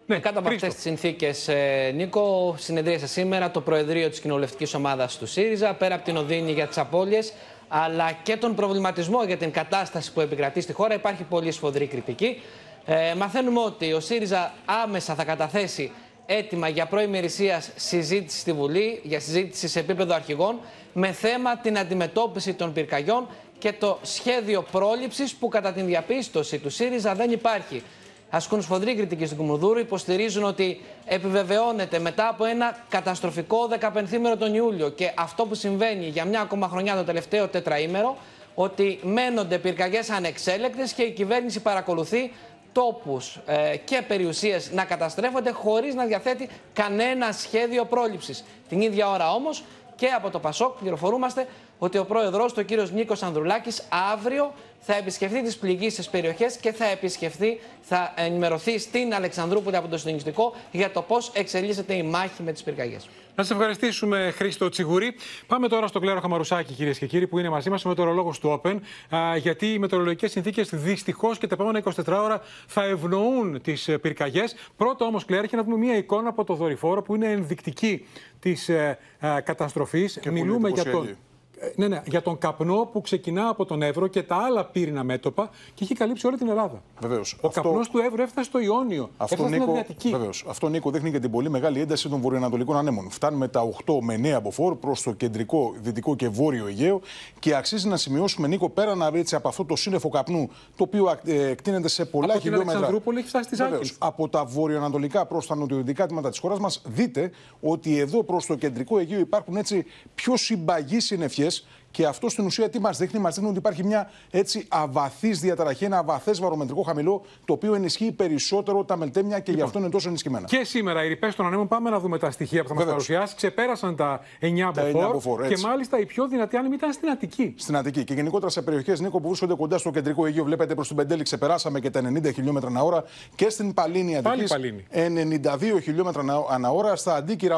Ναι, 0.06 0.20
Κάτω 0.20 0.40
από 0.40 0.50
αυτές 0.50 0.74
τις 0.74 0.84
συνθήκες, 0.84 1.48
ε, 1.48 1.92
Νίκο, 1.96 2.56
συνεδρίασε 2.58 3.08
σήμερα 3.08 3.52
το 3.52 3.62
Προεδρείο 3.62 4.10
της 4.10 4.20
Κοινοβουλευτικής 4.20 4.74
Ομάδας 4.74 5.18
του 5.18 5.26
ΣΥΡΙΖΑ. 5.26 5.74
Πέρα 5.74 5.96
από 5.96 6.04
την 6.04 6.18
οδύνη 6.18 6.52
για 6.52 6.68
τις 6.68 6.78
απώλειες, 6.78 7.34
αλλά 7.68 8.12
και 8.12 8.38
τον 8.38 8.56
προβληματισμό 8.56 9.24
για 9.24 9.38
την 9.38 9.52
κατάσταση 9.52 10.14
που 10.14 10.22
επικρατεί 10.22 10.62
στη 10.62 10.74
χώρα, 10.74 10.94
υπάρχει 10.94 11.24
πολύ 11.24 11.52
σφοδρή 11.52 11.88
κριτική. 11.88 12.42
Ε, 12.86 13.14
μαθαίνουμε 13.18 13.60
ότι 13.60 13.94
ο 13.94 14.00
ΣΥΡΙΖΑ 14.00 14.54
άμεσα 14.66 15.16
θα 15.16 15.24
καταθέσει 15.24 15.92
έτοιμα 16.26 16.68
για 16.68 16.86
προημερησία 16.86 17.64
συζήτηση 17.76 18.40
στη 18.40 18.54
Βουλή, 18.54 19.00
για 19.04 19.20
συζήτηση 19.20 19.68
σε 19.68 19.80
επίπεδο 19.80 20.14
αρχηγών, 20.14 20.60
με 20.94 21.12
θέμα 21.12 21.58
την 21.58 21.78
αντιμετώπιση 21.78 22.54
των 22.54 22.74
πυρκαγιών 22.74 23.28
και 23.60 23.74
το 23.74 24.00
σχέδιο 24.02 24.66
πρόληψης 24.72 25.34
που 25.34 25.48
κατά 25.48 25.72
την 25.72 25.86
διαπίστωση 25.86 26.58
του 26.60 26.70
ΣΥΡΙΖΑ 26.70 27.14
δεν 27.14 27.32
υπάρχει. 27.32 27.84
Ασκούν 28.30 28.62
σφοδρή 28.62 28.96
κριτική 28.96 29.26
στην 29.26 29.38
Κουμουνδούρου, 29.38 29.80
υποστηρίζουν 29.80 30.44
ότι 30.44 30.82
επιβεβαιώνεται 31.06 32.00
μετά 32.00 32.28
από 32.28 32.46
ένα 32.46 32.78
καταστροφικό 32.90 33.58
15ήμερο 33.80 34.38
τον 34.40 34.54
Ιούλιο 34.54 34.90
και 34.90 35.12
αυτό 35.18 35.46
που 35.46 35.56
συμβαίνει 35.56 36.08
για 36.08 36.26
μια 36.26 36.42
ακόμα 36.42 36.68
χρονιά 36.68 36.96
το 36.96 37.04
τελευταίο 37.04 37.48
τετραήμερο, 37.48 38.18
ότι 38.56 39.00
μένονται 39.04 39.58
πυρκαγιές 39.58 40.10
ανεξέλεκτες 40.10 40.94
και 40.94 41.04
η 41.04 41.12
κυβέρνηση 41.12 41.60
παρακολουθεί 41.62 42.32
τόπους 42.76 43.40
ε, 43.46 43.78
και 43.78 44.04
περιουσίες 44.08 44.72
να 44.72 44.86
καταστρέφονται 44.86 45.52
χωρίς 45.52 45.96
να 45.96 46.06
διαθέτει 46.06 46.50
κανένα 46.74 47.32
σχέδιο 47.32 47.86
πρόληψης. 47.86 48.44
Την 48.70 48.82
ίδια 48.82 49.10
ώρα 49.10 49.34
όμως 49.34 49.64
και 49.96 50.08
από 50.08 50.30
το 50.30 50.40
Πασόκ 50.40 50.78
πληροφορούμαστε 50.78 51.48
ότι 51.78 51.98
ο 51.98 52.06
πρόεδρος 52.06 52.54
του, 52.54 52.60
ο 52.62 52.66
κύριος 52.66 52.92
Νίκος 52.92 53.24
Ανδρουλάκης, 53.24 53.84
αύριο 54.14 54.54
θα 54.80 54.96
επισκεφθεί 54.96 55.42
τις 55.44 55.58
πληγήσεις 55.58 56.10
περιοχές 56.10 56.58
και 56.58 56.72
θα 56.72 56.86
επισκεφθεί, 56.86 57.60
θα 57.82 58.14
ενημερωθεί 58.16 58.80
στην 58.80 59.14
Αλεξανδρούπολη 59.14 59.76
από 59.76 59.88
το 59.88 59.98
συντονιστικό 59.98 60.54
για 60.72 60.92
το 60.92 61.02
πώς 61.02 61.32
εξελίσσεται 61.34 61.94
η 61.94 62.04
μάχη 62.04 62.44
με 62.44 62.52
τις 62.52 62.64
πυρκαγιές. 62.64 63.10
Να 63.36 63.44
σας 63.44 63.52
ευχαριστήσουμε, 63.52 64.34
Χρήστο 64.36 64.70
Τσιγουρή. 64.70 65.16
Πάμε 65.48 65.68
τώρα 65.68 65.88
στο 65.88 66.00
Κλέρο 66.00 66.20
Χαμαρουσάκη, 66.20 66.74
κυρίες 66.74 66.98
και 66.98 67.06
κύριοι, 67.06 67.28
που 67.28 67.40
είναι 67.40 67.50
μαζί 67.50 67.70
μας, 67.70 67.86
ο 67.86 67.90
μετεωρολόγος 67.90 68.40
του 68.40 68.62
Open. 68.62 68.80
Α, 69.16 69.38
γιατί 69.38 69.74
οι 69.74 69.80
μετεωρολογικές 69.80 70.32
συνθήκες 70.32 70.70
δυστυχώς 70.70 71.38
και 71.38 71.48
τα 71.48 71.56
επόμενα 71.56 71.78
24 71.80 72.24
ώρα 72.24 72.42
θα 72.68 72.84
ευνοούν 72.84 73.62
τις 73.62 73.90
πυρκαγιές. 74.02 74.56
Πρώτα 74.78 75.06
όμως, 75.06 75.26
Κλέρο, 75.26 75.46
να 75.52 75.64
δούμε 75.64 75.78
μια 75.78 75.98
εικόνα 75.98 76.30
από 76.30 76.44
το 76.44 76.54
δορυφόρο 76.54 77.02
που 77.02 77.16
είναι 77.16 77.32
ενδεικτική 77.32 78.06
της 78.40 78.70
ε, 78.70 78.98
καταστροφής. 79.20 80.20
Μιλούμε 80.32 80.70
για 80.70 80.84
τον. 80.84 81.18
Ε, 81.60 81.72
ναι, 81.76 81.88
ναι, 81.88 82.02
για 82.06 82.22
τον 82.22 82.38
καπνό 82.38 82.90
που 82.92 83.02
ξεκινά 83.02 83.50
από 83.50 83.66
τον 83.66 83.82
Εύρο 83.82 84.08
και 84.08 84.24
τα 84.24 84.36
άλλα 84.36 84.66
πύρινα 84.66 85.04
μέτωπα 85.04 85.50
και 85.74 85.84
έχει 85.84 85.94
καλύψει 85.94 86.28
όλη 86.28 86.38
την 86.38 86.50
Ελλάδα. 86.50 86.82
Βεβαίως. 87.00 87.38
Ο 87.42 87.48
αυτό... 87.48 87.62
καπνός 87.62 87.90
του 87.90 87.98
Εύρου 87.98 88.22
έφτασε 88.22 88.50
στο 88.50 88.60
Ιόνιο. 88.60 89.10
Αυτό, 89.18 89.36
έφτασε 89.44 89.58
Νίκο, 89.58 89.84
στην 89.98 90.12
βεβαίως. 90.12 90.46
Αυτό, 90.48 90.70
Νίκο, 90.70 90.92
δείχνει 90.92 91.12
και 91.12 91.20
την 91.20 91.32
πολύ 91.32 91.50
μεγάλη 91.50 91.80
ένταση 91.80 92.10
των 92.10 92.22
βορειοανατολικών 92.22 92.78
ανέμων. 92.78 93.10
Φτάνουμε 93.10 93.48
τα 93.48 93.70
8 93.86 93.94
με 94.02 94.16
9 94.16 94.28
από 94.28 94.52
φόρ 94.52 94.76
προς 94.76 95.02
το 95.02 95.12
κεντρικό, 95.12 95.74
δυτικό 95.82 96.16
και 96.16 96.30
βόρειο 96.30 96.68
Αιγαίο 96.68 97.02
και 97.40 97.56
αξίζει 97.56 97.88
να 97.88 97.98
σημειώσουμε, 97.98 98.48
Νίκο, 98.48 98.70
πέραν 98.70 99.02
έτσι, 99.14 99.36
από 99.36 99.48
αυτό 99.48 99.66
το 99.66 99.76
σύννεφο 99.76 100.10
καπνού, 100.10 100.50
το 100.76 100.84
οποίο 100.84 101.20
ε, 101.26 101.48
εκτείνεται 101.48 101.88
σε 101.88 102.06
πολλά 102.06 102.34
από 102.34 102.42
χιλιόμετρα. 102.42 102.88
Την 102.88 103.18
έχει 103.18 103.28
φτάσει 103.28 103.56
στις 103.56 103.96
Από 103.98 104.30
τα 104.30 104.46
βορειοανατολικά 104.46 105.26
προς 105.26 105.48
τα 105.48 105.56
νοτιοδυτικά 105.56 106.06
τμήματα 106.06 106.30
της 106.30 106.40
χώρας 106.40 106.60
μας, 106.60 106.82
δείτε 106.86 107.32
ότι 107.62 108.00
εδώ 108.00 108.24
προς 108.24 108.46
το 108.46 108.56
κεντρικό 108.56 109.00
Αιγαίο 109.00 109.20
υπάρχουν 109.20 109.56
έτσι 109.56 109.86
πιο 110.16 110.38
συμπαγεί 110.38 111.00
συννεφιέ 111.00 111.45
this 111.46 111.62
και 111.96 112.06
αυτό 112.06 112.30
στην 112.30 112.46
ουσία 112.46 112.70
τι 112.70 112.80
μας 112.80 112.98
δείχνει, 112.98 113.20
μας 113.20 113.34
δείχνει 113.34 113.50
ότι 113.50 113.58
υπάρχει 113.58 113.84
μια 113.84 114.10
έτσι 114.32 114.66
αβαθής 114.70 115.40
διαταραχή, 115.40 115.86
ένα 115.86 115.98
αβαθές 115.98 116.40
βαρομετρικό 116.40 116.82
χαμηλό, 116.82 117.22
το 117.46 117.54
οποίο 117.54 117.76
ενισχύει 117.76 118.12
περισσότερο 118.12 118.84
τα 118.84 118.98
μελτέμια 118.98 119.40
και 119.40 119.44
λοιπόν, 119.52 119.56
γι' 119.56 119.62
αυτό 119.62 119.80
είναι 119.80 119.90
τόσο 119.90 120.08
ενισχυμένα. 120.08 120.46
Και 120.46 120.64
σήμερα 120.64 121.04
οι 121.04 121.08
ρηπές 121.08 121.36
των 121.36 121.46
ανέμων, 121.46 121.68
πάμε 121.68 121.90
να 121.90 122.00
δούμε 122.00 122.18
τα 122.18 122.32
στοιχεία 122.32 122.62
που 122.62 122.68
θα 122.68 122.74
μας 122.74 122.86
παρουσιάσει. 122.86 123.36
Ξεπέρασαν 123.36 123.96
τα 123.96 124.20
9 124.42 124.72
μποφόρ 124.74 125.48
και 125.48 125.58
μάλιστα 125.58 126.00
η 126.00 126.06
πιο 126.06 126.28
δυνατή 126.28 126.58
άνεμη 126.58 126.76
ήταν 126.76 126.94
στην 126.94 127.10
Αττική. 127.10 127.54
Στην 127.58 127.78
Αττική. 127.78 128.04
Και 128.04 128.14
γενικότερα 128.14 128.52
σε 128.52 128.62
περιοχές 128.62 129.00
Νίκο 129.00 129.20
που 129.20 129.28
βρίσκονται 129.28 129.54
κοντά 129.54 129.78
στο 129.78 129.92
κεντρικό 129.92 130.26
Αιγαίο, 130.26 130.44
βλέπετε 130.44 130.76
προς 130.76 130.88
την 130.88 130.96
Πεντέλη 130.96 131.24
ξεπεράσαμε 131.24 131.80
και 131.80 131.90
τα 131.90 132.02
90 132.02 132.34
χιλιόμετρα 132.34 132.70
ανά 132.70 132.82
ώρα. 132.82 133.04
Και 133.36 133.50
στην 133.50 133.74
Παλίνη 133.74 134.18
Αττικής 134.18 134.56
92 134.92 135.82
χιλιόμετρα 135.82 136.24
ανά 136.50 136.70
ώρα, 136.70 136.96
στα 136.96 137.16
Αντίκυρα 137.16 137.58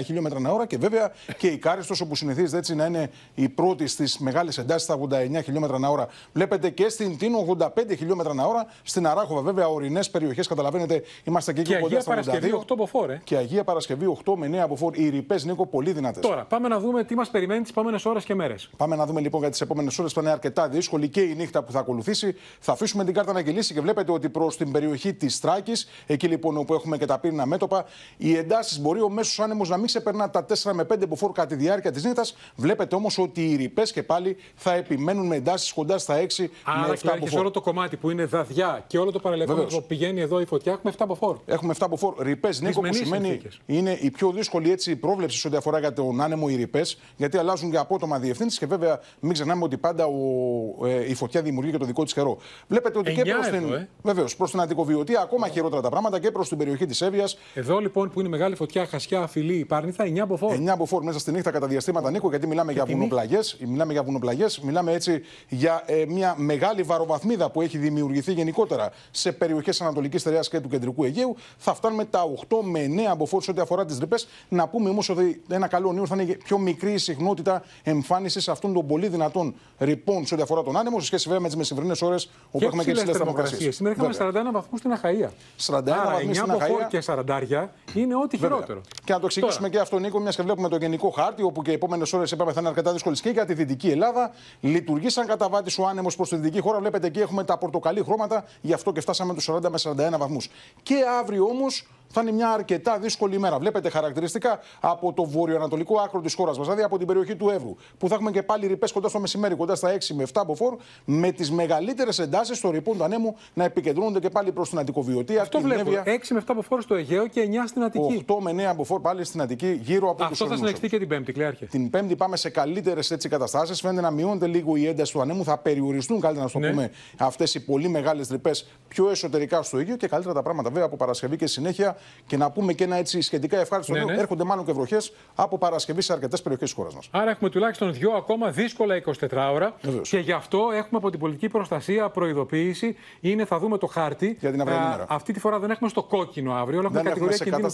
89 0.00 0.02
χιλιόμετρα 0.04 0.38
ανά 0.38 0.52
ώρα. 0.52 0.66
Και 0.66 0.78
βέβαια 0.78 1.12
και 1.38 1.46
η 1.46 1.56
Κάριστος 1.56 2.00
όπου 2.00 2.16
συνηθίζεται 2.16 2.56
έτσι 2.56 2.74
να 2.74 2.86
είναι 2.86 3.10
η 3.34 3.43
πρώτη 3.48 3.86
στις 3.86 4.18
μεγάλες 4.18 4.58
εντάσεις, 4.58 4.82
στα 4.82 4.94
89 4.94 5.42
χιλιόμετρα 5.42 5.76
ανά 5.76 5.90
ώρα. 5.90 6.08
Βλέπετε 6.32 6.70
και 6.70 6.88
στην 6.88 7.18
Τίνο 7.18 7.56
85 7.58 7.68
χιλιόμετρα 7.96 8.32
ανά 8.32 8.46
ώρα. 8.46 8.66
Στην 8.82 9.06
Αράχοβα, 9.06 9.40
βέβαια, 9.40 9.68
ορεινές 9.68 10.10
περιοχές, 10.10 10.46
καταλαβαίνετε, 10.46 11.02
είμαστε 11.24 11.50
εκεί 11.50 11.62
και, 11.62 11.76
κοντά 11.76 12.00
στα 12.00 12.14
82. 12.14 12.58
8 12.58 12.76
μποφόρ, 12.76 13.10
ε. 13.10 13.20
Και 13.24 13.36
Αγία 13.36 13.64
Παρασκευή 13.64 14.06
8 14.24 14.36
με 14.36 14.46
9 14.46 14.68
μποφόρ. 14.68 14.98
Οι 14.98 15.08
ρηπές, 15.08 15.44
Νίκο, 15.44 15.66
πολύ 15.66 15.92
δυνατές. 15.92 16.22
Τώρα, 16.22 16.44
πάμε 16.44 16.68
να 16.68 16.78
δούμε 16.78 17.04
τι 17.04 17.14
μας 17.14 17.30
περιμένει 17.30 17.60
τις 17.60 17.70
επόμενες 17.70 18.04
ώρες 18.04 18.24
και 18.24 18.34
μέρες. 18.34 18.70
Πάμε 18.76 18.96
να 18.96 19.06
δούμε 19.06 19.20
λοιπόν 19.20 19.40
για 19.40 19.50
τις 19.50 19.60
επόμενες 19.60 19.98
ώρες 19.98 20.12
που 20.12 20.20
είναι 20.20 20.30
αρκετά 20.30 20.68
δύσκολη 20.68 21.08
και 21.08 21.20
η 21.20 21.34
νύχτα 21.34 21.62
που 21.62 21.72
θα 21.72 21.78
ακολουθήσει. 21.78 22.34
Θα 22.60 22.72
αφήσουμε 22.72 23.04
την 23.04 23.14
κάρτα 23.14 23.32
να 23.32 23.42
κυλήσει 23.42 23.74
και 23.74 23.80
βλέπετε 23.80 24.12
ότι 24.12 24.28
προς 24.28 24.56
την 24.56 24.72
περιοχή 24.72 25.14
της 25.14 25.40
Τράκη, 25.40 25.72
εκεί 26.06 26.28
λοιπόν 26.28 26.56
όπου 26.56 26.74
έχουμε 26.74 26.98
και 26.98 27.06
τα 27.06 27.18
πύρινα 27.18 27.46
μέτωπα, 27.46 27.84
οι 28.16 28.36
εντάσεις 28.36 28.80
μπορεί 28.80 29.00
ο 29.00 29.08
μέσος 29.08 29.40
άνεμος 29.40 29.68
να 29.68 29.76
μην 29.76 29.86
ξεπερνά 29.86 30.30
τα 30.30 30.46
4 30.62 30.72
με 30.72 30.86
5 30.92 31.06
μποφόρ 31.08 31.32
κατά 31.32 31.48
τη 31.48 31.54
διάρκεια 31.54 31.92
της 31.92 32.04
νύχτας. 32.04 32.36
Βλέπετε 32.56 32.94
όμως 32.94 33.18
ότι 33.24 33.50
οι 33.50 33.56
ρηπές 33.56 33.92
και 33.92 34.02
πάλι 34.02 34.36
θα 34.54 34.74
επιμένουν 34.74 35.26
με 35.26 35.36
εντάσεις 35.36 35.72
κοντά 35.72 35.98
στα 35.98 36.16
6 36.16 36.48
Άρα, 36.64 36.88
με 36.88 36.96
7 37.02 37.08
από 37.12 37.26
σε 37.26 37.38
όλο 37.38 37.50
το 37.50 37.60
κομμάτι 37.60 37.96
που 37.96 38.10
είναι 38.10 38.24
δαδιά 38.24 38.84
και 38.86 38.98
όλο 38.98 39.10
το 39.10 39.18
παρελθόν 39.18 39.66
που 39.66 39.84
πηγαίνει 39.86 40.20
εδώ 40.20 40.40
η 40.40 40.44
φωτιά, 40.44 40.72
έχουμε 40.72 40.92
7 40.92 40.96
από 40.98 41.14
φόρ. 41.14 41.38
Έχουμε 41.46 41.74
7 41.78 41.80
από 41.80 41.96
φόρ. 41.96 42.14
Ρηπές, 42.18 42.60
Νίκο, 42.60 42.80
που 42.80 42.92
σημαίνει 42.92 43.26
συνθήκες. 43.26 43.60
είναι 43.66 43.98
η 44.00 44.10
πιο 44.10 44.30
δύσκολη 44.30 44.70
έτσι, 44.70 44.96
πρόβλεψη 44.96 45.38
σε 45.38 45.46
ό,τι 45.46 45.56
αφορά 45.56 45.78
για 45.78 45.92
τον 45.92 46.20
άνεμο 46.20 46.46
οι 46.50 46.54
ρηπές, 46.54 46.98
γιατί 47.16 47.38
αλλάζουν 47.38 47.70
και 47.70 47.78
απότομα 47.78 48.18
διευθύνσεις 48.18 48.58
και 48.58 48.66
βέβαια 48.66 49.00
μην 49.20 49.32
ξεχνάμε 49.32 49.64
ότι 49.64 49.76
πάντα 49.76 50.06
ο, 50.06 50.86
ε, 50.86 51.10
η 51.10 51.14
φωτιά 51.14 51.42
δημιουργεί 51.42 51.70
και 51.70 51.78
το 51.78 51.84
δικό 51.84 52.04
της 52.04 52.12
καιρό. 52.12 52.38
Βλέπετε 52.68 52.98
ότι 52.98 53.12
και 53.12 53.24
προς 53.24 53.48
την, 53.48 53.72
ε. 53.72 53.88
βεβαίως, 54.02 54.36
προς 54.36 54.50
την 54.50 54.60
Αττικοβιωτία 54.60 55.20
ακόμα 55.20 55.48
χειρότερα 55.48 55.82
τα 55.82 55.88
πράγματα 55.88 56.20
και 56.20 56.30
προς 56.30 56.48
την 56.48 56.58
περιοχή 56.58 56.86
της 56.86 57.00
Εύβοιας. 57.00 57.38
Εδώ 57.54 57.78
λοιπόν 57.78 58.10
που 58.10 58.20
είναι 58.20 58.28
μεγάλη 58.28 58.54
φωτιά, 58.54 58.86
χασιά, 58.86 59.20
αφιλή, 59.20 59.54
υπάρνηθα 59.54 60.04
9 60.04 60.18
από 60.18 60.36
φόρ. 60.36 60.52
9 60.52 60.66
από 60.66 60.86
φόρ 60.86 61.02
μέσα 61.02 61.18
στη 61.18 61.32
νύχτα 61.32 61.50
κατά 61.50 61.66
διαστήματα, 61.66 62.10
Νίκο, 62.10 62.28
γιατί 62.28 62.46
μιλάμε 62.46 62.72
για 62.72 62.84
βουνοπλαγιές. 63.14 63.56
Μιλάμε 63.60 63.92
για 63.92 64.02
βουνοπλαγιές, 64.02 64.60
μιλάμε 64.60 64.92
έτσι 64.92 65.22
για 65.48 65.82
ε, 65.86 66.04
μια 66.08 66.34
μεγάλη 66.36 66.82
βαροβαθμίδα 66.82 67.50
που 67.50 67.62
έχει 67.62 67.78
δημιουργηθεί 67.78 68.32
γενικότερα 68.32 68.90
σε 69.10 69.32
περιοχές 69.32 69.80
Ανατολικής 69.80 70.22
Θεραία 70.22 70.40
και 70.40 70.60
του 70.60 70.68
Κεντρικού 70.68 71.04
Αιγαίου. 71.04 71.36
Θα 71.56 71.74
φτάνουμε 71.74 72.04
τα 72.04 72.22
8 72.48 72.56
με 72.62 72.86
9 72.86 73.00
από 73.10 73.26
φόρου 73.26 73.42
ό,τι 73.48 73.60
αφορά 73.60 73.84
τις 73.84 73.98
ρηπές. 73.98 74.26
Να 74.48 74.68
πούμε 74.68 74.88
όμως 74.88 75.08
ότι 75.08 75.42
ένα 75.48 75.66
καλό 75.66 75.92
νέο 75.92 76.06
θα 76.06 76.22
είναι 76.22 76.36
πιο 76.44 76.58
μικρή 76.58 76.92
η 76.92 76.98
συχνότητα 76.98 77.62
εμφάνισης 77.82 78.48
αυτών 78.48 78.72
των 78.72 78.86
πολύ 78.86 79.08
δυνατών 79.08 79.54
ρηπών 79.78 80.26
σε 80.26 80.34
ό,τι 80.34 80.42
αφορά 80.42 80.62
τον 80.62 80.76
άνεμο, 80.76 81.00
σε 81.00 81.06
σχέση 81.06 81.24
βέβαια 81.24 81.40
με 81.40 81.46
τις 81.46 81.56
μεσημβρινές 81.56 82.02
ώρες 82.02 82.30
όπου 82.50 82.64
έχουμε 82.64 82.84
και 82.84 82.92
ψηλές 82.92 83.16
θερμοκρασίες. 83.16 83.76
Σήμερα 83.76 83.94
είχαμε 83.94 84.14
41 84.48 84.52
βαθμούς 84.52 84.78
στην 84.78 84.92
Αχαία. 84.92 85.32
41 85.66 85.82
βαθμού 85.84 86.34
στην 86.34 86.50
Αχαία. 86.50 86.86
και 86.88 87.02
40 87.06 87.68
είναι 87.94 88.14
ό,τι 88.16 88.36
χειρότερο. 88.36 88.80
Και 89.04 89.12
να 89.12 89.20
το 89.20 89.26
εξηγήσουμε 89.26 89.68
και 89.68 89.78
αυτό, 89.78 89.98
Νίκο, 89.98 90.20
μιας 90.20 90.36
και 90.36 90.42
βλέπουμε 90.42 90.68
το 90.68 90.76
γενικό 90.76 91.10
χάρτη, 91.10 91.42
όπου 91.42 91.62
και 91.62 91.70
οι 91.70 91.74
επόμενες 91.74 92.12
ώρες 92.12 92.30
είπαμε 92.30 92.52
θα 92.52 92.60
είναι 92.60 92.68
αρκετά 92.68 92.92
δύσκολε 93.10 93.16
και 93.16 93.38
για 93.38 93.46
τη 93.46 93.54
Δυτική 93.54 93.90
Ελλάδα. 93.90 94.30
Λειτουργεί 94.60 95.08
σαν 95.08 95.26
καταβάτης 95.26 95.78
ο 95.78 95.86
άνεμος 95.86 96.16
προς 96.16 96.28
τη 96.28 96.36
δυτική 96.36 96.60
χώρα. 96.60 96.78
Βλέπετε 96.78 97.06
εκεί 97.06 97.20
έχουμε 97.20 97.44
τα 97.44 97.58
πορτοκαλί 97.58 98.02
χρώματα, 98.02 98.44
γι' 98.60 98.72
αυτό 98.72 98.92
και 98.92 99.00
φτάσαμε 99.00 99.34
τους 99.34 99.50
40 99.50 99.68
με 99.68 99.78
41 99.78 100.18
βαθμούς. 100.18 100.48
Και 100.82 100.94
αύριο 101.20 101.44
όμως 101.44 101.86
θα 102.08 102.20
είναι 102.20 102.32
μια 102.32 102.50
αρκετά 102.50 102.98
δύσκολη 102.98 103.34
ημέρα. 103.34 103.58
Βλέπετε 103.58 103.88
χαρακτηριστικά 103.88 104.58
από 104.80 105.12
το 105.12 105.24
βορειοανατολικό 105.24 106.00
άκρο 106.00 106.20
της 106.20 106.34
χώρας 106.34 106.58
μας, 106.58 106.66
δηλαδή 106.66 106.84
από 106.84 106.98
την 106.98 107.06
περιοχή 107.06 107.36
του 107.36 107.50
Εύρου, 107.50 107.76
που 107.98 108.08
θα 108.08 108.14
έχουμε 108.14 108.30
και 108.30 108.42
πάλι 108.42 108.66
ρηπές 108.66 108.92
κοντά 108.92 109.08
στο 109.08 109.20
μεσημέρι, 109.20 109.54
κοντά 109.54 109.74
στα 109.74 109.90
6 109.92 110.14
με 110.14 110.22
7 110.22 110.26
από 110.34 110.54
φόρ, 110.54 110.76
με 111.04 111.32
τις 111.32 111.50
μεγαλύτερες 111.50 112.18
εντάσεις 112.18 112.60
των 112.60 112.70
ρηπών 112.70 112.96
του 112.96 113.04
ανέμου 113.04 113.36
να 113.54 113.64
επικεντρώνονται 113.64 114.20
και 114.20 114.28
πάλι 114.28 114.52
προς 114.52 114.68
την 114.68 114.78
Αττικοβιωτία. 114.78 115.42
Αυτό 115.42 115.60
βλέπω. 115.60 115.90
6 115.90 115.92
με 116.30 116.40
7 116.40 116.42
από 116.46 116.62
φόρ 116.62 116.82
στο 116.82 116.94
Αιγαίο 116.94 117.26
και 117.26 117.48
9 117.50 117.54
στην 117.66 117.82
Αττική. 117.82 118.24
8 118.28 118.34
με 118.40 118.52
9 118.52 118.60
από 118.60 118.84
φόρ 118.84 119.00
πάλι 119.00 119.24
στην 119.24 119.40
Αττική, 119.40 119.80
γύρω 119.82 120.10
από 120.10 120.24
Αυτό 120.24 120.46
θα 120.46 120.56
συνεχιστεί 120.56 120.88
και 120.88 120.98
την 120.98 121.08
Πέμπτη, 121.08 121.32
Κλέαρχε. 121.32 121.66
Την 121.66 121.90
Πέμπτη 121.90 122.16
πάμε 122.16 122.36
σε 122.36 122.50
καλύτερες 122.50 123.16
καταστάσεις. 123.28 123.80
Φαίνεται 123.80 124.00
να 124.00 124.10
μειώνεται 124.10 124.46
λίγο 124.46 124.76
η 124.76 124.86
ένταση 124.86 125.12
του 125.12 125.20
ανέμου, 125.20 125.44
θα 125.44 125.58
περιοριστούν 125.58 126.20
καλύτερα 126.20 126.44
να 126.46 126.50
το 126.50 126.58
ναι. 126.58 126.70
πούμε 126.70 126.90
αυτές 127.18 127.54
οι 127.54 127.64
πολύ 127.64 127.88
μεγάλες 127.88 128.28
ρηπές 128.28 128.66
πιο 128.88 129.10
εσωτερικά 129.10 129.62
στο 129.62 129.80
ίδιο 129.80 129.96
και 129.96 130.08
καλύτερα 130.08 130.34
τα 130.34 130.42
πράγματα 130.42 130.68
βέβαια 130.70 130.86
από 130.86 130.96
Παρασκευή 130.96 131.36
και 131.36 131.46
συνέχεια 131.46 131.93
και 132.26 132.36
να 132.36 132.50
πούμε 132.50 132.72
και 132.72 132.84
ένα 132.84 132.96
έτσι 132.96 133.20
σχετικά 133.20 133.60
ευχάριστο 133.60 133.92
ναι, 133.92 134.04
ναι. 134.04 134.12
έρχονται 134.12 134.44
μάλλον 134.44 134.64
και 134.64 134.72
βροχές 134.72 135.12
από 135.34 135.58
Παρασκευή 135.58 136.00
σε 136.00 136.12
αρκετές 136.12 136.42
περιοχές 136.42 136.68
της 136.68 136.78
χώρας 136.78 136.94
μας. 136.94 137.08
Άρα 137.10 137.30
έχουμε 137.30 137.50
τουλάχιστον 137.50 137.92
δύο 137.92 138.10
ακόμα 138.10 138.50
δύσκολα 138.50 139.02
24 139.04 139.12
ώρα 139.52 139.74
Βεβαίως. 139.82 140.08
και 140.08 140.18
γι' 140.18 140.32
αυτό 140.32 140.58
έχουμε 140.58 140.98
από 140.98 141.10
την 141.10 141.18
πολιτική 141.20 141.48
προστασία 141.48 142.08
προειδοποίηση. 142.08 142.96
Είναι, 143.20 143.44
θα 143.44 143.58
δούμε 143.58 143.78
το 143.78 143.86
χάρτη. 143.86 144.36
Για 144.40 144.50
την 144.50 144.60
αυριανή 144.60 144.88
μέρα. 144.88 145.04
Αυτή 145.08 145.32
τη 145.32 145.40
φορά 145.40 145.58
δεν 145.58 145.70
έχουμε 145.70 145.88
στο 145.88 146.02
κόκκινο 146.02 146.52
αύριο, 146.52 146.78
αλλά 146.78 146.88
έχουμε 146.88 147.02
κατηγορία 147.08 147.36
κινδύνου 147.36 147.70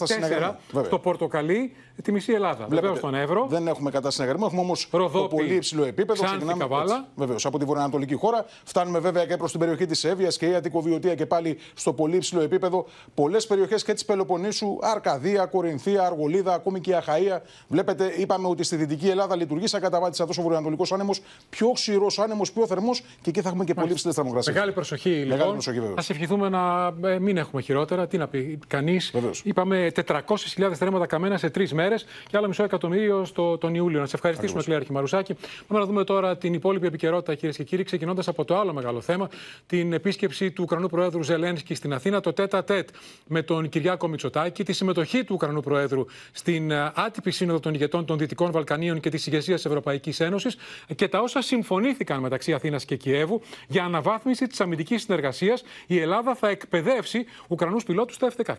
4 0.73 0.85
στο 0.85 0.99
πορτοκαλί, 0.99 1.73
τη 2.03 2.13
μισή 2.13 2.33
Ελλάδα. 2.33 2.67
Βεβαίως 2.69 2.99
στον 2.99 3.15
Εύρο. 3.15 3.47
Δεν 3.49 3.69
έχουμε 3.69 3.91
κατά 3.91 4.11
συναγερμό, 4.11 4.45
έχουμε 4.47 4.61
όμως 4.61 4.89
το 4.91 5.29
πολύ 5.31 5.55
υψηλό 5.55 5.85
επίπεδο. 5.85 6.25
Ξεκινάμε 6.25 6.67
Βεβαίως 7.15 7.47
από 7.47 7.59
τη 7.59 7.65
βορειοανατολική 7.65 8.15
χώρα. 8.15 8.45
Φτάνουμε 8.65 8.99
βέβαια 8.99 9.27
και 9.27 9.37
προς 9.37 9.51
την 9.51 9.61
περιοχή 9.61 9.87
της 9.87 10.05
Εύβοια 10.05 10.29
και 10.29 10.47
η 10.47 10.55
Αττικοβιωτία 10.55 11.15
και 11.15 11.27
πάλι 11.27 11.59
στο 11.75 11.93
πολύ 11.93 12.17
υψηλό 12.17 12.41
επίπεδο. 12.41 12.87
Πολλές 13.15 13.47
περιοχές 13.47 13.85
και 13.85 13.95
τη 13.95 14.05
Πελοποννήσου, 14.11 14.79
Αρκαδία, 14.81 15.47
Κορινθία, 15.47 16.03
Αργολίδα, 16.03 16.55
ακόμη 16.55 16.81
και 16.81 16.91
η 16.91 16.95
Αχαία. 16.95 17.43
Βλέπετε, 17.69 18.15
είπαμε 18.17 18.49
ότι 18.49 18.63
στη 18.63 18.77
Δυτική 18.77 19.09
Ελλάδα 19.09 19.37
λειτουργεί 19.37 19.67
σαν 19.67 19.81
καταβάτης 19.81 20.21
αυτός 20.21 20.39
ο 20.39 20.43
βορειοανατολικός 20.43 20.93
άνεμος, 20.93 21.21
πιο 21.51 21.71
ξηρός 21.71 22.19
άνεμος, 22.19 22.53
πιο 22.53 22.67
θερμός 22.67 23.01
και 23.01 23.31
εκεί 23.31 23.41
θα 23.41 23.49
έχουμε 23.49 23.65
και 23.65 23.75
πολύ 23.75 23.95
ψηλές 23.95 24.15
θερμοκρασίες. 24.15 24.55
Μεγάλη 24.55 24.73
προσοχή, 24.73 25.09
λοιπόν. 25.11 25.29
Μεγάλη 25.29 25.53
προσοχή, 25.53 25.81
βέβαια. 25.81 25.95
Α 25.95 26.05
ευχηθούμε 26.09 26.49
να 26.49 26.93
ε, 27.09 27.19
μην 27.19 27.37
έχουμε 27.37 27.63
χειρότερα. 27.63 28.07
Τι 28.07 28.19
να 28.19 28.29
πει 28.29 28.59
κανείς. 28.67 29.13
Είπαμε 29.43 29.93
400.000 30.07 30.73
θέρματα 30.75 31.07
καμένα 31.07 31.39
σε 31.39 31.51
τρεις 31.51 31.73
μέρες 31.73 32.05
και 32.29 32.37
άλλο 32.37 32.47
μισό 32.47 32.63
εκατομμύριο 32.63 33.25
στο, 33.25 33.59
τον 33.59 33.75
Ιούλιο. 33.75 34.01
Να 34.01 34.07
σε 34.07 34.17
ευχαριστήσουμε, 34.17 34.63
Κλέαρχη 34.63 34.93
Μαρουσάκη. 34.93 35.35
Πάμε 35.67 35.81
να 35.81 35.87
δούμε 35.87 36.05
τώρα 36.05 36.37
την 36.37 36.55
υπόλοιπη 36.55 36.87
επικαιρότητα, 36.87 37.35
κυρίες 37.35 37.57
και 37.57 37.65
κύριοι, 37.65 37.83
ξεκινώντας 37.83 38.29
από 38.29 38.45
το 38.45 38.59
άλλο 38.59 38.73
μεγάλο 38.73 39.01
θέμα, 39.01 39.29
την 39.67 39.93
επίσκεψη 39.93 40.51
του 40.51 40.63
Ουκρανού 40.63 40.89
Προέδρου 40.89 41.23
Ζελένσκι 41.23 41.75
στην 41.75 41.93
Αθήνα, 41.93 42.21
το 42.21 42.33
τέτα 42.33 42.65
τέτ 42.65 42.89
με 43.27 43.43
τον 43.43 43.69
Κυριάκο 43.69 44.00
Μητσοτάκη, 44.09 44.65
τη 44.65 44.73
συμμετοχή 44.73 45.25
του 45.25 45.35
Ουκρανού 45.35 45.61
Προέδρου 45.61 46.05
στην 46.33 46.71
ε, 46.71 46.93
άτυπη 46.95 47.31
σύνοδο 47.31 47.61
των 47.61 47.75
ηγετών 47.75 48.05
των 48.05 48.19
Δυτικών 48.19 48.51
Βαλκανίων 48.51 49.01
και 49.01 49.11
της 49.11 49.27
ηγεσίας 49.27 49.65
Ευρωπαϊκής 49.65 50.21
Ένωσης 50.21 50.57
και 50.95 51.09
τα 51.09 51.21
όσα 51.21 51.43
συμφωνήθηκαν 51.43 52.21
μεταξύ 52.21 52.53
Αθήνας 52.53 52.85
και 52.85 52.97
Κιέβου 52.97 53.41
για 53.69 53.85
αναβάθμιση 53.85 54.47
της 54.47 54.61
αμυντικής 54.61 55.03
συνεργασίας. 55.03 55.63
Η 55.87 55.99
Ελλάδα 55.99 56.35
θα 56.35 56.49
εκπαιδεύσει 56.49 57.25
Ουκρανούς 57.49 57.85
πιλότους 57.85 58.15
στα 58.15 58.33
F-16. 58.37 58.55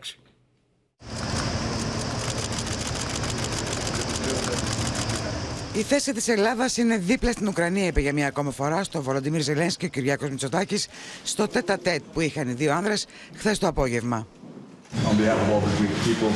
Η 5.73 5.79
Η 5.79 5.83
θέση 5.83 6.13
της 6.13 6.27
Ελλάδας 6.27 6.77
είναι 6.77 6.97
δίπλα 6.97 7.31
στην 7.31 7.47
Ουκρανία, 7.47 7.85
είπε 7.85 8.01
για 8.01 8.13
μία 8.13 8.27
ακόμα 8.27 8.51
φορά 8.51 8.83
στο 8.83 9.01
Βολοντιμίρ 9.01 9.41
Ζελένσκι 9.41 9.79
και 9.79 9.85
ο 9.85 9.89
Κυριάκος 9.89 10.29
Μητσοτάκης 10.29 10.87
στο 11.23 11.47
τέτα 11.47 11.77
τέτ 11.77 12.01
που 12.13 12.19
είχαν 12.19 12.49
οι 12.49 12.53
δύο 12.53 12.73
άνδρες 12.73 13.05
χθες 13.35 13.59
το 13.59 13.67
απόγευμα. 13.67 14.27
On 15.07 15.15
behalf 15.15 15.39
of 15.39 15.49
all 15.51 15.61
the 15.61 15.77
Greek 15.77 15.95
people, 16.03 16.31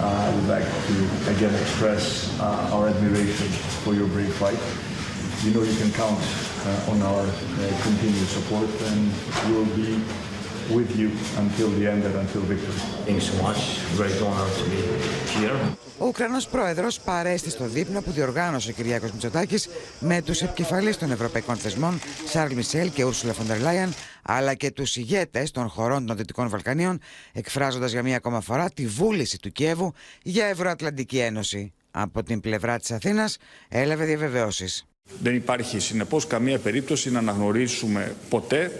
uh, 0.00 0.08
I 0.08 0.34
would 0.34 0.48
like 0.48 0.64
to 0.64 0.94
again 1.30 1.54
express 1.54 2.32
uh, 2.40 2.70
our 2.72 2.88
admiration 2.88 3.48
for 3.84 3.92
your 3.92 4.08
brave 4.08 4.32
fight. 4.34 4.58
You 5.44 5.52
know 5.52 5.62
you 5.62 5.76
can 5.76 5.92
count 5.92 6.18
uh, 6.64 6.90
on 6.90 7.02
our 7.02 7.20
uh, 7.20 7.82
continued 7.82 8.28
support 8.28 8.68
and 8.88 9.12
we'll 9.52 9.68
be 9.76 10.00
with 10.70 10.90
you 11.00 11.10
until 11.42 11.68
the 11.78 11.84
end 11.92 12.02
and 12.08 12.14
until 12.22 12.42
victory. 12.52 12.80
Thanks 13.06 13.24
so 13.30 13.34
much. 13.46 13.60
Great 13.96 14.18
honor 14.26 14.48
to 14.58 14.64
be 14.72 14.80
here. 15.36 15.76
Ο 15.98 16.06
Ουκρανός 16.06 16.48
πρόεδρος 16.48 17.00
παρέστη 17.00 17.50
στο 17.50 17.64
δείπνο 17.64 18.00
που 18.00 18.10
διοργάνωσε 18.10 18.70
ο 18.70 18.72
Κυριάκος 18.72 19.12
Μητσοτάκης 19.12 19.68
με 20.00 20.22
τους 20.22 20.42
επικεφαλείς 20.42 20.98
των 20.98 21.10
ευρωπαϊκών 21.10 21.56
θεσμών 21.56 22.00
Σαρλ 22.28 22.54
Μισελ 22.54 22.90
και 22.92 23.04
Ούρσουλα 23.04 23.32
Φοντερ 23.32 23.60
Λάιαν 23.60 23.94
αλλά 24.22 24.54
και 24.54 24.70
τους 24.70 24.96
ηγέτες 24.96 25.50
των 25.50 25.68
χωρών 25.68 26.06
των 26.06 26.16
Δυτικών 26.16 26.48
Βαλκανίων 26.48 27.00
εκφράζοντας 27.32 27.92
για 27.92 28.02
μία 28.02 28.16
ακόμα 28.16 28.40
φορά 28.40 28.70
τη 28.70 28.86
βούληση 28.86 29.38
του 29.38 29.52
Κιέβου 29.52 29.92
για 30.22 30.46
Ευρωατλαντική 30.46 31.18
Ένωση. 31.18 31.72
Από 31.90 32.22
την 32.22 32.40
πλευρά 32.40 32.78
της 32.78 32.90
Αθήνας 32.90 33.36
έλαβε 33.68 34.04
διαβεβαιώσεις. 34.04 34.86
Δεν 35.22 35.34
υπάρχει 35.34 35.80
συνεπώς 35.80 36.26
καμία 36.26 36.58
περίπτωση 36.58 37.10
να 37.10 37.18
αναγνωρίσουμε 37.18 38.14
ποτέ 38.28 38.72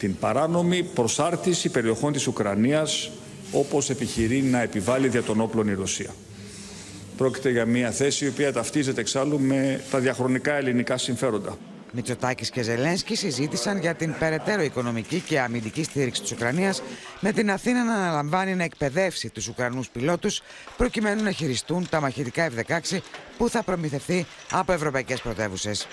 την 0.00 0.16
παράνομη 0.18 0.82
προσάρτηση 0.82 1.68
περιοχών 1.68 2.12
της 2.12 2.26
Ουκρανίας 2.26 3.10
όπως 3.52 3.90
επιχειρεί 3.90 4.42
να 4.42 4.62
επιβάλλει 4.62 5.08
δια 5.08 5.22
των 5.22 5.40
όπλων 5.40 5.68
η 5.68 5.74
Ρωσία. 5.74 6.10
Πρόκειται 7.16 7.50
για 7.50 7.66
μια 7.66 7.90
θέση 7.90 8.24
η 8.24 8.28
οποία 8.28 8.52
ταυτίζεται 8.52 9.00
εξάλλου 9.00 9.40
με 9.40 9.80
τα 9.90 9.98
διαχρονικά 9.98 10.54
ελληνικά 10.54 10.98
συμφέροντα. 10.98 11.58
Μητσοτάκης 11.92 12.50
και 12.50 12.62
Ζελένσκι 12.62 13.14
συζήτησαν 13.14 13.78
για 13.78 13.94
την 13.94 14.14
περαιτέρω 14.18 14.62
οικονομική 14.62 15.20
και 15.20 15.40
αμυντική 15.40 15.82
στήριξη 15.82 16.22
της 16.22 16.32
Ουκρανίας, 16.32 16.82
με 17.20 17.32
την 17.32 17.50
Αθήνα 17.50 17.84
να 17.84 17.94
αναλαμβάνει 17.94 18.54
να 18.54 18.64
εκπαιδεύσει 18.64 19.28
τους 19.28 19.48
Ουκρανούς 19.48 19.88
πιλότους 19.88 20.42
προκειμένου 20.76 21.22
να 21.22 21.30
χειριστούν 21.30 21.88
τα 21.88 22.00
μαχητικά 22.00 22.48
F-16 22.48 22.98
που 23.38 23.48
θα 23.48 23.62
προμηθευτεί 23.62 24.26
από 24.50 24.72
ευρωπαϊκές 24.72 25.20
πρωτεύουσες. 25.20 25.86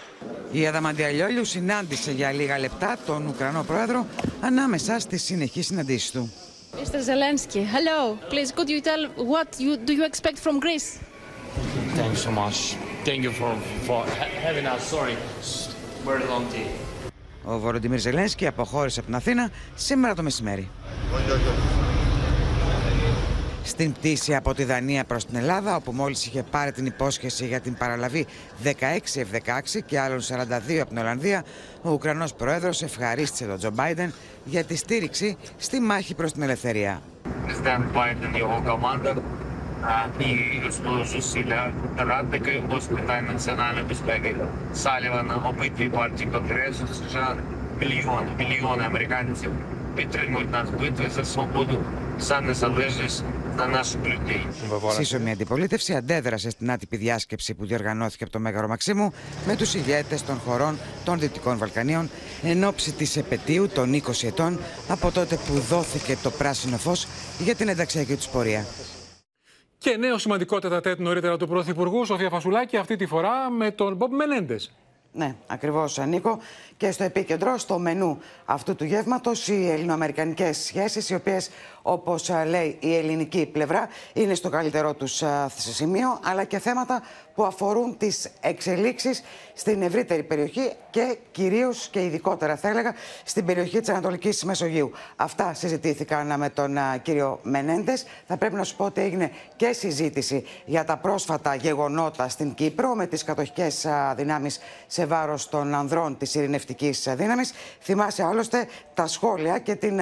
Η 0.52 0.68
Αδαμαντιαλιόλιου 0.68 1.46
συνάντησε 1.46 2.12
για 2.12 2.32
λίγα 2.32 2.60
λεπτά 2.60 2.98
τον 3.06 3.28
Ουκρανό 3.28 3.64
πρόεδρο 3.64 4.06
ανάμεσα 4.42 5.00
στις 5.00 5.24
συνεχείς 5.24 5.66
συναντήσεις 5.66 6.12
του. 6.12 6.32
Mr. 6.74 7.02
Zelensky, 7.12 7.64
hello. 7.76 8.00
Please, 8.30 8.52
could 8.52 8.70
you 8.70 8.82
tell 8.82 9.02
what 9.34 9.50
you 9.60 9.78
do 9.88 9.94
you 9.94 10.06
expect 10.12 10.38
from 10.46 10.60
Greece? 10.60 11.00
Thanks 11.96 12.22
so 12.22 12.32
much. 12.32 12.76
Thank 13.04 13.24
you 13.24 13.32
for, 13.32 13.52
for 13.88 14.06
having 14.46 14.66
us. 14.68 14.84
Sorry. 14.84 15.16
Ο 17.44 17.58
Βοροντιμίρ 17.60 18.00
Ζελένσκι 18.00 18.48
αποχώρησε 18.48 19.00
από 19.00 19.08
την 19.08 19.18
Αθήνα 19.18 19.50
σήμερα 19.76 20.14
το 20.14 20.24
μεσημέρι. 20.24 20.70
Στην 23.64 23.92
πτήση 23.92 24.36
από 24.36 24.54
τη 24.54 24.64
Δανία 24.64 25.04
προς 25.04 25.26
την 25.26 25.36
Ελλάδα, 25.36 25.76
όπου 25.76 25.92
μόλις 25.92 26.26
είχε 26.26 26.44
πάρει 26.44 26.72
την 26.72 26.86
υπόσχεση 26.86 27.46
για 27.46 27.60
την 27.60 27.78
παραλαβή 27.78 28.26
16-16 28.64 28.70
και 29.86 30.00
άλλων 30.00 30.20
42 30.20 30.78
από 30.80 30.90
την 30.90 30.98
Ολλανδία, 30.98 31.44
ο 31.82 31.92
Ουκρανός 31.92 32.34
Πρόεδρος 32.34 32.82
ευχαρίστησε 32.82 33.46
τον 33.46 33.58
Τζο 33.58 33.70
Μπάιντεν 33.74 34.14
για 34.44 34.64
τη 34.64 34.76
στήριξη 34.76 35.38
στη 35.58 35.80
μάχη 35.80 36.16
προς 36.16 36.32
την 36.32 36.42
ελευθερία. 36.42 37.02
Stand 37.64 37.94
by 37.94 38.14
the 38.22 39.37
і 40.21 40.73
свої 40.73 41.05
зусилля 41.05 41.73
радники 41.97 42.63
з 42.81 42.85
питань 42.85 43.27
національної 43.33 43.85
безпеки 43.85 44.37
Салівана, 44.75 45.37
обидві 45.37 45.89
партії 45.89 46.31
Конгресу 46.31 46.87
США, 46.87 47.37
мільйони, 47.81 48.31
мільйони 48.39 48.85
американців 48.85 49.51
підтримують 49.97 50.51
нас 50.51 50.69
в 50.69 50.81
битві 50.81 51.09
за 51.15 51.25
свободу, 51.25 51.85
за 52.19 52.41
незалежність, 52.41 53.25
за 53.59 53.67
наших 53.67 54.01
людей. 54.05 54.47
Σύσσωμη 54.93 55.31
αντιπολίτευση 55.31 55.95
αντέδρασε 55.95 56.51
στην 56.51 56.71
άτυπη 56.71 56.97
διάσκεψη 56.97 57.55
που 57.55 57.67
διοργανώθηκε 57.67 58.25
από 58.25 58.33
το 58.33 58.39
Μέγαρο 58.39 58.69
Μαξίμου 58.69 59.13
με 59.47 59.57
τους 59.57 59.75
ηγέτες 59.75 60.25
των 60.25 60.41
χωρών 60.47 60.79
των 61.05 61.19
Δυτικών 61.19 61.59
Βαλκανίων 61.59 62.11
εν 62.43 62.65
ώψη 62.65 62.93
της 62.93 63.17
επαιτίου 63.17 63.69
των 63.69 64.03
20 64.07 64.27
ετών 64.27 64.59
από 64.89 65.11
τότε 65.11 65.37
που 65.37 65.59
δόθηκε 65.59 66.17
το 66.23 66.31
πράσινο 66.31 66.77
φως 66.77 67.07
για 67.39 67.55
την 67.55 67.69
ενταξιακή 67.69 68.15
τους 68.15 68.27
πορεία. 68.27 68.65
Και 69.78 69.98
νέο 69.98 70.18
σημαντικό 70.18 70.60
τετατέτ 70.60 71.00
νωρίτερα 71.00 71.38
του 71.38 71.48
Πρωθυπουργού 71.48 72.06
Σοφία 72.06 72.30
Φασουλάκη, 72.30 72.78
αυτή 72.78 72.96
τη 72.96 73.06
φορά 73.06 73.50
με 73.50 73.72
τον 73.72 73.96
Μπομπ 73.96 74.12
Μενέντε. 74.12 74.56
Ναι, 75.12 75.36
ακριβώς, 75.48 75.98
Νίκο. 75.98 76.40
Και 76.78 76.92
στο 76.92 77.04
επίκεντρο, 77.04 77.58
στο 77.58 77.80
μενού 77.80 78.20
αυτού 78.46 78.76
του 78.76 78.84
γεύματος, 78.84 79.48
οι 79.48 79.70
ελληνοαμερικανικές 79.70 80.58
σχέσεις, 80.58 81.10
οι 81.10 81.16
οποίες, 81.16 81.50
όπως 81.88 82.32
λέει 82.48 82.78
η 82.80 82.96
ελληνική 82.96 83.46
πλευρά, 83.46 83.88
είναι 84.14 84.36
στο 84.36 84.50
καλύτερό 84.50 84.94
τους 84.94 85.24
σημείο, 85.58 86.20
αλλά 86.24 86.44
και 86.44 86.60
θέματα 86.60 87.02
που 87.36 87.44
αφορούν 87.44 87.98
τις 87.98 88.30
εξελίξεις 88.40 89.24
στην 89.54 89.82
ευρύτερη 89.82 90.24
περιοχή 90.24 90.72
και 90.90 91.18
κυρίως 91.32 91.88
και 91.92 92.04
ειδικότερα, 92.04 92.56
θα 92.56 92.70
έλεγα, 92.70 92.94
στην 93.24 93.46
περιοχή 93.46 93.80
της 93.80 93.90
Ανατολικής 93.90 94.44
Μεσογείου. 94.44 94.92
Αυτά 95.16 95.54
συζητήθηκαν 95.54 96.34
με 96.38 96.50
τον 96.50 96.78
κύριο 97.02 97.40
Μενέντες. 97.44 98.06
Θα 98.28 98.38
πρέπει 98.38 98.56
να 98.56 98.64
σου 98.64 98.76
πω 98.76 98.86
ότι 98.86 99.02
έγινε 99.02 99.32
και 99.56 99.72
συζήτηση 99.72 100.46
για 100.66 100.84
τα 100.84 100.98
πρόσφατα 100.98 101.56
γεγονότα 101.56 102.30
στην 102.30 102.54
Κύπρο 102.54 102.96
με 102.96 103.08
τις 103.08 103.24
κατοχικές 103.24 103.88
δυνάμεις 104.16 104.60
σε 104.88 105.06
βάρος 105.06 105.50
των 105.50 105.76
ανδρών 105.76 106.18
της 106.18 106.36
ειρηνευτικής 106.36 107.08
δύναμης. 107.16 107.54
Θυμάσαι 107.82 108.24
άλλωστε 108.24 108.68
τα 108.94 109.08
σχόλια 109.08 109.60
και 109.60 109.76
την, 109.76 109.98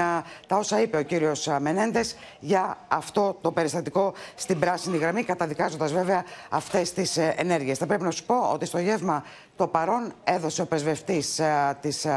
τα 0.48 0.58
όσα 0.58 0.82
είπε 0.82 0.98
ο 0.98 1.02
κύριος 1.02 1.48
Μενέντες 1.48 1.75
για 2.40 2.78
αυτό 2.88 3.38
το 3.42 3.52
περιστατικό 3.52 4.14
στην 4.36 4.60
πράσινη 4.60 4.98
γραμμή, 4.98 5.24
καταδικάζοντας 5.24 5.94
βέβαια 5.94 6.24
αυτές 6.50 6.94
τις 6.94 7.18
ενέργειες. 7.18 7.78
Θα 7.78 7.86
πρέπει 7.86 8.04
να 8.04 8.12
σου 8.12 8.26
πω 8.26 8.52
ότι 8.54 8.66
στο 8.66 8.80
γεύμα 8.80 9.24
το 9.56 9.68
παρόν 9.68 10.14
έδωσε 10.24 10.62
ο 10.62 10.66
πρεσβευτής 10.66 11.42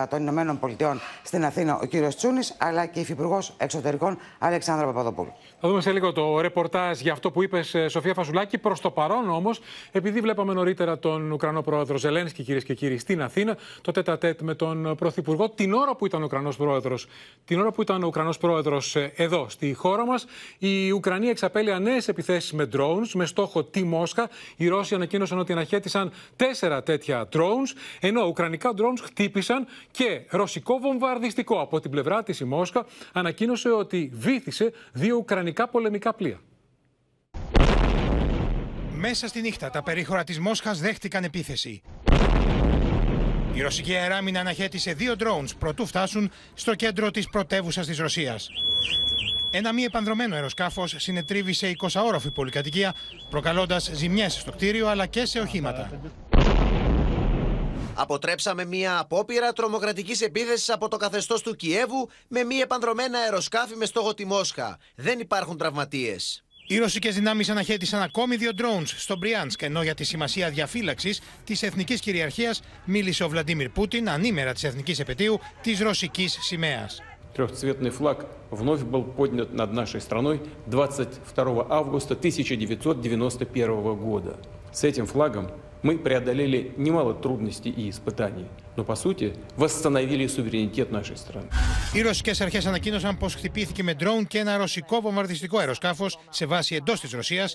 των 0.08 0.20
Ηνωμένων 0.20 0.58
Πολιτειών 0.58 1.00
στην 1.22 1.44
Αθήνα, 1.44 1.78
ο 1.82 1.84
κύριος 1.84 2.16
Τσούνης, 2.16 2.54
αλλά 2.58 2.86
και 2.86 2.98
η 2.98 3.02
υφυπουργός 3.02 3.54
Εξωτερικών 3.56 4.18
Αλεξάνδρα 4.38 4.86
Παπαδοπούλου. 4.86 5.32
Θα 5.60 5.68
δούμε 5.68 5.80
σε 5.80 5.92
λίγο 5.92 6.12
το 6.12 6.40
ρεπορτάζ 6.40 7.00
για 7.00 7.12
αυτό 7.12 7.30
που 7.30 7.42
είπες, 7.42 7.74
Σοφία 7.88 8.14
Φασουλάκη. 8.14 8.58
Προς 8.58 8.80
το 8.80 8.90
παρόν 8.90 9.30
όμως, 9.30 9.60
επειδή 9.92 10.20
βλέπαμε 10.20 10.52
νωρίτερα 10.52 10.98
τον 10.98 11.32
Ουκρανό 11.32 11.62
πρόεδρο 11.62 11.96
Ζελένσκι, 11.96 12.42
κυρίες 12.42 12.64
και 12.64 12.74
κύριοι, 12.74 12.98
στην 12.98 13.22
Αθήνα, 13.22 13.56
το 13.80 13.92
τέτα 13.92 14.18
τέτ 14.18 14.40
με 14.40 14.54
τον 14.54 14.94
Πρωθυπουργό, 14.96 15.50
την 15.50 15.72
ώρα 15.72 15.96
που 15.96 16.06
ήταν 16.06 16.22
ο 16.22 16.24
Ουκρανός 16.24 16.56
πρόεδρος, 16.56 17.06
την 17.44 17.60
ώρα 17.60 17.70
που 17.70 17.82
ήταν 17.82 18.02
ο 18.02 18.06
Ουκρανός 18.06 18.38
πρόεδρος 18.38 18.96
εδώ 18.96 19.46
στη 19.48 19.74
χώρα 19.74 20.06
μας, 20.06 20.26
η 20.58 20.90
Ουκρανία 20.90 21.30
εξαπέλυε 21.30 21.78
νέες 21.78 22.08
επιθέσεις 22.08 22.52
με 22.52 22.68
drones 22.72 23.10
με 23.14 23.26
στόχο 23.26 23.64
τη 23.64 23.84
Μόσχα. 23.84 24.28
Οι 24.56 24.68
Ρώσοι 24.68 24.94
ανακοίνωσαν 24.94 25.38
ότι 25.38 25.52
αναχέτησαν 25.52 26.12
τέσσερα 26.36 26.82
τέτοια 26.82 27.27
drones, 27.32 27.76
ενώ 28.00 28.26
ουκρανικά 28.26 28.70
drones 28.76 29.00
χτύπησαν 29.02 29.66
και 29.90 30.22
ρωσικό 30.28 30.78
βομβαρδιστικό. 30.78 31.60
Από 31.60 31.80
την 31.80 31.90
πλευρά 31.90 32.22
της 32.22 32.40
η 32.40 32.44
Μόσχα 32.44 32.86
ανακοίνωσε 33.12 33.68
ότι 33.68 34.10
βήθησε 34.14 34.72
δύο 34.92 35.16
ουκρανικά 35.16 35.68
πολεμικά 35.68 36.14
πλοία. 36.14 36.40
Μέσα 39.00 39.28
στη 39.28 39.40
νύχτα 39.40 39.70
τα 39.70 39.82
περίχωρα 39.82 40.24
της 40.24 40.38
Μόσχας 40.38 40.80
δέχτηκαν 40.80 41.24
επίθεση. 41.24 41.82
Η 43.52 43.62
ρωσική 43.62 43.94
αεράμινα 43.94 44.40
αναχέτησε 44.40 44.92
δύο 44.92 45.14
drones 45.18 45.56
προτού 45.58 45.86
φτάσουν 45.86 46.30
στο 46.54 46.74
κέντρο 46.74 47.10
της 47.10 47.28
πρωτεύουσας 47.28 47.86
της 47.86 47.98
Ρωσίας. 47.98 48.48
Ένα 49.50 49.72
μη 49.72 49.82
επανδρομένο 49.82 50.34
αεροσκάφος 50.34 50.94
συνετρίβησε 50.98 51.76
20 51.80 52.02
όροφη 52.04 52.30
πολυκατοικία, 52.30 52.94
προκαλώντας 53.30 53.90
ζημιές 53.94 54.34
στο 54.34 54.50
κτίριο 54.50 54.88
αλλά 54.88 55.06
και 55.06 55.24
σε 55.24 55.40
οχήματα 55.40 55.90
Αποτρέψαμε 57.97 58.65
μια 58.65 58.99
απόπειρα 58.99 59.53
τρομοκρατική 59.53 60.23
επίθεση 60.23 60.71
από 60.71 60.87
το 60.87 60.97
καθεστώ 60.97 61.41
του 61.41 61.55
Κιέβου 61.55 62.09
με 62.27 62.43
μη 62.43 62.55
επανδρομένα 62.55 63.19
αεροσκάφη 63.19 63.75
με 63.75 63.85
στόχο 63.85 64.13
τη 64.13 64.25
Μόσχα. 64.25 64.77
Δεν 64.95 65.19
υπάρχουν 65.19 65.57
τραυματίε. 65.57 66.15
Οι 66.67 66.77
ρωσικέ 66.77 67.09
δυνάμει 67.09 67.43
αναχέτησαν 67.49 68.01
ακόμη 68.01 68.35
δύο 68.35 68.51
drones 68.57 68.85
στο 68.85 69.17
Μπριάνσκ, 69.17 69.61
ενώ 69.61 69.83
για 69.83 69.95
τη 69.95 70.03
σημασία 70.03 70.49
διαφύλαξη 70.49 71.17
τη 71.43 71.59
εθνική 71.61 71.99
κυριαρχία 71.99 72.55
μίλησε 72.85 73.23
ο 73.23 73.29
Βλαντίμιρ 73.29 73.69
Πούτιν 73.69 74.09
ανήμερα 74.09 74.53
τη 74.53 74.67
εθνική 74.67 75.01
επαιτίου 75.01 75.39
τη 75.61 75.73
ρωσική 75.83 76.27
σημαία. 76.27 76.89
Трехцветный 77.35 77.89
флаг 77.89 78.27
вновь 78.51 78.83
был 78.83 79.03
поднят 79.03 79.53
над 79.53 79.73
нашей 79.73 80.01
страной 80.01 80.39
22 80.67 81.65
августа 81.67 82.13
1991 82.13 83.95
года. 83.95 84.39
С 84.71 84.83
этим 84.83 85.07
флагом 85.07 85.49
Мы 85.81 85.97
преодолели 85.97 86.71
немало 86.77 87.13
трудностей 87.13 87.69
и 87.69 87.89
испытаний, 87.89 88.47
но 88.77 88.83
по 88.85 88.95
сути 88.95 89.33
восстановили 89.57 90.27
суверенитет 90.27 90.91
нашей 90.91 91.17
страны. 91.17 91.49
Οι 91.93 92.01
ρωσικέ 92.01 92.31
αρχέ 92.43 92.61
ανακοίνωσαν 92.67 93.17
πω 93.17 93.27
χτυπήθηκε 93.29 93.83
με 93.83 93.93
ντρόουν 93.93 94.27
και 94.27 94.39
ένα 94.39 94.57
ρωσικό 94.57 95.01
βομβαρδιστικό 95.01 95.57
αεροσκάφο 95.57 96.05
σε 96.29 96.45
βάση 96.45 96.75
εντό 96.75 96.93
τη 96.93 97.15
Ρωσία, 97.15 97.49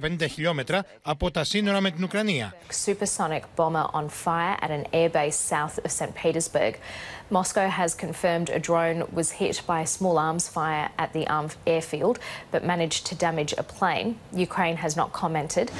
650 0.00 0.26
χιλιόμετρα 0.30 0.84
από 1.02 1.30
τα 1.30 1.44
σύνορα 1.44 1.80
με 1.80 1.90
την 1.90 2.04
Ουκρανία. 2.04 2.54
Supersonic 2.86 3.42
bomber 3.56 3.86
on 3.92 4.08
fire 4.24 4.56
at 4.64 4.70
an 4.70 4.84
airbase 4.92 5.38
south 5.50 5.84
of 5.84 5.90
St. 5.90 6.12
Petersburg. 6.22 6.74
Moscow 7.39 7.67
has 7.81 7.91
confirmed 8.05 8.49
a 8.51 8.59
drone 8.69 8.99
was 9.19 9.29
hit 9.41 9.55
by 9.71 9.79
a 9.81 9.87
small 9.87 10.17
arms 10.27 10.45
fire 10.47 10.87
at 11.03 11.09
the 11.15 11.25
airfield 11.73 12.15
but 12.51 12.61
managed 12.63 13.01
to 13.07 13.13
damage 13.27 13.51
a 13.57 13.63
plane. 13.63 14.09
Ukraine 14.47 14.77
has 14.77 14.93
not 14.95 15.09
commented. 15.21 15.71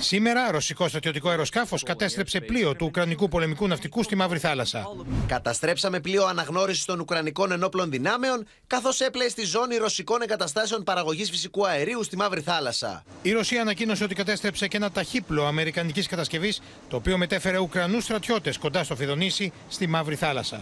Σήμερα, 0.00 0.50
ρωσικό 0.50 0.88
στρατιωτικό 0.88 1.28
αεροσκάφος 1.28 1.82
κατέστρεψε 1.82 2.40
πλοίο 2.40 2.76
του 2.76 2.86
Ουκρανικού 2.86 3.28
πολεμικού 3.28 3.66
ναυτικού 3.66 4.02
στη 4.02 4.16
Μαύρη 4.16 4.38
Θάλασσα. 4.38 4.86
Καταστρέψαμε 5.26 6.00
πλοίο 6.00 6.26
αναγνώρισης 6.26 6.84
των 6.84 7.00
Ουκρανικών 7.00 7.52
ενόπλων 7.52 7.90
δυνάμεων, 7.90 8.46
καθώς 8.66 9.00
έπλεε 9.00 9.28
στη 9.28 9.44
ζώνη 9.44 9.76
ρωσικών 9.76 10.22
εγκαταστάσεων 10.22 10.84
παραγωγής 10.84 11.30
φυσικού 11.30 11.66
αερίου 11.66 12.04
στη 12.04 12.16
Μαύρη 12.16 12.40
Θάλασσα. 12.40 13.04
Η 13.22 13.32
Ρωσία 13.32 13.60
ανακοίνωσε 13.60 14.04
ότι 14.04 14.14
κατέστρεψε 14.14 14.68
και 14.68 14.76
ένα 14.76 14.90
ταχύπλο 14.90 15.44
αμερικανικής 15.44 16.06
κατασκευής, 16.06 16.60
το 16.88 16.96
οποίο 16.96 17.16
μετέφερε 17.16 17.58
Ουκρανούς 17.58 18.04
στρατιώτες 18.04 18.58
κοντά 18.58 18.84
στο 18.84 18.96
Φιδονήσι 18.96 19.52
στη 19.68 19.86
Μαύρη 19.86 20.14
Θάλασσα 20.14 20.57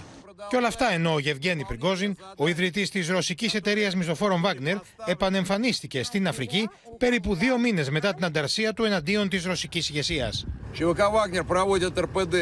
Και 0.49 0.55
όλα 0.55 0.67
αυτά 0.67 0.91
ενώ 0.91 1.13
ο 1.13 1.19
Γευγένη 1.19 1.65
Πριγκόζιν, 1.65 2.15
ο 2.38 2.47
ιδρυτή 2.47 2.89
τη 2.89 3.01
ρωσική 3.01 3.49
εταιρεία 3.53 3.91
μισθοφόρων 3.95 4.41
Βάγνερ, 4.41 4.77
επανεμφανίστηκε 5.05 6.03
στην 6.03 6.27
Αφρική 6.27 6.69
περίπου 6.97 7.35
δύο 7.35 7.57
μήνε 7.57 7.85
μετά 7.89 8.13
την 8.13 8.25
ανταρσία 8.25 8.73
του 8.73 8.83
εναντίον 8.83 9.29
τη 9.29 9.38
ρωσική 9.38 9.77
ηγεσία. 9.77 10.31
ЧВК 10.73 10.99
«Вагнер» 11.11 11.43
проводит 11.43 11.99
РПД, 11.99 12.35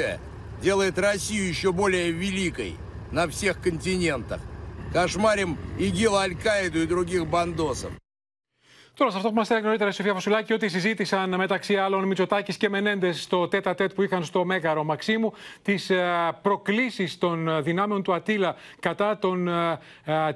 делает 0.62 0.98
Россию 0.98 1.48
еще 1.48 1.72
более 1.72 2.12
великой 2.12 2.76
на 3.12 3.28
всех 3.28 3.60
континентах. 3.60 4.40
Кошмарим 4.94 5.58
ИГИЛ, 5.78 6.16
Аль-Каиду 6.16 6.82
и 6.82 6.86
других 6.86 7.28
бандосов. 7.28 7.92
Τώρα, 8.97 9.11
σε 9.11 9.17
αυτό 9.17 9.29
που 9.29 9.35
μας 9.35 9.51
έλεγε 9.51 9.65
νωρίτερα 9.65 9.91
η 9.91 9.93
Σοφία 9.93 10.15
Φωσουλάκη, 10.15 10.53
ότι 10.53 10.69
συζήτησαν 10.69 11.35
μεταξύ 11.35 11.77
άλλων 11.77 12.05
Μητσοτάκης 12.05 12.57
και 12.57 12.69
Μενέντες 12.69 13.23
στο 13.23 13.49
τέτα 13.49 13.75
τέτ 13.75 13.93
που 13.95 14.03
είχαν 14.03 14.25
στο 14.25 14.45
Μέγαρο 14.45 14.85
Μαξίμου 14.85 15.33
τις 15.63 15.91
ε, 15.91 16.05
προκλήσεις 16.43 17.19
των 17.19 17.63
δυνάμεων 17.63 18.03
του 18.03 18.15
Ατήλα 18.15 18.57
κατά 18.81 19.19
των, 19.19 19.49
ε, 19.49 19.79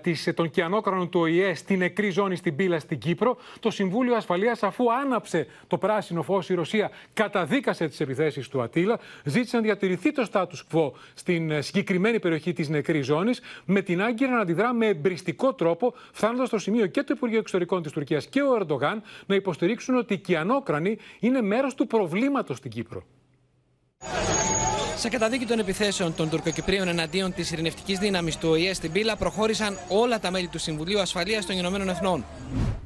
ε, 0.02 0.32
των 0.32 0.50
κιανόκρανων 0.50 1.08
του 1.08 1.20
ΟΗΕ 1.20 1.54
στην 1.54 1.78
νεκρή 1.78 2.10
ζώνη 2.10 2.36
στην 2.36 2.56
Πύλα 2.56 2.78
στην 2.78 2.98
Κύπρο. 2.98 3.36
Το 3.60 3.70
Συμβούλιο 3.70 4.14
Ασφαλείας, 4.14 4.62
αφού 4.62 4.92
άναψε 4.92 5.46
το 5.66 5.78
πράσινο 5.78 6.22
φως 6.22 6.48
η 6.48 6.54
Ρωσία, 6.54 6.90
καταδίκασε 7.14 7.88
τις 7.88 8.00
επιθέσεις 8.00 8.48
του 8.48 8.62
Ατήλα, 8.62 8.98
ζήτησε 9.24 9.56
να 9.56 9.62
διατηρηθεί 9.62 10.12
το 10.12 10.26
status 10.32 10.72
quo 10.72 10.90
στην 11.14 11.62
συγκεκριμένη 11.62 12.18
περιοχή 12.18 12.52
της 12.52 12.68
νεκρής 12.68 13.06
ζώνης, 13.06 13.40
με 13.64 13.80
την 13.80 14.02
άγκυρα 14.02 14.30
να 14.30 14.40
αντιδρά 14.40 14.72
με 14.72 14.86
εμπριστικό 14.86 15.54
τρόπο, 15.54 15.94
φτάνοντας 16.12 16.48
στο 16.48 16.58
σημείο 16.58 16.86
και 16.86 17.02
το 17.02 17.12
Υπουργείο 17.16 17.38
Εξωτερικών 17.38 17.82
της 17.82 17.92
Τουρκίας 17.92 18.26
και 18.26 18.42
ο 18.48 18.56
Ερντογάν 18.60 19.02
να 19.26 19.34
υποστηρίξουν 19.34 19.94
ότι 19.94 20.14
οι 20.14 20.18
Κιανόκρανοι 20.18 20.98
είναι 21.20 21.42
μέρος 21.42 21.74
του 21.74 21.86
προβλήματος 21.86 22.56
στην 22.56 22.70
Κύπρο. 22.70 23.02
Σε 24.96 25.08
καταδίκη 25.08 25.46
των 25.46 25.58
επιθέσεων 25.58 26.14
των 26.14 26.28
Τουρκοκυπρίων 26.30 26.88
εναντίον 26.88 27.32
της 27.32 27.50
ειρηνευτικής 27.52 27.98
δύναμης 27.98 28.36
του 28.36 28.48
ΟΗΕ 28.48 28.74
στην 28.74 28.92
Πύλα 28.92 29.16
προχώρησαν 29.16 29.78
όλα 29.88 30.20
τα 30.20 30.30
μέλη 30.30 30.48
του 30.48 30.58
Συμβουλίου 30.58 31.00
Ασφαλείας 31.00 31.46
των 31.46 31.56
Ηνωμένων 31.56 31.88
Εθνών. 31.88 32.24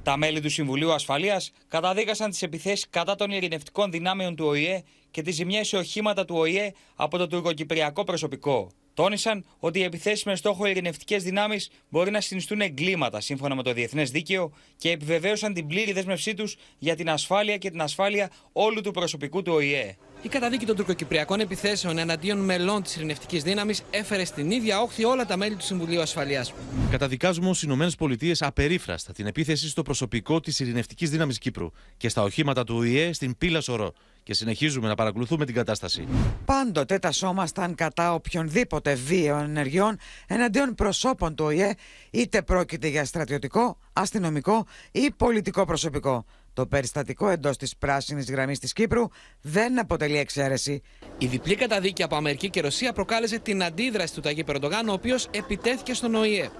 Τα 0.02 0.16
μέλη 0.16 0.40
του 0.40 0.50
Συμβουλίου 0.50 0.92
Ασφαλείας 0.92 1.52
καταδίκασαν 1.68 2.30
τις 2.30 2.42
επιθέσεις 2.42 2.88
κατά 2.90 3.14
των 3.14 3.30
ειρηνευτικών 3.30 3.90
δυνάμεων 3.90 4.36
του 4.36 4.44
ΟΗΕ 4.46 4.82
και 5.10 5.22
τις 5.22 5.34
ζημιές 5.34 5.68
σε 5.68 5.76
οχήματα 5.76 6.24
του 6.24 6.34
ΟΗΕ 6.38 6.72
από 6.96 7.18
το 7.18 7.26
τουρκοκυπριακό 7.26 8.04
προσωπικό. 8.04 8.70
Τόνισαν 8.94 9.44
ότι 9.58 9.78
οι 9.78 9.82
επιθέσεις 9.82 10.24
με 10.24 10.36
στόχο 10.36 10.66
ειρηνευτικές 10.66 11.22
δυνάμεις 11.22 11.70
μπορεί 11.88 12.10
να 12.10 12.20
συνιστούν 12.20 12.60
εγκλήματα 12.60 13.20
σύμφωνα 13.20 13.54
με 13.54 13.62
το 13.62 13.72
διεθνές 13.72 14.10
δίκαιο 14.10 14.52
και 14.76 14.90
επιβεβαίωσαν 14.90 15.54
την 15.54 15.66
πλήρη 15.66 15.92
δέσμευσή 15.92 16.34
τους 16.34 16.56
για 16.78 16.96
την 16.96 17.10
ασφάλεια 17.10 17.56
και 17.56 17.70
την 17.70 17.80
ασφάλεια 17.80 18.30
όλου 18.52 18.80
του 18.80 18.90
προσωπικού 18.90 19.42
του 19.42 19.52
ΟΗΕ. 19.52 19.96
Η 20.24 20.28
καταδίκη 20.28 20.66
των 20.66 20.76
τουρκοκυπριακών 20.76 21.40
επιθέσεων 21.40 21.98
εναντίον 21.98 22.38
μελών 22.38 22.82
της 22.82 22.96
ειρηνευτικής 22.96 23.42
δύναμης 23.42 23.82
έφερε 23.90 24.24
στην 24.24 24.50
ίδια 24.50 24.80
όχθη 24.80 25.04
όλα 25.04 25.26
τα 25.26 25.36
μέλη 25.36 25.54
του 25.54 25.64
Συμβουλίου 25.64 26.00
Ασφαλείας. 26.00 26.52
Καταδικάζουμε 26.90 27.48
ως 27.48 27.62
ΗΠΑ 27.62 28.46
απερίφραστα 28.46 29.12
την 29.12 29.26
επίθεση 29.26 29.68
στο 29.68 29.82
προσωπικό 29.82 30.40
της 30.40 30.60
ειρηνευτικής 30.60 31.10
δύναμης 31.10 31.38
Κύπρου 31.38 31.70
και 31.96 32.08
στα 32.08 32.22
οχήματα 32.22 32.64
του 32.64 32.76
ΟΗΕ 32.76 33.12
στην 33.12 33.38
Πύλα 33.38 33.60
Σωρό 33.60 33.92
και 34.22 34.34
συνεχίζουμε 34.34 34.88
να 34.88 34.94
παρακολουθούμε 34.94 35.44
την 35.44 35.54
κατάσταση. 35.54 36.06
Πάντοτε 36.44 36.98
τα 36.98 37.12
σώμασταν 37.12 37.74
κατά 37.74 38.14
οποιονδήποτε 38.14 38.94
βίαιων 38.94 39.40
ενεργειών 39.40 39.98
εναντίον 40.26 40.74
προσώπων 40.74 41.34
του 41.34 41.44
ΟΗΕ, 41.44 41.74
είτε 42.10 42.42
πρόκειται 42.42 42.88
για 42.88 43.04
στρατιωτικό, 43.04 43.78
αστυνομικό 43.92 44.66
ή 44.92 45.10
πολιτικό 45.16 45.64
προσωπικό. 45.64 46.24
Το 46.54 46.66
περιστατικό 46.66 47.28
εντός 47.28 47.56
της 47.56 47.76
πράσινης 47.76 48.30
γραμμής 48.30 48.58
της 48.58 48.72
Κύπρου 48.72 49.08
δεν 49.40 49.78
αποτελεί 49.78 50.18
εξαίρεση. 50.18 50.82
Η 51.18 51.26
διπλή 51.26 51.54
καταδίκη 51.54 52.02
από 52.02 52.16
Αμερική 52.16 52.50
και 52.50 52.60
Ρωσία 52.60 52.92
προκάλεσε 52.92 53.38
την 53.38 53.62
αντίδραση 53.62 54.14
του 54.14 54.20
Ταγί 54.20 54.44
Περντογάν, 54.44 54.88
ο 54.88 54.92
οποίος 54.92 55.28
επιτέθηκε 55.30 55.94
στον 55.94 56.14
ΟΗΕ. 56.14 56.50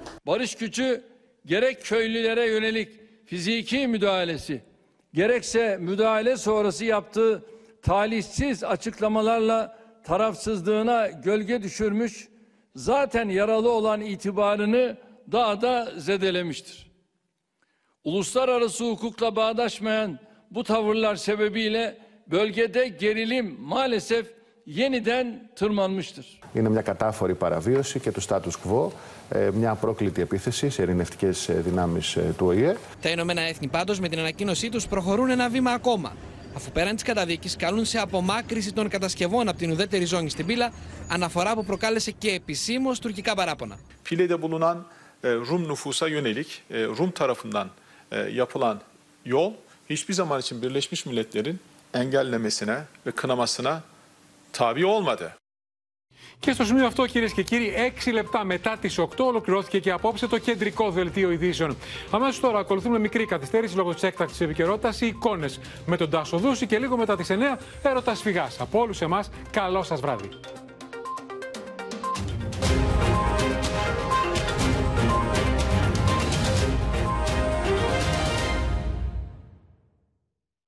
Uluslararası 18.05 18.85
hukukla 18.85 19.37
bağdaşmayan 19.37 20.19
bu 20.51 20.65
tavırlar 20.65 21.17
sebebiyle 21.17 21.97
bölgede 22.27 22.89
gerilim 22.89 23.57
maalesef 23.61 24.27
yeniden 24.67 25.51
tırmanmıştır. 25.57 26.27
Είναι 26.55 26.69
μια 26.69 26.83
κατάφορη 26.83 27.35
παραβίωση 27.35 28.01
και 28.01 28.11
του 28.11 28.21
status 28.21 28.57
quo, 28.65 28.93
μια 29.53 29.71
απρόκλητη 29.71 30.21
επίθεση 30.23 30.71
σε 30.71 30.83
ειρηνευτικές 30.83 31.51
δυνάμεις 31.53 32.19
του 32.37 32.47
ΟΗΕ. 32.47 32.77
Τα 33.01 33.09
Ηνωμένα 33.09 33.41
Έθνη 33.41 33.69
πάντως 33.69 34.01
με 34.01 34.09
την 34.09 34.19
ανακοίνωσή 34.19 34.69
τους 34.69 34.87
προχωρούν 34.87 35.31
ένα 35.31 35.49
βήμα 35.49 35.71
ακόμα 35.71 36.17
αφού 36.55 36.71
πέραν 36.71 36.95
της 36.95 37.05
καταδίκης 37.05 37.57
καλούν 37.57 37.85
σε 37.85 37.99
απομάκρυση 37.99 38.73
των 38.73 38.89
κατασκευών 38.89 39.49
από 39.49 39.59
την 39.59 39.71
ουδέτερη 39.71 40.05
ζώνη 40.05 40.31
στην 40.31 40.47
πύλα, 40.47 40.73
αναφορά 41.09 41.55
που 41.55 41.65
προκάλεσε 41.65 42.11
και 42.11 42.31
επισήμως 42.31 42.99
τουρκικά 42.99 43.35
παράπονα. 43.35 43.79
File'de 44.09 44.37
bulunan 44.41 44.87
Rum 45.49 45.63
nüfusa 45.71 46.07
yönelik 46.15 46.51
Rum 46.99 47.11
tarafından 47.19 47.69
yapılan 48.33 48.81
yol 49.25 49.53
hiçbir 49.91 50.15
zaman 50.15 50.41
için 50.41 50.63
Birleşmiş 50.63 51.07
Milletler'in 51.07 51.61
engellemesine 51.95 52.85
ve 53.07 53.11
kınamasına 53.11 53.83
tabi 54.53 54.87
olmadı. 54.87 55.37
Και 56.41 56.53
στο 56.53 56.65
σημείο 56.65 56.87
αυτό, 56.87 57.07
κυρίες 57.07 57.33
και 57.33 57.43
κύριοι, 57.43 57.75
6 57.75 58.13
λεπτά 58.13 58.45
μετά 58.45 58.77
τις 58.77 58.99
8 58.99 59.27
ολοκληρώθηκε 59.27 59.79
και 59.79 59.91
απόψε 59.91 60.27
το 60.27 60.39
κεντρικό 60.39 60.91
δελτίο 60.91 61.31
ειδήσεων. 61.31 61.77
Αμέσως 62.11 62.41
τώρα 62.41 62.59
ακολουθούμε 62.59 62.99
μικρή 62.99 63.25
καθυστέρηση 63.27 63.77
λόγω 63.77 63.95
της 63.95 64.03
έκτακτης 64.03 64.41
επικαιρότητας 64.41 65.01
οι 65.01 65.07
εικόνες 65.07 65.61
με 65.87 65.97
τον 65.97 66.11
Τάσο 66.11 66.37
Δούση 66.39 66.67
και 66.67 66.79
λίγο 66.79 66.97
μετά 66.97 67.17
τις 67.17 67.31
9 67.31 67.59
έρωτας 67.83 68.19
σφυγά. 68.19 68.49
Από 68.59 68.81
όλους 68.81 69.01
εμάς, 69.01 69.31
καλό 69.51 69.83
σας 69.83 70.01
βράδυ. 70.01 70.29